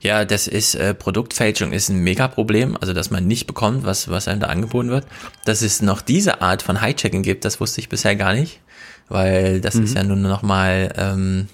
Ja, 0.00 0.24
das 0.24 0.46
ist 0.46 0.74
äh, 0.74 0.94
Produktfälschung 0.94 1.72
ist 1.72 1.88
ein 1.88 1.98
Megaproblem, 1.98 2.76
also 2.80 2.92
dass 2.92 3.10
man 3.10 3.26
nicht 3.26 3.46
bekommt, 3.46 3.84
was 3.84 4.08
was 4.08 4.28
einem 4.28 4.40
da 4.40 4.48
angeboten 4.48 4.90
wird. 4.90 5.06
Dass 5.44 5.62
es 5.62 5.82
noch 5.82 6.02
diese 6.02 6.42
Art 6.42 6.62
von 6.62 6.80
Hijacking 6.80 7.22
gibt, 7.22 7.44
das 7.44 7.60
wusste 7.60 7.80
ich 7.80 7.88
bisher 7.88 8.14
gar 8.14 8.34
nicht, 8.34 8.60
weil 9.08 9.60
das 9.60 9.74
mhm. 9.74 9.84
ist 9.84 9.96
ja 9.96 10.02
nun 10.02 10.22
noch 10.22 10.42
mal 10.42 10.92
ähm, 10.96 11.48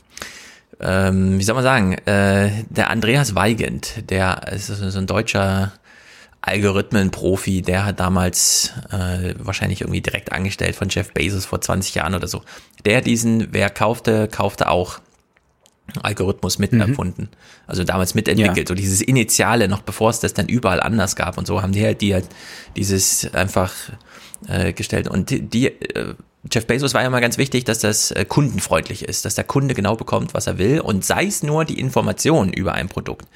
ähm, 0.83 1.39
wie 1.39 1.45
soll 1.45 1.55
man 1.55 1.65
sagen, 1.65 1.93
äh, 2.07 2.51
der 2.69 2.91
Andreas 2.91 3.35
Weigand, 3.35 4.11
der 4.11 4.53
ist 4.53 4.67
so 4.67 4.99
ein 4.99 5.07
deutscher 5.07 5.73
Algorithmenprofi, 6.41 7.63
der 7.63 7.85
hat 7.85 8.01
damals 8.01 8.73
äh, 8.91 9.35
wahrscheinlich 9.39 9.83
irgendwie 9.83 10.01
direkt 10.01 10.33
angestellt 10.33 10.75
von 10.75 10.89
Jeff 10.89 11.13
Bezos 11.13 11.47
vor 11.47 11.61
20 11.61 11.95
Jahren 11.95 12.17
oder 12.17 12.27
so. 12.27 12.43
Der 12.85 13.01
diesen, 13.01 13.49
wer 13.53 13.71
kaufte, 13.71 14.27
kaufte 14.27 14.69
auch 14.69 14.99
Algorithmus 16.03 16.59
mit 16.59 16.73
mhm. 16.73 16.81
erfunden. 16.81 17.29
Also 17.67 17.85
damals 17.85 18.15
mitentwickelt. 18.15 18.59
Ja. 18.59 18.65
So 18.67 18.75
dieses 18.75 19.01
Initiale, 19.01 19.69
noch 19.69 19.83
bevor 19.83 20.11
es 20.11 20.21
das 20.21 20.35
dann 20.35 20.49
überall 20.49 20.81
anders 20.81 21.17
gab 21.17 21.39
und 21.39 21.47
so, 21.47 21.63
haben 21.63 21.73
die 21.73 21.85
halt, 21.85 22.01
die 22.01 22.15
halt 22.15 22.27
dieses 22.77 23.33
einfach 23.35 23.73
äh, 24.49 24.73
gestellt. 24.73 25.09
Und 25.09 25.31
die, 25.31 25.43
die 25.43 25.67
äh, 25.67 26.15
Jeff 26.51 26.67
Bezos 26.67 26.93
war 26.95 27.03
ja 27.03 27.11
mal 27.11 27.21
ganz 27.21 27.39
wichtig, 27.39 27.65
dass 27.65 27.79
das 27.79 28.11
äh, 28.11 28.25
kundenfreundlich 28.25 29.05
ist, 29.05 29.25
dass 29.25 29.35
der 29.35 29.45
Kunde 29.45 29.75
genau 29.75 29.95
bekommt, 29.95 30.35
was 30.35 30.47
er 30.47 30.59
will 30.59 30.81
und 30.81 31.05
sei 31.05 31.27
es 31.27 31.43
nur 31.43 31.65
die 31.65 31.79
Information 31.79 32.53
über 32.53 32.73
ein 32.73 32.89
Produkt 32.89 33.27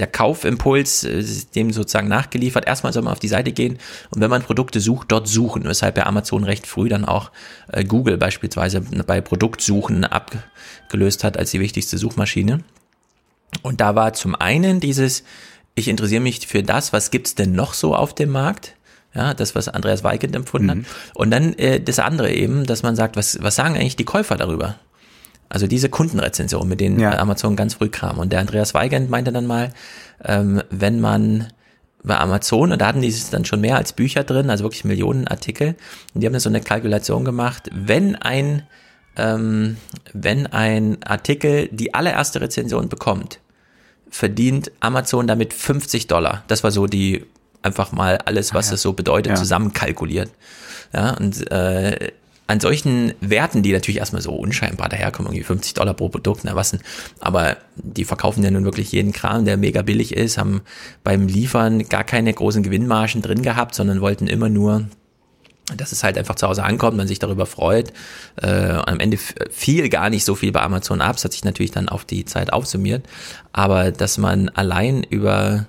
der 0.00 0.06
Kaufimpuls 0.06 1.04
äh, 1.04 1.24
dem 1.54 1.72
sozusagen 1.72 2.08
nachgeliefert. 2.08 2.66
Erstmal 2.66 2.92
soll 2.92 3.02
man 3.02 3.12
auf 3.12 3.18
die 3.20 3.28
Seite 3.28 3.52
gehen 3.52 3.78
und 4.10 4.20
wenn 4.20 4.30
man 4.30 4.42
Produkte 4.42 4.80
sucht, 4.80 5.12
dort 5.12 5.28
suchen, 5.28 5.64
weshalb 5.64 5.96
ja 5.96 6.06
Amazon 6.06 6.44
recht 6.44 6.66
früh 6.66 6.88
dann 6.88 7.04
auch 7.04 7.30
äh, 7.68 7.84
Google 7.84 8.16
beispielsweise 8.16 8.80
bei 8.80 9.20
Produktsuchen 9.20 10.04
abgelöst 10.04 11.22
hat 11.22 11.36
als 11.36 11.50
die 11.52 11.60
wichtigste 11.60 11.98
Suchmaschine. 11.98 12.64
Und 13.62 13.80
da 13.80 13.94
war 13.94 14.12
zum 14.12 14.34
einen 14.34 14.80
dieses, 14.80 15.24
ich 15.74 15.88
interessiere 15.88 16.20
mich 16.20 16.46
für 16.46 16.62
das, 16.62 16.92
was 16.92 17.10
gibt's 17.10 17.34
denn 17.34 17.52
noch 17.52 17.74
so 17.74 17.94
auf 17.94 18.14
dem 18.14 18.30
Markt? 18.30 18.74
Ja, 19.12 19.34
das, 19.34 19.56
was 19.56 19.68
Andreas 19.68 20.04
Weigand 20.04 20.36
empfunden 20.36 20.66
mhm. 20.66 20.70
hat. 20.70 20.86
Und 21.14 21.32
dann 21.32 21.54
äh, 21.54 21.80
das 21.80 21.98
andere 21.98 22.32
eben, 22.32 22.64
dass 22.64 22.84
man 22.84 22.94
sagt, 22.94 23.16
was, 23.16 23.42
was 23.42 23.56
sagen 23.56 23.74
eigentlich 23.74 23.96
die 23.96 24.04
Käufer 24.04 24.36
darüber? 24.36 24.76
Also 25.50 25.66
diese 25.66 25.88
Kundenrezension, 25.88 26.66
mit 26.68 26.80
denen 26.80 27.00
ja. 27.00 27.18
Amazon 27.18 27.56
ganz 27.56 27.74
früh 27.74 27.88
kam. 27.88 28.18
Und 28.18 28.32
der 28.32 28.38
Andreas 28.38 28.72
Weigand 28.72 29.10
meinte 29.10 29.32
dann 29.32 29.46
mal, 29.46 29.72
ähm, 30.24 30.62
wenn 30.70 31.00
man 31.00 31.48
bei 32.02 32.16
Amazon, 32.18 32.72
und 32.72 32.80
da 32.80 32.86
hatten 32.86 33.02
die 33.02 33.14
dann 33.30 33.44
schon 33.44 33.60
mehr 33.60 33.76
als 33.76 33.92
Bücher 33.92 34.24
drin, 34.24 34.48
also 34.48 34.64
wirklich 34.64 34.84
Millionen 34.84 35.26
Artikel, 35.26 35.74
und 36.14 36.20
die 36.20 36.26
haben 36.26 36.32
dann 36.32 36.40
so 36.40 36.48
eine 36.48 36.60
Kalkulation 36.60 37.24
gemacht, 37.24 37.68
wenn 37.74 38.14
ein, 38.16 38.62
ähm, 39.16 39.76
wenn 40.14 40.46
ein 40.46 41.02
Artikel 41.02 41.68
die 41.72 41.94
allererste 41.94 42.40
Rezension 42.40 42.88
bekommt, 42.88 43.40
verdient 44.08 44.70
Amazon 44.78 45.26
damit 45.26 45.52
50 45.52 46.06
Dollar. 46.06 46.44
Das 46.46 46.62
war 46.64 46.70
so 46.70 46.86
die 46.86 47.26
einfach 47.62 47.92
mal 47.92 48.18
alles, 48.24 48.54
was 48.54 48.68
ah, 48.68 48.70
ja. 48.70 48.74
es 48.76 48.82
so 48.82 48.92
bedeutet, 48.92 49.32
ja. 49.32 49.36
zusammenkalkuliert. 49.36 50.30
Ja, 50.92 51.10
und 51.14 51.50
äh, 51.50 52.12
an 52.50 52.58
solchen 52.58 53.14
Werten, 53.20 53.62
die 53.62 53.72
natürlich 53.72 53.98
erstmal 53.98 54.22
so 54.22 54.32
unscheinbar 54.32 54.88
daherkommen, 54.88 55.30
irgendwie 55.30 55.44
50 55.44 55.74
Dollar 55.74 55.94
pro 55.94 56.08
Produkt, 56.08 56.42
na 56.44 56.56
was 56.56 56.72
denn, 56.72 56.80
aber 57.20 57.56
die 57.76 58.04
verkaufen 58.04 58.42
ja 58.42 58.50
nun 58.50 58.64
wirklich 58.64 58.90
jeden 58.90 59.12
Kram, 59.12 59.44
der 59.44 59.56
mega 59.56 59.82
billig 59.82 60.16
ist, 60.16 60.36
haben 60.36 60.62
beim 61.04 61.28
Liefern 61.28 61.88
gar 61.88 62.02
keine 62.02 62.32
großen 62.32 62.64
Gewinnmargen 62.64 63.22
drin 63.22 63.42
gehabt, 63.42 63.76
sondern 63.76 64.00
wollten 64.00 64.26
immer 64.26 64.48
nur 64.48 64.86
dass 65.76 65.92
es 65.92 66.02
halt 66.02 66.18
einfach 66.18 66.34
zu 66.34 66.48
Hause 66.48 66.64
ankommt, 66.64 66.96
man 66.96 67.06
sich 67.06 67.20
darüber 67.20 67.46
freut. 67.46 67.92
Äh, 68.42 68.48
am 68.48 68.98
Ende 68.98 69.18
fiel 69.50 69.88
gar 69.88 70.10
nicht 70.10 70.24
so 70.24 70.34
viel 70.34 70.50
bei 70.50 70.62
Amazon 70.62 71.00
ab, 71.00 71.14
es 71.14 71.24
hat 71.24 71.30
sich 71.30 71.44
natürlich 71.44 71.70
dann 71.70 71.88
auf 71.88 72.04
die 72.04 72.24
Zeit 72.24 72.52
aufsummiert, 72.52 73.06
aber 73.52 73.92
dass 73.92 74.18
man 74.18 74.48
allein 74.48 75.04
über 75.04 75.66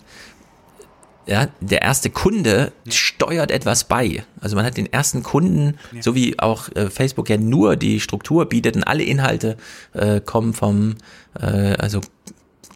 ja, 1.28 1.48
der 1.60 1.82
erste 1.82 2.10
Kunde 2.10 2.72
steuert 2.90 3.52
etwas 3.52 3.84
bei. 3.84 4.24
Also 4.40 4.56
man 4.56 4.66
hat 4.66 4.78
den 4.78 4.92
ersten 4.92 5.24
Kunden, 5.24 5.78
ja. 5.92 6.02
so 6.02 6.16
wie 6.16 6.40
auch 6.40 6.70
äh, 6.76 6.90
Facebook 6.90 7.30
ja 7.30 7.38
nur 7.38 7.76
die 7.76 8.00
Struktur 8.00 8.46
bietet 8.46 8.76
und 8.76 8.84
alle 8.84 9.04
Inhalte 9.04 9.58
äh, 9.94 10.20
kommen 10.20 10.54
vom, 10.54 10.96
äh, 11.40 11.74
also 11.78 12.02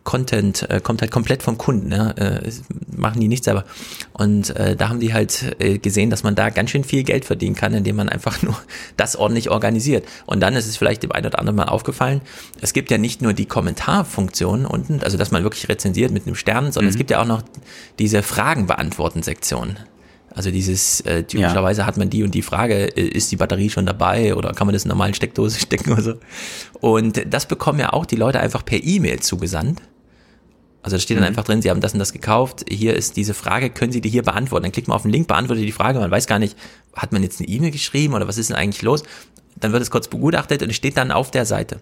Content 0.05 0.69
äh, 0.69 0.79
kommt 0.79 1.01
halt 1.01 1.11
komplett 1.11 1.43
vom 1.43 1.57
Kunden, 1.57 1.91
ja? 1.91 2.11
äh, 2.11 2.49
machen 2.95 3.19
die 3.19 3.27
nicht 3.27 3.43
selber. 3.43 3.65
Und 4.13 4.55
äh, 4.55 4.77
da 4.77 4.87
haben 4.87 5.01
die 5.01 5.13
halt 5.13 5.55
äh, 5.59 5.79
gesehen, 5.79 6.09
dass 6.09 6.23
man 6.23 6.35
da 6.35 6.49
ganz 6.51 6.69
schön 6.69 6.85
viel 6.85 7.03
Geld 7.03 7.25
verdienen 7.25 7.55
kann, 7.55 7.73
indem 7.73 7.97
man 7.97 8.07
einfach 8.07 8.41
nur 8.41 8.55
das 8.95 9.17
ordentlich 9.17 9.49
organisiert. 9.49 10.07
Und 10.25 10.39
dann 10.39 10.55
ist 10.55 10.67
es 10.67 10.77
vielleicht 10.77 11.03
dem 11.03 11.11
einen 11.11 11.25
oder 11.25 11.39
anderen 11.39 11.57
mal 11.57 11.65
aufgefallen, 11.65 12.21
es 12.61 12.71
gibt 12.71 12.91
ja 12.91 12.97
nicht 12.97 13.21
nur 13.21 13.33
die 13.33 13.45
Kommentarfunktion 13.45 14.65
unten, 14.65 15.01
also 15.01 15.17
dass 15.17 15.31
man 15.31 15.43
wirklich 15.43 15.67
rezensiert 15.67 16.11
mit 16.11 16.25
einem 16.25 16.35
Stern, 16.35 16.71
sondern 16.71 16.85
mhm. 16.85 16.91
es 16.91 16.97
gibt 16.97 17.09
ja 17.09 17.21
auch 17.21 17.27
noch 17.27 17.41
diese 17.99 18.23
Fragen 18.23 18.67
beantworten 18.67 19.23
Sektion. 19.23 19.77
Also 20.35 20.51
dieses, 20.51 20.99
äh, 21.01 21.23
typischerweise 21.23 21.81
ja. 21.81 21.87
hat 21.87 21.97
man 21.97 22.09
die 22.09 22.21
und 22.21 22.35
die 22.35 22.41
Frage, 22.41 22.95
äh, 22.97 23.01
ist 23.01 23.31
die 23.31 23.37
Batterie 23.37 23.69
schon 23.69 23.85
dabei 23.85 24.35
oder 24.35 24.51
kann 24.51 24.67
man 24.67 24.73
das 24.73 24.83
in 24.83 24.89
normalen 24.89 25.13
Steckdose 25.13 25.59
stecken 25.61 25.93
oder 25.93 26.03
so. 26.03 26.13
Und 26.79 27.33
das 27.33 27.47
bekommen 27.47 27.79
ja 27.79 27.93
auch 27.93 28.05
die 28.05 28.17
Leute 28.17 28.39
einfach 28.39 28.63
per 28.63 28.83
E-Mail 28.83 29.21
zugesandt. 29.21 29.81
Also 30.85 30.97
da 30.97 31.01
steht 31.01 31.17
dann 31.17 31.23
mhm. 31.23 31.29
einfach 31.29 31.43
drin, 31.43 31.63
Sie 31.63 31.71
haben 31.71 31.81
das 31.81 31.93
und 31.93 31.99
das 31.99 32.13
gekauft. 32.13 32.63
Hier 32.69 32.93
ist 32.93 33.17
diese 33.17 33.33
Frage, 33.33 33.71
können 33.71 33.91
Sie 33.91 34.01
die 34.01 34.09
hier 34.09 34.21
beantworten? 34.21 34.65
Dann 34.65 34.71
klickt 34.71 34.87
man 34.87 34.93
auf 34.93 35.01
den 35.01 35.09
Link, 35.09 35.27
beantwortet 35.27 35.65
die 35.65 35.71
Frage. 35.71 35.97
Man 35.97 36.11
weiß 36.11 36.27
gar 36.27 36.37
nicht, 36.37 36.55
hat 36.95 37.11
man 37.11 37.23
jetzt 37.23 37.41
eine 37.41 37.49
E-Mail 37.49 37.71
geschrieben 37.71 38.13
oder 38.13 38.27
was 38.27 38.37
ist 38.37 38.51
denn 38.51 38.55
eigentlich 38.55 38.83
los? 38.83 39.01
Dann 39.55 39.71
wird 39.71 39.81
es 39.81 39.89
kurz 39.89 40.07
begutachtet 40.07 40.61
und 40.61 40.69
es 40.69 40.75
steht 40.75 40.95
dann 40.95 41.11
auf 41.11 41.31
der 41.31 41.47
Seite. 41.47 41.79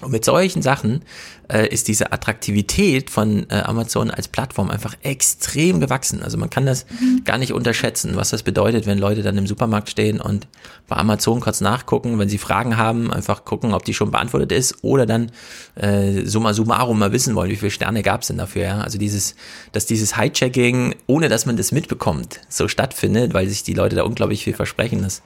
Und 0.00 0.12
mit 0.12 0.24
solchen 0.24 0.62
Sachen 0.62 1.02
äh, 1.48 1.68
ist 1.68 1.88
diese 1.88 2.12
Attraktivität 2.12 3.10
von 3.10 3.46
äh, 3.50 3.56
Amazon 3.56 4.10
als 4.10 4.28
Plattform 4.28 4.70
einfach 4.70 4.96
extrem 5.02 5.78
gewachsen. 5.80 6.22
Also 6.22 6.38
man 6.38 6.48
kann 6.48 6.64
das 6.64 6.86
mhm. 6.88 7.22
gar 7.24 7.36
nicht 7.36 7.52
unterschätzen, 7.52 8.16
was 8.16 8.30
das 8.30 8.42
bedeutet, 8.42 8.86
wenn 8.86 8.98
Leute 8.98 9.22
dann 9.22 9.36
im 9.36 9.46
Supermarkt 9.46 9.90
stehen 9.90 10.20
und 10.20 10.48
bei 10.88 10.96
Amazon 10.96 11.40
kurz 11.40 11.60
nachgucken, 11.60 12.18
wenn 12.18 12.30
sie 12.30 12.38
Fragen 12.38 12.78
haben, 12.78 13.12
einfach 13.12 13.44
gucken, 13.44 13.74
ob 13.74 13.84
die 13.84 13.92
schon 13.92 14.10
beantwortet 14.10 14.52
ist 14.52 14.82
oder 14.82 15.04
dann 15.04 15.32
äh, 15.74 16.24
summa 16.24 16.54
summarum 16.54 16.98
mal 16.98 17.12
wissen 17.12 17.34
wollen, 17.34 17.50
wie 17.50 17.56
viele 17.56 17.70
Sterne 17.70 18.02
gab 18.02 18.22
es 18.22 18.28
denn 18.28 18.38
dafür. 18.38 18.62
Ja? 18.62 18.80
Also 18.80 18.96
dieses, 18.96 19.34
dass 19.72 19.84
dieses 19.84 20.16
Hijacking, 20.16 20.94
ohne 21.06 21.28
dass 21.28 21.44
man 21.44 21.58
das 21.58 21.72
mitbekommt, 21.72 22.40
so 22.48 22.68
stattfindet, 22.68 23.34
weil 23.34 23.48
sich 23.48 23.64
die 23.64 23.74
Leute 23.74 23.96
da 23.96 24.04
unglaublich 24.04 24.44
viel 24.44 24.54
versprechen, 24.54 25.02
das 25.02 25.22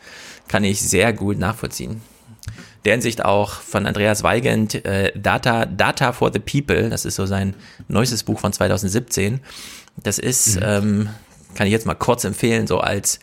kann 0.49 0.65
ich 0.65 0.83
sehr 0.83 1.13
gut 1.13 1.39
nachvollziehen 1.39 2.01
der 2.85 2.93
Hinsicht 2.93 3.25
auch 3.25 3.53
von 3.53 3.87
Andreas 3.87 4.23
Weigand, 4.23 4.85
äh, 4.85 5.13
Data, 5.17 5.67
Data 5.67 6.13
for 6.13 6.33
the 6.33 6.39
People, 6.39 6.91
das 6.91 7.05
ist 7.05 7.17
so 7.17 7.27
sein 7.27 7.55
neuestes 7.89 8.25
Buch 8.25 8.39
von 8.39 8.53
2017. 8.53 9.41
Das 10.03 10.19
ist, 10.19 10.57
mhm. 10.57 10.63
ähm, 10.65 11.09
kann 11.55 11.67
ich 11.67 11.73
jetzt 11.73 11.87
mal 11.87 11.95
kurz 11.95 12.25
empfehlen, 12.25 12.67
so 12.67 12.81
als 12.81 13.21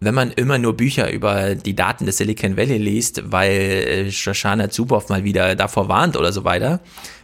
wenn 0.00 0.14
man 0.14 0.30
immer 0.32 0.58
nur 0.58 0.76
Bücher 0.76 1.10
über 1.10 1.54
die 1.54 1.74
Daten 1.74 2.06
des 2.06 2.18
Silicon 2.18 2.56
Valley 2.56 2.78
liest, 2.78 3.22
weil 3.30 3.50
äh, 3.50 4.10
Shoshana 4.10 4.68
Zuboff 4.68 5.08
mal 5.08 5.24
wieder 5.24 5.54
davor 5.54 5.88
warnt 5.88 6.16
oder 6.16 6.32
so 6.32 6.44
weiter, 6.44 6.80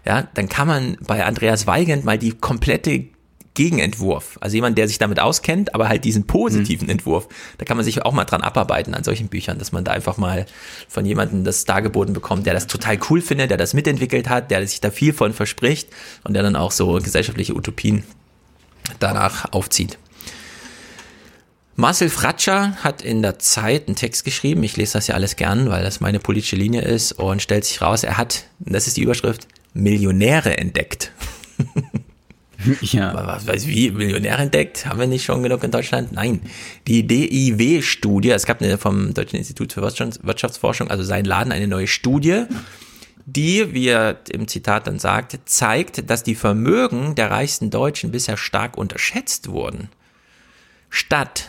ja, 0.07 0.29
dann 0.35 0.49
kann 0.49 0.69
man 0.69 0.97
bei 1.07 1.25
Andreas 1.25 1.67
Weigand 1.67 2.05
mal 2.05 2.19
die 2.19 2.33
komplette 2.33 3.07
Gegenentwurf. 3.55 4.39
Also 4.41 4.55
jemand, 4.55 4.79
der 4.79 4.87
sich 4.87 4.99
damit 4.99 5.19
auskennt, 5.19 5.75
aber 5.75 5.89
halt 5.89 6.05
diesen 6.05 6.27
positiven 6.27 6.87
mhm. 6.87 6.93
Entwurf. 6.93 7.29
Da 7.59 7.65
kann 7.65 7.77
man 7.77 7.85
sich 7.85 8.03
auch 8.03 8.13
mal 8.13 8.25
dran 8.25 8.43
abarbeiten 8.43 8.95
an 8.95 9.05
solchen 9.05 9.29
Büchern, 9.29 9.59
dass 9.59 9.73
man 9.73 9.85
da 9.85 9.93
einfach 9.93 10.17
mal 10.17 10.47
von 10.89 11.05
jemandem 11.05 11.45
das 11.45 11.65
dargeboten 11.65 12.15
bekommt, 12.15 12.47
der 12.47 12.55
das 12.55 12.67
total 12.67 12.99
cool 13.11 13.21
findet, 13.21 13.51
der 13.51 13.59
das 13.59 13.75
mitentwickelt 13.75 14.29
hat, 14.29 14.51
der 14.51 14.67
sich 14.67 14.81
da 14.81 14.91
viel 14.91 15.13
von 15.13 15.33
verspricht 15.33 15.89
und 16.25 16.35
der 16.35 16.43
dann 16.43 16.57
auch 16.57 16.71
so 16.71 16.95
gesellschaftliche 16.95 17.55
Utopien 17.55 18.05
danach 18.99 19.53
aufzieht. 19.53 19.99
Marcel 21.77 22.11
Fratscher 22.11 22.77
hat 22.85 23.01
in 23.01 23.23
der 23.23 23.39
Zeit 23.39 23.89
einen 23.89 23.97
Text 23.97 24.25
geschrieben. 24.25 24.63
Ich 24.63 24.77
lese 24.77 24.93
das 24.93 25.07
ja 25.07 25.15
alles 25.15 25.37
gern, 25.37 25.71
weil 25.71 25.83
das 25.83 26.01
meine 26.01 26.21
politische 26.21 26.57
Linie 26.57 26.83
ist 26.83 27.13
und 27.13 27.41
stellt 27.41 27.65
sich 27.65 27.81
raus, 27.81 28.05
er 28.05 28.19
hat, 28.19 28.45
das 28.59 28.87
ist 28.87 28.99
die 28.99 29.03
Überschrift, 29.03 29.49
Millionäre 29.73 30.59
entdeckt. 30.59 31.13
Ja. 32.83 33.15
Was 33.15 33.47
weiß 33.47 33.67
wie, 33.67 33.91
Millionär 33.91 34.39
entdeckt? 34.39 34.87
Haben 34.87 35.01
wir 35.01 35.07
nicht 35.07 35.25
schon 35.25 35.43
genug 35.43 35.63
in 35.65 35.71
Deutschland? 35.71 36.13
Nein. 36.13 36.41
Die 36.87 37.07
DIW-Studie, 37.07 38.31
es 38.31 38.47
gab 38.47 38.61
eine 38.61 38.79
vom 38.79 39.15
Deutschen 39.15 39.37
Institut 39.37 39.73
für 39.73 39.83
Wirtschaftsforschung, 39.83 40.91
also 40.91 41.03
sein 41.03 41.25
Laden, 41.25 41.53
eine 41.53 41.69
neue 41.69 41.87
Studie, 41.87 42.45
die, 43.27 43.73
wie 43.75 43.89
er 43.89 44.21
im 44.31 44.49
Zitat 44.49 44.87
dann 44.87 44.99
sagt, 44.99 45.39
zeigt, 45.45 46.11
dass 46.11 46.23
die 46.23 46.35
Vermögen 46.35 47.15
der 47.15 47.31
reichsten 47.31 47.71
Deutschen 47.71 48.11
bisher 48.11 48.37
stark 48.37 48.77
unterschätzt 48.77 49.49
wurden. 49.49 49.89
Statt 50.89 51.49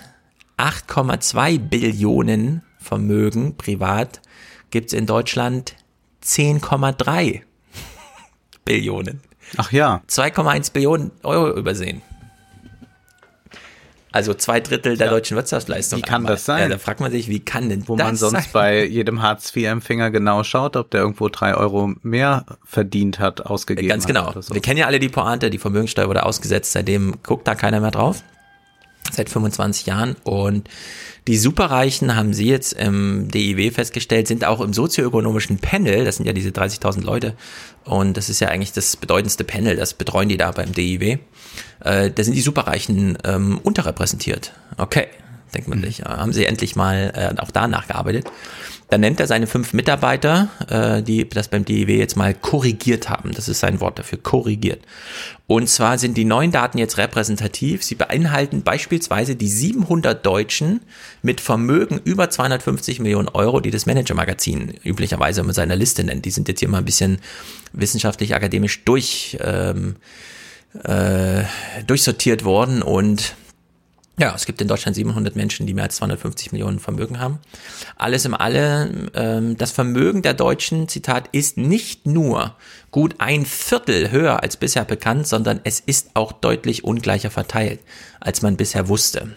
8,2 0.57 1.57
Billionen 1.57 2.61
Vermögen 2.77 3.57
privat 3.57 4.21
gibt 4.69 4.87
es 4.87 4.93
in 4.93 5.05
Deutschland 5.05 5.75
10,3 6.23 7.41
Billionen. 8.65 9.21
Ach 9.57 9.71
ja. 9.71 10.01
2,1 10.07 10.73
Billionen 10.73 11.11
Euro 11.23 11.55
übersehen. 11.57 12.01
Also 14.13 14.33
zwei 14.33 14.59
Drittel 14.59 14.97
der 14.97 15.07
ja. 15.07 15.13
deutschen 15.13 15.37
Wirtschaftsleistung. 15.37 15.99
Wie 15.99 16.01
kann 16.01 16.15
einmal. 16.17 16.33
das 16.33 16.43
sein? 16.43 16.63
Ja, 16.63 16.67
da 16.67 16.77
fragt 16.77 16.99
man 16.99 17.11
sich, 17.11 17.29
wie 17.29 17.39
kann 17.39 17.69
denn 17.69 17.87
Wo 17.87 17.95
das 17.95 18.05
man 18.05 18.15
sonst 18.17 18.33
sein? 18.33 18.49
bei 18.51 18.85
jedem 18.85 19.21
Hartz-IV-Empfänger 19.21 20.11
genau 20.11 20.43
schaut, 20.43 20.75
ob 20.75 20.91
der 20.91 21.01
irgendwo 21.01 21.29
drei 21.29 21.55
Euro 21.55 21.93
mehr 22.01 22.45
verdient 22.65 23.19
hat, 23.19 23.45
ausgegeben 23.45 23.87
Ganz 23.87 24.05
genau. 24.05 24.33
So. 24.39 24.53
Wir 24.53 24.61
kennen 24.61 24.77
ja 24.77 24.87
alle 24.87 24.99
die 24.99 25.07
Pointe, 25.07 25.49
die 25.49 25.57
Vermögenssteuer 25.57 26.09
wurde 26.09 26.25
ausgesetzt, 26.25 26.73
seitdem 26.73 27.23
guckt 27.23 27.47
da 27.47 27.55
keiner 27.55 27.79
mehr 27.79 27.91
drauf. 27.91 28.21
Seit 29.11 29.29
25 29.29 29.85
Jahren. 29.85 30.15
Und 30.23 30.69
die 31.27 31.37
Superreichen, 31.37 32.15
haben 32.15 32.33
Sie 32.33 32.47
jetzt 32.47 32.73
im 32.73 33.29
DIW 33.29 33.71
festgestellt, 33.71 34.27
sind 34.27 34.43
auch 34.43 34.59
im 34.59 34.73
sozioökonomischen 34.73 35.59
Panel, 35.59 36.03
das 36.03 36.17
sind 36.17 36.25
ja 36.25 36.33
diese 36.33 36.49
30.000 36.49 37.03
Leute, 37.03 37.35
und 37.85 38.17
das 38.17 38.29
ist 38.29 38.39
ja 38.39 38.49
eigentlich 38.49 38.73
das 38.73 38.95
bedeutendste 38.95 39.43
Panel, 39.43 39.75
das 39.75 39.93
betreuen 39.93 40.29
die 40.29 40.37
da 40.37 40.51
beim 40.51 40.71
DIW, 40.71 41.17
äh, 41.81 42.11
da 42.11 42.23
sind 42.23 42.33
die 42.33 42.41
Superreichen 42.41 43.17
ähm, 43.23 43.59
unterrepräsentiert. 43.63 44.53
Okay, 44.77 45.07
denkt 45.53 45.67
man 45.67 45.79
mhm. 45.79 45.85
sich, 45.85 46.01
haben 46.03 46.33
sie 46.33 46.45
endlich 46.45 46.75
mal 46.75 47.11
äh, 47.15 47.41
auch 47.41 47.51
da 47.51 47.67
nachgearbeitet. 47.67 48.31
Dann 48.91 48.99
nennt 48.99 49.21
er 49.21 49.27
seine 49.27 49.47
fünf 49.47 49.71
Mitarbeiter, 49.71 50.49
äh, 50.67 51.01
die 51.01 51.27
das 51.27 51.47
beim 51.47 51.63
DIW 51.63 51.97
jetzt 51.97 52.17
mal 52.17 52.33
korrigiert 52.33 53.09
haben. 53.09 53.31
Das 53.31 53.47
ist 53.47 53.61
sein 53.61 53.79
Wort 53.79 53.97
dafür, 53.97 54.17
korrigiert. 54.21 54.81
Und 55.47 55.69
zwar 55.69 55.97
sind 55.97 56.17
die 56.17 56.25
neuen 56.25 56.51
Daten 56.51 56.77
jetzt 56.77 56.97
repräsentativ. 56.97 57.83
Sie 57.85 57.95
beinhalten 57.95 58.63
beispielsweise 58.63 59.37
die 59.37 59.47
700 59.47 60.25
Deutschen 60.25 60.81
mit 61.21 61.39
Vermögen 61.39 62.01
über 62.03 62.29
250 62.29 62.99
Millionen 62.99 63.29
Euro, 63.29 63.61
die 63.61 63.71
das 63.71 63.85
Manager-Magazin 63.85 64.73
üblicherweise 64.83 65.41
mit 65.43 65.55
seiner 65.55 65.77
Liste 65.77 66.03
nennt. 66.03 66.25
Die 66.25 66.31
sind 66.31 66.49
jetzt 66.49 66.59
hier 66.59 66.67
mal 66.67 66.79
ein 66.79 66.85
bisschen 66.85 67.19
wissenschaftlich, 67.71 68.35
akademisch 68.35 68.83
durch, 68.83 69.37
ähm, 69.41 69.95
äh, 70.83 71.43
durchsortiert 71.87 72.43
worden 72.43 72.81
und 72.81 73.35
ja, 74.21 74.35
es 74.35 74.45
gibt 74.45 74.61
in 74.61 74.67
Deutschland 74.67 74.95
700 74.95 75.35
Menschen, 75.35 75.65
die 75.65 75.73
mehr 75.73 75.85
als 75.85 75.95
250 75.95 76.51
Millionen 76.51 76.77
Vermögen 76.77 77.19
haben. 77.19 77.39
Alles 77.97 78.23
im 78.23 78.35
Alle, 78.35 79.09
ähm, 79.15 79.57
das 79.57 79.71
Vermögen 79.71 80.21
der 80.21 80.35
Deutschen, 80.35 80.87
Zitat, 80.87 81.29
ist 81.31 81.57
nicht 81.57 82.05
nur 82.05 82.55
gut 82.91 83.15
ein 83.17 83.47
Viertel 83.47 84.11
höher 84.11 84.43
als 84.43 84.57
bisher 84.57 84.85
bekannt, 84.85 85.27
sondern 85.27 85.59
es 85.63 85.79
ist 85.79 86.11
auch 86.13 86.33
deutlich 86.33 86.83
ungleicher 86.83 87.31
verteilt, 87.31 87.79
als 88.19 88.43
man 88.43 88.57
bisher 88.57 88.87
wusste. 88.87 89.35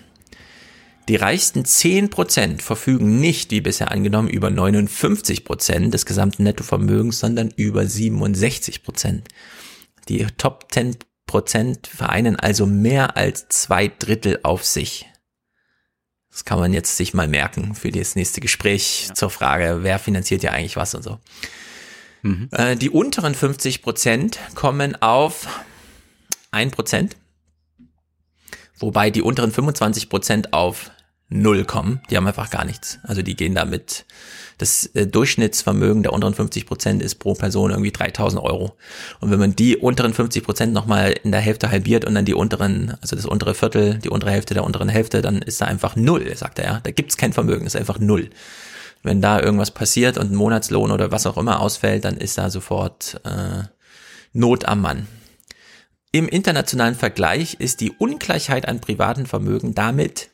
Die 1.08 1.16
reichsten 1.16 1.64
10 1.64 2.10
Prozent 2.10 2.62
verfügen 2.62 3.20
nicht, 3.20 3.52
wie 3.52 3.62
bisher 3.62 3.90
angenommen, 3.90 4.28
über 4.28 4.50
59 4.50 5.46
Prozent 5.46 5.94
des 5.94 6.04
gesamten 6.04 6.42
Nettovermögens, 6.42 7.20
sondern 7.20 7.50
über 7.56 7.86
67 7.86 8.82
Prozent. 8.82 9.28
Die 10.10 10.26
Top 10.36 10.66
10 10.70 10.98
Prozent 11.34 11.88
vereinen 11.88 12.36
also 12.36 12.64
mehr 12.64 13.16
als 13.16 13.48
zwei 13.48 13.88
Drittel 13.88 14.38
auf 14.44 14.64
sich. 14.64 15.10
Das 16.30 16.44
kann 16.44 16.60
man 16.60 16.72
jetzt 16.72 16.96
sich 16.96 17.12
mal 17.12 17.26
merken 17.26 17.74
für 17.74 17.90
das 17.90 18.14
nächste 18.14 18.40
Gespräch 18.40 19.06
ja. 19.08 19.14
zur 19.14 19.30
Frage, 19.30 19.78
wer 19.80 19.98
finanziert 19.98 20.44
ja 20.44 20.52
eigentlich 20.52 20.76
was 20.76 20.94
und 20.94 21.02
so. 21.02 21.18
Mhm. 22.22 22.50
Äh, 22.52 22.76
die 22.76 22.88
unteren 22.88 23.34
50 23.34 23.82
Prozent 23.82 24.38
kommen 24.54 24.94
auf 25.02 25.48
ein 26.52 26.70
Prozent, 26.70 27.16
wobei 28.78 29.10
die 29.10 29.22
unteren 29.22 29.50
25 29.50 30.08
Prozent 30.10 30.52
auf 30.52 30.92
null 31.28 31.64
kommen. 31.64 32.00
Die 32.10 32.16
haben 32.16 32.28
einfach 32.28 32.50
gar 32.50 32.64
nichts. 32.64 33.00
Also 33.02 33.22
die 33.22 33.34
gehen 33.34 33.56
damit 33.56 34.06
das 34.58 34.86
äh, 34.94 35.06
Durchschnittsvermögen 35.06 36.02
der 36.02 36.12
unteren 36.12 36.34
50 36.34 36.66
Prozent 36.66 37.02
ist 37.02 37.16
pro 37.16 37.34
Person 37.34 37.70
irgendwie 37.70 37.92
3000 37.92 38.42
Euro. 38.42 38.76
Und 39.20 39.30
wenn 39.30 39.38
man 39.38 39.56
die 39.56 39.76
unteren 39.76 40.14
50 40.14 40.44
Prozent 40.44 40.72
nochmal 40.72 41.14
in 41.22 41.32
der 41.32 41.40
Hälfte 41.40 41.70
halbiert 41.70 42.04
und 42.04 42.14
dann 42.14 42.24
die 42.24 42.34
unteren, 42.34 42.94
also 43.00 43.16
das 43.16 43.26
untere 43.26 43.54
Viertel, 43.54 43.98
die 43.98 44.10
untere 44.10 44.30
Hälfte 44.30 44.54
der 44.54 44.64
unteren 44.64 44.88
Hälfte, 44.88 45.22
dann 45.22 45.42
ist 45.42 45.60
da 45.60 45.66
einfach 45.66 45.96
null, 45.96 46.34
sagt 46.36 46.58
er 46.58 46.64
ja. 46.64 46.80
Da 46.80 46.90
gibt's 46.90 47.16
kein 47.16 47.32
Vermögen, 47.32 47.66
ist 47.66 47.76
einfach 47.76 47.98
null. 47.98 48.30
Wenn 49.02 49.20
da 49.20 49.40
irgendwas 49.40 49.70
passiert 49.70 50.16
und 50.16 50.32
ein 50.32 50.36
Monatslohn 50.36 50.90
oder 50.90 51.10
was 51.10 51.26
auch 51.26 51.36
immer 51.36 51.60
ausfällt, 51.60 52.04
dann 52.04 52.16
ist 52.16 52.38
da 52.38 52.48
sofort 52.48 53.20
äh, 53.24 53.64
Not 54.32 54.64
am 54.64 54.80
Mann. 54.80 55.06
Im 56.10 56.28
internationalen 56.28 56.94
Vergleich 56.94 57.54
ist 57.58 57.80
die 57.80 57.90
Ungleichheit 57.90 58.68
an 58.68 58.80
privaten 58.80 59.26
Vermögen 59.26 59.74
damit 59.74 60.30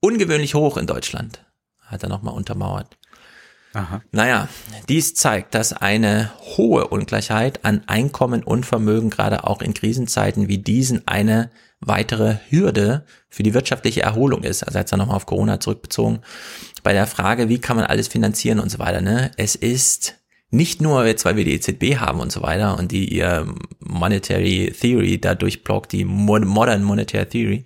ungewöhnlich 0.00 0.54
hoch 0.54 0.76
in 0.76 0.86
Deutschland, 0.86 1.44
hat 1.80 2.02
er 2.02 2.08
nochmal 2.08 2.34
untermauert. 2.34 2.98
Aha. 3.74 4.02
Naja, 4.12 4.48
dies 4.88 5.14
zeigt, 5.14 5.54
dass 5.54 5.72
eine 5.72 6.30
hohe 6.56 6.88
Ungleichheit 6.88 7.64
an 7.64 7.82
Einkommen 7.86 8.42
und 8.42 8.66
Vermögen 8.66 9.08
gerade 9.08 9.44
auch 9.44 9.62
in 9.62 9.72
Krisenzeiten 9.72 10.48
wie 10.48 10.58
diesen 10.58 11.08
eine 11.08 11.50
weitere 11.80 12.36
Hürde 12.48 13.04
für 13.28 13.42
die 13.42 13.54
wirtschaftliche 13.54 14.02
Erholung 14.02 14.42
ist. 14.42 14.62
Also 14.62 14.78
jetzt 14.78 14.92
nochmal 14.92 15.16
auf 15.16 15.26
Corona 15.26 15.58
zurückbezogen. 15.58 16.20
Bei 16.82 16.92
der 16.92 17.06
Frage, 17.06 17.48
wie 17.48 17.60
kann 17.60 17.76
man 17.76 17.86
alles 17.86 18.08
finanzieren 18.08 18.60
und 18.60 18.70
so 18.70 18.78
weiter. 18.78 19.00
Ne? 19.00 19.30
Es 19.36 19.54
ist 19.54 20.21
nicht 20.52 20.82
nur 20.82 21.06
jetzt, 21.06 21.24
weil 21.24 21.36
wir 21.36 21.44
die 21.44 21.54
EZB 21.54 21.96
haben 21.98 22.20
und 22.20 22.30
so 22.30 22.42
weiter 22.42 22.78
und 22.78 22.92
die 22.92 23.08
ihr 23.08 23.46
Monetary 23.80 24.72
Theory 24.78 25.18
dadurch 25.18 25.64
blockt, 25.64 25.92
die 25.92 26.04
Modern 26.04 26.84
Monetary 26.84 27.26
Theory, 27.26 27.64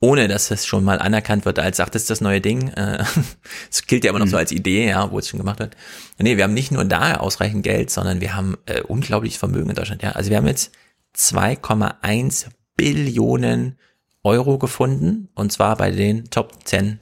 ohne 0.00 0.28
dass 0.28 0.50
es 0.50 0.64
schon 0.64 0.82
mal 0.82 0.98
anerkannt 0.98 1.44
wird 1.44 1.58
als, 1.58 1.78
ach, 1.78 1.90
das 1.90 2.02
ist 2.02 2.10
das 2.10 2.22
neue 2.22 2.40
Ding. 2.40 2.68
Äh, 2.68 3.04
es 3.70 3.86
gilt 3.86 4.04
ja 4.04 4.10
immer 4.10 4.18
noch 4.18 4.26
so 4.26 4.36
mhm. 4.36 4.40
als 4.40 4.50
Idee, 4.50 4.88
ja, 4.88 5.10
wo 5.10 5.18
es 5.18 5.28
schon 5.28 5.38
gemacht 5.38 5.58
wird. 5.58 5.76
Nee, 6.18 6.38
wir 6.38 6.44
haben 6.44 6.54
nicht 6.54 6.72
nur 6.72 6.86
da 6.86 7.16
ausreichend 7.16 7.64
Geld, 7.64 7.90
sondern 7.90 8.22
wir 8.22 8.34
haben 8.34 8.56
äh, 8.64 8.80
unglaublich 8.80 9.38
Vermögen 9.38 9.68
in 9.68 9.76
Deutschland. 9.76 10.02
Ja, 10.02 10.12
also 10.12 10.30
wir 10.30 10.38
haben 10.38 10.46
jetzt 10.46 10.72
2,1 11.14 12.46
Billionen 12.76 13.78
Euro 14.24 14.56
gefunden 14.56 15.28
und 15.34 15.52
zwar 15.52 15.76
bei 15.76 15.90
den 15.90 16.30
Top 16.30 16.66
10 16.66 17.00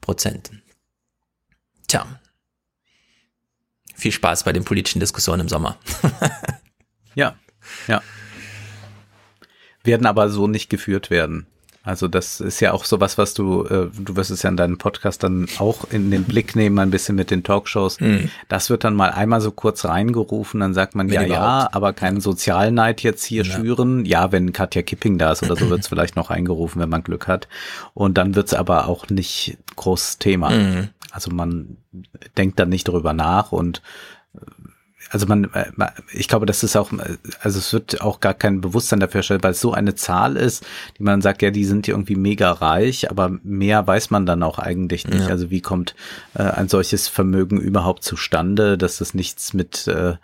Prozenten. 0.00 0.62
Tja. 1.88 2.17
Viel 3.98 4.12
Spaß 4.12 4.44
bei 4.44 4.52
den 4.52 4.64
politischen 4.64 5.00
Diskussionen 5.00 5.40
im 5.40 5.48
Sommer. 5.48 5.76
ja, 7.14 7.34
ja. 7.88 8.00
Werden 9.82 10.06
aber 10.06 10.28
so 10.28 10.46
nicht 10.46 10.70
geführt 10.70 11.10
werden. 11.10 11.48
Also 11.88 12.06
das 12.06 12.40
ist 12.40 12.60
ja 12.60 12.72
auch 12.72 12.84
sowas, 12.84 13.16
was 13.16 13.32
du, 13.32 13.64
äh, 13.64 13.88
du 13.98 14.14
wirst 14.14 14.30
es 14.30 14.42
ja 14.42 14.50
in 14.50 14.58
deinem 14.58 14.76
Podcast 14.76 15.22
dann 15.22 15.48
auch 15.58 15.90
in 15.90 16.10
den 16.10 16.24
Blick 16.24 16.54
nehmen, 16.54 16.78
ein 16.78 16.90
bisschen 16.90 17.16
mit 17.16 17.30
den 17.30 17.42
Talkshows. 17.42 17.98
Mhm. 17.98 18.30
Das 18.48 18.68
wird 18.68 18.84
dann 18.84 18.94
mal 18.94 19.10
einmal 19.10 19.40
so 19.40 19.50
kurz 19.50 19.86
reingerufen, 19.86 20.60
dann 20.60 20.74
sagt 20.74 20.94
man, 20.94 21.08
wenn 21.08 21.14
ja, 21.14 21.26
überhaupt. 21.26 21.62
ja, 21.62 21.68
aber 21.72 21.94
keinen 21.94 22.20
Sozialneid 22.20 23.02
jetzt 23.02 23.24
hier 23.24 23.42
ja. 23.42 23.50
schüren. 23.50 24.04
Ja, 24.04 24.32
wenn 24.32 24.52
Katja 24.52 24.82
Kipping 24.82 25.16
da 25.16 25.32
ist 25.32 25.42
oder 25.42 25.56
so, 25.56 25.70
wird 25.70 25.80
es 25.80 25.88
vielleicht 25.88 26.14
noch 26.14 26.30
eingerufen, 26.30 26.80
wenn 26.80 26.90
man 26.90 27.02
Glück 27.02 27.26
hat. 27.26 27.48
Und 27.94 28.18
dann 28.18 28.34
wird 28.34 28.48
es 28.48 28.54
aber 28.54 28.86
auch 28.86 29.08
nicht 29.08 29.56
groß 29.76 30.18
Thema. 30.18 30.50
Mhm. 30.50 30.88
Also 31.10 31.30
man 31.30 31.78
denkt 32.36 32.58
dann 32.58 32.68
nicht 32.68 32.88
darüber 32.88 33.12
nach 33.12 33.52
und 33.52 33.82
also 35.10 35.26
man, 35.26 35.44
äh, 35.54 35.66
ich 36.12 36.28
glaube, 36.28 36.46
das 36.46 36.62
ist 36.62 36.76
auch, 36.76 36.90
also 37.40 37.58
es 37.58 37.72
wird 37.72 38.00
auch 38.00 38.20
gar 38.20 38.34
kein 38.34 38.60
Bewusstsein 38.60 39.00
dafür 39.00 39.20
erstellt, 39.20 39.42
weil 39.42 39.52
es 39.52 39.60
so 39.60 39.72
eine 39.72 39.94
Zahl 39.94 40.36
ist, 40.36 40.66
die 40.98 41.02
man 41.02 41.22
sagt, 41.22 41.42
ja, 41.42 41.50
die 41.50 41.64
sind 41.64 41.86
ja 41.86 41.94
irgendwie 41.94 42.16
mega 42.16 42.50
reich, 42.52 43.10
aber 43.10 43.30
mehr 43.42 43.86
weiß 43.86 44.10
man 44.10 44.26
dann 44.26 44.42
auch 44.42 44.58
eigentlich 44.58 45.06
nicht. 45.06 45.22
Ja. 45.22 45.28
Also 45.28 45.50
wie 45.50 45.62
kommt 45.62 45.94
äh, 46.34 46.42
ein 46.42 46.68
solches 46.68 47.08
Vermögen 47.08 47.58
überhaupt 47.58 48.04
zustande, 48.04 48.76
dass 48.76 48.98
das 48.98 49.14
nichts 49.14 49.54
mit 49.54 49.86
äh, 49.86 50.16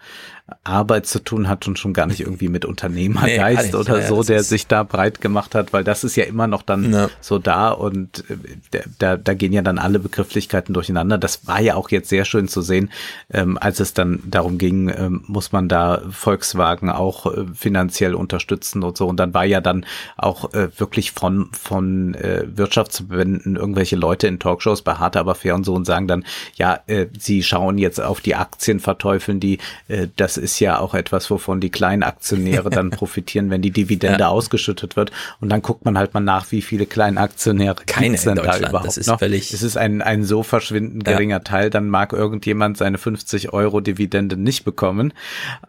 Arbeit 0.62 1.06
zu 1.06 1.20
tun 1.20 1.48
hat 1.48 1.66
und 1.66 1.78
schon 1.78 1.94
gar 1.94 2.06
nicht 2.06 2.20
irgendwie 2.20 2.50
mit 2.50 2.66
Unternehmergeist 2.66 3.72
nee, 3.72 3.78
oder 3.78 4.02
so, 4.02 4.22
der 4.22 4.42
sich 4.42 4.66
da 4.66 4.82
breit 4.82 5.22
gemacht 5.22 5.54
hat, 5.54 5.72
weil 5.72 5.84
das 5.84 6.04
ist 6.04 6.16
ja 6.16 6.24
immer 6.24 6.46
noch 6.46 6.60
dann 6.60 6.92
ja. 6.92 7.08
so 7.22 7.38
da 7.38 7.70
und 7.70 8.24
äh, 8.28 8.82
da, 8.98 9.16
da 9.16 9.32
gehen 9.32 9.54
ja 9.54 9.62
dann 9.62 9.78
alle 9.78 9.98
Begrifflichkeiten 9.98 10.74
durcheinander. 10.74 11.16
Das 11.16 11.46
war 11.46 11.60
ja 11.60 11.76
auch 11.76 11.90
jetzt 11.90 12.10
sehr 12.10 12.26
schön 12.26 12.46
zu 12.46 12.60
sehen, 12.60 12.90
ähm, 13.32 13.56
als 13.58 13.80
es 13.80 13.94
dann 13.94 14.22
darum 14.26 14.58
ging, 14.58 14.90
ähm, 14.90 15.24
muss 15.26 15.52
man 15.52 15.68
da 15.68 16.02
Volkswagen 16.10 16.90
auch 16.90 17.24
äh, 17.24 17.46
finanziell 17.54 18.14
unterstützen 18.14 18.82
und 18.82 18.98
so. 18.98 19.06
Und 19.06 19.16
dann 19.16 19.32
war 19.32 19.46
ja 19.46 19.62
dann 19.62 19.86
auch 20.18 20.52
äh, 20.52 20.68
wirklich 20.78 21.12
von, 21.12 21.48
von 21.52 22.14
äh, 22.14 22.44
Wirtschaftsverbänden 22.54 23.56
irgendwelche 23.56 23.96
Leute 23.96 24.26
in 24.26 24.38
Talkshows 24.38 24.82
bei 24.82 24.94
Harte 24.96 25.20
aber 25.20 25.34
fair 25.34 25.54
und 25.54 25.64
so 25.64 25.72
und 25.72 25.86
sagen 25.86 26.06
dann, 26.06 26.24
ja, 26.56 26.80
äh, 26.86 27.06
sie 27.18 27.42
schauen 27.42 27.78
jetzt 27.78 27.98
auf 27.98 28.20
die 28.20 28.34
Aktien, 28.34 28.78
verteufeln 28.78 29.40
die, 29.40 29.58
äh, 29.88 30.08
das 30.16 30.33
das 30.34 30.42
ist 30.42 30.60
ja 30.60 30.78
auch 30.78 30.94
etwas, 30.94 31.30
wovon 31.30 31.60
die 31.60 31.70
kleinen 31.70 32.02
Aktionäre 32.02 32.70
dann 32.70 32.90
profitieren, 32.90 33.50
wenn 33.50 33.62
die 33.62 33.70
Dividende 33.70 34.20
ja. 34.20 34.28
ausgeschüttet 34.28 34.96
wird. 34.96 35.12
Und 35.40 35.48
dann 35.50 35.62
guckt 35.62 35.84
man 35.84 35.96
halt 35.96 36.14
mal 36.14 36.20
nach, 36.20 36.50
wie 36.50 36.62
viele 36.62 36.86
kleine 36.86 37.20
Aktionäre 37.20 37.76
keine 37.86 38.16
in 38.16 38.34
da 38.34 38.58
überhaupt 38.58 38.86
das 38.86 38.96
ist 38.96 39.06
noch. 39.06 39.18
Völlig 39.18 39.52
es 39.52 39.62
ist 39.62 39.76
ein, 39.76 40.02
ein 40.02 40.24
so 40.24 40.42
verschwindend 40.42 41.04
geringer 41.04 41.36
ja. 41.36 41.40
Teil, 41.40 41.70
dann 41.70 41.88
mag 41.88 42.12
irgendjemand 42.12 42.76
seine 42.76 42.98
50 42.98 43.52
Euro 43.52 43.80
Dividende 43.80 44.36
nicht 44.36 44.64
bekommen. 44.64 45.12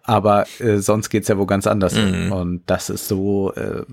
Aber 0.04 0.46
äh, 0.60 0.78
sonst 0.78 1.10
geht's 1.10 1.28
ja 1.28 1.38
wo 1.38 1.46
ganz 1.46 1.68
anders. 1.68 1.96
Mhm. 1.96 2.32
Und 2.32 2.62
das 2.66 2.90
ist 2.90 3.08
so 3.08 3.54
äh, 3.54 3.84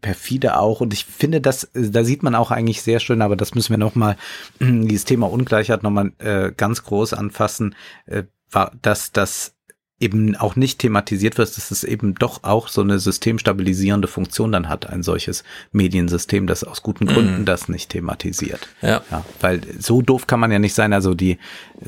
perfide 0.00 0.58
auch. 0.58 0.80
Und 0.80 0.92
ich 0.92 1.04
finde, 1.04 1.40
das, 1.40 1.70
da 1.72 2.04
sieht 2.04 2.22
man 2.22 2.34
auch 2.34 2.50
eigentlich 2.50 2.82
sehr 2.82 3.00
schön, 3.00 3.22
aber 3.22 3.36
das 3.36 3.54
müssen 3.54 3.70
wir 3.70 3.78
nochmal, 3.78 4.16
dieses 4.60 5.04
Thema 5.04 5.30
Ungleichheit 5.30 5.82
nochmal 5.82 6.12
äh, 6.18 6.52
ganz 6.52 6.82
groß 6.84 7.14
anfassen, 7.14 7.74
äh, 8.06 8.24
war, 8.50 8.72
dass 8.82 9.12
das 9.12 9.54
eben 10.00 10.34
auch 10.34 10.56
nicht 10.56 10.78
thematisiert 10.78 11.36
wird, 11.36 11.54
dass 11.56 11.70
es 11.70 11.84
eben 11.84 12.14
doch 12.14 12.42
auch 12.42 12.68
so 12.68 12.80
eine 12.80 12.98
systemstabilisierende 12.98 14.08
Funktion 14.08 14.50
dann 14.50 14.68
hat, 14.68 14.88
ein 14.88 15.02
solches 15.02 15.44
Mediensystem, 15.72 16.46
das 16.46 16.64
aus 16.64 16.82
guten 16.82 17.06
Gründen 17.06 17.42
mm. 17.42 17.44
das 17.44 17.68
nicht 17.68 17.90
thematisiert. 17.90 18.66
Ja. 18.80 19.02
ja. 19.10 19.24
Weil 19.40 19.60
so 19.78 20.00
doof 20.00 20.26
kann 20.26 20.40
man 20.40 20.50
ja 20.50 20.58
nicht 20.58 20.74
sein. 20.74 20.94
Also 20.94 21.14
die 21.14 21.38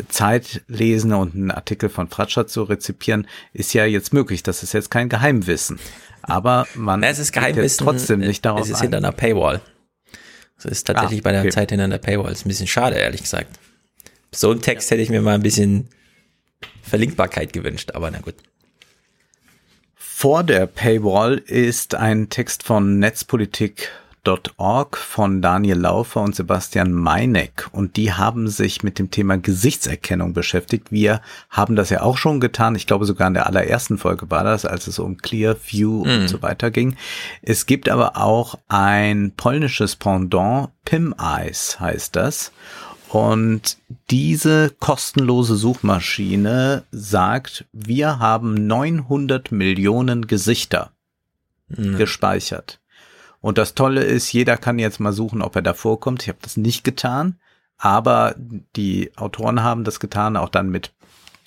Zeit 0.09 0.63
lesen 0.69 1.15
und 1.15 1.35
einen 1.35 1.51
Artikel 1.51 1.89
von 1.89 2.09
Fratscher 2.09 2.47
zu 2.47 2.65
rezipieren, 2.65 3.27
ist 3.55 3.73
ja 3.73 3.87
jetzt 3.87 4.13
möglich. 4.13 4.43
Das 4.43 4.63
ist 4.63 4.75
jetzt 4.75 4.91
kein 4.91 5.09
Geheimwissen. 5.09 5.79
Aber 6.21 6.67
man 6.75 7.01
Na, 7.01 7.09
es 7.09 7.19
ist 7.19 7.33
Geheimwissen, 7.33 7.85
trotzdem 7.85 8.21
nicht 8.21 8.45
darauf 8.45 8.61
Es 8.61 8.71
ist 8.71 8.83
hinter 8.83 8.99
einer 8.99 9.13
Paywall. 9.13 9.63
Es 10.59 10.67
ist 10.67 10.87
tatsächlich 10.87 11.25
ah, 11.25 11.29
okay. 11.29 11.37
bei 11.39 11.43
der 11.43 11.51
Zeit 11.51 11.71
hinter 11.71 11.85
einer 11.85 11.99
Paywall. 11.99 12.29
Das 12.29 12.41
ist 12.41 12.47
ein 12.47 12.49
bisschen 12.49 12.67
schade, 12.67 12.97
ehrlich 12.97 13.23
gesagt. 13.23 13.59
So 14.33 14.51
einen 14.51 14.61
Text 14.61 14.91
hätte 14.91 15.03
ich 15.03 15.11
mir 15.11 15.23
mal 15.23 15.35
ein 15.35 15.43
bisschen 15.43 15.89
Verlinkbarkeit 16.83 17.53
gewünscht, 17.53 17.93
aber 17.95 18.11
na 18.11 18.19
gut. 18.19 18.35
Vor 20.23 20.45
der 20.45 20.67
Paywall 20.67 21.39
ist 21.39 21.97
ein 21.97 22.29
Text 22.29 22.63
von 22.63 23.01
Netzpolitik.org 23.01 24.97
von 24.97 25.43
Daniel 25.43 25.79
Laufer 25.79 26.21
und 26.21 26.37
Sebastian 26.37 26.93
Meineck 26.93 27.69
und 27.73 27.97
die 27.97 28.13
haben 28.13 28.47
sich 28.47 28.85
mit 28.85 29.01
dem 29.01 29.11
Thema 29.11 29.37
Gesichtserkennung 29.37 30.33
beschäftigt. 30.33 30.93
Wir 30.93 31.23
haben 31.51 31.75
das 31.75 31.91
ja 31.91 32.03
auch 32.03 32.19
schon 32.19 32.39
getan. 32.39 32.77
Ich 32.77 32.87
glaube 32.87 33.05
sogar 33.05 33.27
in 33.27 33.35
der 33.35 33.47
allerersten 33.47 33.99
Folge 33.99 34.31
war 34.31 34.45
das, 34.45 34.65
als 34.65 34.87
es 34.87 35.01
um 35.01 35.17
Clear 35.17 35.57
View 35.67 36.05
mm. 36.05 36.09
und 36.09 36.21
mhm. 36.21 36.29
so 36.29 36.41
weiter 36.41 36.71
ging. 36.71 36.95
Es 37.41 37.67
gibt 37.67 37.89
aber 37.89 38.17
auch 38.17 38.61
ein 38.69 39.33
polnisches 39.37 39.97
Pendant, 39.97 40.69
Pim 40.85 41.15
Eyes 41.19 41.81
heißt 41.81 42.15
das. 42.15 42.53
Und 43.13 43.77
diese 44.09 44.71
kostenlose 44.81 45.57
Suchmaschine 45.57 46.85
sagt, 46.93 47.67
wir 47.71 48.19
haben 48.21 48.67
900 48.67 49.53
Millionen 49.53 50.27
Gesichter 50.27 50.93
mhm. 51.69 51.99
gespeichert. 51.99 52.81
Und 53.43 53.59
das 53.59 53.75
Tolle 53.75 54.03
ist, 54.03 54.33
jeder 54.33 54.57
kann 54.57 54.79
jetzt 54.79 54.99
mal 54.99 55.13
suchen, 55.13 55.43
ob 55.43 55.57
er 55.57 55.61
da 55.61 55.75
vorkommt. 55.75 56.23
Ich 56.23 56.31
habe 56.31 56.39
das 56.41 56.57
nicht 56.57 56.85
getan, 56.85 57.39
aber 57.77 58.35
die 58.77 59.15
Autoren 59.19 59.63
haben 59.63 59.85
das 59.85 60.01
getan, 60.01 60.39
auch 60.39 60.49
dann 60.49 60.71
mit 60.71 60.95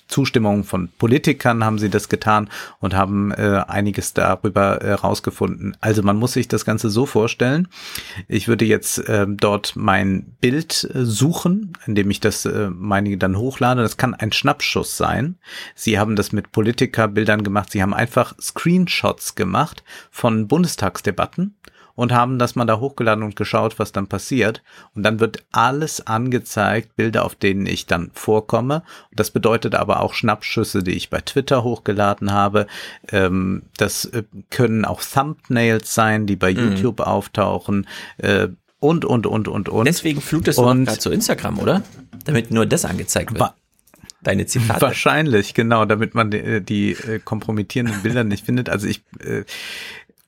Zustimmung 0.08 0.64
von 0.64 0.88
Politikern 0.98 1.64
haben 1.64 1.78
sie 1.78 1.88
das 1.88 2.08
getan 2.08 2.48
und 2.80 2.94
haben 2.94 3.32
äh, 3.32 3.62
einiges 3.66 4.14
darüber 4.14 4.80
äh, 4.82 4.92
rausgefunden. 4.92 5.76
Also 5.80 6.02
man 6.02 6.16
muss 6.16 6.32
sich 6.32 6.48
das 6.48 6.64
Ganze 6.64 6.90
so 6.90 7.06
vorstellen. 7.06 7.68
Ich 8.28 8.48
würde 8.48 8.64
jetzt 8.64 8.98
äh, 9.08 9.26
dort 9.28 9.74
mein 9.74 10.36
Bild 10.40 10.88
äh, 10.94 11.04
suchen, 11.04 11.72
indem 11.86 12.10
ich 12.10 12.20
das 12.20 12.44
äh, 12.44 12.70
meinige 12.70 13.18
dann 13.18 13.36
hochlade. 13.36 13.82
Das 13.82 13.96
kann 13.96 14.14
ein 14.14 14.32
Schnappschuss 14.32 14.96
sein. 14.96 15.36
Sie 15.74 15.98
haben 15.98 16.16
das 16.16 16.32
mit 16.32 16.52
Politikerbildern 16.52 17.42
gemacht. 17.42 17.72
Sie 17.72 17.82
haben 17.82 17.94
einfach 17.94 18.34
Screenshots 18.40 19.34
gemacht 19.34 19.82
von 20.10 20.48
Bundestagsdebatten 20.48 21.56
und 21.96 22.12
haben 22.12 22.38
das 22.38 22.54
mal 22.54 22.66
da 22.66 22.78
hochgeladen 22.78 23.24
und 23.24 23.34
geschaut, 23.34 23.78
was 23.80 23.90
dann 23.90 24.06
passiert. 24.06 24.62
Und 24.94 25.02
dann 25.02 25.18
wird 25.18 25.44
alles 25.50 26.06
angezeigt, 26.06 26.94
Bilder, 26.94 27.24
auf 27.24 27.34
denen 27.34 27.66
ich 27.66 27.86
dann 27.86 28.10
vorkomme. 28.14 28.84
Das 29.12 29.32
bedeutet 29.32 29.74
aber 29.74 30.00
auch 30.00 30.14
Schnappschüsse, 30.14 30.84
die 30.84 30.92
ich 30.92 31.10
bei 31.10 31.20
Twitter 31.20 31.64
hochgeladen 31.64 32.32
habe. 32.32 32.66
Ähm, 33.10 33.62
das 33.78 34.04
äh, 34.04 34.22
können 34.50 34.84
auch 34.84 35.02
Thumbnails 35.02 35.92
sein, 35.94 36.26
die 36.26 36.36
bei 36.36 36.52
mhm. 36.52 36.58
YouTube 36.58 37.00
auftauchen. 37.00 37.88
Äh, 38.18 38.48
und, 38.78 39.04
und, 39.06 39.26
und, 39.26 39.48
und, 39.48 39.68
und. 39.68 39.86
Deswegen 39.86 40.20
flutest 40.20 40.58
du 40.58 40.62
gerade 40.62 40.98
zu 40.98 41.10
Instagram, 41.10 41.58
oder? 41.58 41.82
Damit 42.24 42.50
nur 42.50 42.66
das 42.66 42.84
angezeigt 42.84 43.32
wird. 43.32 43.54
Deine 44.22 44.44
Zitate. 44.44 44.82
Wahrscheinlich, 44.82 45.54
genau, 45.54 45.84
damit 45.86 46.14
man 46.14 46.30
die, 46.30 46.60
die 46.60 46.92
äh, 46.92 47.20
kompromittierenden 47.20 48.02
Bilder 48.02 48.24
nicht 48.24 48.44
findet. 48.44 48.68
Also 48.68 48.86
ich, 48.86 49.02
äh, 49.20 49.44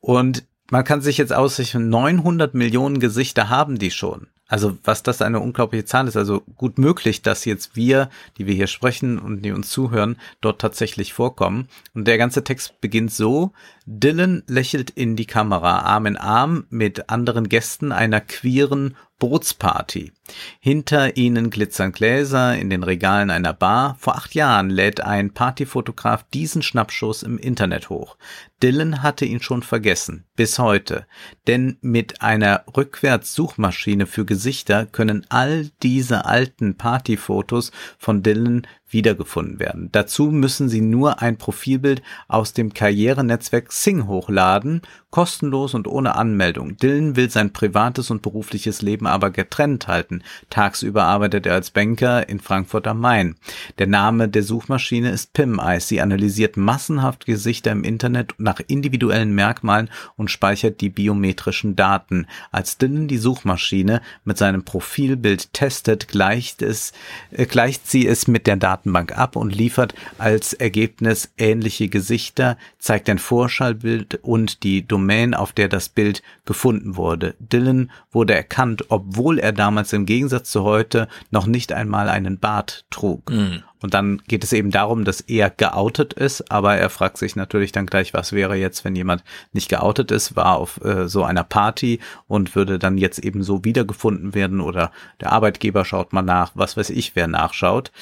und 0.01 0.45
man 0.71 0.85
kann 0.85 1.01
sich 1.01 1.19
jetzt 1.19 1.33
ausrechnen, 1.33 1.89
900 1.89 2.55
Millionen 2.55 3.01
Gesichter 3.01 3.49
haben 3.49 3.79
die 3.79 3.91
schon. 3.91 4.29
Also 4.49 4.79
was 4.83 5.03
das 5.03 5.21
eine 5.21 5.41
unglaubliche 5.41 5.85
Zahl 5.85 6.09
ist. 6.09 6.17
Also 6.17 6.43
gut 6.57 6.79
möglich, 6.79 7.21
dass 7.21 7.45
jetzt 7.45 7.77
wir, 7.77 8.09
die 8.39 8.47
wir 8.47 8.55
hier 8.55 8.67
sprechen 8.67 9.19
und 9.19 9.43
die 9.43 9.53
uns 9.53 9.69
zuhören, 9.69 10.17
dort 10.41 10.61
tatsächlich 10.61 11.13
vorkommen. 11.13 11.69
Und 11.95 12.07
der 12.09 12.17
ganze 12.17 12.43
Text 12.43 12.81
beginnt 12.81 13.13
so. 13.13 13.53
Dylan 13.85 14.43
lächelt 14.47 14.89
in 14.91 15.17
die 15.17 15.27
Kamera, 15.27 15.81
Arm 15.81 16.07
in 16.07 16.17
Arm 16.17 16.65
mit 16.71 17.11
anderen 17.11 17.51
Gästen 17.51 17.93
einer 17.93 18.23
queeren 18.23 18.97
Bootsparty. 19.19 20.13
Hinter 20.61 21.17
ihnen 21.17 21.51
glitzern 21.51 21.93
Gläser 21.93 22.57
in 22.57 22.71
den 22.71 22.83
Regalen 22.85 23.31
einer 23.31 23.53
Bar. 23.53 23.97
Vor 23.99 24.17
acht 24.17 24.35
Jahren 24.35 24.71
lädt 24.71 25.01
ein 25.01 25.33
Partyfotograf 25.33 26.25
diesen 26.33 26.63
Schnappschuss 26.63 27.23
im 27.23 27.39
Internet 27.39 27.91
hoch. 27.91 28.17
Dylan 28.63 29.03
hatte 29.03 29.25
ihn 29.25 29.41
schon 29.41 29.63
vergessen, 29.63 30.25
bis 30.37 30.59
heute. 30.59 31.07
Denn 31.47 31.79
mit 31.81 32.23
einer 32.23 32.65
Rückwärtssuchmaschine 32.77 34.07
für 34.07 34.25
Gesichter 34.25 34.87
können 34.87 35.27
all 35.29 35.71
diese 35.83 36.25
alten 36.25 36.77
Partyfotos 36.77 37.73
von 37.99 38.23
Dylan 38.23 38.67
wiedergefunden 38.91 39.59
werden. 39.59 39.89
Dazu 39.93 40.31
müssen 40.31 40.69
Sie 40.69 40.81
nur 40.81 41.21
ein 41.21 41.37
Profilbild 41.37 42.03
aus 42.27 42.53
dem 42.53 42.73
Karrierenetzwerk 42.75 43.73
Sing 43.73 44.07
hochladen, 44.07 44.83
kostenlos 45.11 45.75
und 45.75 45.87
ohne 45.87 46.17
Anmeldung. 46.17 46.77
Dylan 46.77 47.17
will 47.17 47.31
sein 47.31 47.53
privates 47.53 48.11
und 48.11 48.23
berufliches 48.23 48.83
Leben 48.83 49.07
aber 49.07 49.31
getrennt 49.31 49.89
halten. 49.89 50.23
Tagsüber 50.51 51.05
arbeitet 51.05 51.47
er 51.47 51.55
als 51.55 51.71
Banker 51.71 52.29
in 52.29 52.41
Frankfurt 52.41 52.87
am 52.87 53.01
Main. 53.01 53.37
Der 53.79 53.87
Name 53.87 54.29
der 54.29 54.43
Suchmaschine 54.43 55.11
ist 55.11 55.33
PimEyes. 55.33 55.89
Sie 55.89 56.01
analysiert 56.01 56.57
massenhaft 56.57 57.27
Gesichter 57.27 57.73
im 57.73 57.85
Internet 57.85 58.35
nach 58.39 58.61
individuellen 58.67 59.35
Merkmalen 59.35 59.89
und 60.17 60.31
speichert 60.31 60.81
die 60.81 60.91
biometrischen 60.91 61.77
Daten. 61.77 62.27
Als 62.51 62.77
Dylan 62.77 63.09
die 63.09 63.19
Suchmaschine 63.19 64.03
mit 64.25 64.37
seinem 64.37 64.65
Profilbild 64.65 65.53
testet, 65.55 66.09
gleicht 66.09 66.61
es, 66.61 66.93
äh, 67.31 67.47
gleicht 67.47 67.89
sie 67.89 68.07
es 68.07 68.29
mit 68.29 68.47
der 68.47 68.57
Datenbank 68.79 69.17
ab 69.17 69.37
und 69.37 69.55
liefert 69.55 69.95
als 70.19 70.53
Ergebnis 70.53 71.33
ähnliche 71.37 71.89
Gesichter, 71.89 72.57
zeigt 72.79 73.09
ein 73.11 73.19
Vorschallbild 73.19 74.21
und 74.23 74.63
die 74.63 74.87
Domain, 74.87 75.35
auf 75.35 75.53
der 75.53 75.69
das 75.69 75.89
Bild 75.89 76.23
gefunden 76.45 76.97
wurde. 76.97 77.35
Dylan 77.39 77.91
wurde 78.13 78.35
erkannt, 78.35 78.85
obwohl 78.89 79.39
er 79.39 79.53
damals 79.53 79.93
im 79.93 80.07
Gegensatz 80.07 80.51
zu 80.51 80.63
heute 80.63 81.09
noch 81.31 81.47
nicht 81.47 81.73
einmal 81.73 82.09
einen 82.09 82.39
Bart 82.39 82.85
trug. 82.91 83.31
Mhm. 83.31 83.63
Und 83.81 83.95
dann 83.95 84.23
geht 84.27 84.45
es 84.45 84.53
eben 84.53 84.71
darum, 84.71 85.05
dass 85.05 85.21
er 85.21 85.51
geoutet 85.51 86.13
ist, 86.13 86.51
aber 86.51 86.77
er 86.77 86.91
fragt 86.91 87.19
sich 87.19 87.37
natürlich 87.37 87.73
dann 87.73 87.87
gleich, 87.87 88.13
was 88.15 88.33
wäre 88.33 88.57
jetzt, 88.57 88.85
wenn 88.85 88.97
jemand 88.97 89.23
nicht 89.53 89.69
geoutet 89.69 90.11
ist, 90.11 90.37
war 90.37 90.57
auf 90.57 90.85
äh, 90.85 91.09
so 91.09 91.25
einer 91.25 91.45
Party 91.45 92.01
und 92.27 92.55
würde 92.57 92.79
dann 92.79 92.99
jetzt 92.99 93.19
eben 93.21 93.43
so 93.43 93.65
wiedergefunden 93.65 94.35
werden 94.35 94.61
oder 94.61 94.91
der 95.21 95.33
Arbeitgeber 95.33 95.85
schaut 95.85 96.13
mal 96.13 96.23
nach, 96.23 96.53
was 96.55 96.77
weiß 96.77 96.91
ich, 96.91 97.15
wer 97.15 97.29
nachschaut. 97.29 97.93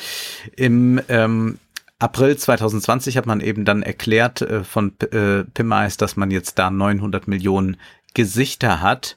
Im 0.56 1.00
ähm, 1.08 1.58
April 1.98 2.36
2020 2.36 3.16
hat 3.16 3.26
man 3.26 3.40
eben 3.40 3.64
dann 3.64 3.82
erklärt 3.82 4.42
äh, 4.42 4.64
von 4.64 4.92
äh, 5.00 5.44
Pimmeyes, 5.44 5.96
dass 5.96 6.16
man 6.16 6.30
jetzt 6.30 6.58
da 6.58 6.70
900 6.70 7.26
Millionen 7.26 7.78
Gesichter 8.14 8.80
hat 8.80 9.16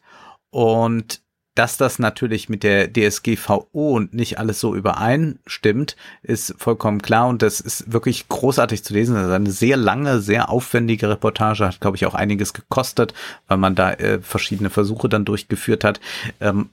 und 0.50 1.22
dass 1.60 1.76
das 1.76 2.00
natürlich 2.00 2.48
mit 2.48 2.64
der 2.64 2.90
DSGVO 2.94 4.00
nicht 4.12 4.40
alles 4.40 4.62
so 4.62 4.74
übereinstimmt, 4.76 5.98
ist 6.24 6.56
vollkommen 6.58 7.02
klar 7.02 7.28
und 7.28 7.42
das 7.42 7.60
ist 7.60 7.92
wirklich 7.92 8.30
großartig 8.30 8.82
zu 8.82 8.94
lesen. 8.94 9.16
Das 9.16 9.26
ist 9.26 9.34
eine 9.34 9.52
sehr 9.52 9.76
lange, 9.76 10.22
sehr 10.22 10.50
aufwendige 10.50 11.10
Reportage, 11.10 11.68
hat 11.68 11.82
glaube 11.82 11.98
ich 11.98 12.06
auch 12.06 12.14
einiges 12.14 12.54
gekostet, 12.54 13.14
weil 13.50 13.58
man 13.58 13.76
da 13.76 13.92
äh, 13.92 14.22
verschiedene 14.22 14.70
Versuche 14.70 15.10
dann 15.10 15.26
durchgeführt 15.26 15.84
hat. 15.84 16.00
Ähm, 16.40 16.70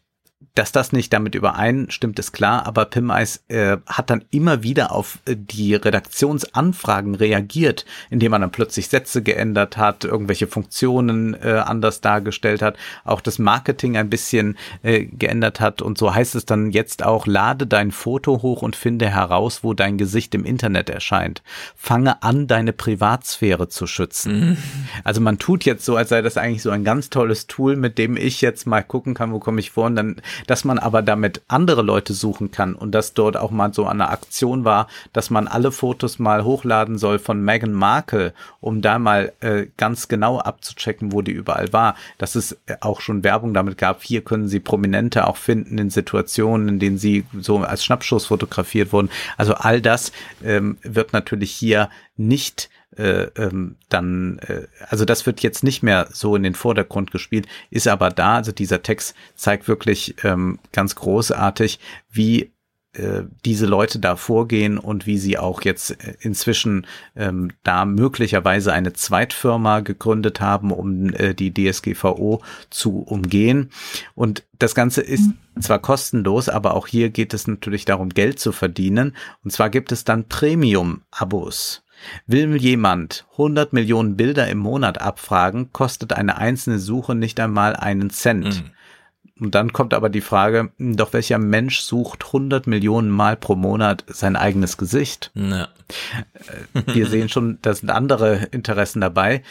dass 0.55 0.73
das 0.73 0.93
nicht 0.93 1.13
damit 1.13 1.35
übereinstimmt, 1.35 2.19
ist 2.19 2.33
klar, 2.33 2.67
aber 2.67 2.87
Pim 2.87 3.11
Eis 3.11 3.45
äh, 3.49 3.77
hat 3.87 4.11
dann 4.11 4.25
immer 4.31 4.63
wieder 4.63 4.93
auf 4.93 5.19
äh, 5.27 5.37
die 5.37 5.75
Redaktionsanfragen 5.75 7.15
reagiert, 7.15 7.85
indem 8.11 8.33
man 8.33 8.41
dann 8.41 8.51
plötzlich 8.51 8.89
Sätze 8.89 9.23
geändert 9.23 9.77
hat, 9.77 10.05
irgendwelche 10.05 10.47
Funktionen 10.47 11.35
äh, 11.35 11.63
anders 11.65 12.01
dargestellt 12.01 12.63
hat, 12.63 12.77
auch 13.05 13.21
das 13.21 13.39
Marketing 13.39 13.97
ein 13.97 14.11
bisschen 14.11 14.57
äh, 14.83 15.05
geändert 15.05 15.61
hat 15.61 15.83
und 15.83 15.99
so 15.99 16.15
heißt 16.15 16.35
es 16.35 16.45
dann 16.45 16.71
jetzt 16.71 17.05
auch, 17.05 17.27
lade 17.27 17.67
dein 17.67 17.91
Foto 17.91 18.43
hoch 18.43 18.63
und 18.63 18.77
finde 18.77 19.09
heraus, 19.09 19.63
wo 19.63 19.75
dein 19.75 19.99
Gesicht 19.99 20.35
im 20.35 20.45
Internet 20.45 20.91
erscheint. 20.91 21.43
Fange 21.77 22.23
an, 22.23 22.47
deine 22.47 22.73
Privatsphäre 22.73 23.69
zu 23.69 23.87
schützen. 23.87 24.51
Mhm. 24.51 24.57
Also 25.05 25.21
man 25.21 25.39
tut 25.39 25.65
jetzt 25.65 25.85
so, 25.85 25.97
als 25.97 26.11
sei 26.11 26.23
das 26.23 26.37
eigentlich 26.37 26.63
so 26.63 26.71
ein 26.71 26.85
ganz 26.85 27.11
tolles 27.11 27.47
Tool, 27.47 27.77
mit 27.77 27.99
dem 27.99 28.17
ich 28.17 28.41
jetzt 28.41 28.67
mal 28.67 28.83
gucken 28.83 29.15
kann, 29.15 29.33
wo 29.33 29.39
komme 29.39 29.61
ich 29.61 29.71
vor 29.71 29.87
und 29.87 29.97
dann 29.97 30.17
dass 30.47 30.65
man 30.65 30.79
aber 30.79 31.03
damit 31.03 31.43
andere 31.49 31.83
Leute 31.83 32.15
suchen 32.15 32.51
kann 32.51 32.75
und 32.75 32.93
dass 32.93 33.15
dort 33.15 33.37
auch 33.37 33.51
mal 33.51 33.73
so 33.73 33.87
eine 33.87 34.09
Aktion 34.09 34.65
war, 34.65 34.89
dass 35.13 35.31
man 35.31 35.49
alle 35.49 35.73
Fotos 35.73 36.19
mal 36.19 36.45
hochladen 36.45 36.99
soll 36.99 37.19
von 37.19 37.43
Meghan 37.43 37.73
Markle, 37.73 38.33
um 38.61 38.83
da 38.83 38.99
mal 38.99 39.33
äh, 39.41 39.67
ganz 39.77 40.09
genau 40.09 40.39
abzuchecken, 40.39 41.13
wo 41.13 41.23
die 41.23 41.33
überall 41.33 41.73
war. 41.73 41.97
Dass 42.19 42.35
es 42.35 42.53
äh, 42.67 42.77
auch 42.81 43.01
schon 43.01 43.25
Werbung 43.25 43.55
damit 43.55 43.79
gab, 43.79 44.03
hier 44.03 44.23
können 44.23 44.49
Sie 44.49 44.61
Prominente 44.61 45.27
auch 45.27 45.37
finden 45.37 45.79
in 45.79 45.91
Situationen, 45.91 46.69
in 46.69 46.79
denen 46.79 46.99
sie 46.99 47.25
so 47.39 47.59
als 47.59 47.85
Schnappschuss 47.85 48.27
fotografiert 48.27 48.93
wurden. 48.93 49.11
Also 49.37 49.55
all 49.55 49.81
das 49.81 50.13
ähm, 50.45 50.79
wird 50.83 51.13
natürlich 51.13 51.53
hier 51.53 51.89
nicht 52.17 52.69
äh, 52.97 53.29
ähm, 53.37 53.77
dann, 53.89 54.39
äh, 54.41 54.67
also 54.89 55.05
das 55.05 55.27
wird 55.27 55.41
jetzt 55.41 55.65
nicht 55.65 55.83
mehr 55.83 56.09
so 56.13 56.37
in 56.37 56.43
den 56.43 56.55
Vordergrund 56.55 57.11
gespielt, 57.11 57.47
ist 57.71 57.89
aber 57.89 58.11
da. 58.11 58.37
Also 58.37 58.53
dieser 58.53 58.83
Text 58.83 59.15
zeigt 59.35 59.69
wirklich 59.69 60.17
ähm, 60.25 60.59
ganz 60.73 60.95
großartig, 60.95 61.79
wie 62.11 62.53
äh, 62.97 63.25
diese 63.45 63.67
Leute 63.67 63.99
da 63.99 64.17
vorgehen 64.17 64.79
und 64.79 65.07
wie 65.07 65.19
sie 65.19 65.37
auch 65.37 65.63
jetzt 65.63 65.91
äh, 65.91 66.15
inzwischen 66.21 66.87
ähm, 67.15 67.51
da 67.63 67.85
möglicherweise 67.85 68.73
eine 68.73 68.95
Zweitfirma 68.95 69.81
gegründet 69.81 70.41
haben, 70.41 70.71
um 70.71 71.13
äh, 71.13 71.35
die 71.35 71.53
DSGVO 71.53 72.43
zu 72.71 73.01
umgehen. 73.01 73.71
Und 74.15 74.45
das 74.59 74.75
Ganze 74.75 75.03
ist 75.03 75.31
zwar 75.61 75.79
kostenlos, 75.79 76.49
aber 76.49 76.75
auch 76.75 76.87
hier 76.87 77.11
geht 77.11 77.35
es 77.35 77.47
natürlich 77.47 77.85
darum, 77.85 78.09
Geld 78.09 78.39
zu 78.39 78.53
verdienen. 78.53 79.15
Und 79.45 79.51
zwar 79.51 79.69
gibt 79.69 79.93
es 79.93 80.05
dann 80.05 80.29
Premium-Abos. 80.29 81.83
Will 82.27 82.57
jemand 82.57 83.27
100 83.33 83.73
Millionen 83.73 84.17
Bilder 84.17 84.49
im 84.49 84.59
Monat 84.59 85.01
abfragen, 85.01 85.73
kostet 85.73 86.13
eine 86.13 86.39
einzelne 86.39 86.79
Suche 86.79 87.15
nicht 87.15 87.41
einmal 87.41 87.77
einen 87.77 88.11
Cent. 88.11 88.63
Mhm. 88.65 88.71
Und 89.39 89.55
dann 89.55 89.73
kommt 89.75 89.93
aber 89.93 90.09
die 90.09 90.23
Frage, 90.23 90.73
doch 90.79 91.13
welcher 91.13 91.39
Mensch 91.39 91.81
sucht 91.81 92.25
100 92.27 92.67
Millionen 92.67 93.11
Mal 93.11 93.37
pro 93.37 93.55
Monat 93.55 94.05
sein 94.07 94.35
eigenes 94.35 94.79
Gesicht? 94.79 95.31
Ja. 95.35 95.69
Äh, 96.75 96.83
wir 96.87 97.07
sehen 97.07 97.29
schon, 97.29 97.59
da 97.61 97.75
sind 97.75 97.91
andere 97.91 98.49
Interessen 98.53 99.03
dabei. 99.03 99.43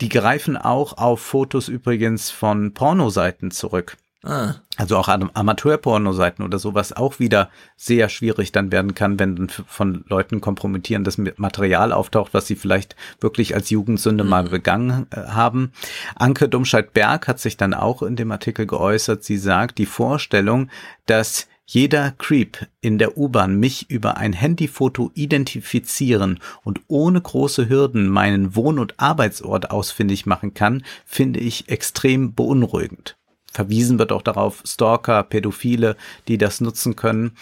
Die 0.00 0.08
greifen 0.08 0.56
auch 0.56 0.96
auf 0.96 1.20
Fotos 1.20 1.68
übrigens 1.68 2.30
von 2.30 2.72
Pornoseiten 2.72 3.50
zurück. 3.50 3.98
Ah. 4.22 4.54
Also 4.76 4.96
auch 4.96 5.08
Amateurporno-Seiten 5.08 6.42
oder 6.42 6.58
sowas 6.58 6.92
auch 6.92 7.18
wieder 7.18 7.48
sehr 7.76 8.08
schwierig 8.08 8.52
dann 8.52 8.72
werden 8.72 8.94
kann, 8.94 9.18
wenn 9.18 9.48
von 9.48 10.04
Leuten 10.08 10.40
kompromittierendes 10.40 11.18
Material 11.36 11.92
auftaucht, 11.92 12.34
was 12.34 12.46
sie 12.46 12.56
vielleicht 12.56 12.96
wirklich 13.20 13.54
als 13.54 13.70
Jugendsünde 13.70 14.24
mhm. 14.24 14.30
mal 14.30 14.42
begangen 14.44 15.06
äh, 15.10 15.20
haben. 15.28 15.72
Anke 16.16 16.48
Domscheit-Berg 16.48 17.28
hat 17.28 17.40
sich 17.40 17.56
dann 17.56 17.72
auch 17.72 18.02
in 18.02 18.16
dem 18.16 18.32
Artikel 18.32 18.66
geäußert. 18.66 19.22
Sie 19.22 19.38
sagt, 19.38 19.78
die 19.78 19.86
Vorstellung, 19.86 20.70
dass 21.06 21.46
jeder 21.64 22.12
Creep 22.12 22.66
in 22.80 22.98
der 22.98 23.18
U-Bahn 23.18 23.58
mich 23.58 23.90
über 23.90 24.16
ein 24.16 24.32
Handyfoto 24.32 25.10
identifizieren 25.14 26.38
und 26.62 26.80
ohne 26.86 27.20
große 27.20 27.68
Hürden 27.68 28.08
meinen 28.08 28.54
Wohn- 28.54 28.78
und 28.78 29.00
Arbeitsort 29.00 29.70
ausfindig 29.70 30.26
machen 30.26 30.54
kann, 30.54 30.84
finde 31.04 31.40
ich 31.40 31.68
extrem 31.68 32.34
beunruhigend 32.34 33.16
verwiesen 33.56 33.98
wird 33.98 34.12
auch 34.12 34.22
darauf, 34.22 34.62
Stalker, 34.66 35.22
Pädophile, 35.22 35.96
die 36.28 36.36
das 36.36 36.60
nutzen 36.60 36.94
können. 36.94 37.32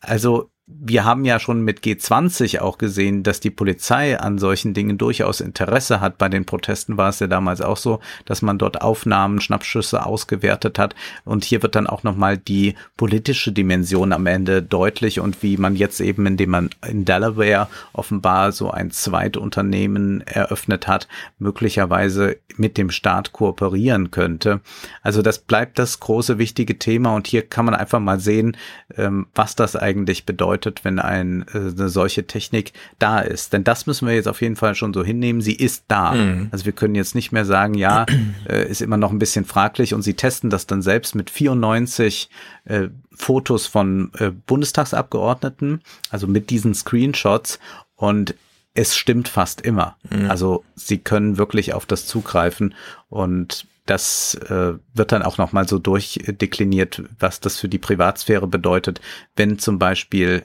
Also 0.00 0.50
wir 0.70 1.04
haben 1.04 1.24
ja 1.24 1.40
schon 1.40 1.62
mit 1.62 1.80
G20 1.80 2.60
auch 2.60 2.76
gesehen, 2.76 3.22
dass 3.22 3.40
die 3.40 3.50
Polizei 3.50 4.20
an 4.20 4.36
solchen 4.38 4.74
Dingen 4.74 4.98
durchaus 4.98 5.40
Interesse 5.40 6.02
hat. 6.02 6.18
Bei 6.18 6.28
den 6.28 6.44
Protesten 6.44 6.98
war 6.98 7.08
es 7.08 7.20
ja 7.20 7.26
damals 7.26 7.62
auch 7.62 7.78
so, 7.78 8.00
dass 8.26 8.42
man 8.42 8.58
dort 8.58 8.82
Aufnahmen, 8.82 9.40
Schnappschüsse 9.40 10.04
ausgewertet 10.04 10.78
hat. 10.78 10.94
Und 11.24 11.44
hier 11.44 11.62
wird 11.62 11.74
dann 11.74 11.86
auch 11.86 12.02
nochmal 12.02 12.36
die 12.36 12.74
politische 12.98 13.50
Dimension 13.50 14.12
am 14.12 14.26
Ende 14.26 14.62
deutlich 14.62 15.20
und 15.20 15.42
wie 15.42 15.56
man 15.56 15.74
jetzt 15.74 16.00
eben, 16.00 16.26
indem 16.26 16.50
man 16.50 16.70
in 16.86 17.06
Delaware 17.06 17.68
offenbar 17.94 18.52
so 18.52 18.70
ein 18.70 18.90
Zweitunternehmen 18.90 20.20
eröffnet 20.26 20.86
hat, 20.86 21.08
möglicherweise 21.38 22.36
mit 22.56 22.76
dem 22.76 22.90
Staat 22.90 23.32
kooperieren 23.32 24.10
könnte. 24.10 24.60
Also 25.02 25.22
das 25.22 25.38
bleibt 25.38 25.78
das 25.78 25.98
große 26.00 26.36
wichtige 26.36 26.78
Thema 26.78 27.14
und 27.14 27.26
hier 27.26 27.42
kann 27.42 27.64
man 27.64 27.74
einfach 27.74 28.00
mal 28.00 28.20
sehen, 28.20 28.56
ähm, 28.96 29.28
was 29.34 29.56
das 29.56 29.74
eigentlich 29.74 30.26
bedeutet 30.26 30.57
bedeutet, 30.58 30.84
wenn 30.84 30.98
ein, 30.98 31.46
äh, 31.54 31.58
eine 31.58 31.88
solche 31.88 32.26
Technik 32.26 32.72
da 32.98 33.20
ist. 33.20 33.52
Denn 33.52 33.64
das 33.64 33.86
müssen 33.86 34.06
wir 34.06 34.14
jetzt 34.14 34.28
auf 34.28 34.42
jeden 34.42 34.56
Fall 34.56 34.74
schon 34.74 34.92
so 34.92 35.04
hinnehmen. 35.04 35.40
Sie 35.40 35.54
ist 35.54 35.84
da. 35.88 36.12
Mhm. 36.12 36.48
Also 36.50 36.64
wir 36.64 36.72
können 36.72 36.94
jetzt 36.94 37.14
nicht 37.14 37.32
mehr 37.32 37.44
sagen, 37.44 37.74
ja, 37.74 38.06
äh, 38.48 38.68
ist 38.68 38.82
immer 38.82 38.96
noch 38.96 39.12
ein 39.12 39.18
bisschen 39.18 39.44
fraglich 39.44 39.94
und 39.94 40.02
sie 40.02 40.14
testen 40.14 40.50
das 40.50 40.66
dann 40.66 40.82
selbst 40.82 41.14
mit 41.14 41.30
94 41.30 42.28
äh, 42.64 42.88
Fotos 43.12 43.66
von 43.66 44.10
äh, 44.18 44.30
Bundestagsabgeordneten, 44.30 45.82
also 46.10 46.26
mit 46.26 46.50
diesen 46.50 46.74
Screenshots 46.74 47.58
und 47.96 48.34
es 48.74 48.96
stimmt 48.96 49.28
fast 49.28 49.60
immer. 49.60 49.96
Mhm. 50.10 50.30
Also 50.30 50.64
sie 50.74 50.98
können 50.98 51.36
wirklich 51.36 51.74
auf 51.74 51.86
das 51.86 52.06
zugreifen 52.06 52.74
und 53.08 53.66
das 53.88 54.34
äh, 54.34 54.74
wird 54.92 55.12
dann 55.12 55.22
auch 55.22 55.38
nochmal 55.38 55.66
so 55.66 55.78
durchdekliniert, 55.78 57.02
was 57.18 57.40
das 57.40 57.56
für 57.58 57.68
die 57.68 57.78
Privatsphäre 57.78 58.46
bedeutet, 58.46 59.00
wenn 59.34 59.58
zum 59.58 59.78
Beispiel 59.78 60.44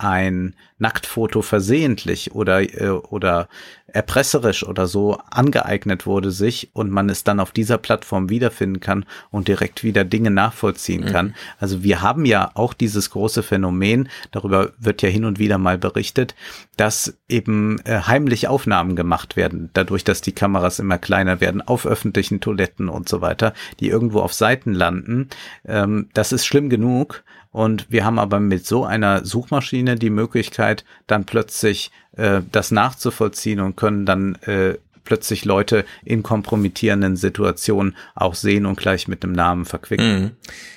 ein 0.00 0.54
Nacktfoto 0.78 1.42
versehentlich 1.42 2.34
oder, 2.34 2.62
äh, 2.62 2.88
oder 2.88 3.48
erpresserisch 3.86 4.66
oder 4.66 4.86
so 4.86 5.18
angeeignet 5.30 6.06
wurde 6.06 6.30
sich 6.30 6.70
und 6.72 6.90
man 6.90 7.10
es 7.10 7.24
dann 7.24 7.40
auf 7.40 7.50
dieser 7.50 7.76
Plattform 7.76 8.30
wiederfinden 8.30 8.80
kann 8.80 9.04
und 9.30 9.48
direkt 9.48 9.84
wieder 9.84 10.04
Dinge 10.04 10.30
nachvollziehen 10.30 11.04
kann. 11.06 11.26
Mhm. 11.26 11.34
Also 11.58 11.82
wir 11.82 12.00
haben 12.00 12.24
ja 12.24 12.50
auch 12.54 12.72
dieses 12.72 13.10
große 13.10 13.42
Phänomen, 13.42 14.08
darüber 14.30 14.72
wird 14.78 15.02
ja 15.02 15.08
hin 15.08 15.24
und 15.24 15.38
wieder 15.38 15.58
mal 15.58 15.76
berichtet, 15.76 16.34
dass 16.76 17.18
eben 17.28 17.78
äh, 17.84 18.00
heimlich 18.06 18.48
Aufnahmen 18.48 18.96
gemacht 18.96 19.36
werden, 19.36 19.70
dadurch, 19.74 20.04
dass 20.04 20.20
die 20.20 20.32
Kameras 20.32 20.78
immer 20.78 20.98
kleiner 20.98 21.40
werden, 21.40 21.60
auf 21.60 21.86
öffentlichen 21.86 22.40
Toiletten 22.40 22.88
und 22.88 23.08
so 23.08 23.20
weiter, 23.20 23.52
die 23.80 23.88
irgendwo 23.88 24.20
auf 24.20 24.32
Seiten 24.32 24.72
landen. 24.72 25.28
Ähm, 25.66 26.08
das 26.14 26.32
ist 26.32 26.46
schlimm 26.46 26.70
genug. 26.70 27.22
Und 27.52 27.86
wir 27.90 28.04
haben 28.04 28.18
aber 28.18 28.38
mit 28.38 28.66
so 28.66 28.84
einer 28.84 29.24
Suchmaschine 29.24 29.96
die 29.96 30.10
Möglichkeit, 30.10 30.84
dann 31.06 31.24
plötzlich 31.24 31.90
äh, 32.16 32.42
das 32.52 32.70
nachzuvollziehen 32.70 33.60
und 33.60 33.76
können 33.76 34.06
dann 34.06 34.36
äh, 34.42 34.74
plötzlich 35.04 35.44
Leute 35.44 35.84
in 36.04 36.22
kompromittierenden 36.22 37.16
Situationen 37.16 37.96
auch 38.14 38.34
sehen 38.34 38.66
und 38.66 38.78
gleich 38.78 39.08
mit 39.08 39.24
einem 39.24 39.32
Namen 39.32 39.64
verquicken. 39.64 40.20
Mhm. 40.20 40.30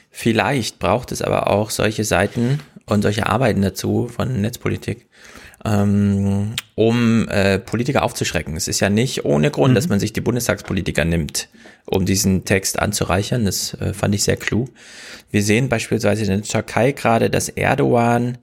Vielleicht 0.10 0.80
braucht 0.80 1.12
es 1.12 1.22
aber 1.22 1.48
auch 1.48 1.70
solche 1.70 2.04
Seiten 2.04 2.60
und 2.86 3.04
solche 3.04 3.28
Arbeiten 3.28 3.62
dazu 3.62 4.08
von 4.08 4.42
Netzpolitik, 4.42 5.08
ähm, 5.66 6.54
um 6.76 7.28
äh, 7.30 7.60
Politiker 7.60 8.04
aufzuschrecken. 8.04 8.56
Es 8.56 8.68
ist 8.68 8.80
ja 8.80 8.90
nicht 8.90 9.26
ohne 9.26 9.52
Grund, 9.52 9.72
mhm. 9.72 9.76
dass 9.76 9.90
man 9.90 10.00
sich 10.00 10.14
die 10.14 10.22
Bundestagspolitiker 10.22 11.06
nimmt, 11.06 11.50
um 11.86 12.06
diesen 12.06 12.46
Text 12.46 12.80
anzureichern. 12.80 13.46
Das 13.46 13.74
äh, 13.76 13.94
fand 13.94 14.16
ich 14.16 14.24
sehr 14.24 14.38
klug. 14.38 14.70
Wir 15.32 15.44
sehen 15.44 15.70
beispielsweise 15.70 16.24
in 16.24 16.30
der 16.30 16.42
Türkei 16.44 16.92
gerade, 16.92 17.30
dass 17.30 17.50
Erdogan 17.50 18.38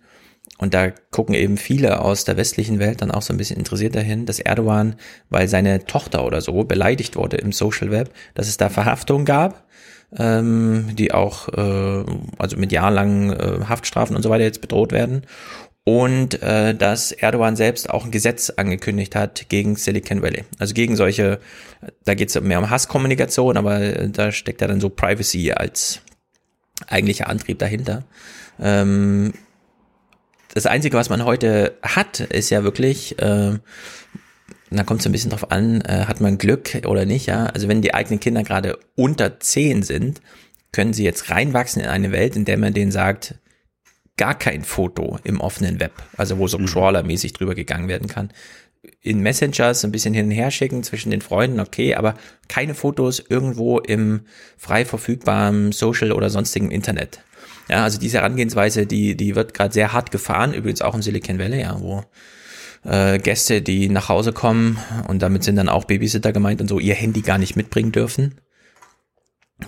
und 0.60 0.74
da 0.74 0.90
gucken 1.10 1.34
eben 1.34 1.56
viele 1.56 2.02
aus 2.02 2.24
der 2.24 2.36
westlichen 2.36 2.78
Welt 2.78 3.00
dann 3.00 3.10
auch 3.10 3.22
so 3.22 3.32
ein 3.32 3.38
bisschen 3.38 3.56
interessiert 3.56 3.96
dahin, 3.96 4.26
dass 4.26 4.40
Erdogan, 4.40 4.96
weil 5.30 5.48
seine 5.48 5.86
Tochter 5.86 6.24
oder 6.24 6.42
so 6.42 6.64
beleidigt 6.64 7.16
wurde 7.16 7.38
im 7.38 7.52
Social 7.52 7.90
Web, 7.90 8.12
dass 8.34 8.46
es 8.46 8.58
da 8.58 8.68
Verhaftungen 8.68 9.24
gab, 9.24 9.64
ähm, 10.18 10.88
die 10.96 11.12
auch 11.12 11.48
äh, 11.48 12.04
also 12.36 12.58
mit 12.58 12.72
jahrelangen 12.72 13.32
äh, 13.32 13.64
Haftstrafen 13.68 14.14
und 14.14 14.22
so 14.22 14.28
weiter 14.28 14.44
jetzt 14.44 14.60
bedroht 14.60 14.92
werden. 14.92 15.22
Und 15.84 16.42
äh, 16.42 16.74
dass 16.74 17.10
Erdogan 17.10 17.56
selbst 17.56 17.88
auch 17.90 18.04
ein 18.04 18.10
Gesetz 18.10 18.50
angekündigt 18.50 19.16
hat 19.16 19.48
gegen 19.48 19.76
Silicon 19.76 20.22
Valley. 20.22 20.44
Also 20.58 20.74
gegen 20.74 20.94
solche, 20.94 21.40
da 22.04 22.14
geht 22.14 22.28
es 22.28 22.40
mehr 22.40 22.58
um 22.58 22.70
Hasskommunikation, 22.70 23.56
aber 23.56 24.08
da 24.08 24.30
steckt 24.30 24.60
ja 24.60 24.68
dann 24.68 24.80
so 24.80 24.90
Privacy 24.90 25.52
als 25.52 26.02
eigentlicher 26.86 27.28
Antrieb 27.28 27.58
dahinter. 27.58 28.04
Ähm, 28.60 29.32
das 30.52 30.66
Einzige, 30.66 30.96
was 30.96 31.08
man 31.08 31.24
heute 31.24 31.76
hat, 31.82 32.20
ist 32.20 32.50
ja 32.50 32.64
wirklich, 32.64 33.18
äh, 33.18 33.58
da 34.70 34.84
kommt 34.84 35.00
es 35.00 35.06
ein 35.06 35.12
bisschen 35.12 35.30
drauf 35.30 35.50
an, 35.50 35.80
äh, 35.82 36.06
hat 36.06 36.20
man 36.20 36.38
Glück 36.38 36.82
oder 36.86 37.06
nicht, 37.06 37.26
ja. 37.26 37.46
Also 37.46 37.68
wenn 37.68 37.82
die 37.82 37.94
eigenen 37.94 38.20
Kinder 38.20 38.42
gerade 38.42 38.78
unter 38.96 39.40
zehn 39.40 39.82
sind, 39.82 40.20
können 40.72 40.92
sie 40.92 41.04
jetzt 41.04 41.30
reinwachsen 41.30 41.82
in 41.82 41.88
eine 41.88 42.12
Welt, 42.12 42.36
in 42.36 42.44
der 42.44 42.58
man 42.58 42.74
denen 42.74 42.92
sagt, 42.92 43.36
gar 44.20 44.34
kein 44.34 44.64
Foto 44.64 45.18
im 45.24 45.40
offenen 45.40 45.80
Web, 45.80 45.92
also 46.18 46.36
wo 46.36 46.46
so 46.46 46.58
mhm. 46.58 46.66
Crawler-mäßig 46.66 47.32
drüber 47.32 47.54
gegangen 47.54 47.88
werden 47.88 48.06
kann. 48.06 48.28
In 49.00 49.20
Messengers 49.20 49.82
ein 49.82 49.92
bisschen 49.92 50.12
hin 50.12 50.26
und 50.26 50.30
her 50.30 50.50
schicken 50.50 50.82
zwischen 50.82 51.10
den 51.10 51.22
Freunden, 51.22 51.58
okay, 51.58 51.94
aber 51.94 52.14
keine 52.46 52.74
Fotos 52.74 53.24
irgendwo 53.26 53.78
im 53.78 54.26
frei 54.58 54.84
verfügbaren 54.84 55.72
Social 55.72 56.12
oder 56.12 56.28
sonstigen 56.28 56.70
Internet. 56.70 57.20
Ja, 57.70 57.84
also 57.84 57.98
diese 57.98 58.18
Herangehensweise, 58.18 58.86
die, 58.86 59.16
die 59.16 59.36
wird 59.36 59.54
gerade 59.54 59.72
sehr 59.72 59.94
hart 59.94 60.10
gefahren, 60.10 60.52
übrigens 60.52 60.82
auch 60.82 60.94
im 60.94 61.00
Silicon 61.00 61.38
Valley, 61.38 61.62
ja, 61.62 61.80
wo 61.80 62.04
äh, 62.84 63.18
Gäste, 63.18 63.62
die 63.62 63.88
nach 63.88 64.10
Hause 64.10 64.34
kommen 64.34 64.78
und 65.08 65.22
damit 65.22 65.44
sind 65.44 65.56
dann 65.56 65.70
auch 65.70 65.86
Babysitter 65.86 66.32
gemeint 66.32 66.60
und 66.60 66.68
so, 66.68 66.78
ihr 66.78 66.94
Handy 66.94 67.22
gar 67.22 67.38
nicht 67.38 67.56
mitbringen 67.56 67.92
dürfen. 67.92 68.34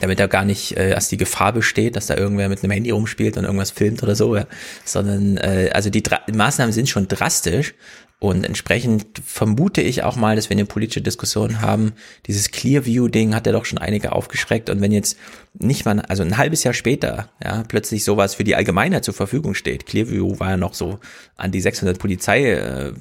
Damit 0.00 0.18
da 0.18 0.26
gar 0.26 0.44
nicht 0.44 0.76
äh, 0.76 0.90
erst 0.90 1.12
die 1.12 1.16
Gefahr 1.16 1.52
besteht, 1.52 1.96
dass 1.96 2.06
da 2.06 2.16
irgendwer 2.16 2.48
mit 2.48 2.62
einem 2.62 2.72
Handy 2.72 2.90
rumspielt 2.90 3.36
und 3.36 3.44
irgendwas 3.44 3.70
filmt 3.70 4.02
oder 4.02 4.16
so, 4.16 4.36
ja. 4.36 4.46
sondern 4.84 5.36
äh, 5.36 5.70
also 5.72 5.90
die, 5.90 6.02
die 6.02 6.32
Maßnahmen 6.32 6.72
sind 6.72 6.88
schon 6.88 7.08
drastisch 7.08 7.74
und 8.22 8.46
entsprechend 8.46 9.20
vermute 9.26 9.80
ich 9.80 10.04
auch 10.04 10.14
mal, 10.14 10.36
dass 10.36 10.48
wir 10.48 10.54
eine 10.54 10.64
politische 10.64 11.00
Diskussion 11.00 11.60
haben. 11.60 11.94
Dieses 12.28 12.52
Clearview-Ding 12.52 13.34
hat 13.34 13.46
ja 13.46 13.52
doch 13.52 13.64
schon 13.64 13.78
einige 13.78 14.12
aufgeschreckt. 14.12 14.70
Und 14.70 14.80
wenn 14.80 14.92
jetzt 14.92 15.18
nicht 15.54 15.84
mal, 15.84 15.98
also 16.02 16.22
ein 16.22 16.36
halbes 16.36 16.62
Jahr 16.62 16.72
später, 16.72 17.30
ja, 17.42 17.64
plötzlich 17.66 18.04
sowas 18.04 18.36
für 18.36 18.44
die 18.44 18.54
Allgemeinheit 18.54 19.04
zur 19.04 19.12
Verfügung 19.12 19.54
steht. 19.54 19.86
Clearview 19.86 20.38
war 20.38 20.50
ja 20.50 20.56
noch 20.56 20.74
so 20.74 21.00
an 21.36 21.50
die 21.50 21.60
600 21.60 21.98
Polizei, 21.98 22.52
äh, 22.52 22.92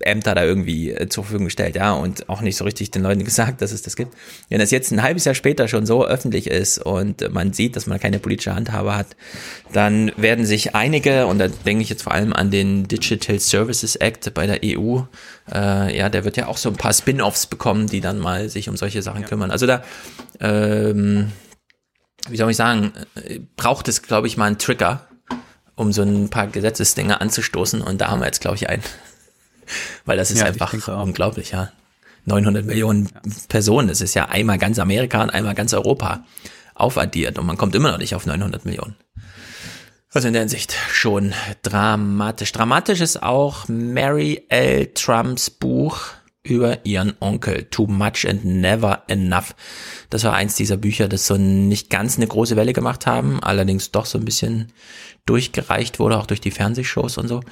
Ämter 0.00 0.34
da 0.34 0.44
irgendwie 0.44 0.90
äh, 0.90 1.08
zur 1.08 1.24
Verfügung 1.24 1.46
gestellt, 1.46 1.76
ja, 1.76 1.92
und 1.92 2.28
auch 2.28 2.40
nicht 2.40 2.56
so 2.56 2.64
richtig 2.64 2.90
den 2.90 3.02
Leuten 3.02 3.24
gesagt, 3.24 3.62
dass 3.62 3.72
es 3.72 3.82
das 3.82 3.96
gibt. 3.96 4.14
Wenn 4.48 4.58
das 4.58 4.70
jetzt 4.70 4.90
ein 4.90 5.02
halbes 5.02 5.24
Jahr 5.24 5.34
später 5.34 5.68
schon 5.68 5.86
so 5.86 6.06
öffentlich 6.06 6.46
ist 6.46 6.78
und 6.78 7.32
man 7.32 7.52
sieht, 7.52 7.76
dass 7.76 7.86
man 7.86 8.00
keine 8.00 8.18
politische 8.18 8.54
Handhabe 8.54 8.96
hat, 8.96 9.08
dann 9.72 10.12
werden 10.16 10.46
sich 10.46 10.74
einige, 10.74 11.26
und 11.26 11.38
da 11.38 11.48
denke 11.48 11.82
ich 11.82 11.90
jetzt 11.90 12.02
vor 12.02 12.12
allem 12.12 12.32
an 12.32 12.50
den 12.50 12.88
Digital 12.88 13.38
Services 13.38 13.96
Act 13.96 14.32
bei 14.34 14.46
der 14.46 14.60
EU, 14.64 15.00
äh, 15.52 15.96
ja, 15.96 16.08
der 16.08 16.24
wird 16.24 16.36
ja 16.36 16.46
auch 16.46 16.56
so 16.56 16.68
ein 16.68 16.76
paar 16.76 16.92
Spin-offs 16.92 17.46
bekommen, 17.46 17.86
die 17.86 18.00
dann 18.00 18.18
mal 18.18 18.48
sich 18.48 18.68
um 18.68 18.76
solche 18.76 19.02
Sachen 19.02 19.22
ja. 19.22 19.28
kümmern. 19.28 19.50
Also 19.50 19.66
da, 19.66 19.82
ähm, 20.40 21.32
wie 22.28 22.36
soll 22.36 22.50
ich 22.50 22.56
sagen, 22.56 22.92
braucht 23.56 23.88
es, 23.88 24.02
glaube 24.02 24.26
ich, 24.26 24.36
mal 24.36 24.46
einen 24.46 24.58
Trigger, 24.58 25.08
um 25.74 25.92
so 25.92 26.02
ein 26.02 26.28
paar 26.28 26.46
Gesetzesdinge 26.46 27.20
anzustoßen. 27.20 27.80
Und 27.80 28.00
da 28.00 28.08
haben 28.08 28.20
wir 28.20 28.26
jetzt, 28.26 28.40
glaube 28.40 28.56
ich, 28.56 28.68
einen. 28.68 28.82
Weil 30.04 30.16
das 30.16 30.30
ist 30.30 30.40
ja, 30.40 30.46
einfach 30.46 30.72
unglaublich, 30.88 31.52
ja. 31.52 31.70
900 32.26 32.66
Millionen 32.66 33.06
ja. 33.06 33.20
Personen, 33.48 33.88
das 33.88 34.00
ist 34.00 34.14
ja 34.14 34.28
einmal 34.28 34.58
ganz 34.58 34.78
Amerika 34.78 35.22
und 35.22 35.30
einmal 35.30 35.54
ganz 35.54 35.72
Europa 35.72 36.24
aufaddiert 36.74 37.38
und 37.38 37.46
man 37.46 37.56
kommt 37.56 37.74
immer 37.74 37.90
noch 37.90 37.98
nicht 37.98 38.14
auf 38.14 38.26
900 38.26 38.64
Millionen. 38.64 38.96
Also 40.12 40.26
in 40.26 40.34
der 40.34 40.42
Hinsicht 40.42 40.74
schon 40.90 41.34
dramatisch. 41.62 42.50
Dramatisch 42.52 43.00
ist 43.00 43.22
auch 43.22 43.68
Mary 43.68 44.44
L. 44.48 44.86
Trumps 44.92 45.50
Buch 45.50 46.00
über 46.42 46.84
ihren 46.84 47.14
Onkel. 47.20 47.64
Too 47.70 47.86
Much 47.86 48.26
and 48.28 48.44
Never 48.44 49.04
Enough. 49.06 49.54
Das 50.08 50.24
war 50.24 50.34
eins 50.34 50.56
dieser 50.56 50.76
Bücher, 50.76 51.06
das 51.06 51.26
so 51.26 51.36
nicht 51.36 51.90
ganz 51.90 52.16
eine 52.16 52.26
große 52.26 52.56
Welle 52.56 52.72
gemacht 52.72 53.06
haben, 53.06 53.40
allerdings 53.42 53.92
doch 53.92 54.06
so 54.06 54.18
ein 54.18 54.24
bisschen 54.24 54.72
durchgereicht 55.26 56.00
wurde, 56.00 56.18
auch 56.18 56.26
durch 56.26 56.40
die 56.40 56.50
Fernsehshows 56.50 57.16
und 57.18 57.28
so. 57.28 57.42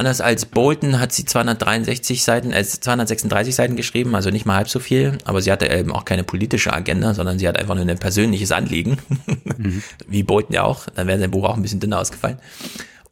Anders 0.00 0.22
als 0.22 0.46
Bolton 0.46 0.98
hat 0.98 1.12
sie 1.12 1.26
263 1.26 2.24
Seiten, 2.24 2.52
äh, 2.54 2.64
236 2.64 3.54
Seiten 3.54 3.76
geschrieben, 3.76 4.14
also 4.14 4.30
nicht 4.30 4.46
mal 4.46 4.56
halb 4.56 4.70
so 4.70 4.78
viel, 4.78 5.18
aber 5.24 5.42
sie 5.42 5.52
hatte 5.52 5.70
eben 5.70 5.92
auch 5.92 6.06
keine 6.06 6.24
politische 6.24 6.72
Agenda, 6.72 7.12
sondern 7.12 7.38
sie 7.38 7.46
hat 7.46 7.58
einfach 7.58 7.74
nur 7.74 7.86
ein 7.86 7.98
persönliches 7.98 8.50
Anliegen, 8.50 8.96
mhm. 9.58 9.82
wie 10.08 10.22
Bolton 10.22 10.54
ja 10.54 10.62
auch, 10.62 10.86
dann 10.94 11.06
wäre 11.06 11.18
sein 11.18 11.30
Buch 11.30 11.44
auch 11.44 11.54
ein 11.54 11.60
bisschen 11.60 11.80
dünner 11.80 12.00
ausgefallen. 12.00 12.38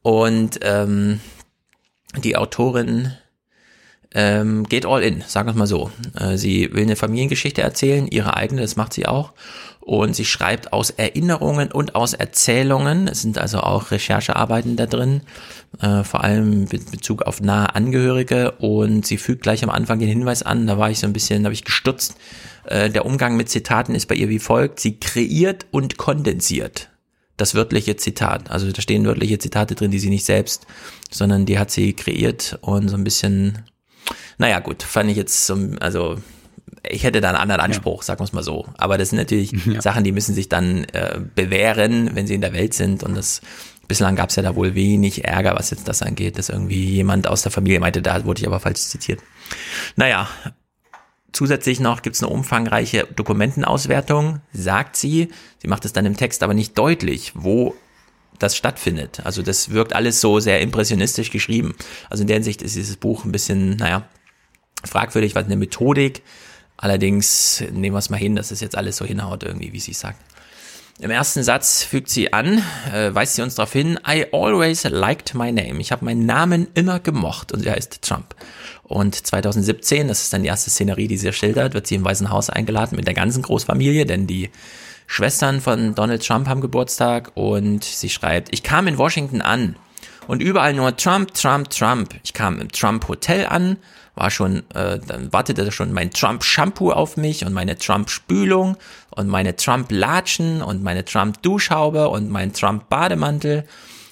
Und 0.00 0.60
ähm, 0.62 1.20
die 2.24 2.38
Autorin 2.38 3.12
ähm, 4.14 4.64
geht 4.64 4.86
all 4.86 5.02
in, 5.02 5.20
sagen 5.26 5.50
wir 5.50 5.54
mal 5.54 5.66
so. 5.66 5.90
Äh, 6.18 6.38
sie 6.38 6.72
will 6.72 6.84
eine 6.84 6.96
Familiengeschichte 6.96 7.60
erzählen, 7.60 8.08
ihre 8.08 8.34
eigene, 8.34 8.62
das 8.62 8.76
macht 8.76 8.94
sie 8.94 9.04
auch. 9.04 9.34
Und 9.88 10.14
sie 10.14 10.26
schreibt 10.26 10.74
aus 10.74 10.90
Erinnerungen 10.90 11.72
und 11.72 11.94
aus 11.94 12.12
Erzählungen. 12.12 13.08
Es 13.08 13.22
sind 13.22 13.38
also 13.38 13.60
auch 13.60 13.90
Recherchearbeiten 13.90 14.76
da 14.76 14.84
drin, 14.84 15.22
äh, 15.80 16.04
vor 16.04 16.22
allem 16.22 16.68
mit 16.70 16.90
Bezug 16.90 17.22
auf 17.22 17.40
nahe 17.40 17.74
Angehörige. 17.74 18.50
Und 18.58 19.06
sie 19.06 19.16
fügt 19.16 19.44
gleich 19.44 19.64
am 19.64 19.70
Anfang 19.70 19.98
den 19.98 20.10
Hinweis 20.10 20.42
an, 20.42 20.66
da 20.66 20.76
war 20.76 20.90
ich 20.90 20.98
so 20.98 21.06
ein 21.06 21.14
bisschen, 21.14 21.42
da 21.42 21.46
habe 21.46 21.54
ich 21.54 21.64
gestutzt. 21.64 22.16
Äh, 22.66 22.90
der 22.90 23.06
Umgang 23.06 23.38
mit 23.38 23.48
Zitaten 23.48 23.94
ist 23.94 24.08
bei 24.08 24.14
ihr 24.14 24.28
wie 24.28 24.38
folgt. 24.38 24.78
Sie 24.78 25.00
kreiert 25.00 25.64
und 25.70 25.96
kondensiert 25.96 26.90
das 27.38 27.54
wörtliche 27.54 27.96
Zitat. 27.96 28.50
Also 28.50 28.70
da 28.70 28.82
stehen 28.82 29.06
wörtliche 29.06 29.38
Zitate 29.38 29.74
drin, 29.74 29.90
die 29.90 30.00
sie 30.00 30.10
nicht 30.10 30.26
selbst, 30.26 30.66
sondern 31.10 31.46
die 31.46 31.58
hat 31.58 31.70
sie 31.70 31.94
kreiert 31.94 32.58
und 32.60 32.88
so 32.88 32.96
ein 32.96 33.04
bisschen, 33.04 33.64
naja 34.36 34.60
gut, 34.60 34.82
fand 34.82 35.10
ich 35.10 35.16
jetzt 35.16 35.46
so, 35.46 35.56
also 35.80 36.18
ich 36.82 37.04
hätte 37.04 37.20
da 37.20 37.28
einen 37.28 37.38
anderen 37.38 37.60
Anspruch, 37.60 38.02
ja. 38.02 38.06
sagen 38.06 38.20
wir 38.20 38.24
es 38.24 38.32
mal 38.32 38.42
so. 38.42 38.66
Aber 38.76 38.98
das 38.98 39.10
sind 39.10 39.18
natürlich 39.18 39.52
ja. 39.66 39.80
Sachen, 39.80 40.04
die 40.04 40.12
müssen 40.12 40.34
sich 40.34 40.48
dann 40.48 40.84
äh, 40.92 41.20
bewähren, 41.34 42.10
wenn 42.14 42.26
sie 42.26 42.34
in 42.34 42.40
der 42.40 42.52
Welt 42.52 42.74
sind. 42.74 43.02
Und 43.02 43.16
das 43.16 43.40
bislang 43.86 44.16
gab 44.16 44.30
es 44.30 44.36
ja 44.36 44.42
da 44.42 44.54
wohl 44.54 44.74
wenig 44.74 45.24
Ärger, 45.24 45.54
was 45.56 45.70
jetzt 45.70 45.88
das 45.88 46.02
angeht, 46.02 46.38
dass 46.38 46.48
irgendwie 46.48 46.84
jemand 46.84 47.26
aus 47.26 47.42
der 47.42 47.52
Familie 47.52 47.80
meinte, 47.80 48.02
da 48.02 48.24
wurde 48.24 48.40
ich 48.40 48.46
aber 48.46 48.60
falsch 48.60 48.80
zitiert. 48.80 49.20
Naja, 49.96 50.28
Zusätzlich 51.30 51.78
noch 51.78 52.00
gibt 52.00 52.16
es 52.16 52.22
eine 52.22 52.32
umfangreiche 52.32 53.06
Dokumentenauswertung, 53.14 54.40
sagt 54.52 54.96
sie. 54.96 55.28
Sie 55.58 55.68
macht 55.68 55.84
es 55.84 55.92
dann 55.92 56.06
im 56.06 56.16
Text 56.16 56.42
aber 56.42 56.54
nicht 56.54 56.76
deutlich, 56.78 57.32
wo 57.34 57.74
das 58.38 58.56
stattfindet. 58.56 59.20
Also 59.24 59.42
das 59.42 59.70
wirkt 59.70 59.94
alles 59.94 60.20
so 60.20 60.40
sehr 60.40 60.60
impressionistisch 60.60 61.30
geschrieben. 61.30 61.74
Also 62.08 62.22
in 62.22 62.28
der 62.28 62.36
Hinsicht 62.36 62.62
ist 62.62 62.76
dieses 62.76 62.96
Buch 62.96 63.24
ein 63.24 63.32
bisschen, 63.32 63.76
naja, 63.76 64.08
fragwürdig, 64.84 65.34
was 65.34 65.44
eine 65.44 65.56
Methodik 65.56 66.22
Allerdings 66.78 67.62
nehmen 67.72 67.94
wir 67.94 67.98
es 67.98 68.08
mal 68.08 68.16
hin, 68.16 68.36
dass 68.36 68.50
es 68.52 68.60
jetzt 68.60 68.76
alles 68.76 68.96
so 68.96 69.04
hinhaut 69.04 69.42
irgendwie, 69.42 69.72
wie 69.72 69.80
sie 69.80 69.92
sagt. 69.92 70.18
Im 71.00 71.10
ersten 71.10 71.44
Satz 71.44 71.84
fügt 71.84 72.08
sie 72.08 72.32
an, 72.32 72.62
äh, 72.92 73.14
weist 73.14 73.34
sie 73.34 73.42
uns 73.42 73.54
darauf 73.54 73.72
hin, 73.72 74.00
I 74.08 74.26
always 74.32 74.82
liked 74.82 75.34
my 75.34 75.52
name. 75.52 75.80
Ich 75.80 75.92
habe 75.92 76.04
meinen 76.04 76.26
Namen 76.26 76.66
immer 76.74 76.98
gemocht 76.98 77.52
und 77.52 77.60
sie 77.60 77.70
heißt 77.70 78.02
Trump. 78.02 78.34
Und 78.82 79.14
2017, 79.14 80.08
das 80.08 80.22
ist 80.22 80.32
dann 80.32 80.42
die 80.42 80.48
erste 80.48 80.70
Szenerie, 80.70 81.06
die 81.06 81.16
sie 81.16 81.32
schildert, 81.32 81.74
wird 81.74 81.86
sie 81.86 81.94
im 81.94 82.04
Weißen 82.04 82.30
Haus 82.30 82.50
eingeladen 82.50 82.96
mit 82.96 83.06
der 83.06 83.14
ganzen 83.14 83.42
Großfamilie, 83.42 84.06
denn 84.06 84.26
die 84.26 84.50
Schwestern 85.06 85.60
von 85.60 85.94
Donald 85.94 86.26
Trump 86.26 86.48
haben 86.48 86.60
Geburtstag 86.60 87.32
und 87.34 87.84
sie 87.84 88.08
schreibt, 88.10 88.52
ich 88.52 88.62
kam 88.62 88.88
in 88.88 88.98
Washington 88.98 89.40
an 89.40 89.76
und 90.26 90.42
überall 90.42 90.74
nur 90.74 90.96
Trump, 90.96 91.32
Trump, 91.32 91.70
Trump. 91.70 92.14
Ich 92.24 92.34
kam 92.34 92.60
im 92.60 92.70
Trump 92.72 93.08
Hotel 93.08 93.46
an 93.46 93.78
war 94.18 94.30
schon, 94.30 94.64
äh, 94.74 94.98
dann 94.98 95.32
wartete 95.32 95.70
schon 95.70 95.92
mein 95.92 96.10
Trump-Shampoo 96.10 96.90
auf 96.90 97.16
mich 97.16 97.44
und 97.44 97.52
meine 97.52 97.78
Trump-Spülung 97.78 98.76
und 99.10 99.28
meine 99.28 99.56
Trump-Latschen 99.56 100.60
und 100.62 100.82
meine 100.82 101.04
Trump-Duschhaube 101.04 102.08
und 102.08 102.28
mein 102.28 102.52
Trump-Bademantel. 102.52 103.64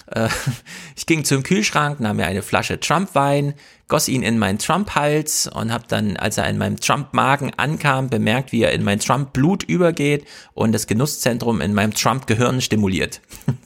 Äh, 0.06 0.28
ich 0.96 1.06
ging 1.06 1.24
zum 1.24 1.42
Kühlschrank, 1.42 1.98
nahm 1.98 2.16
mir 2.16 2.26
eine 2.26 2.42
Flasche 2.42 2.78
Trump-Wein, 2.78 3.54
goss 3.88 4.08
ihn 4.08 4.22
in 4.22 4.38
meinen 4.38 4.58
Trump-Hals 4.58 5.48
und 5.48 5.72
habe 5.72 5.84
dann, 5.88 6.16
als 6.16 6.38
er 6.38 6.48
in 6.48 6.58
meinem 6.58 6.78
Trump-Magen 6.78 7.52
ankam, 7.56 8.08
bemerkt, 8.08 8.52
wie 8.52 8.62
er 8.62 8.72
in 8.72 8.84
mein 8.84 9.00
Trump-Blut 9.00 9.64
übergeht 9.64 10.24
und 10.54 10.72
das 10.72 10.86
Genusszentrum 10.86 11.60
in 11.60 11.74
meinem 11.74 11.94
Trump-Gehirn 11.94 12.60
stimuliert. 12.60 13.20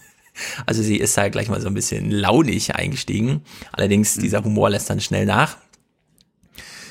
Also 0.64 0.82
sie 0.82 0.96
ist 0.96 1.18
halt 1.18 1.32
gleich 1.32 1.48
mal 1.50 1.60
so 1.60 1.66
ein 1.66 1.74
bisschen 1.74 2.10
launig 2.10 2.74
eingestiegen. 2.74 3.42
Allerdings, 3.72 4.14
dieser 4.14 4.42
Humor 4.42 4.70
lässt 4.70 4.88
dann 4.88 5.00
schnell 5.00 5.26
nach. 5.26 5.58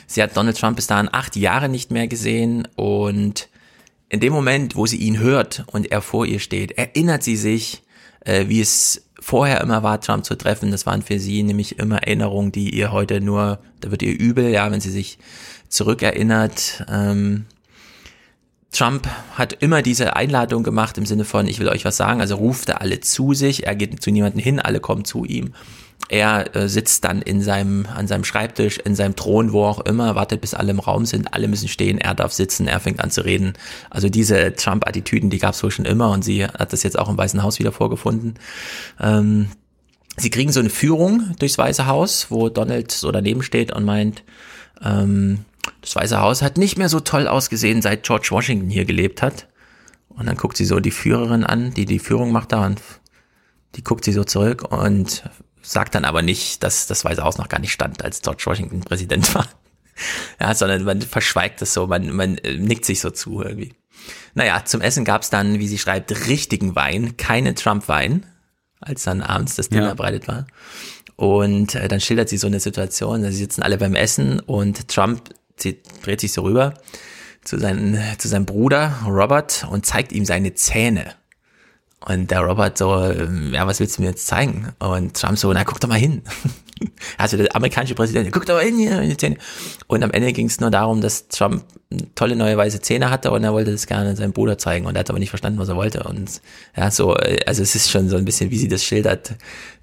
Sie 0.09 0.23
hat 0.23 0.35
Donald 0.35 0.57
Trump 0.57 0.75
bis 0.75 0.87
dahin 0.87 1.07
acht 1.11 1.35
Jahre 1.35 1.69
nicht 1.69 1.91
mehr 1.91 2.07
gesehen 2.07 2.67
und 2.75 3.47
in 4.09 4.19
dem 4.19 4.33
Moment, 4.33 4.75
wo 4.75 4.87
sie 4.87 4.97
ihn 4.97 5.19
hört 5.19 5.65
und 5.67 5.91
er 5.91 6.01
vor 6.01 6.25
ihr 6.25 6.39
steht, 6.39 6.71
erinnert 6.71 7.21
sie 7.21 7.37
sich, 7.37 7.83
äh, 8.21 8.47
wie 8.47 8.59
es 8.59 9.05
vorher 9.19 9.61
immer 9.61 9.83
war, 9.83 10.01
Trump 10.01 10.25
zu 10.25 10.35
treffen. 10.35 10.71
Das 10.71 10.87
waren 10.87 11.03
für 11.03 11.19
sie 11.19 11.43
nämlich 11.43 11.77
immer 11.77 11.97
Erinnerungen, 12.01 12.51
die 12.51 12.75
ihr 12.75 12.91
heute 12.91 13.21
nur, 13.21 13.59
da 13.81 13.91
wird 13.91 14.01
ihr 14.01 14.19
übel, 14.19 14.49
ja, 14.49 14.71
wenn 14.71 14.81
sie 14.81 14.89
sich 14.89 15.19
zurückerinnert. 15.67 16.85
Ähm, 16.89 17.45
Trump 18.71 19.07
hat 19.33 19.53
immer 19.53 19.81
diese 19.81 20.15
Einladung 20.15 20.63
gemacht 20.63 20.97
im 20.97 21.05
Sinne 21.05 21.25
von, 21.25 21.47
ich 21.47 21.59
will 21.59 21.69
euch 21.69 21.85
was 21.85 21.97
sagen, 21.97 22.21
also 22.21 22.35
ruft 22.35 22.69
er 22.69 22.81
alle 22.81 22.99
zu 22.99 23.33
sich, 23.33 23.65
er 23.65 23.75
geht 23.75 24.01
zu 24.01 24.11
niemanden 24.11 24.39
hin, 24.39 24.59
alle 24.59 24.79
kommen 24.79 25.05
zu 25.05 25.25
ihm. 25.25 25.53
Er 26.07 26.55
äh, 26.55 26.69
sitzt 26.69 27.03
dann 27.03 27.21
in 27.21 27.41
seinem, 27.41 27.85
an 27.85 28.07
seinem 28.07 28.23
Schreibtisch, 28.23 28.77
in 28.77 28.95
seinem 28.95 29.15
Thron, 29.15 29.51
wo 29.51 29.65
auch 29.65 29.79
immer, 29.81 30.15
wartet, 30.15 30.41
bis 30.41 30.53
alle 30.53 30.71
im 30.71 30.79
Raum 30.79 31.05
sind, 31.05 31.33
alle 31.33 31.47
müssen 31.47 31.67
stehen, 31.67 31.97
er 31.97 32.15
darf 32.15 32.31
sitzen, 32.31 32.67
er 32.67 32.79
fängt 32.79 32.99
an 32.99 33.11
zu 33.11 33.25
reden. 33.25 33.53
Also 33.89 34.07
diese 34.07 34.53
Trump-Attitüden, 34.53 35.29
die 35.29 35.39
gab 35.39 35.53
es 35.53 35.63
wohl 35.63 35.71
schon 35.71 35.85
immer 35.85 36.11
und 36.11 36.23
sie 36.23 36.45
hat 36.45 36.71
das 36.71 36.83
jetzt 36.83 36.97
auch 36.97 37.09
im 37.09 37.17
Weißen 37.17 37.43
Haus 37.43 37.59
wieder 37.59 37.71
vorgefunden. 37.71 38.35
Ähm, 38.99 39.49
sie 40.15 40.29
kriegen 40.29 40.51
so 40.51 40.59
eine 40.59 40.69
Führung 40.69 41.35
durchs 41.39 41.57
Weiße 41.57 41.85
Haus, 41.85 42.27
wo 42.29 42.49
Donald 42.49 42.91
so 42.91 43.11
daneben 43.11 43.43
steht 43.43 43.71
und 43.73 43.83
meint, 43.83 44.23
ähm, 44.83 45.39
das 45.81 45.95
Weiße 45.95 46.19
Haus 46.19 46.41
hat 46.41 46.57
nicht 46.57 46.77
mehr 46.77 46.89
so 46.89 46.99
toll 46.99 47.27
ausgesehen, 47.27 47.81
seit 47.81 48.03
George 48.03 48.27
Washington 48.31 48.69
hier 48.69 48.85
gelebt 48.85 49.21
hat. 49.21 49.47
Und 50.09 50.25
dann 50.25 50.35
guckt 50.35 50.57
sie 50.57 50.65
so 50.65 50.79
die 50.79 50.91
Führerin 50.91 51.43
an, 51.43 51.73
die 51.73 51.85
die 51.85 51.99
Führung 51.99 52.31
macht 52.31 52.51
da 52.51 52.65
und 52.65 52.81
die 53.75 53.83
guckt 53.83 54.03
sie 54.03 54.11
so 54.11 54.23
zurück 54.23 54.71
und 54.71 55.23
sagt 55.61 55.95
dann 55.95 56.05
aber 56.05 56.21
nicht, 56.21 56.63
dass 56.63 56.87
das 56.87 57.05
Weiße 57.05 57.23
Haus 57.23 57.37
noch 57.37 57.49
gar 57.49 57.59
nicht 57.59 57.71
stand, 57.71 58.03
als 58.03 58.21
George 58.21 58.43
Washington 58.45 58.81
Präsident 58.81 59.33
war. 59.35 59.47
ja, 60.39 60.53
sondern 60.53 60.83
man 60.83 61.01
verschweigt 61.01 61.61
es 61.61 61.73
so, 61.73 61.87
man, 61.87 62.11
man 62.11 62.37
äh, 62.39 62.55
nickt 62.57 62.85
sich 62.85 62.99
so 62.99 63.11
zu 63.11 63.41
irgendwie. 63.41 63.73
Naja, 64.33 64.63
zum 64.65 64.81
Essen 64.81 65.05
gab's 65.05 65.29
dann, 65.29 65.59
wie 65.59 65.67
sie 65.67 65.77
schreibt, 65.77 66.27
richtigen 66.27 66.75
Wein, 66.75 67.17
keine 67.17 67.53
Trump-Wein, 67.53 68.25
als 68.79 69.03
dann 69.03 69.21
abends 69.21 69.55
das 69.55 69.69
Dinner 69.69 69.89
ja. 69.89 69.93
bereitet 69.93 70.27
war. 70.27 70.47
Und 71.15 71.75
äh, 71.75 71.87
dann 71.87 71.99
schildert 71.99 72.29
sie 72.29 72.37
so 72.37 72.47
eine 72.47 72.61
Situation, 72.61 73.23
sie 73.23 73.37
sitzen 73.37 73.61
alle 73.61 73.77
beim 73.77 73.95
Essen 73.95 74.39
und 74.39 74.87
Trump 74.87 75.33
sie 75.61 75.81
dreht 76.03 76.21
sich 76.21 76.33
so 76.33 76.41
rüber 76.41 76.73
zu, 77.43 77.59
seinen, 77.59 77.99
zu 78.17 78.27
seinem 78.27 78.45
Bruder 78.45 78.99
Robert 79.05 79.67
und 79.69 79.85
zeigt 79.85 80.11
ihm 80.11 80.25
seine 80.25 80.53
Zähne. 80.53 81.15
Und 82.05 82.31
der 82.31 82.41
Robert 82.41 82.77
so, 82.77 82.95
ähm, 82.95 83.53
ja, 83.53 83.67
was 83.67 83.79
willst 83.79 83.97
du 83.97 84.01
mir 84.01 84.09
jetzt 84.09 84.25
zeigen? 84.25 84.69
Und 84.79 85.19
Trump 85.19 85.37
so, 85.37 85.51
na, 85.51 85.63
guck 85.63 85.79
doch 85.79 85.89
mal 85.89 85.99
hin. 85.99 86.21
Also 87.17 87.35
der 87.35 87.53
amerikanische 87.57 87.93
Präsident, 87.93 88.31
guck 88.31 88.45
doch 88.45 88.55
mal 88.55 88.63
hin 88.63 88.77
hier 88.77 89.01
in 89.01 89.09
die 89.09 89.17
Zähne. 89.17 89.35
Und 89.87 90.01
am 90.01 90.11
Ende 90.11 90.31
ging 90.31 90.47
es 90.47 90.61
nur 90.61 90.71
darum, 90.71 91.01
dass 91.01 91.27
Trump 91.27 91.65
tolle 92.15 92.37
neue 92.37 92.55
weiße 92.55 92.79
Zähne 92.79 93.09
hatte 93.09 93.31
und 93.31 93.43
er 93.43 93.51
wollte 93.51 93.71
das 93.71 93.85
gerne 93.85 94.15
seinem 94.15 94.31
Bruder 94.31 94.57
zeigen 94.57 94.85
und 94.85 94.95
er 94.95 95.01
hat 95.01 95.09
aber 95.09 95.19
nicht 95.19 95.29
verstanden, 95.29 95.59
was 95.59 95.67
er 95.67 95.75
wollte. 95.75 96.03
Und 96.03 96.39
ja, 96.77 96.89
so, 96.89 97.17
äh, 97.17 97.39
also 97.45 97.63
es 97.63 97.75
ist 97.75 97.91
schon 97.91 98.07
so 98.07 98.15
ein 98.15 98.23
bisschen, 98.23 98.49
wie 98.49 98.57
sie 98.57 98.69
das 98.69 98.85
schildert, 98.85 99.35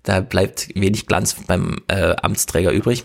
da 0.04 0.20
bleibt 0.20 0.68
wenig 0.74 1.06
Glanz 1.06 1.36
beim 1.46 1.82
äh, 1.88 2.14
Amtsträger 2.22 2.70
übrig. 2.70 3.04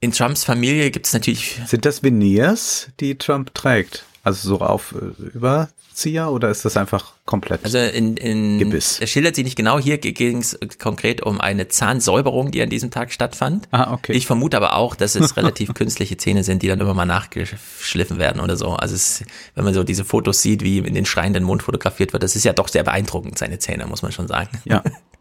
In 0.00 0.12
Trumps 0.12 0.44
Familie 0.44 0.90
gibt 0.90 1.06
es 1.06 1.12
natürlich. 1.12 1.60
Sind 1.66 1.84
das 1.84 2.02
Veneers, 2.02 2.88
die 3.00 3.16
Trump 3.16 3.54
trägt? 3.54 4.04
Also 4.22 4.48
so 4.48 4.60
auf 4.60 4.92
äh, 4.92 5.22
Überzieher 5.36 6.32
oder 6.32 6.50
ist 6.50 6.64
das 6.64 6.76
einfach 6.76 7.12
komplett 7.26 7.64
Also 7.64 7.78
in, 7.78 8.16
in 8.16 8.58
Gebiss? 8.58 8.98
Er 9.00 9.06
schildert 9.06 9.36
sie 9.36 9.44
nicht 9.44 9.56
genau. 9.56 9.78
Hier 9.78 9.98
ging 9.98 10.38
es 10.38 10.58
konkret 10.80 11.22
um 11.22 11.40
eine 11.40 11.68
Zahnsäuberung, 11.68 12.50
die 12.50 12.60
an 12.60 12.68
diesem 12.68 12.90
Tag 12.90 13.12
stattfand. 13.12 13.68
Ah, 13.70 13.92
okay. 13.92 14.12
Ich 14.12 14.26
vermute 14.26 14.56
aber 14.56 14.74
auch, 14.74 14.96
dass 14.96 15.14
es 15.14 15.36
relativ 15.36 15.72
künstliche 15.74 16.16
Zähne 16.16 16.42
sind, 16.42 16.62
die 16.62 16.66
dann 16.66 16.80
immer 16.80 16.92
mal 16.92 17.06
nachgeschliffen 17.06 18.18
werden 18.18 18.40
oder 18.40 18.56
so. 18.56 18.70
Also 18.70 18.96
es, 18.96 19.22
wenn 19.54 19.64
man 19.64 19.74
so 19.74 19.84
diese 19.84 20.04
Fotos 20.04 20.42
sieht, 20.42 20.62
wie 20.62 20.78
in 20.78 20.94
den 20.94 21.06
schreienden 21.06 21.44
Mund 21.44 21.62
fotografiert 21.62 22.12
wird, 22.12 22.24
das 22.24 22.34
ist 22.34 22.44
ja 22.44 22.52
doch 22.52 22.66
sehr 22.66 22.82
beeindruckend, 22.82 23.38
seine 23.38 23.60
Zähne, 23.60 23.86
muss 23.86 24.02
man 24.02 24.10
schon 24.10 24.26
sagen. 24.26 24.60
Ja. 24.64 24.82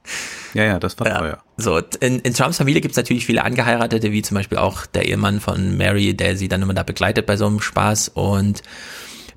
Ja, 0.53 0.63
ja, 0.63 0.79
das 0.79 0.99
war 0.99 1.07
teuer. 1.07 1.43
So, 1.57 1.79
in, 1.99 2.19
in 2.19 2.33
Trumps 2.33 2.57
Familie 2.57 2.81
gibt 2.81 2.93
es 2.93 2.97
natürlich 2.97 3.25
viele 3.25 3.43
Angeheiratete, 3.43 4.11
wie 4.11 4.21
zum 4.21 4.35
Beispiel 4.35 4.57
auch 4.57 4.85
der 4.85 5.05
Ehemann 5.07 5.39
von 5.39 5.77
Mary, 5.77 6.13
der 6.13 6.37
sie 6.37 6.47
dann 6.47 6.61
immer 6.61 6.73
da 6.73 6.83
begleitet 6.83 7.25
bei 7.25 7.37
so 7.37 7.45
einem 7.45 7.59
Spaß. 7.59 8.09
Und 8.09 8.61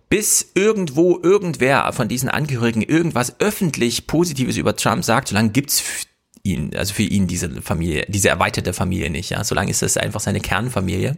bis 0.09 0.51
irgendwo 0.55 1.19
irgendwer 1.23 1.93
von 1.93 2.09
diesen 2.09 2.29
Angehörigen 2.29 2.83
irgendwas 2.83 3.41
öffentlich 3.41 4.07
Positives 4.07 4.57
über 4.57 4.77
Trump 4.77 5.05
sagt, 5.05 5.29
solange 5.29 5.51
gibt's 5.51 5.83
ihn, 6.43 6.75
also 6.77 6.95
für 6.95 7.03
ihn 7.03 7.27
diese 7.27 7.63
Familie, 7.63 8.07
diese 8.09 8.29
erweiterte 8.29 8.73
Familie 8.73 9.11
nicht, 9.11 9.31
ja. 9.31 9.45
Solange 9.45 9.71
ist 9.71 9.83
es 9.83 9.97
einfach 9.97 10.21
seine 10.21 10.41
Kernfamilie. 10.41 11.17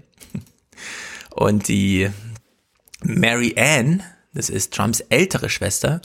Und 1.31 1.69
die 1.69 2.11
Mary 3.03 3.55
Ann, 3.57 4.03
das 4.35 4.49
ist 4.49 4.73
Trumps 4.73 5.01
ältere 5.09 5.49
Schwester, 5.49 6.01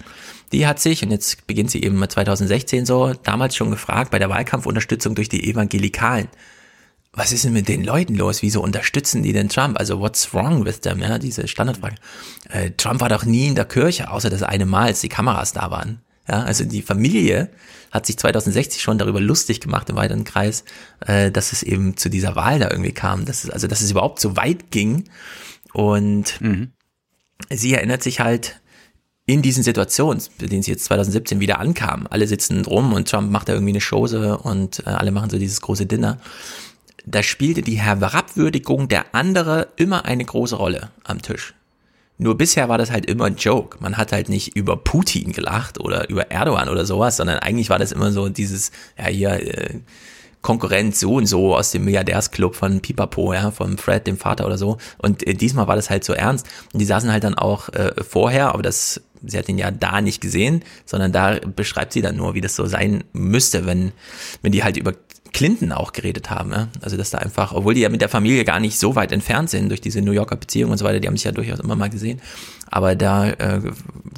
die 0.52 0.65
hat 0.65 0.80
sich, 0.80 1.03
und 1.03 1.11
jetzt 1.11 1.45
beginnt 1.47 1.72
sie 1.72 1.84
eben 1.84 2.07
2016 2.07 2.85
so, 2.85 3.14
damals 3.14 3.56
schon 3.56 3.72
gefragt 3.72 4.11
bei 4.11 4.19
der 4.19 4.30
Wahlkampfunterstützung 4.30 5.15
durch 5.15 5.30
die 5.30 5.49
Evangelikalen. 5.49 6.27
Was 7.14 7.31
ist 7.31 7.45
denn 7.45 7.53
mit 7.53 7.69
den 7.69 7.84
Leuten 7.84 8.15
los? 8.15 8.41
Wieso 8.41 8.61
unterstützen 8.61 9.23
die 9.23 9.31
denn 9.31 9.47
Trump? 9.47 9.80
Also 9.80 9.99
what's 9.99 10.34
wrong 10.34 10.65
with 10.65 10.81
them? 10.81 10.99
Ja, 10.99 11.18
diese 11.18 11.47
Standardfrage. 11.47 11.95
Äh, 12.49 12.72
Trump 12.72 12.99
war 12.99 13.07
doch 13.07 13.23
nie 13.23 13.47
in 13.47 13.56
der 13.56 13.64
Kirche, 13.64 14.11
außer 14.11 14.30
das 14.30 14.43
eine 14.43 14.65
Mal, 14.65 14.88
als 14.88 14.99
die 14.99 15.07
Kameras 15.07 15.53
da 15.53 15.72
waren. 15.72 16.02
Ja, 16.27 16.43
also 16.43 16.65
die 16.65 16.81
Familie 16.81 17.49
hat 17.91 18.06
sich 18.06 18.18
2060 18.18 18.81
schon 18.81 18.97
darüber 18.97 19.22
lustig 19.22 19.61
gemacht 19.61 19.89
im 19.89 19.95
weiteren 19.95 20.26
Kreis, 20.26 20.65
äh, 21.06 21.31
dass 21.31 21.53
es 21.53 21.64
eben 21.64 21.95
zu 21.95 22.10
dieser 22.10 22.35
Wahl 22.35 22.60
da 22.60 22.69
irgendwie 22.69 22.91
kam, 22.91 23.26
dass 23.26 23.45
es, 23.45 23.49
also 23.49 23.68
dass 23.68 23.81
es 23.81 23.91
überhaupt 23.91 24.19
so 24.19 24.35
weit 24.35 24.72
ging. 24.72 25.06
Und 25.72 26.41
mhm. 26.41 26.73
Sie 27.49 27.73
erinnert 27.73 28.03
sich 28.03 28.19
halt 28.19 28.61
in 29.25 29.41
diesen 29.41 29.63
Situationen, 29.63 30.21
in 30.39 30.49
denen 30.49 30.63
sie 30.63 30.71
jetzt 30.71 30.85
2017 30.85 31.39
wieder 31.39 31.59
ankam, 31.59 32.07
alle 32.09 32.27
sitzen 32.27 32.63
drum 32.63 32.93
und 32.93 33.09
Trump 33.09 33.31
macht 33.31 33.49
da 33.49 33.53
irgendwie 33.53 33.71
eine 33.73 33.81
Chose 33.81 34.37
und 34.37 34.85
äh, 34.85 34.89
alle 34.89 35.11
machen 35.11 35.29
so 35.29 35.39
dieses 35.39 35.61
große 35.61 35.87
Dinner. 35.87 36.19
Da 37.05 37.23
spielte 37.23 37.61
die 37.61 37.79
Herabwürdigung 37.79 38.87
der 38.87 39.13
andere 39.13 39.69
immer 39.77 40.05
eine 40.05 40.25
große 40.25 40.55
Rolle 40.55 40.91
am 41.03 41.21
Tisch. 41.21 41.53
Nur 42.17 42.37
bisher 42.37 42.69
war 42.69 42.77
das 42.77 42.91
halt 42.91 43.05
immer 43.07 43.25
ein 43.25 43.35
Joke. 43.35 43.77
Man 43.81 43.97
hat 43.97 44.11
halt 44.11 44.29
nicht 44.29 44.55
über 44.55 44.77
Putin 44.77 45.33
gelacht 45.33 45.79
oder 45.79 46.09
über 46.09 46.31
Erdogan 46.31 46.69
oder 46.69 46.85
sowas, 46.85 47.17
sondern 47.17 47.39
eigentlich 47.39 47.69
war 47.69 47.79
das 47.79 47.91
immer 47.91 48.11
so 48.11 48.29
dieses, 48.29 48.71
ja 48.97 49.07
hier, 49.07 49.31
äh, 49.31 49.79
Konkurrent 50.45 50.95
so 50.95 51.15
und 51.15 51.26
so 51.26 51.55
aus 51.55 51.72
dem 51.72 51.85
Milliardärsclub 51.85 52.55
von 52.55 52.80
Pipapo, 52.80 53.34
ja, 53.34 53.49
vom 53.49 53.80
Fred, 53.80 54.05
dem 54.05 54.15
Vater 54.15 54.45
oder 54.45 54.59
so. 54.59 54.77
Und 54.99 55.26
äh, 55.26 55.34
diesmal 55.34 55.67
war 55.67 55.76
das 55.76 55.89
halt 55.89 56.03
so 56.03 56.13
ernst. 56.13 56.45
Und 56.72 56.80
die 56.80 56.85
saßen 56.85 57.11
halt 57.11 57.23
dann 57.23 57.34
auch 57.34 57.69
äh, 57.69 57.91
vorher, 58.03 58.53
aber 58.53 58.61
das 58.61 59.01
sie 59.26 59.39
hat 59.39 59.49
ihn 59.49 59.57
ja 59.57 59.72
da 59.72 60.01
nicht 60.01 60.22
gesehen, 60.22 60.61
sondern 60.85 61.11
da 61.11 61.39
beschreibt 61.39 61.93
sie 61.93 62.03
dann 62.03 62.17
nur, 62.17 62.35
wie 62.35 62.41
das 62.41 62.55
so 62.55 62.67
sein 62.67 63.03
müsste, 63.11 63.65
wenn, 63.65 63.91
wenn 64.43 64.51
die 64.51 64.63
halt 64.63 64.77
über 64.77 64.93
Clinton 65.34 65.72
auch 65.72 65.93
geredet 65.93 66.30
haben. 66.30 66.51
Ja? 66.51 66.67
Also 66.80 66.95
dass 66.95 67.09
da 67.09 67.17
einfach, 67.17 67.51
obwohl 67.51 67.73
die 67.73 67.81
ja 67.81 67.89
mit 67.89 68.01
der 68.01 68.09
Familie 68.09 68.45
gar 68.45 68.59
nicht 68.59 68.77
so 68.77 68.95
weit 68.95 69.11
entfernt 69.11 69.49
sind 69.49 69.69
durch 69.69 69.81
diese 69.81 70.03
New 70.03 70.11
Yorker 70.11 70.35
Beziehung 70.35 70.69
und 70.69 70.77
so 70.77 70.85
weiter, 70.85 70.99
die 70.99 71.07
haben 71.07 71.17
sich 71.17 71.26
ja 71.26 71.31
durchaus 71.31 71.59
immer 71.59 71.76
mal 71.76 71.89
gesehen. 71.89 72.22
Aber 72.69 72.95
da 72.95 73.30
äh, 73.30 73.61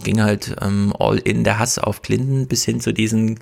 ging 0.03 0.21
halt 0.21 0.57
ähm, 0.61 0.93
all 0.99 1.19
in 1.19 1.45
der 1.45 1.57
Hass 1.57 1.79
auf 1.79 2.01
Clinton 2.01 2.47
bis 2.47 2.65
hin 2.65 2.81
zu 2.81 2.93
diesen 2.93 3.39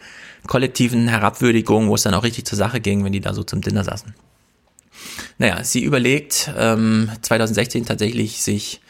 kollektiven 0.47 1.07
Herabwürdigungen, 1.07 1.89
wo 1.89 1.95
es 1.95 2.03
dann 2.03 2.13
auch 2.13 2.23
richtig 2.23 2.45
zur 2.45 2.57
Sache 2.57 2.79
ging, 2.79 3.03
wenn 3.03 3.13
die 3.13 3.21
da 3.21 3.33
so 3.33 3.43
zum 3.43 3.61
Dinner 3.61 3.83
saßen. 3.83 4.13
Naja, 5.37 5.63
sie 5.63 5.83
überlegt 5.83 6.51
ähm, 6.57 7.09
2016 7.21 7.85
tatsächlich 7.85 8.41
sich 8.41 8.81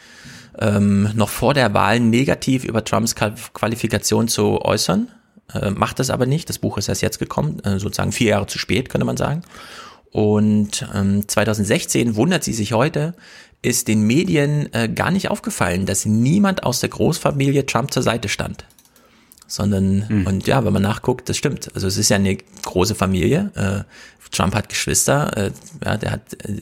ähm, 0.58 1.10
noch 1.14 1.28
vor 1.28 1.54
der 1.54 1.74
Wahl 1.74 2.00
negativ 2.00 2.64
über 2.64 2.84
Trumps 2.84 3.14
Qualifikation 3.14 4.28
zu 4.28 4.60
äußern, 4.62 5.08
äh, 5.54 5.70
macht 5.70 5.98
das 5.98 6.10
aber 6.10 6.26
nicht. 6.26 6.48
Das 6.48 6.58
Buch 6.58 6.78
ist 6.78 6.88
erst 6.88 7.02
jetzt 7.02 7.18
gekommen, 7.18 7.60
äh, 7.60 7.78
sozusagen 7.78 8.12
vier 8.12 8.30
Jahre 8.30 8.46
zu 8.46 8.58
spät, 8.58 8.88
könnte 8.88 9.04
man 9.04 9.16
sagen. 9.16 9.42
Und 10.10 10.88
ähm, 10.94 11.28
2016 11.28 12.16
wundert 12.16 12.42
sie 12.42 12.54
sich 12.54 12.72
heute, 12.72 13.14
ist 13.62 13.88
den 13.88 14.02
Medien 14.02 14.72
äh, 14.72 14.88
gar 14.88 15.10
nicht 15.10 15.28
aufgefallen, 15.30 15.86
dass 15.86 16.06
niemand 16.06 16.62
aus 16.62 16.80
der 16.80 16.88
Großfamilie 16.88 17.66
Trump 17.66 17.92
zur 17.92 18.02
Seite 18.02 18.28
stand. 18.28 18.64
Sondern, 19.48 20.06
mhm. 20.08 20.26
und 20.26 20.46
ja, 20.46 20.64
wenn 20.64 20.72
man 20.72 20.82
nachguckt, 20.82 21.28
das 21.28 21.36
stimmt. 21.36 21.70
Also 21.74 21.86
es 21.86 21.96
ist 21.96 22.08
ja 22.08 22.16
eine 22.16 22.36
große 22.36 22.94
Familie. 22.94 23.50
Äh, 23.54 23.84
Trump 24.30 24.54
hat 24.54 24.68
Geschwister, 24.68 25.36
äh, 25.36 25.50
ja, 25.84 25.96
der 25.96 26.10
hat 26.10 26.34
äh, 26.44 26.60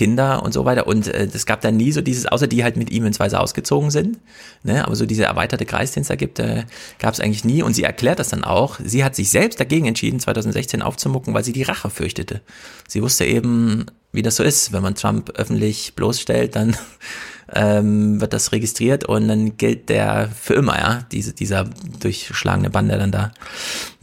Kinder 0.00 0.42
und 0.42 0.52
so 0.52 0.64
weiter. 0.64 0.86
Und 0.86 1.08
äh, 1.08 1.28
es 1.32 1.44
gab 1.46 1.60
dann 1.60 1.76
nie 1.76 1.92
so 1.92 2.00
dieses, 2.00 2.26
außer 2.26 2.46
die 2.46 2.62
halt 2.64 2.76
mit 2.76 2.90
ihm 2.90 3.04
ins 3.04 3.20
Weiße 3.20 3.38
ausgezogen 3.38 3.90
sind. 3.90 4.18
Ne? 4.62 4.84
Aber 4.84 4.96
so 4.96 5.04
dieser 5.04 5.26
erweiterte 5.26 5.66
Kreis, 5.66 5.92
den 5.92 6.02
es 6.02 6.08
da 6.08 6.16
gibt, 6.16 6.38
äh, 6.38 6.64
gab 6.98 7.12
es 7.12 7.20
eigentlich 7.20 7.44
nie. 7.44 7.62
Und 7.62 7.74
sie 7.74 7.82
erklärt 7.82 8.18
das 8.18 8.28
dann 8.28 8.44
auch. 8.44 8.78
Sie 8.82 9.04
hat 9.04 9.14
sich 9.14 9.30
selbst 9.30 9.60
dagegen 9.60 9.86
entschieden, 9.86 10.20
2016 10.20 10.80
aufzumucken, 10.80 11.34
weil 11.34 11.44
sie 11.44 11.52
die 11.52 11.64
Rache 11.64 11.90
fürchtete. 11.90 12.40
Sie 12.88 13.02
wusste 13.02 13.24
eben, 13.24 13.86
wie 14.12 14.22
das 14.22 14.36
so 14.36 14.42
ist. 14.42 14.72
Wenn 14.72 14.82
man 14.82 14.94
Trump 14.94 15.32
öffentlich 15.34 15.94
bloßstellt, 15.96 16.56
dann 16.56 16.76
ähm, 17.52 18.20
wird 18.20 18.32
das 18.32 18.52
registriert 18.52 19.04
und 19.04 19.28
dann 19.28 19.56
gilt 19.56 19.88
der 19.88 20.28
für 20.28 20.54
immer, 20.54 20.78
ja, 20.78 21.06
diese, 21.10 21.32
dieser 21.32 21.64
durchschlagene 22.00 22.70
Band, 22.70 22.90
der 22.90 22.98
dann 22.98 23.12
da 23.12 23.32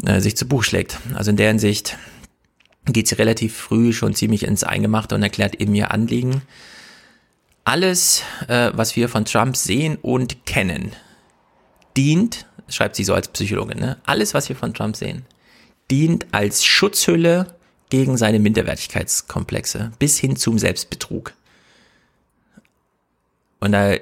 äh, 0.06 0.20
sich 0.20 0.36
zu 0.36 0.48
Buch 0.48 0.64
schlägt. 0.64 0.98
Also 1.14 1.32
in 1.32 1.38
der 1.38 1.48
Hinsicht 1.48 1.98
geht 2.86 3.08
sie 3.08 3.16
relativ 3.16 3.56
früh 3.56 3.94
schon 3.94 4.16
ziemlich 4.16 4.44
ins 4.44 4.64
Eingemachte 4.64 5.16
und 5.16 5.24
erklärt 5.24 5.56
eben 5.56 5.76
ihr 5.76 5.92
Anliegen. 5.92 6.42
Alles, 7.64 8.24
äh, 8.48 8.72
was 8.74 8.96
wir 8.96 9.10
von 9.10 9.26
Trump 9.26 9.58
sehen 9.58 9.98
und 10.02 10.46
kennen, 10.46 10.94
dient, 11.98 12.46
schreibt 12.70 12.96
sie 12.96 13.04
so 13.04 13.14
als 13.14 13.28
Psychologin, 13.28 13.80
ne? 13.80 13.98
alles, 14.06 14.34
was 14.34 14.48
wir 14.50 14.56
von 14.56 14.74
Trump 14.74 14.96
sehen, 14.96 15.26
dient 15.92 16.28
als 16.32 16.64
Schutzhülle 16.64 17.56
gegen 17.90 18.18
seine 18.18 18.40
Minderwertigkeitskomplexe 18.40 19.92
bis 20.00 20.18
hin 20.18 20.36
zum 20.36 20.60
Selbstbetrug. 20.60 21.34
Und 23.60 23.72
da 23.72 23.96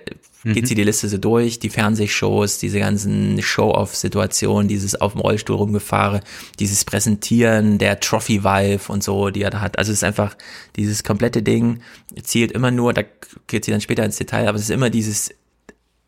geht 0.54 0.64
mhm. 0.64 0.66
sie 0.68 0.76
die 0.76 0.84
Liste 0.84 1.10
so 1.10 1.18
durch, 1.18 1.60
die 1.60 1.70
Fernsehshows, 1.70 2.60
diese 2.60 2.80
ganzen 2.80 3.42
Show-off-Situationen, 3.42 4.68
dieses 4.68 5.00
auf 5.00 5.14
dem 5.14 5.22
Rollstuhl 5.22 5.56
rumgefahre, 5.56 6.22
dieses 6.60 6.86
Präsentieren 6.86 7.80
der 7.80 8.00
Trophy-Vive 8.00 8.92
und 8.92 9.04
so, 9.04 9.32
die 9.32 9.42
er 9.42 9.50
da 9.50 9.62
hat. 9.62 9.80
Also 9.80 9.92
es 9.92 10.00
ist 10.00 10.04
einfach 10.04 10.36
dieses 10.76 11.04
komplette 11.04 11.42
Ding, 11.42 11.82
zielt 12.22 12.52
immer 12.52 12.70
nur, 12.70 12.94
da 12.94 13.04
geht 13.48 13.66
sie 13.66 13.72
dann 13.72 13.82
später 13.82 14.06
ins 14.06 14.18
Detail, 14.18 14.48
aber 14.48 14.58
es 14.58 14.66
ist 14.66 14.70
immer 14.70 14.92
dieses, 14.92 15.32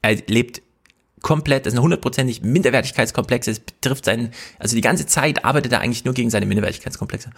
er 0.04 0.16
lebt 0.28 0.62
komplett, 1.22 1.66
das 1.66 1.74
ist 1.74 1.80
ein 1.80 1.84
hundertprozentig 1.84 2.44
Minderwertigkeitskomplex, 2.44 3.48
es 3.48 3.60
betrifft 3.60 4.06
seinen, 4.06 4.30
also 4.60 4.76
die 4.76 4.82
ganze 4.82 5.08
Zeit 5.08 5.46
arbeitet 5.46 5.72
er 5.74 5.82
eigentlich 5.82 6.06
nur 6.06 6.14
gegen 6.14 6.30
seine 6.30 6.46
Minderwertigkeitskomplexe. 6.46 7.32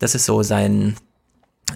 Das 0.00 0.16
ist 0.16 0.26
so 0.26 0.42
sein, 0.42 0.96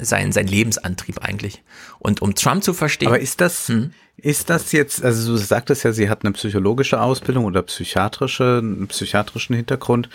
sein, 0.03 0.33
sein 0.33 0.47
Lebensantrieb 0.47 1.23
eigentlich. 1.23 1.63
Und 1.99 2.23
um 2.23 2.35
Trump 2.35 2.65
zu 2.65 2.75
verstehen. 2.75 3.09
Aber 3.09 3.21
ist 3.21 3.41
das, 3.41 3.69
hm? 3.69 3.93
ist 4.17 4.51
das 4.51 4.73
jetzt, 4.73 5.05
also 5.05 5.33
du 5.33 5.37
sagtest 5.37 5.85
ja, 5.85 5.93
sie 5.93 6.09
hat 6.09 6.25
eine 6.25 6.33
psychologische 6.33 7.01
Ausbildung 7.01 7.45
oder 7.45 7.63
psychiatrische, 7.63 8.61
einen 8.63 8.89
psychiatrischen 8.89 9.57
Hintergrund. 9.57 10.09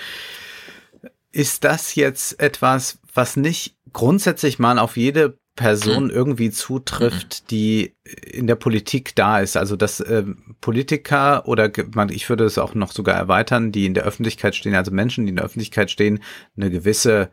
Ist 1.31 1.63
das 1.63 1.95
jetzt 1.95 2.39
etwas, 2.39 2.99
was 3.13 3.35
nicht 3.35 3.75
grundsätzlich 3.93 4.59
mal 4.59 4.79
auf 4.79 4.97
jede 4.97 5.37
Person 5.59 6.09
hm. 6.09 6.09
irgendwie 6.09 6.51
zutrifft, 6.51 7.35
hm. 7.35 7.47
die 7.51 7.95
in 8.05 8.47
der 8.47 8.55
Politik 8.55 9.13
da 9.15 9.39
ist. 9.41 9.57
Also 9.57 9.75
dass 9.75 9.99
äh, 9.99 10.23
Politiker 10.61 11.45
oder 11.49 11.69
ich 12.11 12.29
würde 12.29 12.45
es 12.45 12.57
auch 12.57 12.75
noch 12.75 12.93
sogar 12.93 13.15
erweitern, 13.15 13.73
die 13.73 13.85
in 13.85 13.93
der 13.93 14.05
Öffentlichkeit 14.05 14.55
stehen, 14.55 14.73
also 14.73 14.91
Menschen, 14.91 15.25
die 15.25 15.31
in 15.31 15.35
der 15.35 15.43
Öffentlichkeit 15.43 15.91
stehen, 15.91 16.23
eine 16.55 16.71
gewisse 16.71 17.29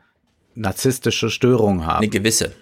narzisstische 0.57 1.31
Störung 1.31 1.87
haben. 1.87 1.99
Eine 1.99 2.09
gewisse. 2.09 2.53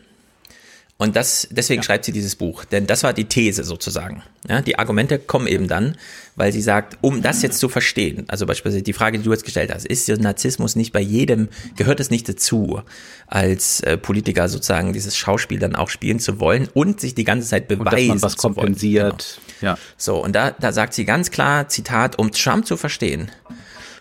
Und 0.96 1.16
das, 1.16 1.48
deswegen 1.50 1.80
ja. 1.80 1.84
schreibt 1.84 2.04
sie 2.04 2.12
dieses 2.12 2.36
Buch, 2.36 2.64
denn 2.64 2.86
das 2.86 3.02
war 3.02 3.12
die 3.12 3.24
These 3.24 3.64
sozusagen. 3.64 4.22
Ja, 4.48 4.62
die 4.62 4.78
Argumente 4.78 5.18
kommen 5.18 5.48
eben 5.48 5.66
dann, 5.66 5.96
weil 6.36 6.52
sie 6.52 6.62
sagt, 6.62 6.98
um 7.00 7.20
das 7.20 7.42
jetzt 7.42 7.58
zu 7.58 7.68
verstehen, 7.68 8.26
also 8.28 8.46
beispielsweise 8.46 8.82
die 8.82 8.92
Frage, 8.92 9.18
die 9.18 9.24
du 9.24 9.32
jetzt 9.32 9.44
gestellt 9.44 9.74
hast, 9.74 9.86
ist 9.86 10.08
Narzissmus 10.08 10.76
nicht 10.76 10.92
bei 10.92 11.00
jedem, 11.00 11.48
gehört 11.74 11.98
es 11.98 12.10
nicht 12.10 12.28
dazu, 12.28 12.80
als 13.26 13.80
äh, 13.80 13.96
Politiker 13.96 14.48
sozusagen 14.48 14.92
dieses 14.92 15.16
Schauspiel 15.16 15.58
dann 15.58 15.74
auch 15.74 15.88
spielen 15.88 16.20
zu 16.20 16.38
wollen 16.38 16.68
und 16.74 17.00
sich 17.00 17.16
die 17.16 17.24
ganze 17.24 17.48
Zeit 17.48 17.66
beweisen 17.66 17.80
und 17.80 17.94
dass 17.94 18.06
man 18.06 18.22
was 18.22 18.36
kompensiert. 18.36 19.40
Genau. 19.58 19.72
Ja. 19.72 19.78
So, 19.96 20.22
und 20.22 20.32
da, 20.36 20.52
da 20.52 20.70
sagt 20.70 20.94
sie 20.94 21.04
ganz 21.04 21.32
klar, 21.32 21.68
Zitat, 21.68 22.20
um 22.20 22.30
Trump 22.30 22.66
zu 22.66 22.76
verstehen, 22.76 23.32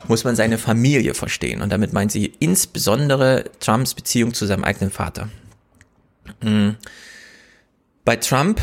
muss 0.08 0.24
man 0.24 0.36
seine 0.36 0.58
Familie 0.58 1.14
verstehen. 1.14 1.62
Und 1.62 1.72
damit 1.72 1.94
meint 1.94 2.12
sie 2.12 2.34
insbesondere 2.40 3.46
Trumps 3.60 3.94
Beziehung 3.94 4.34
zu 4.34 4.46
seinem 4.46 4.64
eigenen 4.64 4.92
Vater. 4.92 5.30
Mhm. 6.42 6.76
Bei 8.06 8.18
Trump, 8.18 8.60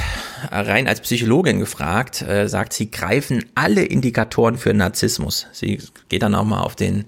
rein 0.51 0.87
als 0.87 1.01
Psychologin 1.01 1.61
gefragt, 1.61 2.21
äh, 2.21 2.47
sagt 2.47 2.75
sie, 2.75 2.91
greifen 2.91 3.47
alle 3.55 3.85
Indikatoren 3.85 4.59
für 4.59 4.75
Narzissmus. 4.75 5.47
Sie 5.53 5.81
geht 6.11 6.23
dann 6.23 6.35
auch 6.35 6.45
mal 6.45 6.61
auf 6.61 6.77
den 6.77 7.07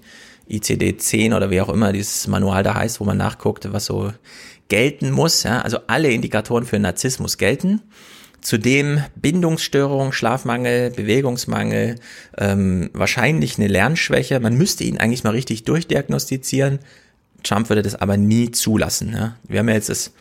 ICD-10 0.49 1.35
oder 1.35 1.51
wie 1.51 1.61
auch 1.61 1.69
immer 1.69 1.93
dieses 1.93 2.27
Manual 2.27 2.63
da 2.63 2.73
heißt, 2.73 2.99
wo 2.99 3.05
man 3.05 3.17
nachguckt, 3.17 3.71
was 3.71 3.85
so 3.85 4.13
gelten 4.67 5.11
muss. 5.11 5.45
Also 5.45 5.77
alle 5.85 6.09
Indikatoren 6.09 6.65
für 6.65 6.79
Narzissmus 6.79 7.37
gelten. 7.37 7.81
Zudem 8.43 9.01
Bindungsstörung, 9.15 10.11
Schlafmangel, 10.11 10.91
Bewegungsmangel, 10.91 11.95
ähm, 12.37 12.89
wahrscheinlich 12.93 13.57
eine 13.57 13.67
Lernschwäche. 13.67 14.39
Man 14.41 14.57
müsste 14.57 14.83
ihn 14.83 14.97
eigentlich 14.97 15.23
mal 15.23 15.31
richtig 15.31 15.63
durchdiagnostizieren. 15.63 16.79
Trump 17.43 17.69
würde 17.69 17.81
das 17.81 17.95
aber 17.95 18.17
nie 18.17 18.51
zulassen. 18.51 19.13
Ja? 19.13 19.37
Wir 19.47 19.59
haben 19.59 19.69
ja 19.69 19.75
jetzt 19.75 19.87
das 19.87 20.11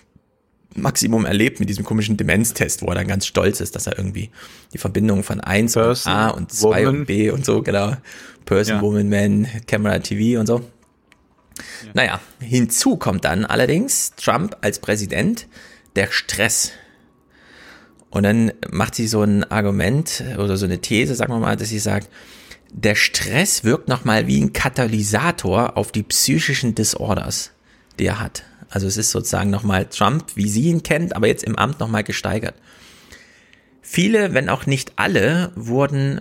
Maximum 0.75 1.27
erlebt 1.27 1.59
mit 1.59 1.69
diesem 1.69 1.85
komischen 1.85 2.17
Demenztest, 2.17 2.83
wo 2.83 2.87
er 2.87 2.95
dann 2.95 3.09
ganz 3.09 3.27
stolz 3.27 3.61
ist, 3.61 3.75
dass 3.75 3.89
er 3.89 3.99
irgendwie 3.99 4.31
die 4.73 4.79
Verbindung 4.79 5.25
von 5.25 5.41
1 5.41 5.77
und 5.77 6.07
A 6.07 6.29
und 6.29 6.53
2 6.53 6.89
und 6.89 7.07
B 7.07 7.31
und 7.31 7.45
so, 7.45 7.63
genau. 7.63 7.97
Person, 8.45 8.77
ja. 8.77 8.83
Woman, 8.83 9.09
Man, 9.09 9.49
Camera, 9.67 9.99
TV 9.99 10.39
und 10.39 10.47
so. 10.47 10.59
Ja. 10.59 11.91
Naja, 11.95 12.21
hinzu 12.41 12.97
kommt 12.97 13.25
dann 13.25 13.45
allerdings 13.45 14.15
Trump 14.17 14.57
als 14.61 14.79
Präsident 14.79 15.47
der 15.97 16.11
Stress 16.11 16.73
und 18.13 18.25
dann 18.25 18.53
macht 18.71 18.95
sie 18.95 19.09
so 19.09 19.23
ein 19.23 19.51
Argument 19.51 20.23
oder 20.37 20.59
so 20.59 20.67
eine 20.67 20.81
These, 20.81 21.15
sagen 21.15 21.33
wir 21.33 21.39
mal, 21.39 21.57
dass 21.57 21.71
sie 21.71 21.79
sagt, 21.79 22.11
der 22.71 22.95
Stress 22.95 23.65
wirkt 23.65 23.89
nochmal 23.89 24.27
wie 24.27 24.39
ein 24.39 24.53
Katalysator 24.53 25.79
auf 25.79 25.93
die 25.93 26.03
psychischen 26.03 26.75
Disorders, 26.75 27.53
die 27.99 28.05
er 28.05 28.21
hat. 28.21 28.45
Also 28.69 28.87
es 28.87 28.99
ist 28.99 29.13
sozusagen 29.13 29.49
nochmal 29.49 29.87
Trump, 29.87 30.27
wie 30.35 30.49
sie 30.49 30.65
ihn 30.65 30.83
kennt, 30.83 31.17
aber 31.17 31.27
jetzt 31.27 31.43
im 31.43 31.57
Amt 31.57 31.81
nochmal 31.81 32.05
gesteigert. 32.05 32.55
Viele, 33.81 34.35
wenn 34.35 34.51
auch 34.51 34.67
nicht 34.67 34.93
alle, 34.97 35.51
wurden, 35.55 36.21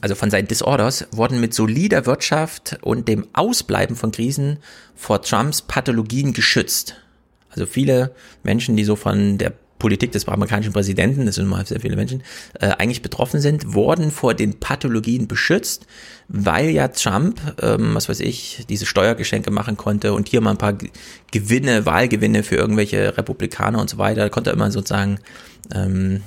also 0.00 0.14
von 0.14 0.30
seinen 0.30 0.46
Disorders, 0.46 1.08
wurden 1.10 1.40
mit 1.40 1.54
solider 1.54 2.06
Wirtschaft 2.06 2.78
und 2.82 3.08
dem 3.08 3.26
Ausbleiben 3.32 3.96
von 3.96 4.12
Krisen 4.12 4.58
vor 4.94 5.22
Trumps 5.22 5.60
Pathologien 5.62 6.32
geschützt. 6.32 7.02
Also 7.50 7.66
viele 7.66 8.14
Menschen, 8.44 8.76
die 8.76 8.84
so 8.84 8.94
von 8.94 9.38
der 9.38 9.52
Politik 9.78 10.12
des 10.12 10.26
amerikanischen 10.28 10.72
Präsidenten, 10.72 11.26
das 11.26 11.34
sind 11.34 11.46
immer 11.46 11.64
sehr 11.64 11.80
viele 11.80 11.96
Menschen, 11.96 12.22
äh, 12.60 12.68
eigentlich 12.68 13.02
betroffen 13.02 13.40
sind, 13.40 13.74
wurden 13.74 14.10
vor 14.10 14.34
den 14.34 14.58
Pathologien 14.60 15.28
beschützt, 15.28 15.86
weil 16.28 16.70
ja 16.70 16.88
Trump, 16.88 17.40
ähm, 17.60 17.94
was 17.94 18.08
weiß 18.08 18.20
ich, 18.20 18.64
diese 18.68 18.86
Steuergeschenke 18.86 19.50
machen 19.50 19.76
konnte 19.76 20.14
und 20.14 20.28
hier 20.28 20.40
mal 20.40 20.52
ein 20.52 20.58
paar 20.58 20.78
Gewinne, 21.32 21.86
Wahlgewinne 21.86 22.42
für 22.42 22.56
irgendwelche 22.56 23.16
Republikaner 23.16 23.80
und 23.80 23.90
so 23.90 23.98
weiter, 23.98 24.30
konnte 24.30 24.50
er 24.50 24.54
immer 24.54 24.70
sozusagen 24.70 25.18
ähm, 25.74 26.22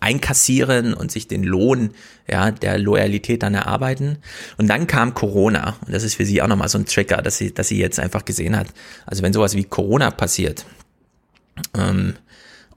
einkassieren 0.00 0.94
und 0.94 1.10
sich 1.10 1.28
den 1.28 1.42
Lohn 1.42 1.90
ja, 2.28 2.50
der 2.50 2.78
Loyalität 2.78 3.42
dann 3.42 3.54
erarbeiten. 3.54 4.18
Und 4.56 4.68
dann 4.68 4.86
kam 4.86 5.14
Corona. 5.14 5.76
Und 5.86 5.92
das 5.92 6.02
ist 6.02 6.14
für 6.14 6.24
sie 6.24 6.42
auch 6.42 6.48
nochmal 6.48 6.68
so 6.68 6.78
ein 6.78 6.86
Trigger, 6.86 7.22
dass 7.22 7.38
sie, 7.38 7.52
dass 7.52 7.68
sie 7.68 7.78
jetzt 7.78 8.00
einfach 8.00 8.24
gesehen 8.24 8.56
hat. 8.56 8.68
Also 9.06 9.22
wenn 9.22 9.32
sowas 9.32 9.54
wie 9.54 9.64
Corona 9.64 10.10
passiert, 10.10 10.66
ähm, 11.76 12.14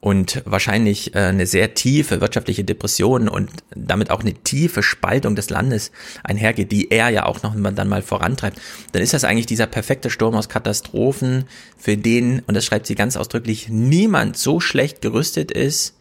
und 0.01 0.41
wahrscheinlich 0.45 1.13
äh, 1.13 1.19
eine 1.19 1.45
sehr 1.45 1.73
tiefe 1.73 2.21
wirtschaftliche 2.21 2.63
Depression 2.63 3.27
und 3.27 3.49
damit 3.75 4.11
auch 4.11 4.21
eine 4.21 4.33
tiefe 4.33 4.81
Spaltung 4.81 5.35
des 5.35 5.49
Landes 5.49 5.91
einhergeht, 6.23 6.71
die 6.71 6.91
er 6.91 7.09
ja 7.09 7.25
auch 7.25 7.43
noch 7.43 7.53
dann 7.55 7.89
mal 7.89 8.01
vorantreibt, 8.01 8.61
dann 8.93 9.01
ist 9.01 9.13
das 9.13 9.25
eigentlich 9.25 9.45
dieser 9.45 9.67
perfekte 9.67 10.09
Sturm 10.09 10.35
aus 10.35 10.47
Katastrophen, 10.49 11.45
für 11.77 11.97
den, 11.97 12.41
und 12.47 12.53
das 12.55 12.65
schreibt 12.65 12.87
sie 12.87 12.95
ganz 12.95 13.17
ausdrücklich, 13.17 13.69
niemand 13.69 14.37
so 14.37 14.59
schlecht 14.59 15.01
gerüstet 15.01 15.51
ist, 15.51 15.95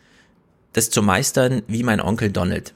das 0.72 0.90
zu 0.90 1.02
meistern 1.02 1.62
wie 1.66 1.82
mein 1.82 2.00
Onkel 2.00 2.30
Donald. 2.30 2.74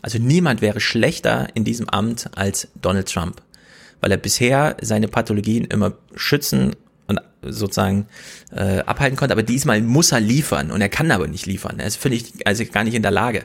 Also 0.00 0.18
niemand 0.18 0.62
wäre 0.62 0.80
schlechter 0.80 1.48
in 1.54 1.64
diesem 1.64 1.88
Amt 1.88 2.30
als 2.36 2.68
Donald 2.80 3.12
Trump, 3.12 3.42
weil 4.00 4.12
er 4.12 4.16
bisher 4.16 4.76
seine 4.80 5.08
Pathologien 5.08 5.64
immer 5.64 5.94
schützen 6.14 6.76
und 7.06 7.20
sozusagen 7.42 8.06
äh, 8.54 8.80
abhalten 8.80 9.16
konnte. 9.16 9.32
Aber 9.32 9.42
diesmal 9.42 9.80
muss 9.82 10.12
er 10.12 10.20
liefern 10.20 10.70
und 10.70 10.80
er 10.80 10.88
kann 10.88 11.10
aber 11.10 11.26
nicht 11.26 11.46
liefern. 11.46 11.78
Er 11.78 11.86
ist 11.86 11.96
völlig, 11.96 12.46
also 12.46 12.64
gar 12.64 12.84
nicht 12.84 12.94
in 12.94 13.02
der 13.02 13.10
Lage. 13.10 13.44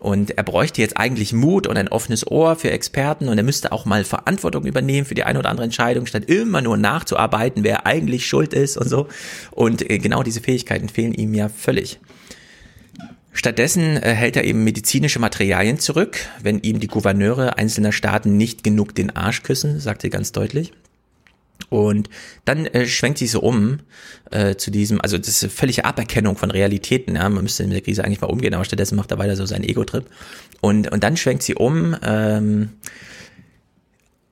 Und 0.00 0.36
er 0.36 0.42
bräuchte 0.42 0.82
jetzt 0.82 0.98
eigentlich 0.98 1.32
Mut 1.32 1.66
und 1.66 1.78
ein 1.78 1.88
offenes 1.88 2.26
Ohr 2.26 2.56
für 2.56 2.70
Experten 2.70 3.28
und 3.28 3.38
er 3.38 3.44
müsste 3.44 3.72
auch 3.72 3.86
mal 3.86 4.04
Verantwortung 4.04 4.66
übernehmen 4.66 5.06
für 5.06 5.14
die 5.14 5.24
eine 5.24 5.38
oder 5.38 5.48
andere 5.48 5.64
Entscheidung, 5.64 6.04
statt 6.04 6.24
immer 6.26 6.60
nur 6.60 6.76
nachzuarbeiten, 6.76 7.64
wer 7.64 7.86
eigentlich 7.86 8.26
schuld 8.26 8.52
ist 8.52 8.76
und 8.76 8.88
so. 8.88 9.08
Und 9.50 9.88
äh, 9.88 9.98
genau 9.98 10.22
diese 10.22 10.40
Fähigkeiten 10.40 10.88
fehlen 10.88 11.14
ihm 11.14 11.32
ja 11.32 11.48
völlig. 11.48 12.00
Stattdessen 13.32 13.96
äh, 13.96 14.14
hält 14.14 14.36
er 14.36 14.44
eben 14.44 14.62
medizinische 14.62 15.18
Materialien 15.20 15.78
zurück, 15.78 16.18
wenn 16.42 16.60
ihm 16.60 16.80
die 16.80 16.86
Gouverneure 16.86 17.56
einzelner 17.56 17.92
Staaten 17.92 18.36
nicht 18.36 18.62
genug 18.62 18.94
den 18.94 19.14
Arsch 19.16 19.42
küssen, 19.42 19.80
sagt 19.80 20.04
er 20.04 20.10
ganz 20.10 20.32
deutlich. 20.32 20.72
Und 21.70 22.08
dann 22.44 22.66
äh, 22.66 22.86
schwenkt 22.86 23.18
sie 23.18 23.26
so 23.26 23.40
um 23.40 23.80
äh, 24.30 24.54
zu 24.56 24.70
diesem, 24.70 25.00
also 25.00 25.18
das 25.18 25.28
ist 25.28 25.42
eine 25.42 25.50
völlige 25.50 25.84
Aberkennung 25.84 26.36
von 26.36 26.50
Realitäten. 26.50 27.16
Ja? 27.16 27.28
Man 27.28 27.42
müsste 27.42 27.62
in 27.62 27.70
der 27.70 27.80
Krise 27.80 28.04
eigentlich 28.04 28.20
mal 28.20 28.28
umgehen, 28.28 28.54
aber 28.54 28.64
stattdessen 28.64 28.96
macht 28.96 29.10
er 29.10 29.18
weiter 29.18 29.36
so 29.36 29.46
seinen 29.46 29.64
Ego-Trip. 29.64 30.04
Und, 30.60 30.92
und 30.92 31.02
dann 31.02 31.16
schwenkt 31.16 31.42
sie 31.42 31.54
um 31.54 31.96
ähm, 32.04 32.70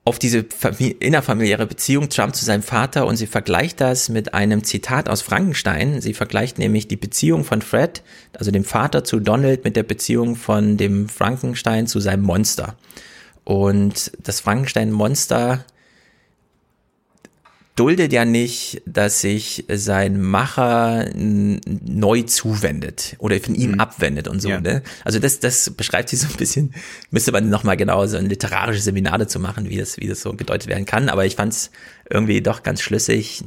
auf 0.05 0.19
diese 0.19 0.45
innerfamiliäre 0.99 1.65
Beziehung 1.65 2.09
Trump 2.09 2.35
zu 2.35 2.43
seinem 2.43 2.61
Vater 2.63 3.05
und 3.05 3.15
sie 3.15 3.27
vergleicht 3.27 3.79
das 3.79 4.09
mit 4.09 4.33
einem 4.33 4.63
Zitat 4.63 5.07
aus 5.07 5.21
Frankenstein. 5.21 6.01
Sie 6.01 6.13
vergleicht 6.13 6.59
nämlich 6.59 6.89
die 6.89 6.97
Beziehung 6.97 7.45
von 7.45 7.61
Fred, 7.61 8.03
also 8.37 8.51
dem 8.51 8.65
Vater 8.65 9.05
zu 9.05 9.21
Donald, 9.21 9.63
mit 9.63 9.77
der 9.77 9.83
Beziehung 9.83 10.35
von 10.35 10.75
dem 10.75 11.07
Frankenstein 11.07 11.87
zu 11.87 12.01
seinem 12.01 12.23
Monster. 12.23 12.75
Und 13.45 14.11
das 14.21 14.41
Frankenstein-Monster 14.41 15.65
duldet 17.75 18.13
ja 18.13 18.23
nicht, 18.23 18.81
dass 18.85 19.21
sich 19.21 19.65
sein 19.67 20.21
Macher 20.21 21.09
neu 21.15 22.21
zuwendet 22.23 23.15
oder 23.17 23.39
von 23.39 23.55
ihm 23.55 23.71
mhm. 23.71 23.79
abwendet 23.79 24.27
und 24.27 24.41
so. 24.41 24.49
Ja. 24.49 24.61
Ne? 24.61 24.83
Also 25.03 25.19
das, 25.19 25.39
das 25.39 25.71
beschreibt 25.71 26.09
sich 26.09 26.19
so 26.19 26.27
ein 26.27 26.37
bisschen, 26.37 26.73
müsste 27.09 27.31
man 27.31 27.49
nochmal 27.49 27.77
genau 27.77 28.05
so 28.05 28.17
ein 28.17 28.27
literarisches 28.27 28.83
Seminar 28.83 29.17
dazu 29.17 29.39
machen, 29.39 29.69
wie 29.69 29.77
das, 29.77 29.97
wie 29.97 30.07
das 30.07 30.21
so 30.21 30.33
gedeutet 30.33 30.67
werden 30.67 30.85
kann. 30.85 31.09
Aber 31.09 31.25
ich 31.25 31.35
fand 31.35 31.53
es 31.53 31.71
irgendwie 32.09 32.41
doch 32.41 32.61
ganz 32.61 32.81
schlüssig. 32.81 33.43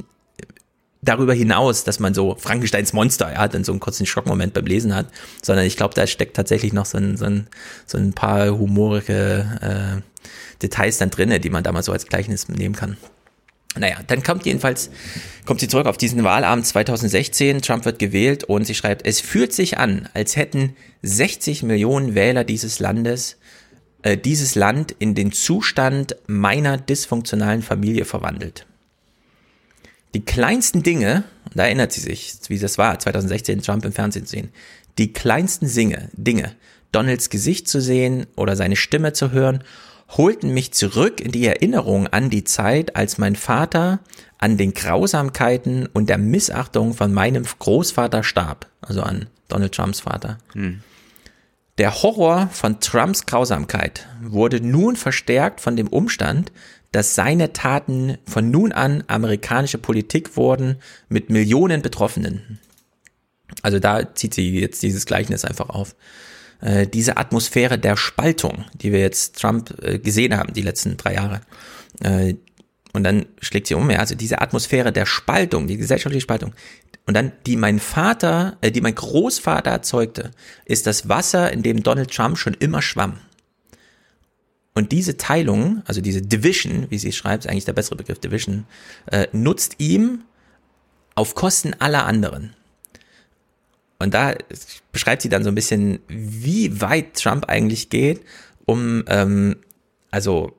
Darüber 1.01 1.33
hinaus, 1.33 1.85
dass 1.85 1.99
man 1.99 2.13
so 2.13 2.35
Frankensteins 2.37 2.91
Monster, 2.91 3.31
ja, 3.31 3.47
dann 3.47 3.63
so 3.63 3.71
einen 3.71 3.79
kurzen 3.79 4.05
Schockmoment 4.05 4.53
beim 4.53 4.65
Lesen 4.65 4.93
hat, 4.93 5.07
sondern 5.41 5.65
ich 5.65 5.77
glaube, 5.77 5.93
da 5.93 6.05
steckt 6.05 6.35
tatsächlich 6.35 6.73
noch 6.73 6.85
so 6.85 6.97
ein, 6.97 7.15
so 7.15 7.25
ein, 7.25 7.47
so 7.85 7.97
ein 7.97 8.11
paar 8.11 8.49
humorige 8.49 9.45
äh, 9.61 10.01
Details 10.61 10.97
dann 10.97 11.11
drinne, 11.11 11.39
die 11.39 11.49
man 11.49 11.63
da 11.63 11.71
mal 11.71 11.83
so 11.83 11.93
als 11.93 12.07
Gleichnis 12.07 12.49
nehmen 12.49 12.75
kann. 12.75 12.97
Naja, 13.79 13.97
dann 14.07 14.23
kommt 14.23 14.45
jedenfalls, 14.45 14.89
kommt 15.45 15.59
sie 15.59 15.67
zurück 15.67 15.87
auf 15.87 15.97
diesen 15.97 16.23
Wahlabend 16.23 16.65
2016, 16.65 17.61
Trump 17.61 17.85
wird 17.85 17.99
gewählt 17.99 18.43
und 18.43 18.65
sie 18.65 18.75
schreibt, 18.75 19.05
es 19.05 19.19
fühlt 19.19 19.53
sich 19.53 19.77
an, 19.77 20.09
als 20.13 20.35
hätten 20.35 20.75
60 21.03 21.63
Millionen 21.63 22.15
Wähler 22.15 22.43
dieses 22.43 22.79
Landes 22.79 23.37
äh, 24.03 24.17
dieses 24.17 24.55
Land 24.55 24.95
in 24.99 25.15
den 25.15 25.31
Zustand 25.31 26.15
meiner 26.27 26.77
dysfunktionalen 26.77 27.61
Familie 27.61 28.05
verwandelt. 28.05 28.65
Die 30.13 30.23
kleinsten 30.23 30.83
Dinge, 30.83 31.23
da 31.53 31.65
erinnert 31.65 31.91
sie 31.91 32.01
sich, 32.01 32.35
wie 32.47 32.59
das 32.59 32.77
war, 32.77 32.99
2016 32.99 33.61
Trump 33.61 33.83
im 33.85 33.91
Fernsehen 33.91 34.25
zu 34.25 34.31
sehen, 34.31 34.49
die 34.97 35.13
kleinsten 35.13 35.67
Singe, 35.67 36.09
Dinge, 36.13 36.55
Donalds 36.91 37.29
Gesicht 37.29 37.67
zu 37.67 37.81
sehen 37.81 38.27
oder 38.35 38.55
seine 38.55 38.75
Stimme 38.75 39.13
zu 39.13 39.31
hören 39.31 39.63
holten 40.09 40.53
mich 40.53 40.73
zurück 40.73 41.19
in 41.19 41.31
die 41.31 41.45
Erinnerung 41.45 42.07
an 42.07 42.29
die 42.29 42.43
Zeit, 42.43 42.95
als 42.95 43.17
mein 43.17 43.35
Vater 43.35 43.99
an 44.37 44.57
den 44.57 44.73
Grausamkeiten 44.73 45.87
und 45.87 46.09
der 46.09 46.17
Missachtung 46.17 46.93
von 46.93 47.13
meinem 47.13 47.43
Großvater 47.43 48.23
starb, 48.23 48.67
also 48.81 49.01
an 49.01 49.27
Donald 49.47 49.73
Trumps 49.73 50.01
Vater. 50.01 50.37
Hm. 50.53 50.81
Der 51.77 52.01
Horror 52.01 52.49
von 52.51 52.79
Trumps 52.79 53.25
Grausamkeit 53.25 54.07
wurde 54.21 54.61
nun 54.61 54.95
verstärkt 54.95 55.61
von 55.61 55.75
dem 55.75 55.87
Umstand, 55.87 56.51
dass 56.91 57.13
seine 57.13 57.53
Taten 57.53 58.17
von 58.25 58.49
nun 58.49 58.71
an 58.71 59.03
amerikanische 59.07 59.77
Politik 59.77 60.37
wurden 60.37 60.77
mit 61.09 61.29
Millionen 61.29 61.81
Betroffenen. 61.81 62.59
Also 63.61 63.79
da 63.79 64.15
zieht 64.15 64.33
sie 64.33 64.59
jetzt 64.59 64.81
dieses 64.81 65.05
Gleichnis 65.05 65.45
einfach 65.45 65.69
auf. 65.69 65.95
Äh, 66.61 66.87
diese 66.87 67.17
Atmosphäre 67.17 67.77
der 67.77 67.97
Spaltung, 67.97 68.65
die 68.73 68.91
wir 68.91 68.99
jetzt 68.99 69.39
Trump 69.39 69.73
äh, 69.81 69.99
gesehen 69.99 70.37
haben, 70.37 70.53
die 70.53 70.61
letzten 70.61 70.97
drei 70.97 71.13
Jahre. 71.13 71.41
Äh, 72.01 72.35
und 72.93 73.03
dann 73.03 73.25
schlägt 73.41 73.67
sie 73.67 73.75
um, 73.75 73.89
ja, 73.91 73.99
also 73.99 74.15
diese 74.15 74.41
Atmosphäre 74.41 74.91
der 74.91 75.05
Spaltung, 75.05 75.67
die 75.67 75.77
gesellschaftliche 75.77 76.23
Spaltung. 76.23 76.53
Und 77.05 77.13
dann, 77.13 77.31
die 77.45 77.55
mein 77.55 77.79
Vater, 77.79 78.57
äh, 78.61 78.71
die 78.71 78.81
mein 78.81 78.95
Großvater 78.95 79.69
erzeugte, 79.69 80.31
ist 80.65 80.87
das 80.87 81.07
Wasser, 81.07 81.51
in 81.51 81.63
dem 81.63 81.83
Donald 81.83 82.11
Trump 82.11 82.37
schon 82.37 82.55
immer 82.55 82.81
schwamm. 82.81 83.19
Und 84.73 84.91
diese 84.91 85.17
Teilung, 85.17 85.81
also 85.85 86.01
diese 86.01 86.21
Division, 86.21 86.87
wie 86.89 86.99
sie 86.99 87.11
schreibt, 87.11 87.45
ist 87.45 87.51
eigentlich 87.51 87.65
der 87.65 87.73
bessere 87.73 87.95
Begriff 87.95 88.19
Division, 88.19 88.65
äh, 89.07 89.27
nutzt 89.31 89.75
ihm 89.79 90.23
auf 91.15 91.33
Kosten 91.33 91.73
aller 91.79 92.05
anderen. 92.05 92.53
Und 93.99 94.13
da 94.13 94.35
beschreibt 94.91 95.21
sie 95.21 95.29
dann 95.29 95.43
so 95.43 95.49
ein 95.49 95.55
bisschen, 95.55 95.99
wie 96.07 96.81
weit 96.81 97.15
Trump 97.15 97.45
eigentlich 97.49 97.89
geht, 97.89 98.21
um 98.65 99.03
ähm, 99.07 99.55
also 100.11 100.57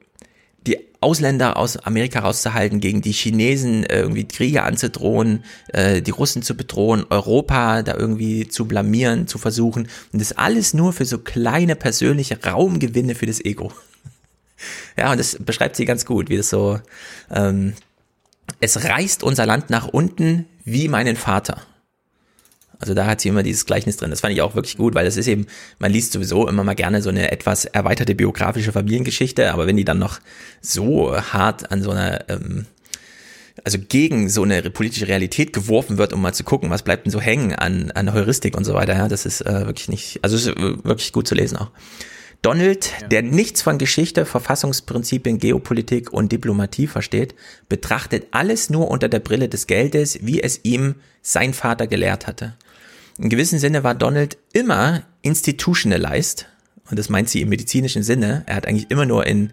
die 0.67 0.79
Ausländer 1.01 1.57
aus 1.57 1.77
Amerika 1.77 2.21
rauszuhalten, 2.21 2.81
gegen 2.81 3.01
die 3.01 3.13
Chinesen 3.13 3.85
irgendwie 3.85 4.27
Kriege 4.27 4.65
anzudrohen, 4.65 5.45
äh, 5.69 6.03
die 6.03 6.11
Russen 6.11 6.43
zu 6.43 6.57
bedrohen, 6.57 7.07
Europa 7.09 7.83
da 7.83 7.95
irgendwie 7.95 8.49
zu 8.49 8.67
blamieren, 8.67 9.29
zu 9.29 9.39
versuchen. 9.39 9.89
Und 10.13 10.21
das 10.21 10.33
alles 10.33 10.75
nur 10.75 10.93
für 10.93 11.05
so 11.05 11.19
kleine 11.19 11.77
persönliche 11.77 12.45
Raumgewinne 12.45 13.15
für 13.15 13.27
das 13.27 13.45
Ego. 13.45 13.73
ja, 14.97 15.13
und 15.13 15.21
das 15.21 15.37
beschreibt 15.39 15.77
sie 15.77 15.85
ganz 15.85 16.05
gut, 16.05 16.29
wie 16.29 16.37
das 16.37 16.51
so, 16.51 16.81
ähm, 17.31 17.75
es 18.61 18.83
reißt 18.83 19.23
unser 19.23 19.47
Land 19.47 19.71
nach 19.71 19.87
unten 19.87 20.47
wie 20.65 20.89
meinen 20.89 21.17
Vater. 21.17 21.63
Also 22.79 22.95
da 22.95 23.07
hat 23.07 23.21
sie 23.21 23.29
immer 23.29 23.43
dieses 23.43 23.67
Gleichnis 23.67 23.97
drin. 23.97 24.11
Das 24.11 24.21
fand 24.21 24.33
ich 24.33 24.41
auch 24.41 24.55
wirklich 24.55 24.77
gut, 24.77 24.95
weil 24.95 25.05
das 25.05 25.17
ist 25.17 25.27
eben, 25.27 25.47
man 25.79 25.91
liest 25.91 26.13
sowieso 26.13 26.47
immer 26.49 26.63
mal 26.63 26.75
gerne 26.75 27.03
so 27.03 27.09
eine 27.09 27.33
etwas 27.33 27.65
erweiterte 27.65 28.15
biografische 28.15 28.73
Familiengeschichte, 28.73 29.53
aber 29.53 29.67
wenn 29.67 29.77
die 29.77 29.85
dann 29.85 29.99
noch 29.99 30.21
so 30.61 31.17
hart 31.17 31.73
an 31.73 31.83
so 31.83 31.91
einer, 31.91 32.29
ähm, 32.29 32.67
also 33.65 33.79
gegen 33.81 34.29
so 34.29 34.45
eine 34.45 34.63
politische 34.71 35.09
Realität 35.09 35.53
geworfen 35.53 35.99
wird, 35.99 36.13
um 36.13 36.23
mal 36.23 36.33
zu 36.33 36.45
gucken, 36.45 36.71
was 36.71 36.83
bleibt 36.83 37.07
denn 37.07 37.11
so 37.11 37.21
hängen 37.21 37.53
an, 37.55 37.91
an 37.91 38.13
Heuristik 38.13 38.57
und 38.57 38.65
so 38.65 38.75
weiter, 38.75 38.95
ja, 38.95 39.09
das 39.09 39.27
ist 39.27 39.41
äh, 39.41 39.67
wirklich 39.67 39.89
nicht, 39.89 40.21
also 40.23 40.37
ist 40.37 40.47
wirklich 40.47 41.13
gut 41.13 41.27
zu 41.27 41.35
lesen 41.35 41.59
auch. 41.59 41.71
Donald, 42.43 42.93
ja. 43.01 43.09
der 43.09 43.23
nichts 43.23 43.63
von 43.63 43.79
Geschichte, 43.79 44.25
Verfassungsprinzipien, 44.25 45.39
Geopolitik 45.39 46.13
und 46.13 46.31
Diplomatie 46.31 46.87
versteht, 46.87 47.35
betrachtet 47.69 48.29
alles 48.31 48.71
nur 48.71 48.89
unter 48.89 49.09
der 49.09 49.19
Brille 49.19 49.49
des 49.49 49.67
Geldes, 49.67 50.21
wie 50.23 50.41
es 50.41 50.61
ihm 50.63 50.95
sein 51.21 51.53
Vater 51.53 51.89
gelehrt 51.89 52.29
hatte. 52.29 52.55
In 53.19 53.29
gewissem 53.29 53.59
Sinne 53.59 53.83
war 53.83 53.95
Donald 53.95 54.39
immer 54.53 55.03
institutionalized, 55.23 56.47
und 56.89 56.99
das 56.99 57.09
meint 57.09 57.29
sie 57.29 57.43
im 57.43 57.49
medizinischen 57.49 58.03
Sinne. 58.03 58.45
Er 58.47 58.57
hat 58.57 58.67
eigentlich 58.67 58.91
immer 58.91 59.05
nur 59.05 59.27
in 59.27 59.53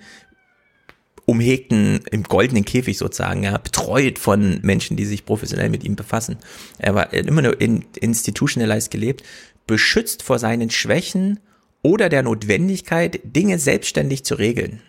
umhegten, 1.26 2.02
im 2.12 2.24
goldenen 2.24 2.66
Käfig 2.66 2.98
sozusagen, 2.98 3.44
ja, 3.44 3.58
betreut 3.58 4.20
von 4.20 4.60
Menschen, 4.62 4.96
die 4.96 5.06
sich 5.06 5.26
professionell 5.26 5.70
mit 5.70 5.84
ihm 5.84 5.96
befassen. 5.96 6.38
Er 6.78 6.94
war 6.94 7.12
immer 7.14 7.42
nur 7.42 7.60
in 7.60 7.84
institutionalized 8.00 8.92
gelebt, 8.92 9.24
beschützt 9.66 10.22
vor 10.22 10.38
seinen 10.38 10.70
Schwächen 10.70 11.40
oder 11.82 12.10
der 12.10 12.22
Notwendigkeit, 12.22 13.20
Dinge 13.24 13.58
selbstständig 13.58 14.24
zu 14.24 14.36
regeln. 14.36 14.82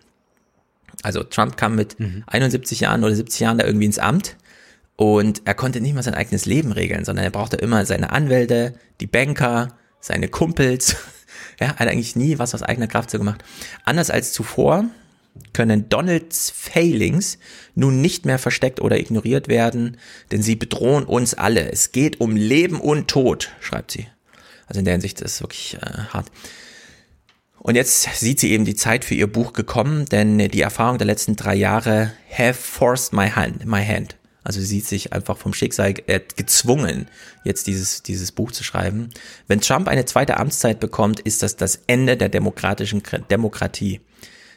Also 1.03 1.23
Trump 1.23 1.57
kam 1.57 1.74
mit 1.74 1.98
mhm. 1.98 2.24
71 2.27 2.81
Jahren 2.81 3.03
oder 3.03 3.15
70 3.15 3.40
Jahren 3.40 3.59
da 3.59 3.65
irgendwie 3.65 3.86
ins 3.86 3.98
Amt 3.98 4.36
und 4.97 5.43
er 5.44 5.55
konnte 5.55 5.81
nicht 5.81 5.94
mal 5.94 6.02
sein 6.02 6.14
eigenes 6.14 6.47
Leben 6.47 6.73
regeln, 6.73 7.05
sondern 7.05 7.24
er 7.24 7.31
brauchte 7.31 7.56
immer 7.56 7.85
seine 7.85 8.10
Anwälte, 8.10 8.74
die 9.01 9.06
Banker, 9.06 9.77
seine 10.01 10.28
Kumpels. 10.28 10.97
Ja, 11.59 11.68
hat 11.68 11.89
eigentlich 11.89 12.16
nie 12.16 12.39
was 12.39 12.55
aus 12.55 12.62
eigener 12.62 12.86
Kraft 12.86 13.10
so 13.10 13.16
gemacht. 13.16 13.43
Anders 13.85 14.10
als 14.10 14.32
zuvor 14.32 14.85
können 15.55 15.89
Donalds 15.89 16.51
Failings 16.51 17.39
nun 17.74 18.02
nicht 18.02 18.27
mehr 18.27 18.39
versteckt 18.39 18.81
oder 18.81 18.98
ignoriert 18.98 19.48
werden, 19.48 19.97
denn 20.31 20.43
sie 20.43 20.56
bedrohen 20.56 21.05
uns 21.05 21.32
alle. 21.32 21.70
Es 21.73 21.93
geht 21.93 22.20
um 22.20 22.36
Leben 22.36 22.78
und 22.78 23.09
Tod, 23.09 23.52
schreibt 23.60 23.90
sie. 23.90 24.06
Also 24.66 24.81
in 24.81 24.85
der 24.85 24.93
Hinsicht 24.93 25.20
ist 25.20 25.32
es 25.32 25.40
wirklich 25.40 25.78
äh, 25.81 26.05
hart. 26.10 26.31
Und 27.59 27.74
jetzt 27.74 28.02
sieht 28.14 28.39
sie 28.39 28.52
eben 28.52 28.64
die 28.64 28.77
Zeit 28.77 29.05
für 29.05 29.14
ihr 29.14 29.27
Buch 29.27 29.52
gekommen, 29.52 30.05
denn 30.06 30.39
die 30.39 30.60
Erfahrung 30.60 30.98
der 30.98 31.06
letzten 31.06 31.36
drei 31.36 31.55
Jahre 31.55 32.12
have 32.31 32.55
forced 32.55 33.12
my 33.12 33.28
hand, 33.28 33.64
my 33.64 33.85
hand. 33.85 34.16
Also 34.47 34.60
sie 34.60 34.66
sieht 34.66 34.86
sich 34.86 35.12
einfach 35.12 35.36
vom 35.36 35.52
Schicksal 35.52 35.94
äh, 36.06 36.20
gezwungen, 36.36 37.09
jetzt 37.43 37.66
dieses, 37.66 38.05
dieses 38.05 38.31
Buch 38.31 38.52
zu 38.52 38.62
schreiben. 38.62 39.10
Wenn 39.48 39.60
Trump 39.60 39.89
eine 39.89 40.05
zweite 40.05 40.36
Amtszeit 40.36 40.78
bekommt, 40.78 41.18
ist 41.18 41.43
das 41.43 41.56
das 41.56 41.81
Ende 41.89 42.16
der 42.16 42.28
demokratischen 42.28 43.02
Demokratie. 43.28 44.01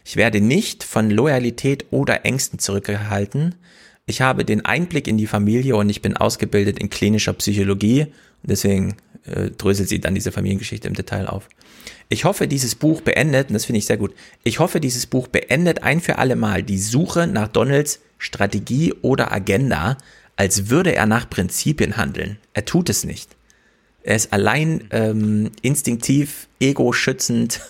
Ich 0.05 0.15
werde 0.15 0.41
nicht 0.41 0.83
von 0.83 1.09
Loyalität 1.09 1.87
oder 1.89 2.23
Ängsten 2.23 2.59
zurückgehalten. 2.59 3.55
ich 4.05 4.21
habe 4.21 4.45
den 4.45 4.63
Einblick 4.63 5.07
in 5.07 5.17
die 5.17 5.27
Familie 5.27 5.75
und 5.75 5.89
ich 5.89 6.03
bin 6.03 6.15
ausgebildet 6.15 6.77
in 6.77 6.91
klinischer 6.91 7.33
Psychologie. 7.33 8.07
Deswegen 8.43 8.95
äh, 9.25 9.49
dröselt 9.49 9.89
sie 9.89 9.99
dann 9.99 10.13
diese 10.13 10.31
Familiengeschichte 10.31 10.87
im 10.87 10.93
Detail 10.93 11.27
auf. 11.27 11.49
Ich 12.09 12.25
hoffe, 12.25 12.47
dieses 12.47 12.75
Buch 12.75 13.01
beendet, 13.01 13.49
und 13.49 13.53
das 13.55 13.65
finde 13.65 13.79
ich 13.79 13.85
sehr 13.87 13.97
gut, 13.97 14.13
ich 14.43 14.59
hoffe, 14.59 14.79
dieses 14.79 15.07
Buch 15.07 15.27
beendet 15.27 15.81
ein 15.81 15.99
für 15.99 16.19
alle 16.19 16.35
Mal 16.35 16.61
die 16.61 16.79
Suche 16.79 17.25
nach 17.25 17.47
Donalds 17.47 18.01
Strategie 18.19 18.93
oder 19.01 19.31
Agenda, 19.31 19.97
als 20.35 20.69
würde 20.69 20.93
er 20.93 21.07
nach 21.07 21.29
Prinzipien 21.29 21.97
handeln. 21.97 22.37
Er 22.53 22.65
tut 22.65 22.89
es 22.89 23.03
nicht. 23.03 23.35
Er 24.03 24.15
ist 24.15 24.31
allein 24.31 24.87
ähm, 24.91 25.51
instinktiv, 25.61 26.47
ego-schützend. 26.59 27.61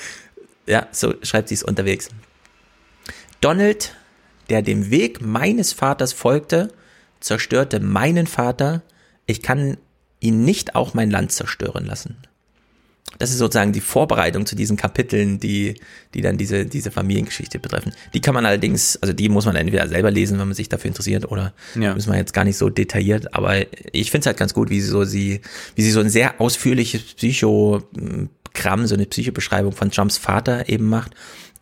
ja, 0.66 0.88
so 0.90 1.14
schreibt 1.22 1.48
sie 1.48 1.54
es 1.54 1.62
unterwegs. 1.62 2.08
Donald, 3.40 3.94
der 4.48 4.62
dem 4.62 4.90
Weg 4.90 5.20
meines 5.20 5.72
Vaters 5.72 6.12
folgte, 6.12 6.72
zerstörte 7.20 7.80
meinen 7.80 8.26
Vater. 8.26 8.82
Ich 9.26 9.42
kann 9.42 9.76
ihn 10.20 10.44
nicht 10.44 10.74
auch 10.74 10.94
mein 10.94 11.10
Land 11.10 11.32
zerstören 11.32 11.84
lassen. 11.84 12.16
Das 13.18 13.30
ist 13.30 13.38
sozusagen 13.38 13.72
die 13.72 13.80
Vorbereitung 13.80 14.46
zu 14.46 14.56
diesen 14.56 14.76
Kapiteln, 14.76 15.40
die, 15.40 15.74
die 16.14 16.22
dann 16.22 16.38
diese, 16.38 16.64
diese 16.64 16.90
Familiengeschichte 16.90 17.58
betreffen. 17.58 17.92
Die 18.14 18.20
kann 18.20 18.34
man 18.34 18.46
allerdings, 18.46 18.96
also 19.02 19.12
die 19.12 19.28
muss 19.28 19.46
man 19.46 19.56
entweder 19.56 19.88
selber 19.88 20.10
lesen, 20.10 20.38
wenn 20.38 20.46
man 20.46 20.54
sich 20.54 20.68
dafür 20.68 20.88
interessiert, 20.88 21.30
oder 21.30 21.52
ja. 21.74 21.94
müssen 21.94 22.12
wir 22.12 22.18
jetzt 22.18 22.32
gar 22.32 22.44
nicht 22.44 22.56
so 22.56 22.70
detailliert. 22.70 23.34
Aber 23.34 23.56
ich 23.92 24.10
finde 24.10 24.20
es 24.20 24.26
halt 24.26 24.36
ganz 24.36 24.54
gut, 24.54 24.70
wie 24.70 24.80
sie 24.80 24.88
so 24.88 25.04
sie, 25.04 25.40
wie 25.74 25.82
sie 25.82 25.90
so 25.90 26.00
ein 26.00 26.08
sehr 26.08 26.40
ausführliches 26.40 27.02
Psychogramm, 27.14 28.86
so 28.86 28.94
eine 28.94 29.06
Psychobeschreibung 29.06 29.72
von 29.72 29.90
Trumps 29.90 30.16
Vater 30.16 30.68
eben 30.68 30.88
macht, 30.88 31.12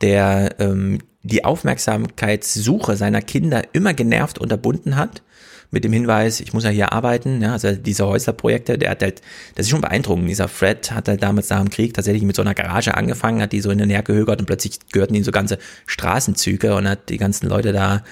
der 0.00 0.56
ähm, 0.60 0.98
die 1.22 1.44
Aufmerksamkeitssuche 1.44 2.96
seiner 2.96 3.22
Kinder 3.22 3.62
immer 3.72 3.94
genervt 3.94 4.38
unterbunden 4.38 4.96
hat 4.96 5.22
mit 5.70 5.84
dem 5.84 5.92
Hinweis, 5.92 6.40
ich 6.40 6.54
muss 6.54 6.64
ja 6.64 6.70
hier 6.70 6.92
arbeiten, 6.92 7.42
ja, 7.42 7.52
also 7.52 7.72
diese 7.72 8.06
Häuslerprojekte, 8.06 8.78
der 8.78 8.90
hat 8.90 9.02
halt, 9.02 9.20
das 9.54 9.66
ist 9.66 9.70
schon 9.70 9.82
beeindruckend, 9.82 10.28
dieser 10.28 10.48
Fred 10.48 10.90
hat 10.92 11.08
halt 11.08 11.22
damals 11.22 11.50
nach 11.50 11.60
dem 11.60 11.68
Krieg 11.68 11.92
tatsächlich 11.92 12.22
mit 12.22 12.36
so 12.36 12.42
einer 12.42 12.54
Garage 12.54 12.94
angefangen, 12.94 13.42
hat 13.42 13.52
die 13.52 13.60
so 13.60 13.70
in 13.70 13.78
den 13.78 13.88
Nähe 13.88 14.02
gehögert 14.02 14.40
und 14.40 14.46
plötzlich 14.46 14.78
gehörten 14.92 15.14
ihm 15.14 15.24
so 15.24 15.30
ganze 15.30 15.58
Straßenzüge 15.86 16.74
und 16.74 16.88
hat 16.88 17.10
die 17.10 17.18
ganzen 17.18 17.48
Leute 17.48 17.72
da 17.72 18.02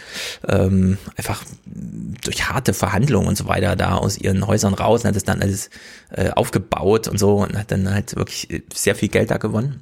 ähm, 0.46 0.98
einfach 1.16 1.44
durch 1.64 2.48
harte 2.48 2.74
Verhandlungen 2.74 3.28
und 3.28 3.38
so 3.38 3.48
weiter 3.48 3.74
da 3.74 3.96
aus 3.96 4.18
ihren 4.18 4.46
Häusern 4.46 4.74
raus 4.74 5.02
und 5.02 5.08
hat 5.08 5.16
das 5.16 5.24
dann 5.24 5.40
alles 5.40 5.70
äh, 6.10 6.30
aufgebaut 6.30 7.08
und 7.08 7.18
so 7.18 7.36
und 7.36 7.56
hat 7.56 7.70
dann 7.70 7.90
halt 7.90 8.16
wirklich 8.16 8.62
sehr 8.74 8.94
viel 8.94 9.08
Geld 9.08 9.30
da 9.30 9.38
gewonnen. 9.38 9.80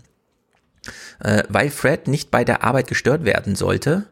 Äh, 1.18 1.42
weil 1.48 1.70
Fred 1.70 2.06
nicht 2.06 2.30
bei 2.30 2.44
der 2.44 2.62
Arbeit 2.62 2.86
gestört 2.86 3.24
werden 3.24 3.56
sollte, 3.56 4.06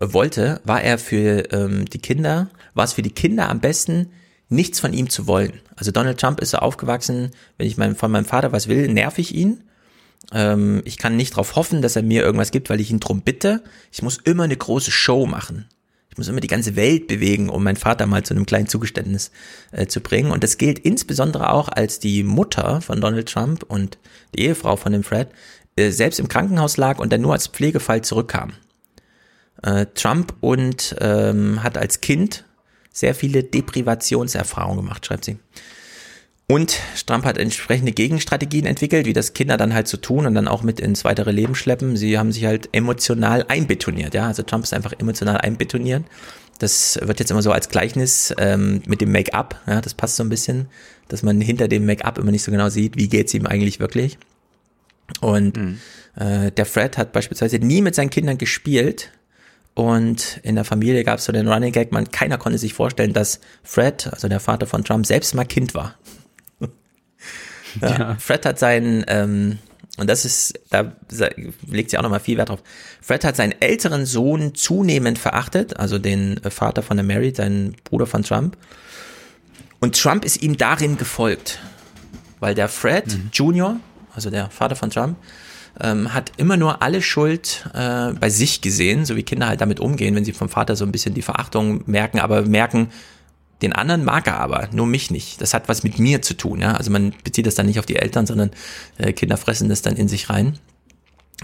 wollte, 0.00 0.60
war 0.64 0.82
er 0.82 0.98
für 0.98 1.52
ähm, 1.52 1.84
die 1.86 1.98
Kinder, 1.98 2.48
war 2.78 2.84
es 2.84 2.94
für 2.94 3.02
die 3.02 3.10
Kinder 3.10 3.50
am 3.50 3.60
besten, 3.60 4.10
nichts 4.48 4.80
von 4.80 4.92
ihm 4.94 5.10
zu 5.10 5.26
wollen. 5.26 5.60
Also 5.76 5.90
Donald 5.90 6.18
Trump 6.18 6.40
ist 6.40 6.50
so 6.50 6.58
aufgewachsen, 6.58 7.32
wenn 7.58 7.66
ich 7.66 7.76
mein, 7.76 7.96
von 7.96 8.10
meinem 8.10 8.24
Vater 8.24 8.52
was 8.52 8.68
will, 8.68 8.88
nerv 8.88 9.18
ich 9.18 9.34
ihn. 9.34 9.64
Ähm, 10.32 10.80
ich 10.84 10.96
kann 10.96 11.16
nicht 11.16 11.34
darauf 11.34 11.56
hoffen, 11.56 11.82
dass 11.82 11.96
er 11.96 12.02
mir 12.02 12.22
irgendwas 12.22 12.50
gibt, 12.50 12.70
weil 12.70 12.80
ich 12.80 12.90
ihn 12.90 13.00
drum 13.00 13.20
bitte. 13.20 13.62
Ich 13.92 14.00
muss 14.02 14.18
immer 14.18 14.44
eine 14.44 14.56
große 14.56 14.90
Show 14.90 15.26
machen. 15.26 15.66
Ich 16.10 16.16
muss 16.16 16.28
immer 16.28 16.40
die 16.40 16.48
ganze 16.48 16.76
Welt 16.76 17.06
bewegen, 17.08 17.48
um 17.48 17.62
meinen 17.62 17.76
Vater 17.76 18.06
mal 18.06 18.22
zu 18.22 18.32
einem 18.32 18.46
kleinen 18.46 18.68
Zugeständnis 18.68 19.30
äh, 19.72 19.86
zu 19.86 20.00
bringen. 20.00 20.30
Und 20.30 20.42
das 20.42 20.56
gilt 20.56 20.78
insbesondere 20.78 21.52
auch, 21.52 21.68
als 21.68 21.98
die 21.98 22.22
Mutter 22.22 22.80
von 22.80 23.00
Donald 23.00 23.28
Trump 23.28 23.64
und 23.64 23.98
die 24.34 24.42
Ehefrau 24.42 24.76
von 24.76 24.92
dem 24.92 25.02
Fred 25.02 25.28
äh, 25.76 25.90
selbst 25.90 26.20
im 26.20 26.28
Krankenhaus 26.28 26.76
lag 26.76 26.98
und 26.98 27.12
dann 27.12 27.20
nur 27.20 27.34
als 27.34 27.48
Pflegefall 27.48 28.02
zurückkam 28.02 28.52
äh, 29.62 29.86
Trump 29.94 30.34
und 30.40 30.96
ähm, 31.00 31.62
hat 31.62 31.78
als 31.78 32.00
Kind 32.00 32.44
sehr 32.98 33.14
viele 33.14 33.44
Deprivationserfahrungen 33.44 34.84
gemacht, 34.84 35.06
schreibt 35.06 35.24
sie. 35.24 35.38
Und 36.50 36.78
Trump 37.06 37.24
hat 37.26 37.36
entsprechende 37.36 37.92
Gegenstrategien 37.92 38.64
entwickelt, 38.64 39.06
wie 39.06 39.12
das 39.12 39.34
Kinder 39.34 39.58
dann 39.58 39.74
halt 39.74 39.86
so 39.86 39.98
tun 39.98 40.26
und 40.26 40.34
dann 40.34 40.48
auch 40.48 40.62
mit 40.62 40.80
ins 40.80 41.04
weitere 41.04 41.30
Leben 41.30 41.54
schleppen. 41.54 41.96
Sie 41.96 42.18
haben 42.18 42.32
sich 42.32 42.46
halt 42.46 42.70
emotional 42.72 43.44
einbetoniert, 43.48 44.14
ja. 44.14 44.26
Also 44.26 44.42
Trump 44.42 44.64
ist 44.64 44.72
einfach 44.72 44.94
emotional 44.98 45.36
einbetoniert. 45.36 46.04
Das 46.58 46.98
wird 47.00 47.20
jetzt 47.20 47.30
immer 47.30 47.42
so 47.42 47.52
als 47.52 47.68
Gleichnis 47.68 48.34
ähm, 48.38 48.82
mit 48.86 49.00
dem 49.00 49.12
Make-up, 49.12 49.60
ja, 49.66 49.80
das 49.80 49.94
passt 49.94 50.16
so 50.16 50.24
ein 50.24 50.28
bisschen, 50.28 50.66
dass 51.06 51.22
man 51.22 51.40
hinter 51.40 51.68
dem 51.68 51.86
Make-up 51.86 52.18
immer 52.18 52.32
nicht 52.32 52.42
so 52.42 52.50
genau 52.50 52.68
sieht, 52.68 52.96
wie 52.96 53.08
geht's 53.08 53.32
ihm 53.34 53.46
eigentlich 53.46 53.78
wirklich. 53.78 54.18
Und 55.20 55.56
mhm. 55.56 55.78
äh, 56.16 56.50
der 56.50 56.66
Fred 56.66 56.98
hat 56.98 57.12
beispielsweise 57.12 57.58
nie 57.58 57.80
mit 57.80 57.94
seinen 57.94 58.10
Kindern 58.10 58.38
gespielt, 58.38 59.12
und 59.78 60.40
in 60.42 60.56
der 60.56 60.64
Familie 60.64 61.04
gab 61.04 61.20
es 61.20 61.26
so 61.26 61.30
den 61.30 61.46
Running 61.46 61.70
Gag, 61.70 61.92
man 61.92 62.10
keiner 62.10 62.36
konnte 62.36 62.58
sich 62.58 62.74
vorstellen, 62.74 63.12
dass 63.12 63.38
Fred, 63.62 64.08
also 64.12 64.26
der 64.26 64.40
Vater 64.40 64.66
von 64.66 64.82
Trump, 64.82 65.06
selbst 65.06 65.36
mal 65.36 65.44
Kind 65.44 65.72
war. 65.72 65.94
ja, 67.80 67.96
ja. 67.96 68.16
Fred 68.18 68.44
hat 68.44 68.58
seinen, 68.58 69.04
ähm, 69.06 69.58
und 69.96 70.10
das 70.10 70.24
ist, 70.24 70.58
da 70.70 70.92
legt 71.68 71.90
sie 71.90 71.98
auch 71.98 72.02
nochmal 72.02 72.18
viel 72.18 72.36
Wert 72.38 72.48
drauf. 72.48 72.60
Fred 73.00 73.22
hat 73.22 73.36
seinen 73.36 73.54
älteren 73.60 74.04
Sohn 74.04 74.52
zunehmend 74.52 75.16
verachtet, 75.16 75.78
also 75.78 76.00
den 76.00 76.40
Vater 76.50 76.82
von 76.82 76.96
der 76.96 77.06
Mary, 77.06 77.32
seinen 77.32 77.76
Bruder 77.84 78.06
von 78.06 78.24
Trump. 78.24 78.56
Und 79.78 79.96
Trump 79.96 80.24
ist 80.24 80.42
ihm 80.42 80.56
darin 80.56 80.96
gefolgt, 80.96 81.60
weil 82.40 82.56
der 82.56 82.66
Fred 82.66 83.06
mhm. 83.06 83.30
Jr., 83.32 83.76
also 84.12 84.28
der 84.28 84.50
Vater 84.50 84.74
von 84.74 84.90
Trump, 84.90 85.16
ähm, 85.80 86.12
hat 86.12 86.32
immer 86.36 86.56
nur 86.56 86.82
alle 86.82 87.02
Schuld 87.02 87.68
äh, 87.74 88.12
bei 88.12 88.30
sich 88.30 88.60
gesehen, 88.60 89.04
so 89.04 89.16
wie 89.16 89.22
Kinder 89.22 89.48
halt 89.48 89.60
damit 89.60 89.80
umgehen, 89.80 90.14
wenn 90.14 90.24
sie 90.24 90.32
vom 90.32 90.48
Vater 90.48 90.76
so 90.76 90.84
ein 90.84 90.92
bisschen 90.92 91.14
die 91.14 91.22
Verachtung 91.22 91.82
merken, 91.86 92.18
aber 92.18 92.42
merken, 92.42 92.88
den 93.62 93.72
anderen 93.72 94.04
mag 94.04 94.26
er 94.26 94.38
aber, 94.38 94.68
nur 94.72 94.86
mich 94.86 95.10
nicht. 95.10 95.40
Das 95.40 95.52
hat 95.52 95.68
was 95.68 95.82
mit 95.82 95.98
mir 95.98 96.22
zu 96.22 96.34
tun. 96.34 96.60
Ja? 96.60 96.74
Also 96.74 96.90
man 96.90 97.12
bezieht 97.24 97.46
das 97.46 97.54
dann 97.54 97.66
nicht 97.66 97.78
auf 97.78 97.86
die 97.86 97.96
Eltern, 97.96 98.26
sondern 98.26 98.50
äh, 98.98 99.12
Kinder 99.12 99.36
fressen 99.36 99.68
das 99.68 99.82
dann 99.82 99.96
in 99.96 100.08
sich 100.08 100.30
rein. 100.30 100.58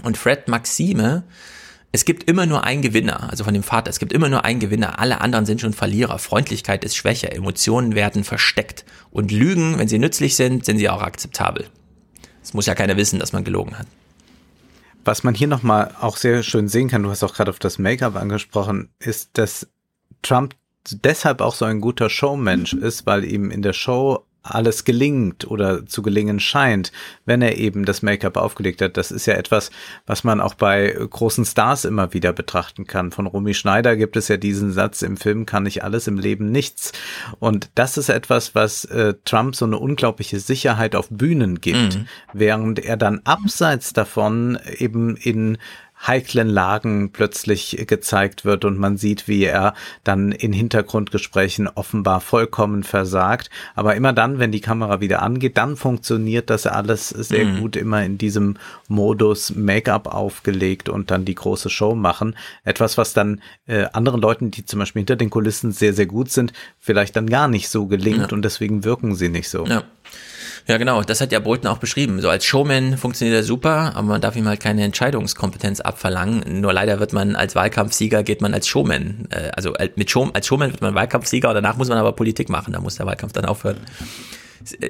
Und 0.03 0.17
Fred 0.17 0.47
Maxime, 0.47 1.23
es 1.91 2.03
gibt 2.05 2.29
immer 2.29 2.45
nur 2.45 2.63
einen 2.65 2.81
Gewinner, 2.81 3.29
also 3.29 3.45
von 3.45 3.53
dem 3.53 3.63
Vater, 3.63 3.89
es 3.89 3.99
gibt 3.99 4.11
immer 4.11 4.27
nur 4.27 4.43
einen 4.43 4.59
Gewinner, 4.59 4.99
alle 4.99 5.21
anderen 5.21 5.45
sind 5.45 5.61
schon 5.61 5.73
Verlierer. 5.73 6.19
Freundlichkeit 6.19 6.83
ist 6.83 6.95
Schwäche, 6.95 7.31
Emotionen 7.31 7.95
werden 7.95 8.23
versteckt. 8.23 8.85
Und 9.11 9.31
Lügen, 9.31 9.77
wenn 9.77 9.87
sie 9.87 9.99
nützlich 9.99 10.35
sind, 10.35 10.65
sind 10.65 10.77
sie 10.77 10.89
auch 10.89 11.01
akzeptabel. 11.01 11.65
Es 12.43 12.53
muss 12.53 12.65
ja 12.65 12.75
keiner 12.75 12.97
wissen, 12.97 13.19
dass 13.19 13.33
man 13.33 13.43
gelogen 13.43 13.79
hat. 13.79 13.87
Was 15.05 15.23
man 15.23 15.35
hier 15.35 15.47
nochmal 15.47 15.93
auch 16.01 16.17
sehr 16.17 16.41
schön 16.41 16.67
sehen 16.67 16.89
kann, 16.89 17.03
du 17.03 17.11
hast 17.11 17.23
auch 17.23 17.35
gerade 17.35 17.51
auf 17.51 17.59
das 17.59 17.77
Make-up 17.77 18.15
angesprochen, 18.15 18.89
ist, 18.97 19.37
dass 19.37 19.67
Trump 20.23 20.55
deshalb 20.91 21.41
auch 21.41 21.53
so 21.53 21.65
ein 21.65 21.79
guter 21.79 22.09
Showmensch 22.09 22.73
ist, 22.73 23.05
weil 23.05 23.23
ihm 23.23 23.51
in 23.51 23.61
der 23.61 23.73
Show 23.73 24.25
alles 24.45 24.83
gelingt 24.83 25.49
oder 25.49 25.85
zu 25.85 26.01
gelingen 26.01 26.39
scheint, 26.39 26.91
wenn 27.25 27.41
er 27.41 27.57
eben 27.57 27.85
das 27.85 28.01
Make-up 28.01 28.37
aufgelegt 28.37 28.81
hat. 28.81 28.97
Das 28.97 29.11
ist 29.11 29.25
ja 29.25 29.33
etwas, 29.33 29.71
was 30.05 30.23
man 30.23 30.39
auch 30.39 30.53
bei 30.53 30.95
großen 31.09 31.45
Stars 31.45 31.85
immer 31.85 32.13
wieder 32.13 32.31
betrachten 32.31 32.85
kann. 32.85 33.11
Von 33.11 33.27
Romy 33.27 33.53
Schneider 33.53 33.95
gibt 33.95 34.15
es 34.15 34.27
ja 34.27 34.37
diesen 34.37 34.71
Satz, 34.71 35.01
im 35.01 35.17
Film 35.17 35.45
kann 35.45 35.65
ich 35.65 35.83
alles, 35.83 36.07
im 36.07 36.17
Leben 36.17 36.51
nichts. 36.51 36.91
Und 37.39 37.69
das 37.75 37.97
ist 37.97 38.09
etwas, 38.09 38.55
was 38.55 38.85
äh, 38.85 39.15
Trump 39.25 39.55
so 39.55 39.65
eine 39.65 39.77
unglaubliche 39.77 40.39
Sicherheit 40.39 40.95
auf 40.95 41.09
Bühnen 41.09 41.59
gibt, 41.61 41.95
mhm. 41.95 42.07
während 42.33 42.79
er 42.79 42.97
dann 42.97 43.21
abseits 43.23 43.93
davon 43.93 44.59
eben 44.77 45.15
in 45.17 45.57
heiklen 46.07 46.49
Lagen 46.49 47.11
plötzlich 47.11 47.85
gezeigt 47.87 48.45
wird 48.45 48.65
und 48.65 48.77
man 48.77 48.97
sieht, 48.97 49.27
wie 49.27 49.43
er 49.43 49.73
dann 50.03 50.31
in 50.31 50.53
Hintergrundgesprächen 50.53 51.67
offenbar 51.67 52.21
vollkommen 52.21 52.83
versagt. 52.83 53.49
Aber 53.75 53.95
immer 53.95 54.13
dann, 54.13 54.39
wenn 54.39 54.51
die 54.51 54.61
Kamera 54.61 55.01
wieder 55.01 55.21
angeht, 55.21 55.57
dann 55.57 55.75
funktioniert 55.75 56.49
das 56.49 56.67
alles 56.67 57.09
sehr 57.09 57.45
mhm. 57.45 57.59
gut 57.59 57.75
immer 57.75 58.03
in 58.03 58.17
diesem 58.17 58.57
Modus 58.87 59.55
Make-up 59.55 60.07
aufgelegt 60.07 60.89
und 60.89 61.11
dann 61.11 61.25
die 61.25 61.35
große 61.35 61.69
Show 61.69 61.95
machen. 61.95 62.35
Etwas, 62.63 62.97
was 62.97 63.13
dann 63.13 63.41
äh, 63.67 63.85
anderen 63.93 64.21
Leuten, 64.21 64.51
die 64.51 64.65
zum 64.65 64.79
Beispiel 64.79 65.01
hinter 65.01 65.15
den 65.15 65.29
Kulissen 65.29 65.71
sehr, 65.71 65.93
sehr 65.93 66.05
gut 66.05 66.31
sind, 66.31 66.53
vielleicht 66.79 67.15
dann 67.15 67.29
gar 67.29 67.47
nicht 67.47 67.69
so 67.69 67.87
gelingt 67.87 68.31
ja. 68.31 68.35
und 68.35 68.43
deswegen 68.43 68.83
wirken 68.83 69.15
sie 69.15 69.29
nicht 69.29 69.49
so. 69.49 69.65
Ja. 69.65 69.83
Ja, 70.67 70.77
genau. 70.77 71.03
Das 71.03 71.21
hat 71.21 71.31
ja 71.31 71.39
Bolton 71.39 71.69
auch 71.69 71.77
beschrieben. 71.77 72.21
So 72.21 72.29
als 72.29 72.43
Showman 72.43 72.97
funktioniert 72.97 73.37
er 73.37 73.43
super, 73.43 73.95
aber 73.95 74.07
man 74.07 74.21
darf 74.21 74.35
ihm 74.35 74.47
halt 74.47 74.59
keine 74.59 74.83
Entscheidungskompetenz 74.83 75.79
abverlangen. 75.79 76.61
Nur 76.61 76.73
leider 76.73 76.99
wird 76.99 77.13
man 77.13 77.35
als 77.35 77.53
Wahlkampfsieger 77.53 78.23
geht 78.23 78.41
man 78.41 78.53
als 78.53 78.67
Showman. 78.67 79.27
Äh, 79.29 79.51
also 79.55 79.73
mit 79.95 80.09
Show, 80.09 80.29
als 80.33 80.47
Showman 80.47 80.71
wird 80.71 80.81
man 80.81 80.95
Wahlkampfsieger 80.95 81.53
danach 81.53 81.77
muss 81.77 81.89
man 81.89 81.99
aber 81.99 82.13
Politik 82.13 82.49
machen. 82.49 82.73
Da 82.73 82.81
muss 82.81 82.95
der 82.95 83.05
Wahlkampf 83.05 83.33
dann 83.33 83.45
aufhören. 83.45 83.77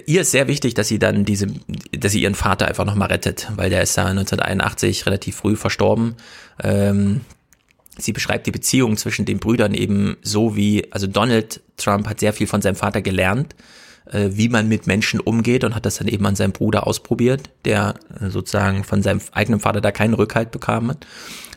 Ihr 0.06 0.22
ist 0.22 0.32
sehr 0.32 0.48
wichtig, 0.48 0.76
dass 0.76 0.88
sie 0.88 1.00
dann 1.00 1.26
diese, 1.26 1.48
dass 1.92 2.14
sie 2.14 2.22
ihren 2.22 2.36
Vater 2.36 2.68
einfach 2.68 2.86
nochmal 2.86 3.10
rettet, 3.10 3.52
weil 3.58 3.70
der 3.70 3.82
ist 3.82 3.98
ja 3.98 4.06
1981 4.06 5.06
relativ 5.06 5.36
früh 5.36 5.58
verstorben. 5.58 6.16
Ähm, 6.64 7.22
sie 7.98 8.14
beschreibt 8.14 8.48
die 8.48 8.52
Beziehung 8.52 8.96
zwischen 8.96 9.26
den 9.26 9.40
Brüdern 9.40 9.74
eben 9.74 10.16
so 10.22 10.56
wie, 10.56 10.90
also 10.92 11.08
Donald 11.08 11.60
Trump 11.76 12.08
hat 12.08 12.22
sehr 12.22 12.32
viel 12.32 12.48
von 12.48 12.62
seinem 12.62 12.76
Vater 12.76 13.02
gelernt 13.02 13.56
äh, 14.12 14.30
wie 14.32 14.50
man 14.50 14.68
mit 14.68 14.88
Menschen 14.88 15.20
umgeht 15.20 15.64
und 15.64 15.76
hat 15.76 15.86
das 15.86 15.98
dann 15.98 16.08
eben 16.08 16.26
an 16.26 16.36
seinem 16.36 16.52
Bruder 16.52 16.88
ausprobiert, 16.88 17.50
der 17.66 17.96
äh, 18.20 18.30
sozusagen 18.30 18.84
von 18.84 19.02
seinem 19.02 19.22
eigenen 19.32 19.60
Vater 19.60 19.82
da 19.82 19.92
keinen 19.92 20.14
Rückhalt 20.14 20.52
bekam. 20.52 20.96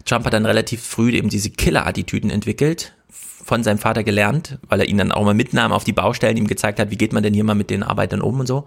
Trump 0.05 0.25
hat 0.25 0.33
dann 0.33 0.47
relativ 0.47 0.83
früh 0.83 1.13
eben 1.13 1.29
diese 1.29 1.51
Killer-Attitüden 1.51 2.31
entwickelt, 2.31 2.95
von 3.11 3.63
seinem 3.65 3.79
Vater 3.79 4.05
gelernt, 4.05 4.59
weil 4.69 4.81
er 4.81 4.89
ihn 4.89 4.99
dann 4.99 5.13
auch 5.13 5.25
mal 5.25 5.35
mitnahm 5.35 5.73
auf 5.73 5.85
die 5.85 5.93
Baustellen, 5.93 6.37
ihm 6.37 6.47
gezeigt 6.47 6.79
hat, 6.79 6.91
wie 6.91 6.99
geht 6.99 7.13
man 7.13 7.23
denn 7.23 7.33
hier 7.33 7.45
mal 7.45 7.55
mit 7.55 7.71
den 7.71 7.83
Arbeitern 7.83 8.21
um 8.21 8.41
und 8.41 8.47
so. 8.47 8.67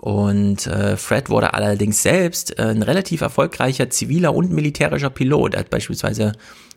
Und 0.00 0.66
äh, 0.66 0.96
Fred 0.96 1.30
wurde 1.30 1.54
allerdings 1.54 2.02
selbst 2.02 2.58
äh, 2.58 2.62
ein 2.62 2.82
relativ 2.82 3.22
erfolgreicher 3.22 3.90
ziviler 3.90 4.34
und 4.34 4.52
militärischer 4.52 5.10
Pilot. 5.10 5.54
Er 5.54 5.60
hat 5.60 5.70
beispielsweise 5.70 6.32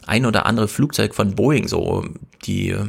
ein 0.05 0.25
oder 0.25 0.45
andere 0.45 0.67
Flugzeug 0.67 1.13
von 1.13 1.35
Boeing 1.35 1.67
so 1.67 2.05
die 2.45 2.69
äh, 2.69 2.85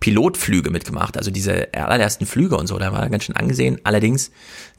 Pilotflüge 0.00 0.70
mitgemacht, 0.70 1.18
also 1.18 1.30
diese 1.30 1.72
allerersten 1.74 2.24
Flüge 2.24 2.56
und 2.56 2.66
so, 2.66 2.78
da 2.78 2.90
war 2.92 3.02
er 3.02 3.10
ganz 3.10 3.24
schön 3.24 3.36
angesehen. 3.36 3.78
Allerdings, 3.84 4.30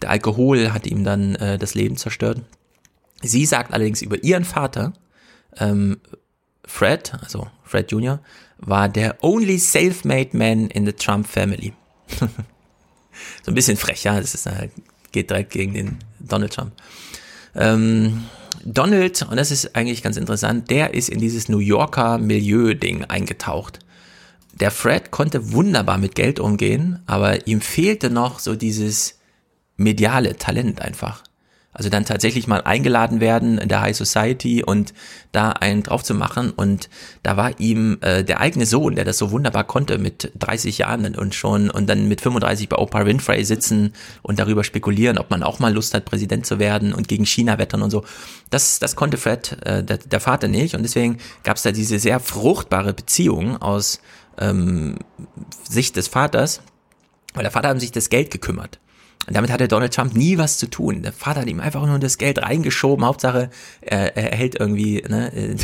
der 0.01 0.09
Alkohol 0.09 0.73
hat 0.73 0.87
ihm 0.87 1.03
dann 1.03 1.35
äh, 1.35 1.59
das 1.59 1.75
Leben 1.75 1.95
zerstört. 1.95 2.41
Sie 3.21 3.45
sagt 3.45 3.71
allerdings 3.71 4.01
über 4.01 4.23
ihren 4.23 4.43
Vater, 4.43 4.93
ähm, 5.57 5.99
Fred, 6.65 7.13
also 7.21 7.47
Fred 7.63 7.91
Jr., 7.91 8.19
war 8.57 8.89
der 8.89 9.23
only 9.23 9.59
self-made 9.59 10.35
man 10.35 10.67
in 10.67 10.85
the 10.85 10.93
Trump 10.93 11.27
family. 11.27 11.73
so 12.19 12.27
ein 13.51 13.55
bisschen 13.55 13.77
frech, 13.77 14.03
ja, 14.03 14.19
das 14.19 14.33
ist, 14.33 14.47
äh, 14.47 14.69
geht 15.11 15.29
direkt 15.29 15.51
gegen 15.51 15.73
den 15.73 15.99
Donald 16.19 16.53
Trump. 16.53 16.71
Ähm, 17.55 18.25
Donald, 18.63 19.23
und 19.23 19.37
das 19.37 19.51
ist 19.51 19.75
eigentlich 19.75 20.03
ganz 20.03 20.17
interessant, 20.17 20.69
der 20.69 20.93
ist 20.93 21.09
in 21.09 21.19
dieses 21.19 21.49
New 21.49 21.59
Yorker 21.59 22.17
Milieu-Ding 22.17 23.05
eingetaucht. 23.05 23.79
Der 24.61 24.69
Fred 24.69 25.09
konnte 25.09 25.53
wunderbar 25.53 25.97
mit 25.97 26.13
Geld 26.13 26.39
umgehen, 26.39 27.01
aber 27.07 27.47
ihm 27.47 27.61
fehlte 27.61 28.11
noch 28.11 28.37
so 28.37 28.55
dieses 28.55 29.19
mediale 29.75 30.37
Talent 30.37 30.81
einfach. 30.81 31.23
Also 31.73 31.89
dann 31.89 32.05
tatsächlich 32.05 32.47
mal 32.47 32.61
eingeladen 32.61 33.21
werden 33.21 33.57
in 33.57 33.69
der 33.69 33.81
High 33.81 33.95
Society 33.95 34.61
und 34.61 34.93
da 35.31 35.51
einen 35.51 35.83
drauf 35.83 36.03
zu 36.03 36.13
machen. 36.13 36.51
Und 36.51 36.89
da 37.23 37.37
war 37.37 37.59
ihm 37.59 37.97
äh, 38.01 38.23
der 38.23 38.41
eigene 38.41 38.65
Sohn, 38.65 38.95
der 38.95 39.05
das 39.05 39.17
so 39.17 39.31
wunderbar 39.31 39.63
konnte 39.63 39.97
mit 39.97 40.31
30 40.37 40.77
Jahren 40.79 41.15
und 41.15 41.33
schon 41.33 41.71
und 41.71 41.89
dann 41.89 42.07
mit 42.09 42.21
35 42.21 42.67
bei 42.67 42.77
Oprah 42.77 43.05
Winfrey 43.05 43.43
sitzen 43.45 43.93
und 44.21 44.37
darüber 44.37 44.65
spekulieren, 44.65 45.17
ob 45.17 45.31
man 45.31 45.43
auch 45.43 45.59
mal 45.59 45.73
Lust 45.73 45.93
hat, 45.93 46.05
Präsident 46.05 46.45
zu 46.45 46.59
werden 46.59 46.93
und 46.93 47.07
gegen 47.07 47.25
China 47.25 47.57
wettern 47.57 47.81
und 47.81 47.89
so. 47.89 48.03
Das, 48.49 48.79
das 48.79 48.97
konnte 48.97 49.17
Fred, 49.17 49.57
äh, 49.65 49.81
der, 49.81 49.97
der 49.97 50.19
Vater 50.19 50.49
nicht. 50.49 50.75
Und 50.75 50.83
deswegen 50.83 51.19
gab 51.43 51.55
es 51.55 51.63
da 51.63 51.71
diese 51.71 51.99
sehr 51.99 52.19
fruchtbare 52.19 52.93
Beziehung 52.93 53.61
aus 53.61 54.01
ähm, 54.41 54.95
Sicht 55.69 55.95
des 55.95 56.07
Vaters, 56.07 56.61
weil 57.33 57.43
der 57.43 57.51
Vater 57.51 57.69
hat 57.69 57.79
sich 57.79 57.91
das 57.91 58.09
Geld 58.09 58.31
gekümmert. 58.31 58.79
Und 59.27 59.35
damit 59.35 59.51
hatte 59.51 59.67
Donald 59.67 59.93
Trump 59.93 60.15
nie 60.15 60.39
was 60.39 60.57
zu 60.57 60.67
tun. 60.67 61.03
Der 61.03 61.13
Vater 61.13 61.41
hat 61.41 61.47
ihm 61.47 61.59
einfach 61.59 61.85
nur 61.85 61.99
das 61.99 62.17
Geld 62.17 62.41
reingeschoben. 62.41 63.05
Hauptsache, 63.05 63.51
er, 63.81 64.17
er 64.17 64.35
hält 64.35 64.59
irgendwie 64.59 65.03
ne, 65.07 65.31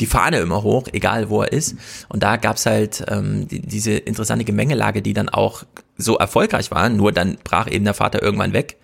die 0.00 0.06
Fahne 0.06 0.38
immer 0.38 0.62
hoch, 0.62 0.88
egal 0.92 1.30
wo 1.30 1.42
er 1.42 1.52
ist. 1.52 1.76
Und 2.08 2.24
da 2.24 2.36
gab's 2.36 2.66
halt 2.66 3.04
ähm, 3.08 3.46
die, 3.46 3.60
diese 3.60 3.92
interessante 3.92 4.44
Gemengelage, 4.44 5.02
die 5.02 5.12
dann 5.12 5.28
auch 5.28 5.62
so 5.96 6.16
erfolgreich 6.16 6.72
war. 6.72 6.88
Nur 6.88 7.12
dann 7.12 7.38
brach 7.44 7.70
eben 7.70 7.84
der 7.84 7.94
Vater 7.94 8.22
irgendwann 8.22 8.52
weg. 8.52 8.76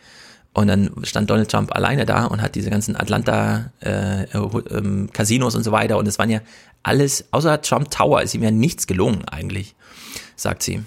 Und 0.55 0.69
dann 0.69 0.91
stand 1.03 1.31
Donald 1.31 1.51
Trump 1.51 1.75
alleine 1.75 2.07
da 2.07 2.27
und 2.27 2.43
hat 2.43 2.55
diese 2.55 2.71
ganzen 2.71 2.95
Atlanta 2.95 3.73
äh, 3.81 4.25
äh, 4.25 5.07
Casinos 5.13 5.57
und 5.57 5.65
so 5.65 5.73
weiter. 5.73 5.97
Und 5.97 6.07
es 6.07 6.19
waren 6.19 6.31
ja 6.31 6.41
alles, 6.83 7.27
außer 7.31 7.61
Trump 7.63 7.91
Tower 7.91 8.23
ist 8.23 8.35
ihm 8.35 8.43
ja 8.43 8.51
nichts 8.51 8.87
gelungen 8.87 9.25
eigentlich, 9.29 9.75
sagt 10.37 10.63
sie. 10.63 10.83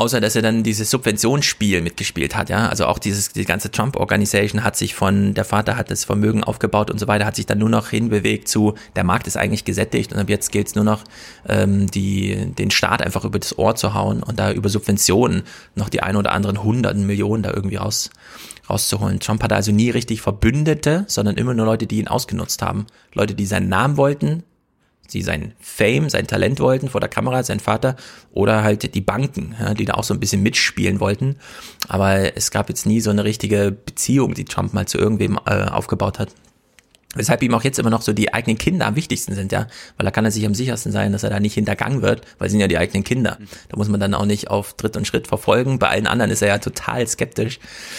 Außer 0.00 0.18
dass 0.22 0.34
er 0.34 0.40
dann 0.40 0.62
dieses 0.62 0.88
Subventionsspiel 0.88 1.82
mitgespielt 1.82 2.34
hat, 2.34 2.48
ja. 2.48 2.70
Also 2.70 2.86
auch 2.86 2.98
dieses, 2.98 3.34
die 3.34 3.44
ganze 3.44 3.70
Trump-Organisation 3.70 4.64
hat 4.64 4.74
sich 4.74 4.94
von, 4.94 5.34
der 5.34 5.44
Vater 5.44 5.76
hat 5.76 5.90
das 5.90 6.04
Vermögen 6.04 6.42
aufgebaut 6.42 6.90
und 6.90 6.98
so 6.98 7.06
weiter, 7.06 7.26
hat 7.26 7.36
sich 7.36 7.44
dann 7.44 7.58
nur 7.58 7.68
noch 7.68 7.90
hinbewegt 7.90 8.48
zu, 8.48 8.76
der 8.96 9.04
Markt 9.04 9.26
ist 9.26 9.36
eigentlich 9.36 9.66
gesättigt 9.66 10.14
und 10.14 10.18
ab 10.18 10.30
jetzt 10.30 10.52
gilt 10.52 10.68
es 10.68 10.74
nur 10.74 10.84
noch, 10.84 11.04
ähm, 11.46 11.90
die, 11.90 12.50
den 12.54 12.70
Staat 12.70 13.02
einfach 13.02 13.26
über 13.26 13.38
das 13.38 13.58
Ohr 13.58 13.74
zu 13.74 13.92
hauen 13.92 14.22
und 14.22 14.40
da 14.40 14.52
über 14.52 14.70
Subventionen 14.70 15.42
noch 15.74 15.90
die 15.90 16.02
ein 16.02 16.16
oder 16.16 16.32
anderen 16.32 16.62
hunderten 16.62 17.06
Millionen 17.06 17.42
da 17.42 17.52
irgendwie 17.52 17.76
raus, 17.76 18.08
rauszuholen. 18.70 19.20
Trump 19.20 19.42
hatte 19.42 19.54
also 19.54 19.70
nie 19.70 19.90
richtig 19.90 20.22
Verbündete, 20.22 21.04
sondern 21.08 21.36
immer 21.36 21.52
nur 21.52 21.66
Leute, 21.66 21.86
die 21.86 21.98
ihn 21.98 22.08
ausgenutzt 22.08 22.62
haben. 22.62 22.86
Leute, 23.12 23.34
die 23.34 23.44
seinen 23.44 23.68
Namen 23.68 23.98
wollten, 23.98 24.44
sie 25.10 25.22
sein 25.22 25.52
Fame, 25.60 26.08
sein 26.08 26.26
Talent 26.26 26.60
wollten 26.60 26.88
vor 26.88 27.00
der 27.00 27.10
Kamera, 27.10 27.42
sein 27.42 27.60
Vater, 27.60 27.96
oder 28.32 28.62
halt 28.62 28.94
die 28.94 29.00
Banken, 29.00 29.54
ja, 29.58 29.74
die 29.74 29.84
da 29.84 29.94
auch 29.94 30.04
so 30.04 30.14
ein 30.14 30.20
bisschen 30.20 30.42
mitspielen 30.42 31.00
wollten. 31.00 31.36
Aber 31.88 32.36
es 32.36 32.50
gab 32.50 32.68
jetzt 32.68 32.86
nie 32.86 33.00
so 33.00 33.10
eine 33.10 33.24
richtige 33.24 33.72
Beziehung, 33.72 34.34
die 34.34 34.44
Trump 34.44 34.72
mal 34.72 34.86
zu 34.86 34.98
irgendwem 34.98 35.38
äh, 35.46 35.64
aufgebaut 35.64 36.18
hat. 36.18 36.30
Weshalb 37.16 37.42
ihm 37.42 37.54
auch 37.54 37.64
jetzt 37.64 37.78
immer 37.80 37.90
noch 37.90 38.02
so 38.02 38.12
die 38.12 38.32
eigenen 38.32 38.56
Kinder 38.56 38.86
am 38.86 38.94
wichtigsten 38.94 39.34
sind, 39.34 39.50
ja. 39.50 39.66
Weil 39.96 40.04
da 40.04 40.12
kann 40.12 40.24
er 40.24 40.30
sich 40.30 40.46
am 40.46 40.54
sichersten 40.54 40.92
sein, 40.92 41.10
dass 41.10 41.24
er 41.24 41.30
da 41.30 41.40
nicht 41.40 41.54
hintergangen 41.54 42.02
wird, 42.02 42.22
weil 42.38 42.48
sind 42.48 42.60
ja 42.60 42.68
die 42.68 42.78
eigenen 42.78 43.02
Kinder. 43.02 43.36
Da 43.68 43.76
muss 43.76 43.88
man 43.88 43.98
dann 43.98 44.14
auch 44.14 44.26
nicht 44.26 44.48
auf 44.48 44.74
Tritt 44.74 44.96
und 44.96 45.08
Schritt 45.08 45.26
verfolgen. 45.26 45.80
Bei 45.80 45.88
allen 45.88 46.06
anderen 46.06 46.30
ist 46.30 46.40
er 46.40 46.48
ja 46.48 46.58
total 46.58 47.08
skeptisch, 47.08 47.58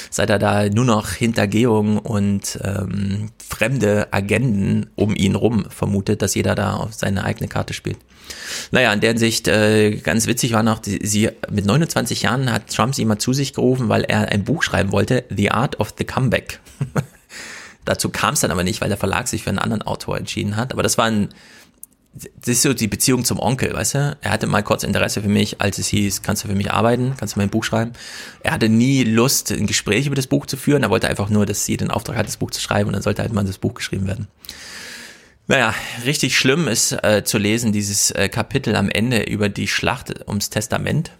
seit 0.10 0.30
er 0.30 0.40
da 0.40 0.70
nur 0.70 0.86
noch 0.86 1.10
Hintergehung 1.10 1.98
und 1.98 2.58
ähm, 2.64 3.32
fremde 3.46 4.08
Agenden 4.12 4.90
um 4.96 5.14
ihn 5.14 5.36
rum 5.36 5.66
vermutet, 5.70 6.22
dass 6.22 6.34
jeder 6.34 6.56
da 6.56 6.76
auf 6.76 6.94
seine 6.94 7.26
eigene 7.26 7.50
Karte 7.50 7.74
spielt. 7.74 7.98
Naja, 8.72 8.94
in 8.94 9.02
der 9.02 9.10
Hinsicht 9.10 9.50
äh, 9.50 9.92
ganz 9.98 10.26
witzig 10.28 10.54
war 10.54 10.64
noch, 10.64 10.80
die, 10.80 11.06
sie 11.06 11.30
mit 11.50 11.66
29 11.66 12.22
Jahren 12.22 12.50
hat 12.50 12.74
Trump 12.74 12.96
sie 12.96 13.04
mal 13.04 13.18
zu 13.18 13.34
sich 13.34 13.54
gerufen, 13.54 13.90
weil 13.90 14.04
er 14.04 14.30
ein 14.30 14.46
Buch 14.46 14.64
schreiben 14.64 14.94
wollte, 14.94 15.26
The 15.30 15.52
Art 15.52 15.82
of 15.82 15.94
the 15.98 16.06
Comeback. 16.06 16.62
Dazu 17.86 18.10
kam 18.10 18.34
es 18.34 18.42
dann 18.42 18.52
aber 18.52 18.64
nicht, 18.64 18.82
weil 18.82 18.90
der 18.90 18.98
Verlag 18.98 19.28
sich 19.28 19.44
für 19.44 19.50
einen 19.50 19.60
anderen 19.60 19.82
Autor 19.82 20.18
entschieden 20.18 20.56
hat. 20.56 20.74
Aber 20.74 20.84
das 20.84 20.98
war 20.98 21.06
ein, 21.06 21.30
das 22.14 22.50
ist 22.50 22.62
so 22.62 22.74
die 22.74 22.88
Beziehung 22.88 23.24
zum 23.24 23.40
Onkel, 23.40 23.74
weißt 23.74 23.96
du? 23.96 24.18
Er 24.22 24.32
hatte 24.32 24.46
mal 24.46 24.64
kurz 24.64 24.84
Interesse 24.84 25.22
für 25.22 25.30
mich, 25.30 25.62
als 25.62 25.78
es 25.78 25.88
hieß, 25.88 26.22
kannst 26.22 26.44
du 26.44 26.50
für 26.50 26.56
mich 26.56 26.72
arbeiten, 26.72 27.14
kannst 27.18 27.36
du 27.36 27.40
mein 27.40 27.50
Buch 27.50 27.64
schreiben. 27.64 27.94
Er 28.44 28.52
hatte 28.52 28.70
nie 28.70 29.04
Lust, 29.04 29.52
ein 29.52 29.66
Gespräch 29.66 30.08
über 30.08 30.16
das 30.16 30.28
Buch 30.28 30.46
zu 30.46 30.58
führen. 30.58 30.84
Er 30.84 30.90
wollte 30.90 31.08
einfach 31.08 31.30
nur, 31.30 31.46
dass 31.46 31.66
sie 31.66 31.78
den 31.78 31.90
Auftrag 31.90 32.18
hat, 32.18 32.28
das 32.28 32.38
Buch 32.38 32.52
zu 32.52 32.62
schreiben 32.62 32.88
und 32.88 32.94
dann 32.94 33.02
sollte 33.02 33.22
halt 33.22 33.34
mal 33.34 33.46
das 33.46 33.58
Buch 33.58 33.74
geschrieben 33.74 34.08
werden. 34.08 34.28
Naja, 35.48 35.74
richtig 36.06 36.38
schlimm 36.38 36.68
ist 36.68 36.92
äh, 37.04 37.24
zu 37.24 37.38
lesen, 37.38 37.72
dieses 37.72 38.12
äh, 38.12 38.30
Kapitel 38.30 38.76
am 38.76 38.90
Ende 38.90 39.24
über 39.24 39.50
die 39.50 39.68
Schlacht 39.68 40.28
ums 40.28 40.50
Testament. 40.50 41.12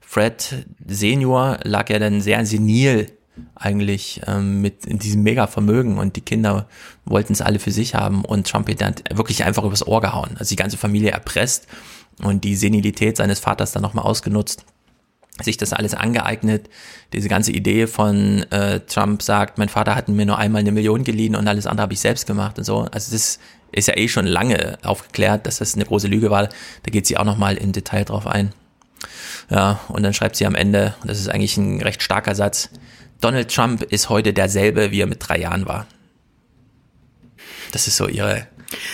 Fred 0.00 0.66
Senior 0.86 1.58
lag 1.64 1.90
ja 1.90 1.98
dann 1.98 2.20
sehr 2.20 2.44
senil 2.46 3.10
eigentlich 3.54 4.20
ähm, 4.26 4.60
mit 4.60 4.84
diesem 5.02 5.22
Mega-Vermögen 5.22 5.98
und 5.98 6.16
die 6.16 6.20
Kinder 6.20 6.68
wollten 7.04 7.32
es 7.32 7.40
alle 7.40 7.58
für 7.58 7.70
sich 7.70 7.94
haben 7.94 8.24
und 8.24 8.46
Trump 8.46 8.68
hat 8.68 8.80
dann 8.80 8.94
wirklich 9.12 9.44
einfach 9.44 9.64
übers 9.64 9.86
Ohr 9.86 10.00
gehauen. 10.00 10.36
Also 10.38 10.50
die 10.50 10.56
ganze 10.56 10.76
Familie 10.76 11.10
erpresst 11.10 11.66
und 12.22 12.44
die 12.44 12.56
Senilität 12.56 13.16
seines 13.16 13.40
Vaters 13.40 13.72
dann 13.72 13.82
nochmal 13.82 14.04
ausgenutzt, 14.04 14.64
sich 15.40 15.56
das 15.56 15.72
alles 15.72 15.94
angeeignet. 15.94 16.70
Diese 17.12 17.28
ganze 17.28 17.52
Idee 17.52 17.86
von 17.86 18.44
äh, 18.50 18.80
Trump 18.80 19.22
sagt, 19.22 19.58
mein 19.58 19.68
Vater 19.68 19.94
hat 19.94 20.08
mir 20.08 20.26
nur 20.26 20.38
einmal 20.38 20.60
eine 20.60 20.72
Million 20.72 21.04
geliehen 21.04 21.36
und 21.36 21.46
alles 21.46 21.66
andere 21.66 21.82
habe 21.82 21.92
ich 21.92 22.00
selbst 22.00 22.26
gemacht 22.26 22.58
und 22.58 22.64
so. 22.64 22.80
Also 22.90 23.12
das 23.12 23.38
ist 23.72 23.88
ja 23.88 23.96
eh 23.96 24.08
schon 24.08 24.26
lange 24.26 24.78
aufgeklärt, 24.82 25.46
dass 25.46 25.58
das 25.58 25.74
eine 25.74 25.84
große 25.84 26.08
Lüge 26.08 26.30
war. 26.30 26.44
Da 26.44 26.90
geht 26.90 27.06
sie 27.06 27.18
auch 27.18 27.24
nochmal 27.24 27.56
im 27.56 27.72
Detail 27.72 28.04
drauf 28.04 28.26
ein. 28.26 28.52
Ja, 29.50 29.80
und 29.88 30.02
dann 30.02 30.14
schreibt 30.14 30.36
sie 30.36 30.46
am 30.46 30.54
Ende, 30.54 30.94
das 31.04 31.20
ist 31.20 31.28
eigentlich 31.28 31.56
ein 31.56 31.80
recht 31.80 32.02
starker 32.02 32.34
Satz, 32.34 32.70
Donald 33.20 33.54
Trump 33.54 33.82
ist 33.82 34.08
heute 34.08 34.32
derselbe, 34.32 34.90
wie 34.90 35.00
er 35.00 35.06
mit 35.06 35.26
drei 35.26 35.38
Jahren 35.38 35.66
war. 35.66 35.86
Das 37.72 37.88
ist 37.88 37.96
so 37.96 38.08
ihre 38.08 38.46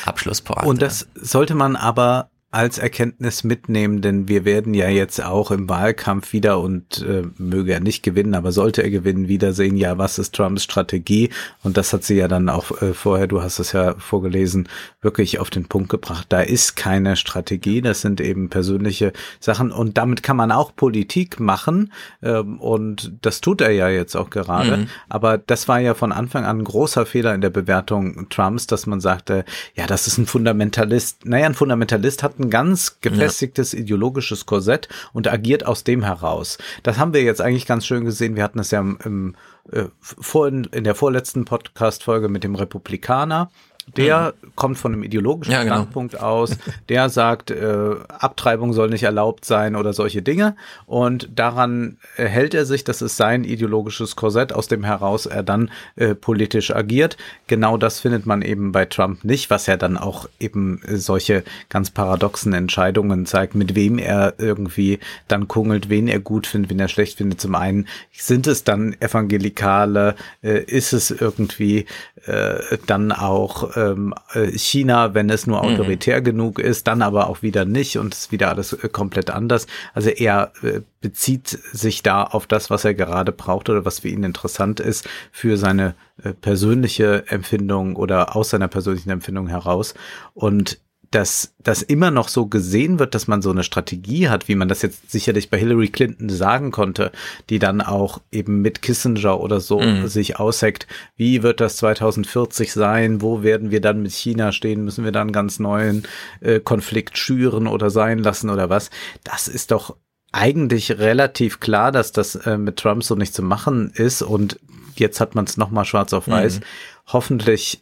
Abschlusspointe. 0.05 0.69
Und 0.69 0.83
das 0.83 1.09
sollte 1.15 1.55
man 1.55 1.77
aber 1.77 2.31
als 2.53 2.77
Erkenntnis 2.77 3.45
mitnehmen, 3.45 4.03
denn 4.03 4.29
wir 4.29 4.45
werden 4.45 4.75
ja 4.75 4.91
jetzt 4.91 5.25
auch 5.25 5.51
im 5.51 5.71
Wahlkampf 5.71 6.35
wieder 6.35 6.61
und 6.61 7.01
äh, 7.01 7.23
möge 7.39 7.73
er 7.73 7.81
nicht 7.81 8.03
gewinnen, 8.03 8.35
aber 8.35 8.53
sollte 8.53 8.83
er 8.83 8.91
gewinnen, 8.91 9.27
wiedersehen, 9.27 9.79
ja, 9.79 9.97
was 9.97 10.19
ist 10.19 10.35
Trumps 10.35 10.63
Strategie? 10.63 11.31
Und 11.63 11.79
das 11.79 11.95
hat 11.95 12.05
sie 12.05 12.17
ja 12.17 12.29
dann 12.29 12.51
auch 12.51 12.83
äh, 12.83 12.93
vorher, 12.93 13.27
du 13.27 13.43
hast 13.43 13.59
es 13.59 13.73
ja 13.73 13.95
vorgelesen, 13.97 14.69
wirklich 15.01 15.39
auf 15.39 15.49
den 15.49 15.65
Punkt 15.65 15.89
gebracht. 15.89 16.27
Da 16.29 16.43
ist 16.43 16.77
keine 16.77 17.17
Strategie, 17.17 17.81
das 17.81 18.03
sind 18.03 18.21
eben 18.21 18.51
persönliche 18.51 19.15
Sachen 19.41 19.73
und 19.73 19.97
damit 19.97 20.23
kann 20.23 20.37
man 20.37 20.53
auch 20.53 20.77
Politik 20.77 21.41
machen 21.41 21.91
ähm, 22.23 22.61
und 22.61 23.15
das 23.23 23.41
tut 23.41 23.63
er 23.63 23.71
ja 23.71 23.89
jetzt 23.89 24.15
auch 24.15 24.29
gerade. 24.29 24.77
Mhm. 24.77 24.87
Aber 25.09 25.39
das 25.39 25.69
war 25.69 25.81
ja 25.81 25.95
von 25.95 26.13
Anfang 26.13 26.45
an 26.45 26.59
ein 26.59 26.65
großer 26.65 27.07
Fehler 27.07 27.35
in 27.35 27.41
der 27.41 27.49
Bewertung 27.49 28.29
Trumps, 28.29 28.67
dass 28.67 28.87
man 28.87 29.01
sagte, 29.01 29.47
ja, 29.75 29.87
das 29.87 30.07
ist 30.07 30.19
ein 30.19 30.27
Fundamentalist. 30.27 31.25
Naja, 31.25 31.47
ein 31.47 31.55
Fundamentalist 31.55 32.23
hat 32.23 32.42
ein 32.43 32.51
ganz 32.51 33.01
gefestigtes 33.01 33.73
ja. 33.73 33.81
ideologisches 33.81 34.47
Korsett 34.47 34.89
und 35.13 35.29
agiert 35.29 35.67
aus 35.67 35.85
dem 35.85 36.03
heraus. 36.03 36.59
Das 36.83 36.99
haben 36.99 37.15
wir 37.15 37.23
jetzt 37.23 37.41
eigentlich 37.41 37.67
ganz 37.67 37.87
schön 37.87 38.05
gesehen. 38.05 38.37
Wir 38.37 38.43
hatten 38.43 38.59
es 38.59 38.71
ja 38.71 38.81
im, 38.81 38.99
im 39.05 39.37
äh, 39.71 39.85
vor, 40.01 40.49
in, 40.49 40.65
in 40.65 40.85
der 40.85 40.95
vorletzten 40.95 41.45
Podcast-Folge 41.45 42.29
mit 42.29 42.45
dem 42.45 42.55
Republikaner, 42.55 43.51
der 43.97 44.35
mhm. 44.43 44.53
kommt 44.55 44.79
von 44.79 44.93
einem 44.93 45.03
ideologischen 45.03 45.53
ja, 45.53 45.63
genau. 45.63 45.77
Standpunkt 45.77 46.21
aus, 46.21 46.57
der 46.89 47.09
sagt, 47.09 47.51
äh, 47.51 47.95
Abtreibung 48.09 48.73
soll 48.73 48.91
nicht 48.91 49.03
erlaubt 49.03 49.45
sein 49.45 49.77
oder 49.77 49.93
solche 49.93 50.23
Dinge. 50.23 50.57
Und 50.87 51.29
daran 51.35 51.97
hält 52.17 52.55
er 52.55 52.65
sich, 52.65 52.85
das 52.85 53.03
ist 53.03 53.17
sein 53.17 53.45
ideologisches 53.45 54.17
Korsett, 54.17 54.53
aus 54.53 54.69
dem 54.69 54.85
heraus 54.85 55.27
er 55.27 55.43
dann 55.43 55.71
äh, 55.97 56.15
politisch 56.15 56.75
agiert. 56.75 57.17
Genau 57.47 57.77
das 57.77 58.01
findet 58.01 58.27
man 58.27 58.43
eben 58.43 58.73
bei 58.73 58.85
Trump 58.85 59.25
nicht, 59.25 59.51
was 59.51 59.67
ja 59.67 59.77
dann 59.77 59.97
auch 59.97 60.29
eben 60.39 60.81
solche 60.89 61.45
ganz 61.69 61.91
paradoxen 61.91 62.53
Entscheidungen 62.53 63.27
zeigt, 63.27 63.55
mit 63.55 63.75
wem 63.75 63.99
er 63.99 64.35
irgendwie 64.39 65.01
dann 65.29 65.49
kungelt, 65.49 65.89
wen 65.89 66.09
er 66.09 66.21
gut 66.21 66.47
findet, 66.47 66.71
wen 66.71 66.81
er 66.81 66.89
schlecht 66.89 67.19
findet. 67.19 67.41
Zum 67.41 67.55
einen 67.55 67.87
sind 68.13 68.47
es 68.47 68.65
dann 68.65 68.97
Evangelikale, 69.01 70.15
äh, 70.43 70.63
ist 70.63 70.93
es 70.93 71.11
irgendwie 71.11 71.87
äh, 72.27 72.79
dann 72.87 73.13
auch 73.13 73.72
ähm, 73.77 74.15
äh, 74.35 74.47
China, 74.59 75.15
wenn 75.15 75.31
es 75.31 75.47
nur 75.47 75.63
mhm. 75.63 75.71
autoritär 75.71 76.21
mhm. 76.21 76.25
genug 76.25 76.59
ist, 76.59 76.87
dann 76.87 77.03
aber 77.03 77.29
auch 77.29 77.43
wieder 77.43 77.65
nicht 77.65 77.99
und 77.99 78.15
es 78.15 78.21
ist 78.21 78.33
wieder 78.33 78.49
alles 78.49 78.73
äh, 78.73 78.89
komplett 78.89 79.31
anders. 79.31 79.67
Also 79.95 80.11
er 80.11 80.53
äh, 80.63 80.81
bezieht 81.01 81.49
sich 81.49 82.03
da 82.03 82.25
auf 82.25 82.47
das, 82.47 82.71
was 82.71 82.85
er 82.85 82.95
gerade 82.95 83.33
braucht 83.33 83.69
oder 83.69 83.85
was 83.85 84.01
für 84.01 84.09
ihn 84.09 84.25
interessant 84.25 84.81
ist 84.81 85.09
für 85.31 85.57
seine 85.57 85.95
äh, 86.23 86.33
persönliche 86.33 87.25
Empfindung 87.29 87.97
oder 87.97 88.37
aus 88.37 88.51
seiner 88.51 88.69
persönlichen 88.69 89.11
Empfindung 89.11 89.49
heraus. 89.49 89.95
Und 90.35 90.79
dass 91.13 91.55
das 91.59 91.83
immer 91.83 92.11
noch 92.11 92.29
so 92.29 92.47
gesehen 92.47 92.99
wird, 92.99 93.15
dass 93.15 93.29
man 93.29 93.43
so 93.43 93.51
eine 93.51 93.63
Strategie 93.63 94.29
hat, 94.29 94.49
wie 94.49 94.55
man 94.55 94.69
das 94.69 94.83
jetzt 94.83 95.11
sicherlich 95.11 95.51
bei 95.51 95.59
Hillary 95.59 95.89
Clinton 95.89 96.29
sagen 96.29 96.73
konnte, 96.73 97.13
die 97.51 97.59
dann 97.59 97.81
auch 97.81 98.21
eben 98.33 98.63
mit 98.63 98.83
Kissinger 98.83 99.39
oder 99.39 99.61
so 99.61 99.81
mhm. 99.81 100.09
sich 100.09 100.41
ausheckt, 100.41 100.87
wie 101.17 101.43
wird 101.43 101.61
das 101.61 101.77
2040 101.77 102.73
sein, 102.73 103.21
wo 103.21 103.43
werden 103.43 103.71
wir 103.71 103.81
dann 103.81 104.03
mit 104.03 104.13
China 104.13 104.53
stehen, 104.53 104.85
müssen 104.85 105.05
wir 105.05 105.13
dann 105.13 105.29
einen 105.29 105.33
ganz 105.33 105.59
neuen 105.59 106.05
äh, 106.41 106.61
Konflikt 106.61 107.19
schüren 107.19 107.67
oder 107.67 107.91
sein 107.91 108.19
lassen 108.19 108.49
oder 108.49 108.71
was. 108.71 108.91
Das 109.23 109.49
ist 109.49 109.71
doch 109.71 109.97
eigentlich 110.33 110.99
relativ 110.99 111.61
klar, 111.61 111.93
dass 111.93 112.13
das 112.13 112.35
äh, 112.35 112.57
mit 112.57 112.79
Trump 112.79 113.05
so 113.05 113.15
nicht 113.15 113.35
zu 113.35 113.43
machen 113.43 113.93
ist 113.95 114.23
und 114.23 114.59
jetzt 114.97 115.21
hat 115.21 115.35
man 115.35 115.45
es 115.45 115.59
nochmal 115.59 115.85
schwarz 115.85 116.13
auf 116.15 116.27
weiß. 116.27 116.61
Mhm. 116.61 116.65
Hoffentlich 117.09 117.82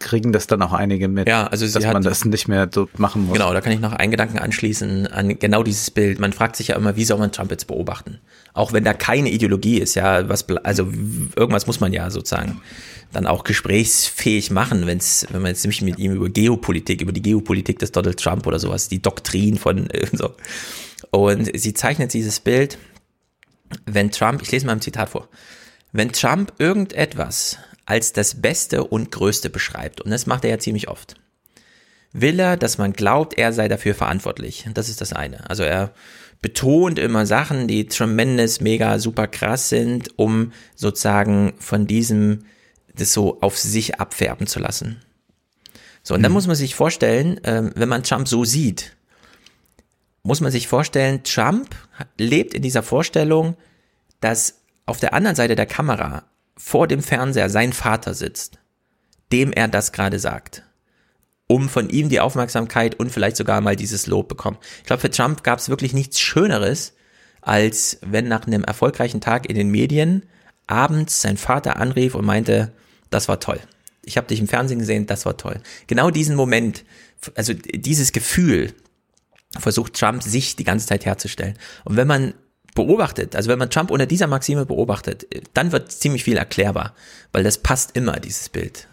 kriegen 0.00 0.32
das 0.32 0.46
dann 0.46 0.60
auch 0.62 0.72
einige 0.72 1.06
mit, 1.06 1.28
ja, 1.28 1.46
also 1.46 1.66
dass 1.66 1.84
hat, 1.84 1.92
man 1.92 2.02
das 2.02 2.24
nicht 2.24 2.48
mehr 2.48 2.68
so 2.72 2.88
machen 2.96 3.26
muss. 3.26 3.34
Genau, 3.34 3.52
da 3.52 3.60
kann 3.60 3.72
ich 3.72 3.80
noch 3.80 3.92
einen 3.92 4.10
Gedanken 4.10 4.38
anschließen 4.38 5.06
an 5.06 5.38
genau 5.38 5.62
dieses 5.62 5.90
Bild. 5.90 6.18
Man 6.18 6.32
fragt 6.32 6.56
sich 6.56 6.68
ja 6.68 6.76
immer, 6.76 6.96
wie 6.96 7.04
soll 7.04 7.18
man 7.18 7.30
Trump 7.30 7.50
jetzt 7.50 7.66
beobachten? 7.66 8.18
Auch 8.52 8.72
wenn 8.72 8.82
da 8.82 8.94
keine 8.94 9.30
Ideologie 9.30 9.78
ist, 9.78 9.94
ja, 9.94 10.28
was 10.28 10.48
also 10.48 10.88
irgendwas 11.36 11.66
muss 11.66 11.80
man 11.80 11.92
ja 11.92 12.10
sozusagen 12.10 12.60
dann 13.12 13.26
auch 13.26 13.44
gesprächsfähig 13.44 14.50
machen, 14.50 14.86
wenn's, 14.86 15.26
wenn 15.30 15.42
man 15.42 15.50
jetzt 15.50 15.64
nämlich 15.64 15.82
mit 15.82 15.98
ihm 15.98 16.12
über 16.12 16.28
Geopolitik, 16.28 17.02
über 17.02 17.12
die 17.12 17.22
Geopolitik 17.22 17.78
des 17.78 17.92
Donald 17.92 18.18
Trump 18.18 18.46
oder 18.46 18.58
sowas, 18.58 18.88
die 18.88 19.02
Doktrin 19.02 19.58
von 19.58 19.90
äh, 19.90 20.06
so. 20.12 20.34
Und 21.10 21.50
sie 21.58 21.74
zeichnet 21.74 22.12
dieses 22.14 22.40
Bild, 22.40 22.78
wenn 23.86 24.10
Trump, 24.10 24.42
ich 24.42 24.50
lese 24.50 24.66
mal 24.66 24.72
ein 24.72 24.80
Zitat 24.80 25.10
vor, 25.10 25.28
wenn 25.92 26.12
Trump 26.12 26.52
irgendetwas 26.58 27.58
als 27.90 28.12
das 28.12 28.40
Beste 28.40 28.84
und 28.84 29.10
Größte 29.10 29.50
beschreibt. 29.50 30.00
Und 30.00 30.12
das 30.12 30.26
macht 30.26 30.44
er 30.44 30.50
ja 30.50 30.58
ziemlich 30.60 30.86
oft. 30.86 31.16
Will 32.12 32.38
er, 32.38 32.56
dass 32.56 32.78
man 32.78 32.92
glaubt, 32.92 33.36
er 33.36 33.52
sei 33.52 33.66
dafür 33.66 33.96
verantwortlich. 33.96 34.64
Das 34.74 34.88
ist 34.88 35.00
das 35.00 35.12
eine. 35.12 35.50
Also 35.50 35.64
er 35.64 35.92
betont 36.40 37.00
immer 37.00 37.26
Sachen, 37.26 37.66
die 37.66 37.86
tremendous, 37.86 38.60
mega, 38.60 39.00
super 39.00 39.26
krass 39.26 39.70
sind, 39.70 40.16
um 40.16 40.52
sozusagen 40.76 41.54
von 41.58 41.88
diesem, 41.88 42.44
das 42.94 43.12
so 43.12 43.40
auf 43.40 43.58
sich 43.58 43.98
abfärben 43.98 44.46
zu 44.46 44.60
lassen. 44.60 45.00
So, 46.04 46.14
und 46.14 46.22
dann 46.22 46.30
mhm. 46.30 46.34
muss 46.34 46.46
man 46.46 46.54
sich 46.54 46.76
vorstellen, 46.76 47.40
ähm, 47.42 47.72
wenn 47.74 47.88
man 47.88 48.04
Trump 48.04 48.28
so 48.28 48.44
sieht, 48.44 48.94
muss 50.22 50.40
man 50.40 50.52
sich 50.52 50.68
vorstellen, 50.68 51.24
Trump 51.24 51.74
lebt 52.18 52.54
in 52.54 52.62
dieser 52.62 52.84
Vorstellung, 52.84 53.56
dass 54.20 54.60
auf 54.86 55.00
der 55.00 55.12
anderen 55.12 55.34
Seite 55.34 55.56
der 55.56 55.66
Kamera 55.66 56.29
vor 56.60 56.86
dem 56.86 57.02
Fernseher 57.02 57.48
sein 57.48 57.72
Vater 57.72 58.12
sitzt, 58.12 58.58
dem 59.32 59.50
er 59.50 59.66
das 59.66 59.92
gerade 59.92 60.18
sagt, 60.18 60.62
um 61.46 61.70
von 61.70 61.88
ihm 61.88 62.10
die 62.10 62.20
Aufmerksamkeit 62.20 62.94
und 63.00 63.10
vielleicht 63.10 63.36
sogar 63.36 63.60
mal 63.62 63.76
dieses 63.76 64.06
Lob 64.06 64.28
bekommen. 64.28 64.58
Ich 64.78 64.84
glaube, 64.84 65.00
für 65.00 65.10
Trump 65.10 65.42
gab 65.42 65.58
es 65.58 65.70
wirklich 65.70 65.94
nichts 65.94 66.20
Schöneres, 66.20 66.92
als 67.40 67.98
wenn 68.02 68.28
nach 68.28 68.46
einem 68.46 68.62
erfolgreichen 68.62 69.22
Tag 69.22 69.48
in 69.48 69.56
den 69.56 69.70
Medien 69.70 70.26
abends 70.66 71.22
sein 71.22 71.38
Vater 71.38 71.76
anrief 71.76 72.14
und 72.14 72.26
meinte, 72.26 72.72
das 73.08 73.26
war 73.26 73.40
toll. 73.40 73.58
Ich 74.04 74.18
habe 74.18 74.26
dich 74.26 74.38
im 74.38 74.48
Fernsehen 74.48 74.80
gesehen, 74.80 75.06
das 75.06 75.24
war 75.24 75.38
toll. 75.38 75.60
Genau 75.86 76.10
diesen 76.10 76.36
Moment, 76.36 76.84
also 77.36 77.54
dieses 77.54 78.12
Gefühl 78.12 78.74
versucht 79.58 79.94
Trump 79.94 80.22
sich 80.22 80.56
die 80.56 80.64
ganze 80.64 80.86
Zeit 80.86 81.06
herzustellen. 81.06 81.58
Und 81.84 81.96
wenn 81.96 82.06
man 82.06 82.34
beobachtet, 82.74 83.36
also 83.36 83.50
wenn 83.50 83.58
man 83.58 83.70
Trump 83.70 83.90
unter 83.90 84.06
dieser 84.06 84.26
Maxime 84.26 84.66
beobachtet, 84.66 85.26
dann 85.54 85.72
wird 85.72 85.90
ziemlich 85.90 86.24
viel 86.24 86.36
erklärbar, 86.36 86.94
weil 87.32 87.42
das 87.42 87.58
passt 87.58 87.96
immer, 87.96 88.20
dieses 88.20 88.48
Bild. 88.48 88.86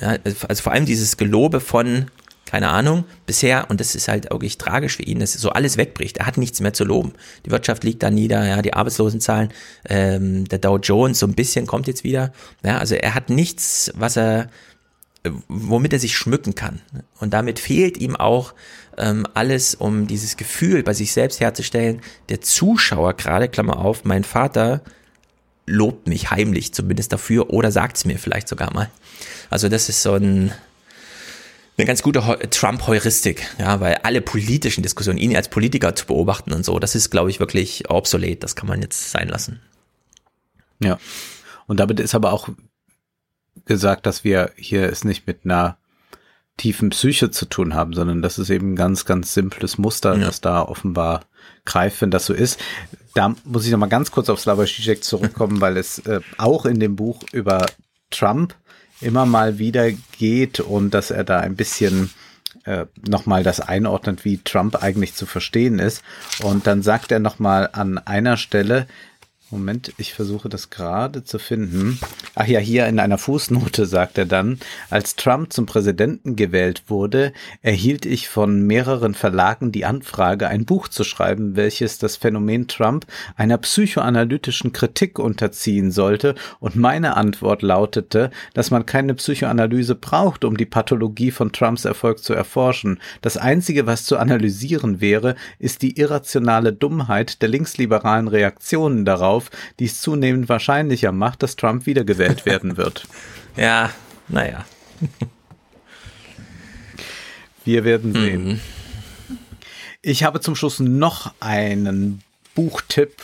Ja, 0.00 0.16
also 0.48 0.62
vor 0.62 0.72
allem 0.72 0.86
dieses 0.86 1.16
Gelobe 1.16 1.60
von, 1.60 2.06
keine 2.46 2.68
Ahnung, 2.68 3.04
bisher, 3.26 3.66
und 3.68 3.80
das 3.80 3.94
ist 3.94 4.08
halt 4.08 4.30
wirklich 4.30 4.58
tragisch 4.58 4.96
für 4.96 5.02
ihn, 5.02 5.20
dass 5.20 5.32
so 5.32 5.50
alles 5.50 5.76
wegbricht. 5.76 6.18
Er 6.18 6.26
hat 6.26 6.38
nichts 6.38 6.60
mehr 6.60 6.72
zu 6.72 6.84
loben. 6.84 7.12
Die 7.44 7.50
Wirtschaft 7.50 7.84
liegt 7.84 8.02
da 8.02 8.10
nieder, 8.10 8.46
ja, 8.46 8.62
die 8.62 8.74
Arbeitslosenzahlen, 8.74 9.50
ähm, 9.88 10.46
der 10.48 10.58
Dow 10.58 10.78
Jones 10.78 11.18
so 11.18 11.26
ein 11.26 11.34
bisschen 11.34 11.66
kommt 11.66 11.86
jetzt 11.86 12.04
wieder. 12.04 12.32
Ja, 12.64 12.78
also 12.78 12.94
er 12.94 13.14
hat 13.14 13.28
nichts, 13.28 13.92
was 13.94 14.16
er, 14.16 14.48
womit 15.48 15.92
er 15.92 15.98
sich 15.98 16.16
schmücken 16.16 16.54
kann. 16.54 16.80
Und 17.20 17.32
damit 17.32 17.58
fehlt 17.58 17.96
ihm 17.96 18.16
auch 18.16 18.54
ähm, 18.98 19.26
alles, 19.34 19.74
um 19.74 20.06
dieses 20.06 20.36
Gefühl 20.36 20.82
bei 20.82 20.94
sich 20.94 21.12
selbst 21.12 21.40
herzustellen. 21.40 22.00
Der 22.28 22.40
Zuschauer 22.40 23.14
gerade, 23.14 23.48
Klammer 23.48 23.78
auf, 23.78 24.04
mein 24.04 24.24
Vater 24.24 24.82
lobt 25.66 26.08
mich 26.08 26.30
heimlich 26.30 26.74
zumindest 26.74 27.12
dafür 27.12 27.50
oder 27.50 27.70
sagt 27.70 27.96
es 27.96 28.04
mir 28.04 28.18
vielleicht 28.18 28.48
sogar 28.48 28.72
mal. 28.72 28.90
Also 29.48 29.68
das 29.68 29.88
ist 29.88 30.02
so 30.02 30.14
ein, 30.14 30.52
eine 31.78 31.86
ganz 31.86 32.02
gute 32.02 32.20
Trump-Heuristik, 32.50 33.46
ja, 33.58 33.80
weil 33.80 33.94
alle 34.02 34.22
politischen 34.22 34.82
Diskussionen, 34.82 35.18
ihn 35.18 35.36
als 35.36 35.48
Politiker 35.48 35.94
zu 35.94 36.06
beobachten 36.06 36.52
und 36.52 36.64
so, 36.64 36.80
das 36.80 36.96
ist, 36.96 37.10
glaube 37.10 37.30
ich, 37.30 37.38
wirklich 37.38 37.88
obsolet. 37.90 38.42
Das 38.42 38.56
kann 38.56 38.68
man 38.68 38.82
jetzt 38.82 39.12
sein 39.12 39.28
lassen. 39.28 39.60
Ja. 40.80 40.98
Und 41.68 41.78
damit 41.78 42.00
ist 42.00 42.16
aber 42.16 42.32
auch 42.32 42.48
gesagt, 43.64 44.06
dass 44.06 44.24
wir 44.24 44.52
hier 44.56 44.84
es 44.90 45.04
nicht 45.04 45.26
mit 45.26 45.40
einer 45.44 45.76
tiefen 46.56 46.90
Psyche 46.90 47.30
zu 47.30 47.46
tun 47.46 47.74
haben, 47.74 47.92
sondern 47.92 48.22
das 48.22 48.38
ist 48.38 48.50
eben 48.50 48.72
ein 48.72 48.76
ganz, 48.76 49.04
ganz 49.04 49.34
simples 49.34 49.78
Muster, 49.78 50.16
ja. 50.16 50.26
das 50.26 50.40
da 50.40 50.62
offenbar 50.62 51.22
greift, 51.64 52.00
wenn 52.02 52.10
das 52.10 52.26
so 52.26 52.34
ist. 52.34 52.60
Da 53.14 53.34
muss 53.44 53.64
ich 53.64 53.72
noch 53.72 53.78
mal 53.78 53.86
ganz 53.86 54.10
kurz 54.10 54.28
auf 54.28 54.40
Slavoj 54.40 54.66
Žižek 54.66 55.02
zurückkommen, 55.02 55.60
weil 55.60 55.76
es 55.76 55.98
äh, 56.00 56.20
auch 56.38 56.66
in 56.66 56.80
dem 56.80 56.96
Buch 56.96 57.22
über 57.32 57.66
Trump 58.10 58.54
immer 59.00 59.26
mal 59.26 59.58
wieder 59.58 59.90
geht 59.90 60.60
und 60.60 60.92
dass 60.94 61.10
er 61.10 61.24
da 61.24 61.40
ein 61.40 61.56
bisschen 61.56 62.10
äh, 62.64 62.86
nochmal 63.06 63.42
das 63.42 63.60
einordnet, 63.60 64.24
wie 64.24 64.38
Trump 64.38 64.82
eigentlich 64.82 65.14
zu 65.14 65.26
verstehen 65.26 65.78
ist. 65.78 66.02
Und 66.42 66.66
dann 66.66 66.82
sagt 66.82 67.10
er 67.10 67.18
nochmal 67.18 67.70
an 67.72 67.98
einer 67.98 68.36
Stelle, 68.36 68.86
Moment, 69.52 69.92
ich 69.98 70.14
versuche 70.14 70.48
das 70.48 70.70
gerade 70.70 71.24
zu 71.24 71.38
finden. 71.38 72.00
Ach 72.34 72.46
ja, 72.46 72.58
hier 72.58 72.86
in 72.86 72.98
einer 72.98 73.18
Fußnote 73.18 73.84
sagt 73.84 74.16
er 74.16 74.24
dann, 74.24 74.58
als 74.88 75.14
Trump 75.14 75.52
zum 75.52 75.66
Präsidenten 75.66 76.36
gewählt 76.36 76.84
wurde, 76.86 77.34
erhielt 77.60 78.06
ich 78.06 78.30
von 78.30 78.62
mehreren 78.66 79.12
Verlagen 79.12 79.70
die 79.70 79.84
Anfrage, 79.84 80.48
ein 80.48 80.64
Buch 80.64 80.88
zu 80.88 81.04
schreiben, 81.04 81.54
welches 81.54 81.98
das 81.98 82.16
Phänomen 82.16 82.66
Trump 82.66 83.04
einer 83.36 83.58
psychoanalytischen 83.58 84.72
Kritik 84.72 85.18
unterziehen 85.18 85.90
sollte. 85.92 86.34
Und 86.58 86.74
meine 86.74 87.18
Antwort 87.18 87.60
lautete, 87.60 88.30
dass 88.54 88.70
man 88.70 88.86
keine 88.86 89.12
Psychoanalyse 89.12 89.94
braucht, 89.94 90.46
um 90.46 90.56
die 90.56 90.64
Pathologie 90.64 91.30
von 91.30 91.52
Trumps 91.52 91.84
Erfolg 91.84 92.20
zu 92.20 92.32
erforschen. 92.32 93.00
Das 93.20 93.36
Einzige, 93.36 93.86
was 93.86 94.06
zu 94.06 94.16
analysieren 94.16 95.02
wäre, 95.02 95.36
ist 95.58 95.82
die 95.82 95.98
irrationale 95.98 96.72
Dummheit 96.72 97.42
der 97.42 97.50
linksliberalen 97.50 98.28
Reaktionen 98.28 99.04
darauf, 99.04 99.41
auf, 99.42 99.50
die 99.78 99.86
es 99.86 100.00
zunehmend 100.00 100.48
wahrscheinlicher 100.48 101.12
macht, 101.12 101.42
dass 101.42 101.56
Trump 101.56 101.86
wiedergewählt 101.86 102.46
werden 102.46 102.76
wird. 102.76 103.06
ja, 103.56 103.90
naja. 104.28 104.64
Wir 107.64 107.84
werden 107.84 108.12
sehen. 108.12 108.44
Mhm. 108.44 108.60
Ich 110.00 110.24
habe 110.24 110.40
zum 110.40 110.56
Schluss 110.56 110.80
noch 110.80 111.32
einen 111.38 112.22
Buchtipp, 112.54 113.22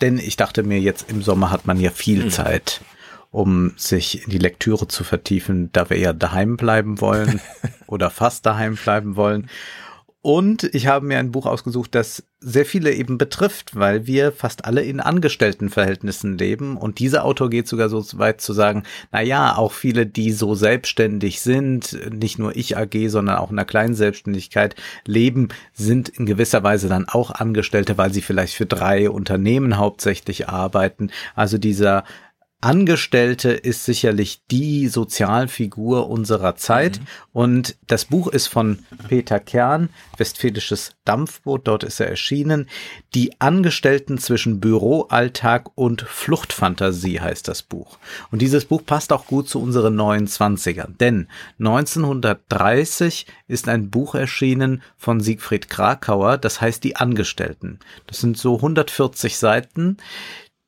denn 0.00 0.18
ich 0.18 0.36
dachte 0.36 0.62
mir, 0.62 0.80
jetzt 0.80 1.10
im 1.10 1.22
Sommer 1.22 1.50
hat 1.50 1.66
man 1.66 1.78
ja 1.78 1.90
viel 1.90 2.24
mhm. 2.24 2.30
Zeit, 2.30 2.80
um 3.30 3.74
sich 3.76 4.24
in 4.24 4.30
die 4.30 4.38
Lektüre 4.38 4.88
zu 4.88 5.04
vertiefen, 5.04 5.70
da 5.72 5.90
wir 5.90 5.98
ja 5.98 6.12
daheim 6.12 6.56
bleiben 6.56 7.00
wollen 7.00 7.40
oder 7.86 8.10
fast 8.10 8.46
daheim 8.46 8.76
bleiben 8.76 9.16
wollen. 9.16 9.50
Und 10.26 10.64
ich 10.74 10.88
habe 10.88 11.06
mir 11.06 11.20
ein 11.20 11.30
Buch 11.30 11.46
ausgesucht, 11.46 11.94
das 11.94 12.24
sehr 12.40 12.64
viele 12.66 12.92
eben 12.92 13.16
betrifft, 13.16 13.76
weil 13.76 14.08
wir 14.08 14.32
fast 14.32 14.64
alle 14.64 14.82
in 14.82 14.98
Angestelltenverhältnissen 14.98 16.36
leben. 16.36 16.76
Und 16.76 16.98
dieser 16.98 17.24
Autor 17.24 17.48
geht 17.48 17.68
sogar 17.68 17.88
so 17.88 18.02
weit 18.18 18.40
zu 18.40 18.52
sagen, 18.52 18.82
na 19.12 19.20
ja, 19.20 19.56
auch 19.56 19.70
viele, 19.70 20.04
die 20.04 20.32
so 20.32 20.56
selbstständig 20.56 21.42
sind, 21.42 21.96
nicht 22.12 22.40
nur 22.40 22.56
ich 22.56 22.76
AG, 22.76 23.06
sondern 23.06 23.36
auch 23.36 23.52
in 23.52 23.56
einer 23.56 23.66
kleinen 23.66 23.94
Selbstständigkeit 23.94 24.74
leben, 25.06 25.50
sind 25.72 26.08
in 26.08 26.26
gewisser 26.26 26.64
Weise 26.64 26.88
dann 26.88 27.08
auch 27.08 27.30
Angestellte, 27.30 27.96
weil 27.96 28.12
sie 28.12 28.20
vielleicht 28.20 28.54
für 28.54 28.66
drei 28.66 29.08
Unternehmen 29.08 29.76
hauptsächlich 29.76 30.48
arbeiten. 30.48 31.12
Also 31.36 31.56
dieser 31.56 32.02
Angestellte 32.62 33.50
ist 33.50 33.84
sicherlich 33.84 34.40
die 34.50 34.88
Sozialfigur 34.88 36.08
unserer 36.08 36.56
Zeit. 36.56 36.98
Mhm. 36.98 37.06
Und 37.32 37.76
das 37.86 38.06
Buch 38.06 38.28
ist 38.28 38.46
von 38.46 38.78
Peter 39.08 39.38
Kern, 39.40 39.90
Westfälisches 40.16 40.92
Dampfboot, 41.04 41.68
dort 41.68 41.84
ist 41.84 42.00
er 42.00 42.08
erschienen. 42.08 42.66
Die 43.14 43.40
Angestellten 43.40 44.18
zwischen 44.18 44.58
Büroalltag 44.58 45.70
und 45.74 46.02
Fluchtfantasie 46.02 47.20
heißt 47.20 47.46
das 47.46 47.62
Buch. 47.62 47.98
Und 48.30 48.40
dieses 48.40 48.64
Buch 48.64 48.82
passt 48.84 49.12
auch 49.12 49.26
gut 49.26 49.48
zu 49.48 49.60
unseren 49.60 49.94
neuen 49.94 50.26
Zwanzigern. 50.26 50.96
Denn 50.98 51.28
1930 51.58 53.26
ist 53.48 53.68
ein 53.68 53.90
Buch 53.90 54.14
erschienen 54.14 54.82
von 54.96 55.20
Siegfried 55.20 55.68
Krakauer, 55.68 56.38
das 56.38 56.60
heißt 56.60 56.82
Die 56.82 56.96
Angestellten. 56.96 57.78
Das 58.06 58.20
sind 58.20 58.38
so 58.38 58.56
140 58.56 59.36
Seiten 59.36 59.98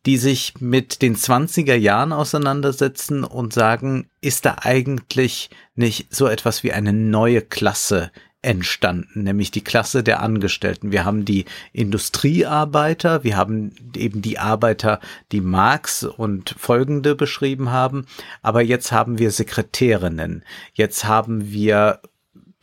die 0.09 0.17
sich 0.17 0.55
mit 0.59 1.03
den 1.03 1.17
20er 1.17 1.75
Jahren 1.75 2.15
auseinandersetzen 2.15 3.25
und 3.25 3.53
sagen, 3.53 4.09
ist 4.23 4.47
da 4.47 4.57
eigentlich 4.63 5.51
nicht 5.75 6.15
so 6.15 6.27
etwas 6.29 6.63
wie 6.63 6.73
eine 6.73 6.95
neue 6.95 7.43
Klasse 7.43 8.11
entstanden, 8.41 9.25
nämlich 9.25 9.51
die 9.51 9.63
Klasse 9.63 10.03
der 10.03 10.23
Angestellten. 10.23 10.93
Wir 10.93 11.05
haben 11.05 11.27
die 11.27 11.45
Industriearbeiter, 11.75 13.23
wir 13.23 13.37
haben 13.37 13.73
eben 13.95 14.23
die 14.23 14.39
Arbeiter, 14.39 15.01
die 15.31 15.43
Marx 15.43 16.05
und 16.05 16.55
folgende 16.59 17.15
beschrieben 17.15 17.71
haben, 17.71 18.07
aber 18.41 18.63
jetzt 18.63 18.91
haben 18.93 19.19
wir 19.19 19.31
Sekretärinnen, 19.31 20.43
jetzt 20.73 21.05
haben 21.05 21.53
wir 21.53 22.01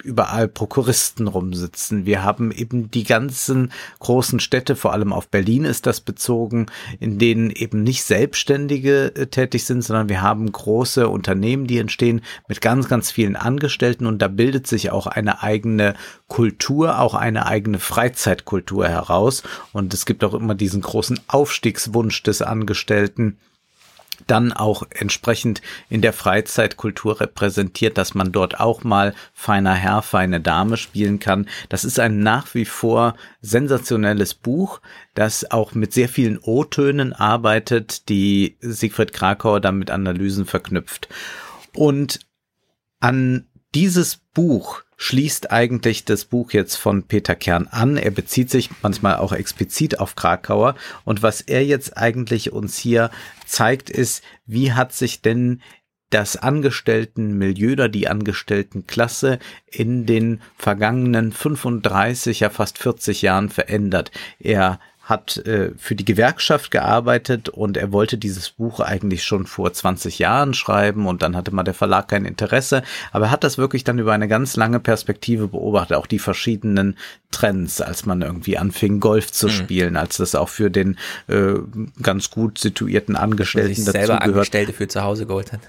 überall 0.06 0.48
Prokuristen 0.48 1.28
rumsitzen. 1.28 2.06
Wir 2.06 2.24
haben 2.24 2.52
eben 2.52 2.92
die 2.92 3.04
ganzen 3.04 3.72
großen 4.00 4.40
Städte, 4.40 4.76
vor 4.76 4.94
allem 4.94 5.12
auf 5.12 5.28
Berlin 5.28 5.66
ist 5.66 5.86
das 5.86 6.00
bezogen, 6.00 6.68
in 7.00 7.18
denen 7.18 7.50
eben 7.50 7.84
nicht 7.84 8.04
Selbstständige 8.04 9.16
äh, 9.16 9.28
tätig 9.28 9.66
sind, 9.66 9.82
sondern 9.82 10.08
wir 10.08 10.22
haben 10.22 10.52
große 10.52 11.10
Unternehmen, 11.10 11.68
die 11.68 11.80
entstehen 11.80 12.22
mit 12.48 12.62
ganz, 12.62 12.88
ganz 12.88 13.12
vielen 13.12 13.36
Angestellten 13.36 14.06
und 14.06 14.22
da 14.22 14.28
bildet 14.28 14.68
sich 14.68 14.92
auch 14.92 15.08
eine 15.08 15.42
eigene 15.42 15.96
Kultur, 16.28 17.00
auch 17.00 17.16
eine 17.16 17.48
eigene 17.48 17.80
Freizeitkultur 17.80 18.88
heraus. 18.88 19.44
Und 19.74 19.94
es 19.94 20.06
gibt 20.06 20.24
auch 20.24 20.34
immer 20.34 20.56
diesen 20.56 20.82
großen 20.82 21.20
Aufstiegswunsch 21.28 22.24
des 22.24 22.42
Angestellten 22.42 23.38
dann 24.28 24.54
auch 24.54 24.84
entsprechend 24.90 25.62
in 25.90 26.02
der 26.02 26.14
Freizeitkultur 26.14 27.22
repräsentiert, 27.22 27.98
dass 27.98 28.14
man 28.14 28.32
dort 28.32 28.60
auch 28.60 28.84
mal 28.84 29.14
feiner 29.34 29.74
Herr, 29.74 30.02
feine 30.02 30.42
Dame 30.42 30.78
spielen 30.78 31.20
kann. 31.20 31.48
Das 31.70 31.86
ist 31.86 32.00
ein 32.00 32.20
nach 32.20 32.54
wie 32.54 32.66
vor 32.66 33.16
sensationelles 33.42 34.34
Buch, 34.34 34.82
das 35.14 35.50
auch 35.52 35.74
mit 35.74 35.94
sehr 35.94 36.10
vielen 36.10 36.38
O-Tönen 36.40 37.14
arbeitet, 37.14 38.10
die 38.10 38.58
Siegfried 38.62 39.14
Krakauer 39.14 39.62
dann 39.62 39.78
mit 39.78 39.92
Analysen 39.92 40.46
verknüpft. 40.46 41.08
Und 41.74 42.20
an 43.00 43.46
dieses 43.76 44.16
Buch 44.34 44.82
schließt 44.98 45.52
eigentlich 45.52 46.06
das 46.06 46.24
Buch 46.24 46.52
jetzt 46.52 46.78
von 46.78 47.04
Peter 47.04 47.36
Kern 47.36 47.68
an. 47.68 47.98
Er 47.98 48.12
bezieht 48.12 48.50
sich 48.50 48.70
manchmal 48.82 49.18
auch 49.18 49.34
explizit 49.34 50.00
auf 50.00 50.16
Krakauer. 50.16 50.76
Und 51.04 51.22
was 51.22 51.42
er 51.42 51.66
jetzt 51.66 51.98
eigentlich 51.98 52.54
uns 52.54 52.78
hier 52.78 53.12
zeigt, 53.46 53.90
ist, 53.90 54.24
wie 54.46 54.72
hat 54.72 54.94
sich 54.94 55.22
denn 55.22 55.62
das 56.10 56.38
Angestelltenmilieu 56.38 57.74
oder 57.74 57.90
die 57.90 58.08
Angestelltenklasse 58.08 59.40
in 59.70 60.06
den 60.06 60.42
vergangenen 60.58 61.34
35, 61.34 62.40
ja 62.40 62.50
fast 62.50 62.78
40 62.78 63.22
Jahren 63.22 63.50
verändert. 63.50 64.12
Er 64.40 64.80
hat 65.06 65.38
äh, 65.46 65.72
für 65.78 65.96
die 65.96 66.04
Gewerkschaft 66.04 66.72
gearbeitet 66.72 67.48
und 67.48 67.78
er 67.78 67.92
wollte 67.92 68.18
dieses 68.18 68.50
Buch 68.50 68.80
eigentlich 68.80 69.24
schon 69.24 69.46
vor 69.46 69.72
20 69.72 70.18
Jahren 70.18 70.56
schreiben 70.56 71.08
und 71.08 71.22
dann 71.22 71.38
hatte 71.38 71.54
mal 71.54 71.64
der 71.64 71.76
Verlag 71.76 72.08
kein 72.08 72.26
Interesse, 72.26 72.82
aber 73.12 73.26
er 73.26 73.32
hat 73.32 73.44
das 73.44 73.60
wirklich 73.60 73.84
dann 73.84 74.00
über 74.00 74.14
eine 74.14 74.28
ganz 74.28 74.56
lange 74.56 74.80
Perspektive 74.80 75.48
beobachtet, 75.48 75.96
auch 75.98 76.08
die 76.08 76.18
verschiedenen 76.18 76.98
Trends, 77.30 77.82
als 77.82 78.08
man 78.08 78.24
irgendwie 78.24 78.58
anfing 78.58 79.00
Golf 79.00 79.32
zu 79.32 79.46
mhm. 79.48 79.52
spielen, 79.52 79.96
als 79.96 80.18
das 80.18 80.34
auch 80.34 80.50
für 80.50 80.72
den 80.72 80.98
äh, 81.28 81.54
ganz 82.02 82.32
gut 82.32 82.58
situierten 82.58 83.16
Angestellten 83.16 83.86
dazu 83.86 83.92
selber 83.92 84.18
gehört. 84.18 84.24
Angestellte 84.24 84.74
für 84.74 84.88
zu 84.88 85.04
Hause 85.04 85.28
geholt 85.28 85.54
hat. 85.54 85.62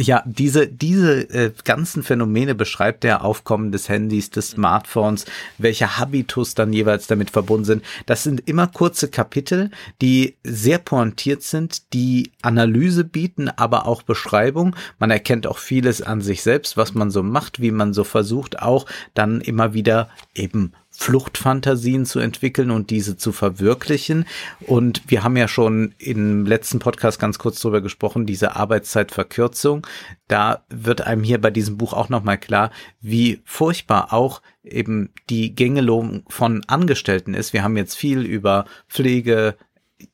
Ja, 0.00 0.22
diese, 0.24 0.68
diese 0.68 1.28
äh, 1.30 1.52
ganzen 1.64 2.04
Phänomene 2.04 2.54
beschreibt 2.54 3.02
der 3.02 3.24
Aufkommen 3.24 3.72
des 3.72 3.88
Handys, 3.88 4.30
des 4.30 4.50
Smartphones, 4.50 5.24
welcher 5.58 5.98
Habitus 5.98 6.54
dann 6.54 6.72
jeweils 6.72 7.08
damit 7.08 7.30
verbunden 7.30 7.64
sind. 7.64 7.84
Das 8.06 8.22
sind 8.22 8.48
immer 8.48 8.68
kurze 8.68 9.08
Kapitel, 9.08 9.72
die 10.00 10.36
sehr 10.44 10.78
pointiert 10.78 11.42
sind, 11.42 11.92
die 11.94 12.30
Analyse 12.42 13.02
bieten, 13.02 13.48
aber 13.48 13.86
auch 13.86 14.02
Beschreibung. 14.02 14.76
Man 15.00 15.10
erkennt 15.10 15.48
auch 15.48 15.58
vieles 15.58 16.00
an 16.00 16.20
sich 16.20 16.42
selbst, 16.42 16.76
was 16.76 16.94
man 16.94 17.10
so 17.10 17.24
macht, 17.24 17.60
wie 17.60 17.72
man 17.72 17.92
so 17.92 18.04
versucht, 18.04 18.62
auch 18.62 18.86
dann 19.14 19.40
immer 19.40 19.74
wieder 19.74 20.10
eben 20.32 20.74
Fluchtfantasien 21.00 22.06
zu 22.06 22.18
entwickeln 22.18 22.72
und 22.72 22.90
diese 22.90 23.16
zu 23.16 23.30
verwirklichen. 23.30 24.26
Und 24.66 25.02
wir 25.06 25.22
haben 25.22 25.36
ja 25.36 25.46
schon 25.46 25.94
im 25.98 26.44
letzten 26.44 26.80
Podcast 26.80 27.20
ganz 27.20 27.38
kurz 27.38 27.60
darüber 27.60 27.80
gesprochen, 27.80 28.26
diese 28.26 28.56
Arbeitszeitverkürzung. 28.56 29.86
Da 30.26 30.64
wird 30.70 31.02
einem 31.02 31.22
hier 31.22 31.40
bei 31.40 31.52
diesem 31.52 31.78
Buch 31.78 31.92
auch 31.92 32.08
nochmal 32.08 32.36
klar, 32.36 32.72
wie 33.00 33.40
furchtbar 33.44 34.12
auch 34.12 34.42
eben 34.64 35.10
die 35.30 35.54
Gängelung 35.54 36.24
von 36.28 36.64
Angestellten 36.66 37.32
ist. 37.32 37.52
Wir 37.52 37.62
haben 37.62 37.76
jetzt 37.76 37.96
viel 37.96 38.22
über 38.22 38.64
Pflege, 38.88 39.54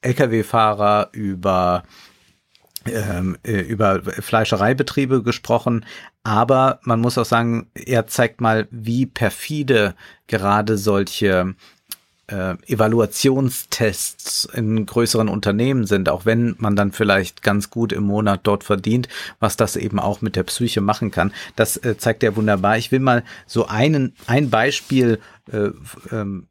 Lkw-Fahrer, 0.03 1.09
über 1.13 1.85
über 3.43 4.03
Fleischereibetriebe 4.03 5.23
gesprochen, 5.23 5.85
aber 6.23 6.81
man 6.83 7.01
muss 7.01 7.19
auch 7.19 7.25
sagen, 7.25 7.69
er 7.75 8.07
zeigt 8.07 8.41
mal, 8.41 8.67
wie 8.71 9.07
perfide 9.07 9.95
gerade 10.27 10.79
solche 10.79 11.55
äh, 12.27 12.55
Evaluationstests 12.67 14.47
in 14.47 14.87
größeren 14.87 15.29
Unternehmen 15.29 15.87
sind, 15.87 16.09
auch 16.09 16.25
wenn 16.25 16.55
man 16.59 16.77
dann 16.77 16.93
vielleicht 16.93 17.43
ganz 17.43 17.71
gut 17.71 17.93
im 17.93 18.05
Monat 18.05 18.41
dort 18.45 18.65
verdient, 18.65 19.09
was 19.41 19.57
das 19.57 19.77
eben 19.77 19.99
auch 19.99 20.23
mit 20.23 20.37
der 20.37 20.45
Psyche 20.45 20.81
machen 20.81 21.11
kann. 21.11 21.33
Das 21.57 21.77
äh, 21.77 21.99
zeigt 21.99 22.23
er 22.23 22.37
wunderbar. 22.37 22.79
Ich 22.79 22.91
will 22.93 23.01
mal 23.01 23.25
so 23.47 23.67
einen, 23.67 24.15
ein 24.27 24.49
Beispiel 24.51 25.21
äh, 25.53 25.71
ähm, 26.11 26.49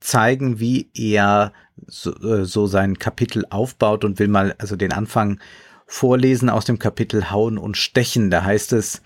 zeigen, 0.00 0.60
wie 0.60 0.90
er 0.94 1.52
so, 1.86 2.14
äh, 2.14 2.44
so 2.44 2.66
sein 2.66 2.98
Kapitel 2.98 3.44
aufbaut 3.50 4.04
und 4.04 4.18
will 4.20 4.28
mal 4.28 4.54
also 4.58 4.76
den 4.76 4.92
Anfang 4.92 5.40
vorlesen 5.88 6.50
aus 6.50 6.66
dem 6.66 6.78
Kapitel 6.78 7.30
Hauen 7.30 7.58
und 7.58 7.76
Stechen. 7.76 8.30
Da 8.30 8.44
heißt 8.44 8.72
es, 8.74 9.02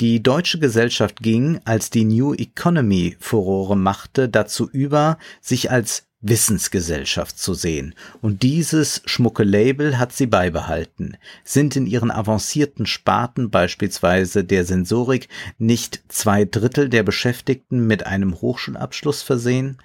die 0.00 0.22
deutsche 0.22 0.58
Gesellschaft 0.58 1.22
ging, 1.22 1.60
als 1.64 1.88
die 1.88 2.04
New 2.04 2.34
Economy 2.34 3.16
Furore 3.18 3.76
machte, 3.76 4.28
dazu 4.28 4.68
über, 4.68 5.16
sich 5.40 5.70
als 5.70 6.06
Wissensgesellschaft 6.28 7.38
zu 7.38 7.54
sehen. 7.54 7.94
Und 8.22 8.42
dieses 8.42 9.02
schmucke 9.04 9.44
Label 9.44 9.98
hat 9.98 10.12
sie 10.12 10.26
beibehalten. 10.26 11.16
Sind 11.44 11.76
in 11.76 11.86
ihren 11.86 12.10
avancierten 12.10 12.86
Sparten, 12.86 13.50
beispielsweise 13.50 14.44
der 14.44 14.64
Sensorik, 14.64 15.28
nicht 15.58 16.02
zwei 16.08 16.44
Drittel 16.44 16.88
der 16.88 17.02
Beschäftigten 17.02 17.86
mit 17.86 18.06
einem 18.06 18.40
Hochschulabschluss 18.40 19.22
versehen? 19.22 19.78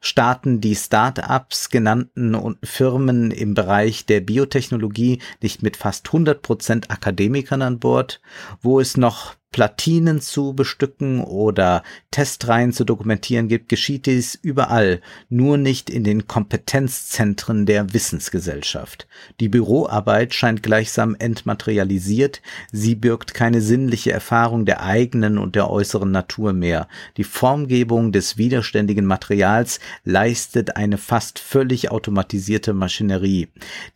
Starten 0.00 0.60
die 0.60 0.76
Start-ups 0.76 1.70
genannten 1.70 2.58
Firmen 2.62 3.30
im 3.30 3.54
Bereich 3.54 4.06
der 4.06 4.20
Biotechnologie 4.20 5.20
nicht 5.40 5.62
mit 5.62 5.76
fast 5.76 6.06
100 6.08 6.42
Prozent 6.42 6.90
Akademikern 6.90 7.62
an 7.62 7.78
Bord? 7.78 8.20
Wo 8.60 8.80
es 8.80 8.96
noch 8.96 9.37
Platinen 9.50 10.20
zu 10.20 10.52
bestücken 10.52 11.20
oder 11.20 11.82
Testreihen 12.10 12.72
zu 12.72 12.84
dokumentieren 12.84 13.48
gibt, 13.48 13.68
geschieht 13.68 14.06
dies 14.06 14.34
überall, 14.34 15.00
nur 15.30 15.56
nicht 15.56 15.88
in 15.90 16.04
den 16.04 16.28
Kompetenzzentren 16.28 17.64
der 17.64 17.92
Wissensgesellschaft. 17.94 19.08
Die 19.40 19.48
Büroarbeit 19.48 20.34
scheint 20.34 20.62
gleichsam 20.62 21.16
entmaterialisiert, 21.18 22.42
sie 22.72 22.94
birgt 22.94 23.34
keine 23.34 23.60
sinnliche 23.60 24.12
Erfahrung 24.12 24.66
der 24.66 24.82
eigenen 24.82 25.38
und 25.38 25.54
der 25.54 25.70
äußeren 25.70 26.10
Natur 26.10 26.52
mehr. 26.52 26.86
Die 27.16 27.24
Formgebung 27.24 28.12
des 28.12 28.36
widerständigen 28.36 29.06
Materials 29.06 29.80
leistet 30.04 30.76
eine 30.76 30.98
fast 30.98 31.38
völlig 31.38 31.90
automatisierte 31.90 32.74
Maschinerie. 32.74 33.48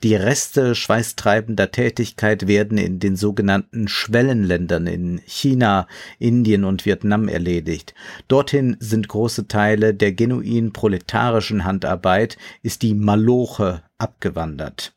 Die 0.03 0.15
Reste 0.15 0.75
schweißtreibender 0.75 1.71
Tätigkeit 1.71 2.47
werden 2.47 2.79
in 2.79 2.99
den 2.99 3.17
sogenannten 3.17 3.87
Schwellenländern 3.87 4.87
in 4.87 5.21
China, 5.27 5.42
Indien 6.19 6.65
und 6.65 6.87
Vietnam 6.87 7.29
erledigt. 7.29 7.95
Dorthin 8.29 8.77
sind 8.81 9.09
große 9.09 9.49
Teile 9.49 9.95
der 9.95 10.13
genuin 10.13 10.73
proletarischen 10.73 11.65
Handarbeit, 11.65 12.37
ist 12.63 12.83
die 12.83 12.95
Maloche 12.95 13.83
abgewandert. 13.99 14.95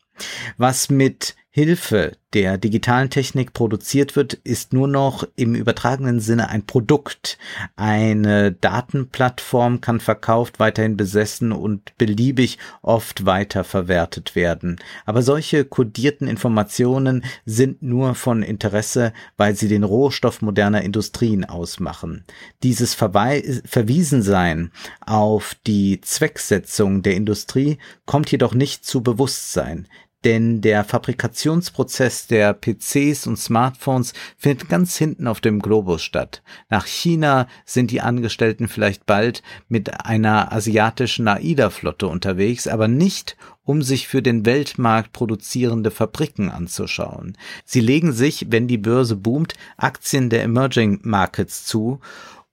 Was 0.57 0.89
mit 0.89 1.35
Hilfe 1.57 2.17
der 2.33 2.57
digitalen 2.57 3.09
Technik 3.09 3.53
produziert 3.53 4.17
wird, 4.17 4.33
ist 4.33 4.73
nur 4.73 4.89
noch 4.89 5.25
im 5.37 5.55
übertragenen 5.55 6.19
Sinne 6.19 6.49
ein 6.49 6.65
Produkt. 6.65 7.37
Eine 7.77 8.51
Datenplattform 8.51 9.79
kann 9.79 10.01
verkauft, 10.01 10.59
weiterhin 10.59 10.97
besessen 10.97 11.53
und 11.53 11.97
beliebig 11.97 12.57
oft 12.81 13.25
weiter 13.25 13.63
verwertet 13.63 14.35
werden. 14.35 14.81
Aber 15.05 15.21
solche 15.21 15.63
kodierten 15.63 16.27
Informationen 16.27 17.23
sind 17.45 17.81
nur 17.81 18.15
von 18.15 18.43
Interesse, 18.43 19.13
weil 19.37 19.55
sie 19.55 19.69
den 19.69 19.85
Rohstoff 19.85 20.41
moderner 20.41 20.81
Industrien 20.81 21.45
ausmachen. 21.45 22.25
Dieses 22.63 22.95
Verwiesensein 22.95 24.71
auf 24.99 25.55
die 25.65 26.01
Zwecksetzung 26.01 27.01
der 27.01 27.15
Industrie 27.15 27.77
kommt 28.05 28.29
jedoch 28.29 28.53
nicht 28.53 28.83
zu 28.83 29.01
Bewusstsein 29.01 29.87
denn 30.25 30.59
der 30.59 30.83
Fabrikationsprozess 30.83 32.25
der 32.25 32.53
PCs 32.53 33.27
und 33.27 33.37
Smartphones 33.37 34.13
findet 34.37 34.67
ganz 34.67 34.97
hinten 34.97 35.27
auf 35.27 35.39
dem 35.39 35.59
Globus 35.59 36.01
statt. 36.01 36.41
Nach 36.69 36.87
China 36.87 37.47
sind 37.63 37.91
die 37.91 38.01
Angestellten 38.01 38.67
vielleicht 38.67 39.05
bald 39.05 39.43
mit 39.69 40.05
einer 40.05 40.51
asiatischen 40.51 41.27
AIDA-Flotte 41.27 42.07
unterwegs, 42.07 42.67
aber 42.67 42.87
nicht 42.87 43.37
um 43.63 43.83
sich 43.83 44.07
für 44.07 44.23
den 44.23 44.45
Weltmarkt 44.45 45.13
produzierende 45.13 45.91
Fabriken 45.91 46.49
anzuschauen. 46.49 47.37
Sie 47.63 47.79
legen 47.79 48.11
sich, 48.11 48.47
wenn 48.49 48.67
die 48.67 48.77
Börse 48.79 49.15
boomt, 49.15 49.53
Aktien 49.77 50.29
der 50.29 50.43
Emerging 50.43 50.99
Markets 51.03 51.65
zu 51.65 51.99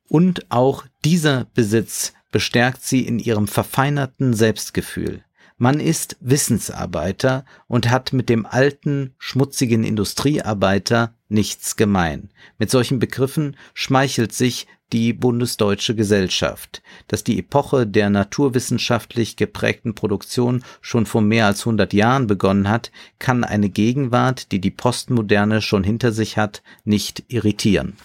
und 0.09 0.51
auch 0.51 0.85
dieser 1.05 1.47
Besitz 1.55 2.13
bestärkt 2.31 2.83
sie 2.83 3.07
in 3.07 3.19
ihrem 3.19 3.49
verfeinerten 3.49 4.35
Selbstgefühl. 4.35 5.23
Man 5.63 5.79
ist 5.79 6.17
Wissensarbeiter 6.19 7.45
und 7.69 7.89
hat 7.89 8.13
mit 8.13 8.29
dem 8.29 8.47
alten, 8.47 9.15
schmutzigen 9.17 9.85
Industriearbeiter 9.85 11.15
nichts 11.29 11.77
gemein. 11.77 12.31
Mit 12.59 12.69
solchen 12.69 12.99
Begriffen 12.99 13.57
schmeichelt 13.73 14.33
sich 14.33 14.67
die 14.93 15.13
bundesdeutsche 15.13 15.95
Gesellschaft. 15.95 16.83
Dass 17.07 17.23
die 17.23 17.39
Epoche 17.39 17.87
der 17.87 18.11
naturwissenschaftlich 18.11 19.37
geprägten 19.37 19.95
Produktion 19.95 20.65
schon 20.81 21.07
vor 21.07 21.23
mehr 21.23 21.47
als 21.47 21.61
100 21.61 21.93
Jahren 21.93 22.27
begonnen 22.27 22.69
hat, 22.69 22.91
kann 23.21 23.45
eine 23.45 23.69
Gegenwart, 23.69 24.51
die 24.51 24.61
die 24.61 24.73
Postmoderne 24.73 25.63
schon 25.63 25.85
hinter 25.85 26.11
sich 26.11 26.39
hat, 26.39 26.65
nicht 26.85 27.23
irritieren. 27.29 27.97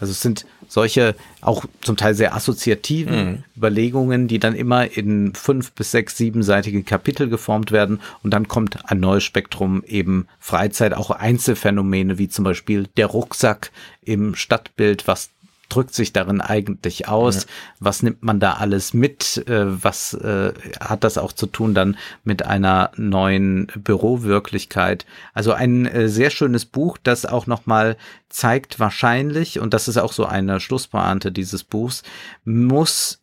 Also 0.00 0.12
es 0.12 0.20
sind 0.20 0.46
solche 0.68 1.14
auch 1.40 1.64
zum 1.80 1.96
Teil 1.96 2.14
sehr 2.14 2.34
assoziativen 2.34 3.24
mhm. 3.24 3.44
Überlegungen, 3.56 4.28
die 4.28 4.38
dann 4.38 4.54
immer 4.54 4.96
in 4.96 5.34
fünf 5.34 5.72
bis 5.72 5.90
sechs, 5.90 6.16
siebenseitige 6.16 6.82
Kapitel 6.82 7.28
geformt 7.28 7.72
werden 7.72 8.00
und 8.22 8.32
dann 8.32 8.48
kommt 8.48 8.90
ein 8.90 9.00
neues 9.00 9.24
Spektrum 9.24 9.82
eben 9.86 10.26
Freizeit, 10.38 10.94
auch 10.94 11.10
Einzelfänomene 11.10 12.18
wie 12.18 12.28
zum 12.28 12.44
Beispiel 12.44 12.88
der 12.96 13.06
Rucksack 13.06 13.72
im 14.02 14.34
Stadtbild, 14.34 15.06
was 15.06 15.30
drückt 15.68 15.94
sich 15.94 16.12
darin 16.12 16.40
eigentlich 16.40 17.08
aus? 17.08 17.44
Ja. 17.44 17.50
Was 17.80 18.02
nimmt 18.02 18.22
man 18.22 18.40
da 18.40 18.54
alles 18.54 18.94
mit? 18.94 19.44
Äh, 19.48 19.82
was 19.82 20.14
äh, 20.14 20.52
hat 20.80 21.04
das 21.04 21.18
auch 21.18 21.32
zu 21.32 21.46
tun 21.46 21.74
dann 21.74 21.96
mit 22.24 22.44
einer 22.44 22.90
neuen 22.96 23.66
Bürowirklichkeit? 23.74 25.06
Also 25.34 25.52
ein 25.52 25.86
äh, 25.86 26.08
sehr 26.08 26.30
schönes 26.30 26.64
Buch, 26.64 26.98
das 27.02 27.26
auch 27.26 27.46
nochmal 27.46 27.96
zeigt 28.28 28.78
wahrscheinlich, 28.78 29.58
und 29.58 29.74
das 29.74 29.88
ist 29.88 29.96
auch 29.96 30.12
so 30.12 30.26
eine 30.26 30.60
Schlusspointe 30.60 31.32
dieses 31.32 31.64
Buchs, 31.64 32.02
muss 32.44 33.20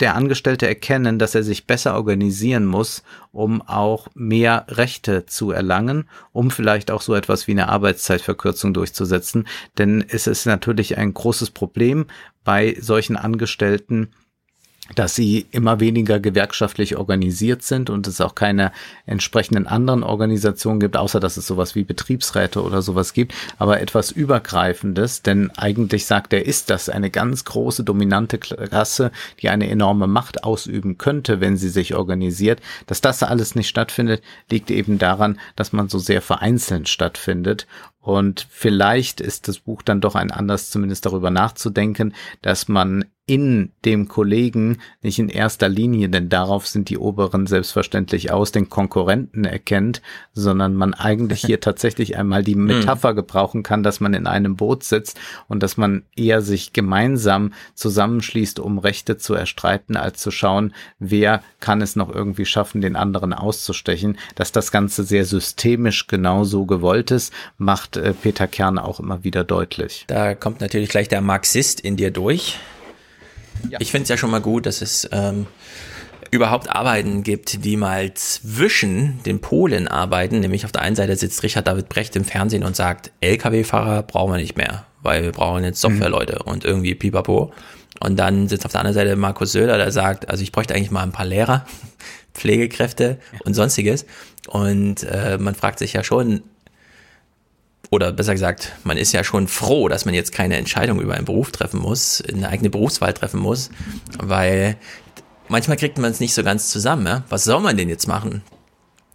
der 0.00 0.14
Angestellte 0.14 0.66
erkennen, 0.66 1.18
dass 1.18 1.34
er 1.34 1.42
sich 1.42 1.66
besser 1.66 1.94
organisieren 1.94 2.66
muss, 2.66 3.02
um 3.32 3.62
auch 3.62 4.08
mehr 4.14 4.66
Rechte 4.68 5.26
zu 5.26 5.52
erlangen, 5.52 6.08
um 6.32 6.50
vielleicht 6.50 6.90
auch 6.90 7.00
so 7.00 7.14
etwas 7.14 7.46
wie 7.46 7.52
eine 7.52 7.68
Arbeitszeitverkürzung 7.68 8.74
durchzusetzen. 8.74 9.46
Denn 9.78 10.04
es 10.06 10.26
ist 10.26 10.44
natürlich 10.46 10.98
ein 10.98 11.14
großes 11.14 11.50
Problem 11.50 12.06
bei 12.44 12.76
solchen 12.80 13.16
Angestellten, 13.16 14.10
dass 14.94 15.14
sie 15.14 15.46
immer 15.50 15.80
weniger 15.80 16.20
gewerkschaftlich 16.20 16.96
organisiert 16.96 17.62
sind 17.62 17.90
und 17.90 18.06
es 18.06 18.20
auch 18.20 18.34
keine 18.34 18.72
entsprechenden 19.04 19.66
anderen 19.66 20.02
Organisationen 20.02 20.80
gibt, 20.80 20.96
außer 20.96 21.20
dass 21.20 21.36
es 21.36 21.46
sowas 21.46 21.74
wie 21.74 21.84
Betriebsräte 21.84 22.62
oder 22.62 22.82
sowas 22.82 23.12
gibt, 23.12 23.34
aber 23.58 23.80
etwas 23.80 24.10
Übergreifendes, 24.10 25.22
denn 25.22 25.50
eigentlich 25.56 26.06
sagt 26.06 26.32
er, 26.32 26.46
ist 26.46 26.70
das 26.70 26.88
eine 26.88 27.10
ganz 27.10 27.44
große 27.44 27.84
dominante 27.84 28.38
Klasse, 28.38 29.10
die 29.40 29.48
eine 29.48 29.68
enorme 29.68 30.06
Macht 30.06 30.44
ausüben 30.44 30.98
könnte, 30.98 31.40
wenn 31.40 31.56
sie 31.56 31.68
sich 31.68 31.94
organisiert. 31.94 32.60
Dass 32.86 33.00
das 33.00 33.22
alles 33.22 33.54
nicht 33.54 33.68
stattfindet, 33.68 34.22
liegt 34.50 34.70
eben 34.70 34.98
daran, 34.98 35.38
dass 35.56 35.72
man 35.72 35.88
so 35.88 35.98
sehr 35.98 36.22
vereinzelt 36.22 36.88
stattfindet 36.88 37.66
und 38.06 38.46
vielleicht 38.48 39.20
ist 39.20 39.48
das 39.48 39.58
Buch 39.58 39.82
dann 39.82 40.00
doch 40.00 40.14
ein 40.14 40.30
Anlass, 40.30 40.70
zumindest 40.70 41.06
darüber 41.06 41.32
nachzudenken, 41.32 42.14
dass 42.40 42.68
man 42.68 43.04
in 43.28 43.72
dem 43.84 44.06
Kollegen 44.06 44.78
nicht 45.02 45.18
in 45.18 45.28
erster 45.28 45.68
Linie, 45.68 46.08
denn 46.08 46.28
darauf 46.28 46.68
sind 46.68 46.88
die 46.90 46.98
Oberen 46.98 47.48
selbstverständlich 47.48 48.30
aus, 48.30 48.52
den 48.52 48.70
Konkurrenten 48.70 49.44
erkennt, 49.44 50.00
sondern 50.32 50.76
man 50.76 50.94
eigentlich 50.94 51.40
hier 51.40 51.58
tatsächlich 51.60 52.16
einmal 52.16 52.44
die 52.44 52.54
hm. 52.54 52.66
Metapher 52.66 53.14
gebrauchen 53.14 53.64
kann, 53.64 53.82
dass 53.82 53.98
man 53.98 54.14
in 54.14 54.28
einem 54.28 54.54
Boot 54.54 54.84
sitzt 54.84 55.18
und 55.48 55.64
dass 55.64 55.76
man 55.76 56.04
eher 56.14 56.40
sich 56.40 56.72
gemeinsam 56.72 57.52
zusammenschließt, 57.74 58.60
um 58.60 58.78
Rechte 58.78 59.16
zu 59.16 59.34
erstreiten, 59.34 59.96
als 59.96 60.20
zu 60.20 60.30
schauen, 60.30 60.72
wer 61.00 61.42
kann 61.58 61.82
es 61.82 61.96
noch 61.96 62.14
irgendwie 62.14 62.46
schaffen, 62.46 62.80
den 62.80 62.94
anderen 62.94 63.32
auszustechen. 63.32 64.18
Dass 64.36 64.52
das 64.52 64.70
Ganze 64.70 65.02
sehr 65.02 65.24
systemisch 65.24 66.06
genauso 66.06 66.64
gewollt 66.64 67.10
ist, 67.10 67.32
macht 67.58 67.96
äh, 67.96 68.12
Peter 68.14 68.46
Kern 68.46 68.78
auch 68.78 69.00
immer 69.00 69.24
wieder 69.24 69.42
deutlich. 69.42 70.04
Da 70.06 70.36
kommt 70.36 70.60
natürlich 70.60 70.90
gleich 70.90 71.08
der 71.08 71.22
Marxist 71.22 71.80
in 71.80 71.96
dir 71.96 72.12
durch. 72.12 72.60
Ja. 73.70 73.78
Ich 73.80 73.90
finde 73.90 74.04
es 74.04 74.08
ja 74.08 74.16
schon 74.16 74.30
mal 74.30 74.40
gut, 74.40 74.66
dass 74.66 74.82
es 74.82 75.08
ähm, 75.12 75.46
überhaupt 76.30 76.68
Arbeiten 76.68 77.22
gibt, 77.22 77.64
die 77.64 77.76
mal 77.76 78.12
zwischen 78.14 79.22
den 79.24 79.40
Polen 79.40 79.88
arbeiten. 79.88 80.40
Nämlich 80.40 80.64
auf 80.64 80.72
der 80.72 80.82
einen 80.82 80.96
Seite 80.96 81.16
sitzt 81.16 81.42
Richard 81.42 81.66
David 81.66 81.88
Brecht 81.88 82.16
im 82.16 82.24
Fernsehen 82.24 82.64
und 82.64 82.76
sagt, 82.76 83.10
Lkw-Fahrer 83.20 84.02
brauchen 84.02 84.32
wir 84.32 84.38
nicht 84.38 84.56
mehr, 84.56 84.86
weil 85.02 85.22
wir 85.22 85.32
brauchen 85.32 85.64
jetzt 85.64 85.80
Softwareleute 85.80 86.40
mhm. 86.44 86.52
und 86.52 86.64
irgendwie 86.64 86.94
pipapo. 86.94 87.52
Und 88.00 88.18
dann 88.18 88.48
sitzt 88.48 88.66
auf 88.66 88.72
der 88.72 88.80
anderen 88.80 88.94
Seite 88.94 89.16
Markus 89.16 89.52
Söder, 89.52 89.78
der 89.78 89.90
sagt, 89.90 90.28
also 90.28 90.42
ich 90.42 90.52
bräuchte 90.52 90.74
eigentlich 90.74 90.90
mal 90.90 91.02
ein 91.02 91.12
paar 91.12 91.26
Lehrer, 91.26 91.64
Pflegekräfte 92.34 93.18
und 93.44 93.54
sonstiges. 93.54 94.06
Und 94.48 95.02
äh, 95.04 95.38
man 95.38 95.54
fragt 95.54 95.78
sich 95.78 95.94
ja 95.94 96.04
schon, 96.04 96.42
oder 97.90 98.12
besser 98.12 98.32
gesagt, 98.32 98.72
man 98.84 98.96
ist 98.96 99.12
ja 99.12 99.24
schon 99.24 99.48
froh, 99.48 99.88
dass 99.88 100.04
man 100.04 100.14
jetzt 100.14 100.32
keine 100.32 100.56
Entscheidung 100.56 101.00
über 101.00 101.14
einen 101.14 101.24
Beruf 101.24 101.50
treffen 101.52 101.80
muss, 101.80 102.22
eine 102.22 102.48
eigene 102.48 102.70
Berufswahl 102.70 103.12
treffen 103.12 103.40
muss, 103.40 103.70
weil 104.18 104.76
manchmal 105.48 105.76
kriegt 105.76 105.98
man 105.98 106.10
es 106.10 106.20
nicht 106.20 106.34
so 106.34 106.42
ganz 106.42 106.70
zusammen. 106.70 107.06
Ja? 107.06 107.24
Was 107.28 107.44
soll 107.44 107.60
man 107.60 107.76
denn 107.76 107.88
jetzt 107.88 108.06
machen? 108.06 108.42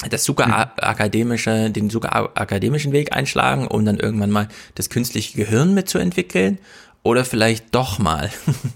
Das 0.10 0.24
super 0.24 0.48
mhm. 0.48 0.54
akademische, 0.54 1.70
den 1.70 1.90
super 1.90 2.32
akademischen 2.36 2.92
Weg 2.92 3.14
einschlagen, 3.16 3.68
um 3.68 3.86
dann 3.86 4.00
irgendwann 4.00 4.32
mal 4.32 4.48
das 4.76 4.90
künstliche 4.90 5.38
Gehirn 5.38 5.74
mitzuentwickeln 5.74 6.58
oder 7.04 7.24
vielleicht 7.24 7.76
doch 7.76 8.00
mal 8.00 8.32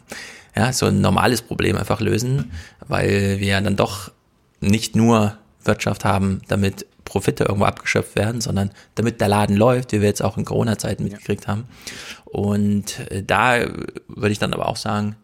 ja, 0.56 0.72
so 0.72 0.88
ein 0.88 1.02
normales 1.02 1.42
Problem 1.42 1.78
einfach 1.78 2.00
lösen, 2.00 2.52
weil 2.88 3.40
wir 3.40 3.48
ja 3.48 3.62
dann 3.62 3.76
doch 3.76 4.12
nicht 4.60 4.96
nur 4.96 5.38
Wirtschaft 5.66 6.06
haben, 6.06 6.42
damit 6.48 6.86
Profite 7.06 7.46
irgendwo 7.46 7.66
abgeschöpft 7.66 8.16
werden, 8.16 8.42
sondern 8.42 8.72
damit 8.96 9.22
der 9.22 9.28
Laden 9.28 9.56
läuft, 9.56 9.92
wie 9.92 10.02
wir 10.02 10.08
jetzt 10.08 10.24
auch 10.24 10.38
in 10.38 10.46
Corona-Zeiten 10.46 11.04
mitgekriegt 11.04 11.44
ja. 11.44 11.50
haben. 11.50 11.66
Und 12.26 13.00
äh, 13.12 13.24
da 13.24 13.60
würde 14.08 14.32
ich 14.32 14.40
dann 14.40 14.54
aber 14.54 14.68
auch 14.68 14.78
sagen, 14.78 15.16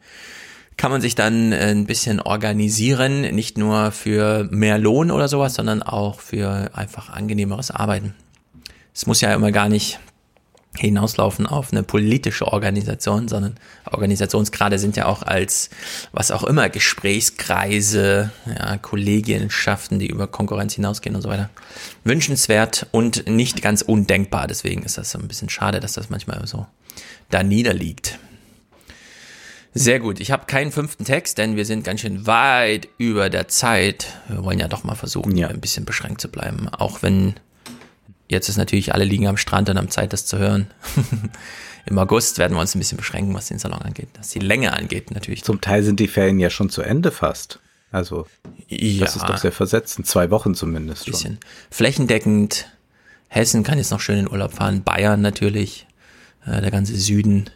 kann 0.77 0.91
man 0.91 1.01
sich 1.01 1.15
dann 1.15 1.53
ein 1.53 1.85
bisschen 1.85 2.19
organisieren, 2.19 3.21
nicht 3.21 3.57
nur 3.57 3.91
für 3.91 4.47
mehr 4.49 4.79
Lohn 4.79 5.11
oder 5.11 5.27
sowas, 5.27 5.53
sondern 5.53 5.83
auch 5.83 6.19
für 6.19 6.71
einfach 6.73 7.09
angenehmeres 7.09 7.69
Arbeiten. 7.69 8.15
Es 8.93 9.05
muss 9.05 9.21
ja 9.21 9.33
immer 9.33 9.51
gar 9.51 9.69
nicht 9.69 9.99
hinauslaufen 10.77 11.47
auf 11.47 11.71
eine 11.71 11.83
politische 11.83 12.47
Organisation, 12.47 13.27
sondern 13.27 13.55
Organisationsgrade 13.91 14.79
sind 14.79 14.95
ja 14.95 15.05
auch 15.05 15.21
als 15.21 15.69
was 16.13 16.31
auch 16.31 16.43
immer 16.43 16.69
Gesprächskreise, 16.69 18.31
ja, 18.47 18.77
Kollegienschaften, 18.77 19.99
die 19.99 20.07
über 20.07 20.27
Konkurrenz 20.27 20.73
hinausgehen 20.75 21.15
und 21.15 21.21
so 21.21 21.29
weiter. 21.29 21.49
Wünschenswert 22.05 22.87
und 22.91 23.27
nicht 23.27 23.61
ganz 23.61 23.81
undenkbar. 23.81 24.47
Deswegen 24.47 24.83
ist 24.83 24.97
das 24.97 25.11
so 25.11 25.19
ein 25.19 25.27
bisschen 25.27 25.49
schade, 25.49 25.81
dass 25.81 25.93
das 25.93 26.09
manchmal 26.09 26.47
so 26.47 26.65
da 27.29 27.43
niederliegt. 27.43 28.17
Sehr 29.73 29.99
gut. 29.99 30.19
Ich 30.19 30.31
habe 30.31 30.45
keinen 30.47 30.71
fünften 30.71 31.05
Text, 31.05 31.37
denn 31.37 31.55
wir 31.55 31.65
sind 31.65 31.83
ganz 31.83 32.01
schön 32.01 32.27
weit 32.27 32.89
über 32.97 33.29
der 33.29 33.47
Zeit. 33.47 34.07
Wir 34.27 34.43
wollen 34.43 34.59
ja 34.59 34.67
doch 34.67 34.83
mal 34.83 34.95
versuchen, 34.95 35.37
ja. 35.37 35.47
ein 35.47 35.61
bisschen 35.61 35.85
beschränkt 35.85 36.19
zu 36.19 36.29
bleiben, 36.29 36.67
auch 36.67 37.03
wenn 37.03 37.35
jetzt 38.31 38.49
ist 38.49 38.57
natürlich, 38.57 38.93
alle 38.93 39.03
liegen 39.03 39.27
am 39.27 39.37
Strand 39.37 39.69
und 39.69 39.77
haben 39.77 39.89
Zeit, 39.89 40.13
das 40.13 40.25
zu 40.25 40.39
hören. 40.39 40.67
Im 41.85 41.97
August 41.97 42.37
werden 42.37 42.55
wir 42.55 42.61
uns 42.61 42.75
ein 42.75 42.79
bisschen 42.79 42.97
beschränken, 42.97 43.33
was 43.33 43.47
den 43.47 43.59
Salon 43.59 43.81
angeht, 43.81 44.09
was 44.17 44.29
die 44.29 44.39
Länge 44.39 44.73
angeht 44.73 45.11
natürlich. 45.11 45.43
Zum 45.43 45.61
Teil 45.61 45.83
sind 45.83 45.99
die 45.99 46.07
Ferien 46.07 46.39
ja 46.39 46.49
schon 46.49 46.69
zu 46.69 46.81
Ende 46.81 47.11
fast. 47.11 47.59
Also 47.91 48.27
ja, 48.67 49.01
das 49.01 49.17
ist 49.17 49.27
doch 49.27 49.37
sehr 49.37 49.51
versetzt, 49.51 49.99
zwei 50.05 50.31
Wochen 50.31 50.55
zumindest 50.55 51.05
schon. 51.05 51.11
Bisschen 51.11 51.39
flächendeckend. 51.69 52.67
Hessen 53.27 53.63
kann 53.63 53.77
jetzt 53.77 53.91
noch 53.91 53.99
schön 53.99 54.19
in 54.19 54.29
Urlaub 54.29 54.53
fahren, 54.53 54.83
Bayern 54.83 55.21
natürlich, 55.21 55.87
äh, 56.45 56.61
der 56.61 56.71
ganze 56.71 56.95
Süden, 56.95 57.49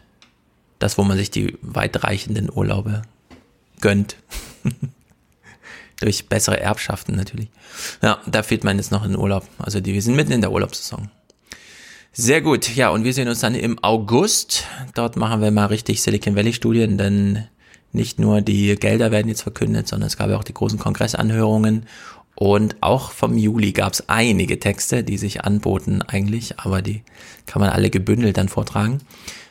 das, 0.78 0.98
wo 0.98 1.04
man 1.04 1.16
sich 1.16 1.30
die 1.30 1.56
weitreichenden 1.62 2.50
Urlaube 2.50 3.02
gönnt. 3.80 4.16
Durch 6.00 6.28
bessere 6.28 6.60
Erbschaften 6.60 7.16
natürlich. 7.16 7.48
Ja, 8.02 8.18
da 8.26 8.42
fehlt 8.42 8.64
man 8.64 8.76
jetzt 8.76 8.92
noch 8.92 9.04
in 9.04 9.16
Urlaub. 9.16 9.46
Also 9.58 9.80
die, 9.80 9.94
wir 9.94 10.02
sind 10.02 10.14
mitten 10.14 10.32
in 10.32 10.42
der 10.42 10.52
Urlaubssaison. 10.52 11.10
Sehr 12.12 12.40
gut. 12.40 12.74
Ja, 12.74 12.90
und 12.90 13.04
wir 13.04 13.12
sehen 13.12 13.28
uns 13.28 13.40
dann 13.40 13.54
im 13.54 13.82
August. 13.82 14.64
Dort 14.94 15.16
machen 15.16 15.40
wir 15.40 15.50
mal 15.50 15.66
richtig 15.66 16.02
Silicon 16.02 16.34
Valley 16.34 16.52
Studien, 16.52 16.96
denn 16.98 17.46
nicht 17.92 18.18
nur 18.18 18.40
die 18.40 18.74
Gelder 18.76 19.10
werden 19.10 19.28
jetzt 19.28 19.42
verkündet, 19.42 19.88
sondern 19.88 20.06
es 20.06 20.16
gab 20.16 20.30
ja 20.30 20.38
auch 20.38 20.44
die 20.44 20.54
großen 20.54 20.78
Kongressanhörungen. 20.78 21.86
Und 22.34 22.76
auch 22.82 23.10
vom 23.10 23.38
Juli 23.38 23.72
gab 23.72 23.94
es 23.94 24.08
einige 24.08 24.60
Texte, 24.60 25.02
die 25.02 25.16
sich 25.16 25.44
anboten 25.44 26.02
eigentlich, 26.02 26.58
aber 26.60 26.82
die 26.82 27.02
kann 27.46 27.60
man 27.60 27.70
alle 27.70 27.88
gebündelt 27.88 28.36
dann 28.36 28.50
vortragen. 28.50 29.00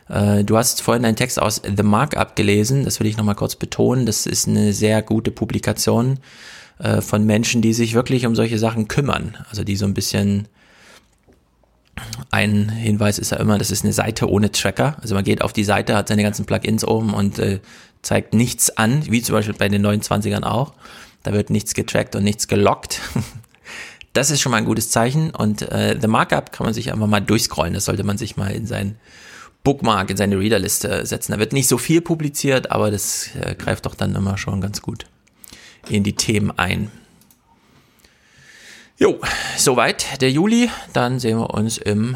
Äh, 0.09 0.43
du 0.43 0.57
hast 0.57 0.81
vorhin 0.81 1.05
einen 1.05 1.15
Text 1.15 1.41
aus 1.41 1.61
The 1.63 1.83
Markup 1.83 2.35
gelesen, 2.35 2.83
das 2.83 2.99
will 2.99 3.07
ich 3.07 3.17
nochmal 3.17 3.35
kurz 3.35 3.55
betonen. 3.55 4.05
Das 4.05 4.25
ist 4.25 4.47
eine 4.47 4.73
sehr 4.73 5.01
gute 5.01 5.31
Publikation 5.31 6.19
äh, 6.79 7.01
von 7.01 7.25
Menschen, 7.25 7.61
die 7.61 7.73
sich 7.73 7.93
wirklich 7.93 8.25
um 8.25 8.35
solche 8.35 8.59
Sachen 8.59 8.87
kümmern. 8.87 9.37
Also 9.49 9.63
die 9.63 9.75
so 9.75 9.85
ein 9.85 9.93
bisschen 9.93 10.47
ein 12.29 12.69
Hinweis 12.69 13.19
ist 13.19 13.31
ja 13.31 13.37
immer, 13.37 13.57
das 13.57 13.71
ist 13.71 13.83
eine 13.83 13.93
Seite 13.93 14.29
ohne 14.29 14.51
Tracker. 14.51 14.97
Also 15.01 15.15
man 15.15 15.23
geht 15.23 15.41
auf 15.41 15.53
die 15.53 15.63
Seite, 15.63 15.95
hat 15.95 16.09
seine 16.09 16.23
ganzen 16.23 16.45
Plugins 16.45 16.85
oben 16.85 17.13
und 17.13 17.39
äh, 17.39 17.59
zeigt 18.01 18.33
nichts 18.33 18.75
an, 18.77 19.09
wie 19.09 19.21
zum 19.21 19.33
Beispiel 19.33 19.55
bei 19.55 19.69
den 19.69 19.85
29ern 19.85 20.43
auch. 20.43 20.73
Da 21.23 21.33
wird 21.33 21.49
nichts 21.49 21.73
getrackt 21.73 22.15
und 22.15 22.23
nichts 22.23 22.47
gelockt. 22.47 23.01
Das 24.13 24.31
ist 24.31 24.39
schon 24.39 24.53
mal 24.53 24.59
ein 24.59 24.65
gutes 24.65 24.91
Zeichen 24.91 25.31
und 25.31 25.61
äh, 25.61 25.97
The 25.99 26.07
Markup 26.07 26.53
kann 26.53 26.63
man 26.63 26.73
sich 26.73 26.93
einfach 26.93 27.05
mal 27.05 27.19
durchscrollen. 27.19 27.73
Das 27.73 27.83
sollte 27.83 28.05
man 28.05 28.17
sich 28.17 28.37
mal 28.37 28.49
in 28.49 28.65
sein 28.65 28.95
Bookmark, 29.65 30.09
in 30.09 30.15
seine 30.15 30.39
Readerliste 30.39 31.05
setzen. 31.05 31.33
Da 31.33 31.39
wird 31.39 31.51
nicht 31.51 31.67
so 31.67 31.77
viel 31.77 31.99
publiziert, 31.99 32.71
aber 32.71 32.89
das 32.89 33.35
äh, 33.35 33.55
greift 33.55 33.85
doch 33.85 33.95
dann 33.95 34.15
immer 34.15 34.37
schon 34.37 34.61
ganz 34.61 34.81
gut 34.81 35.05
in 35.89 36.03
die 36.03 36.15
Themen 36.15 36.51
ein. 36.57 36.91
Jo, 38.97 39.19
soweit 39.57 40.21
der 40.21 40.31
Juli. 40.31 40.69
Dann 40.93 41.19
sehen 41.19 41.37
wir 41.37 41.53
uns 41.53 41.77
im 41.77 42.15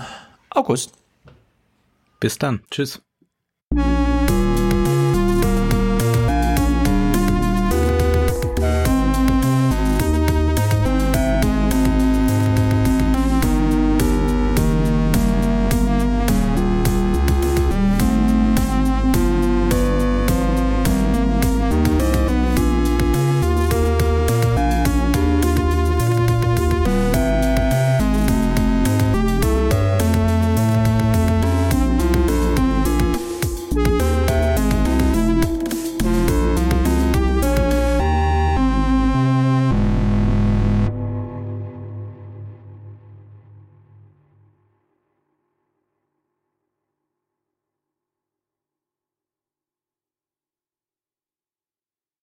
August. 0.49 0.91
Bis 2.21 2.37
dann. 2.37 2.61
Tschüss. 2.71 3.01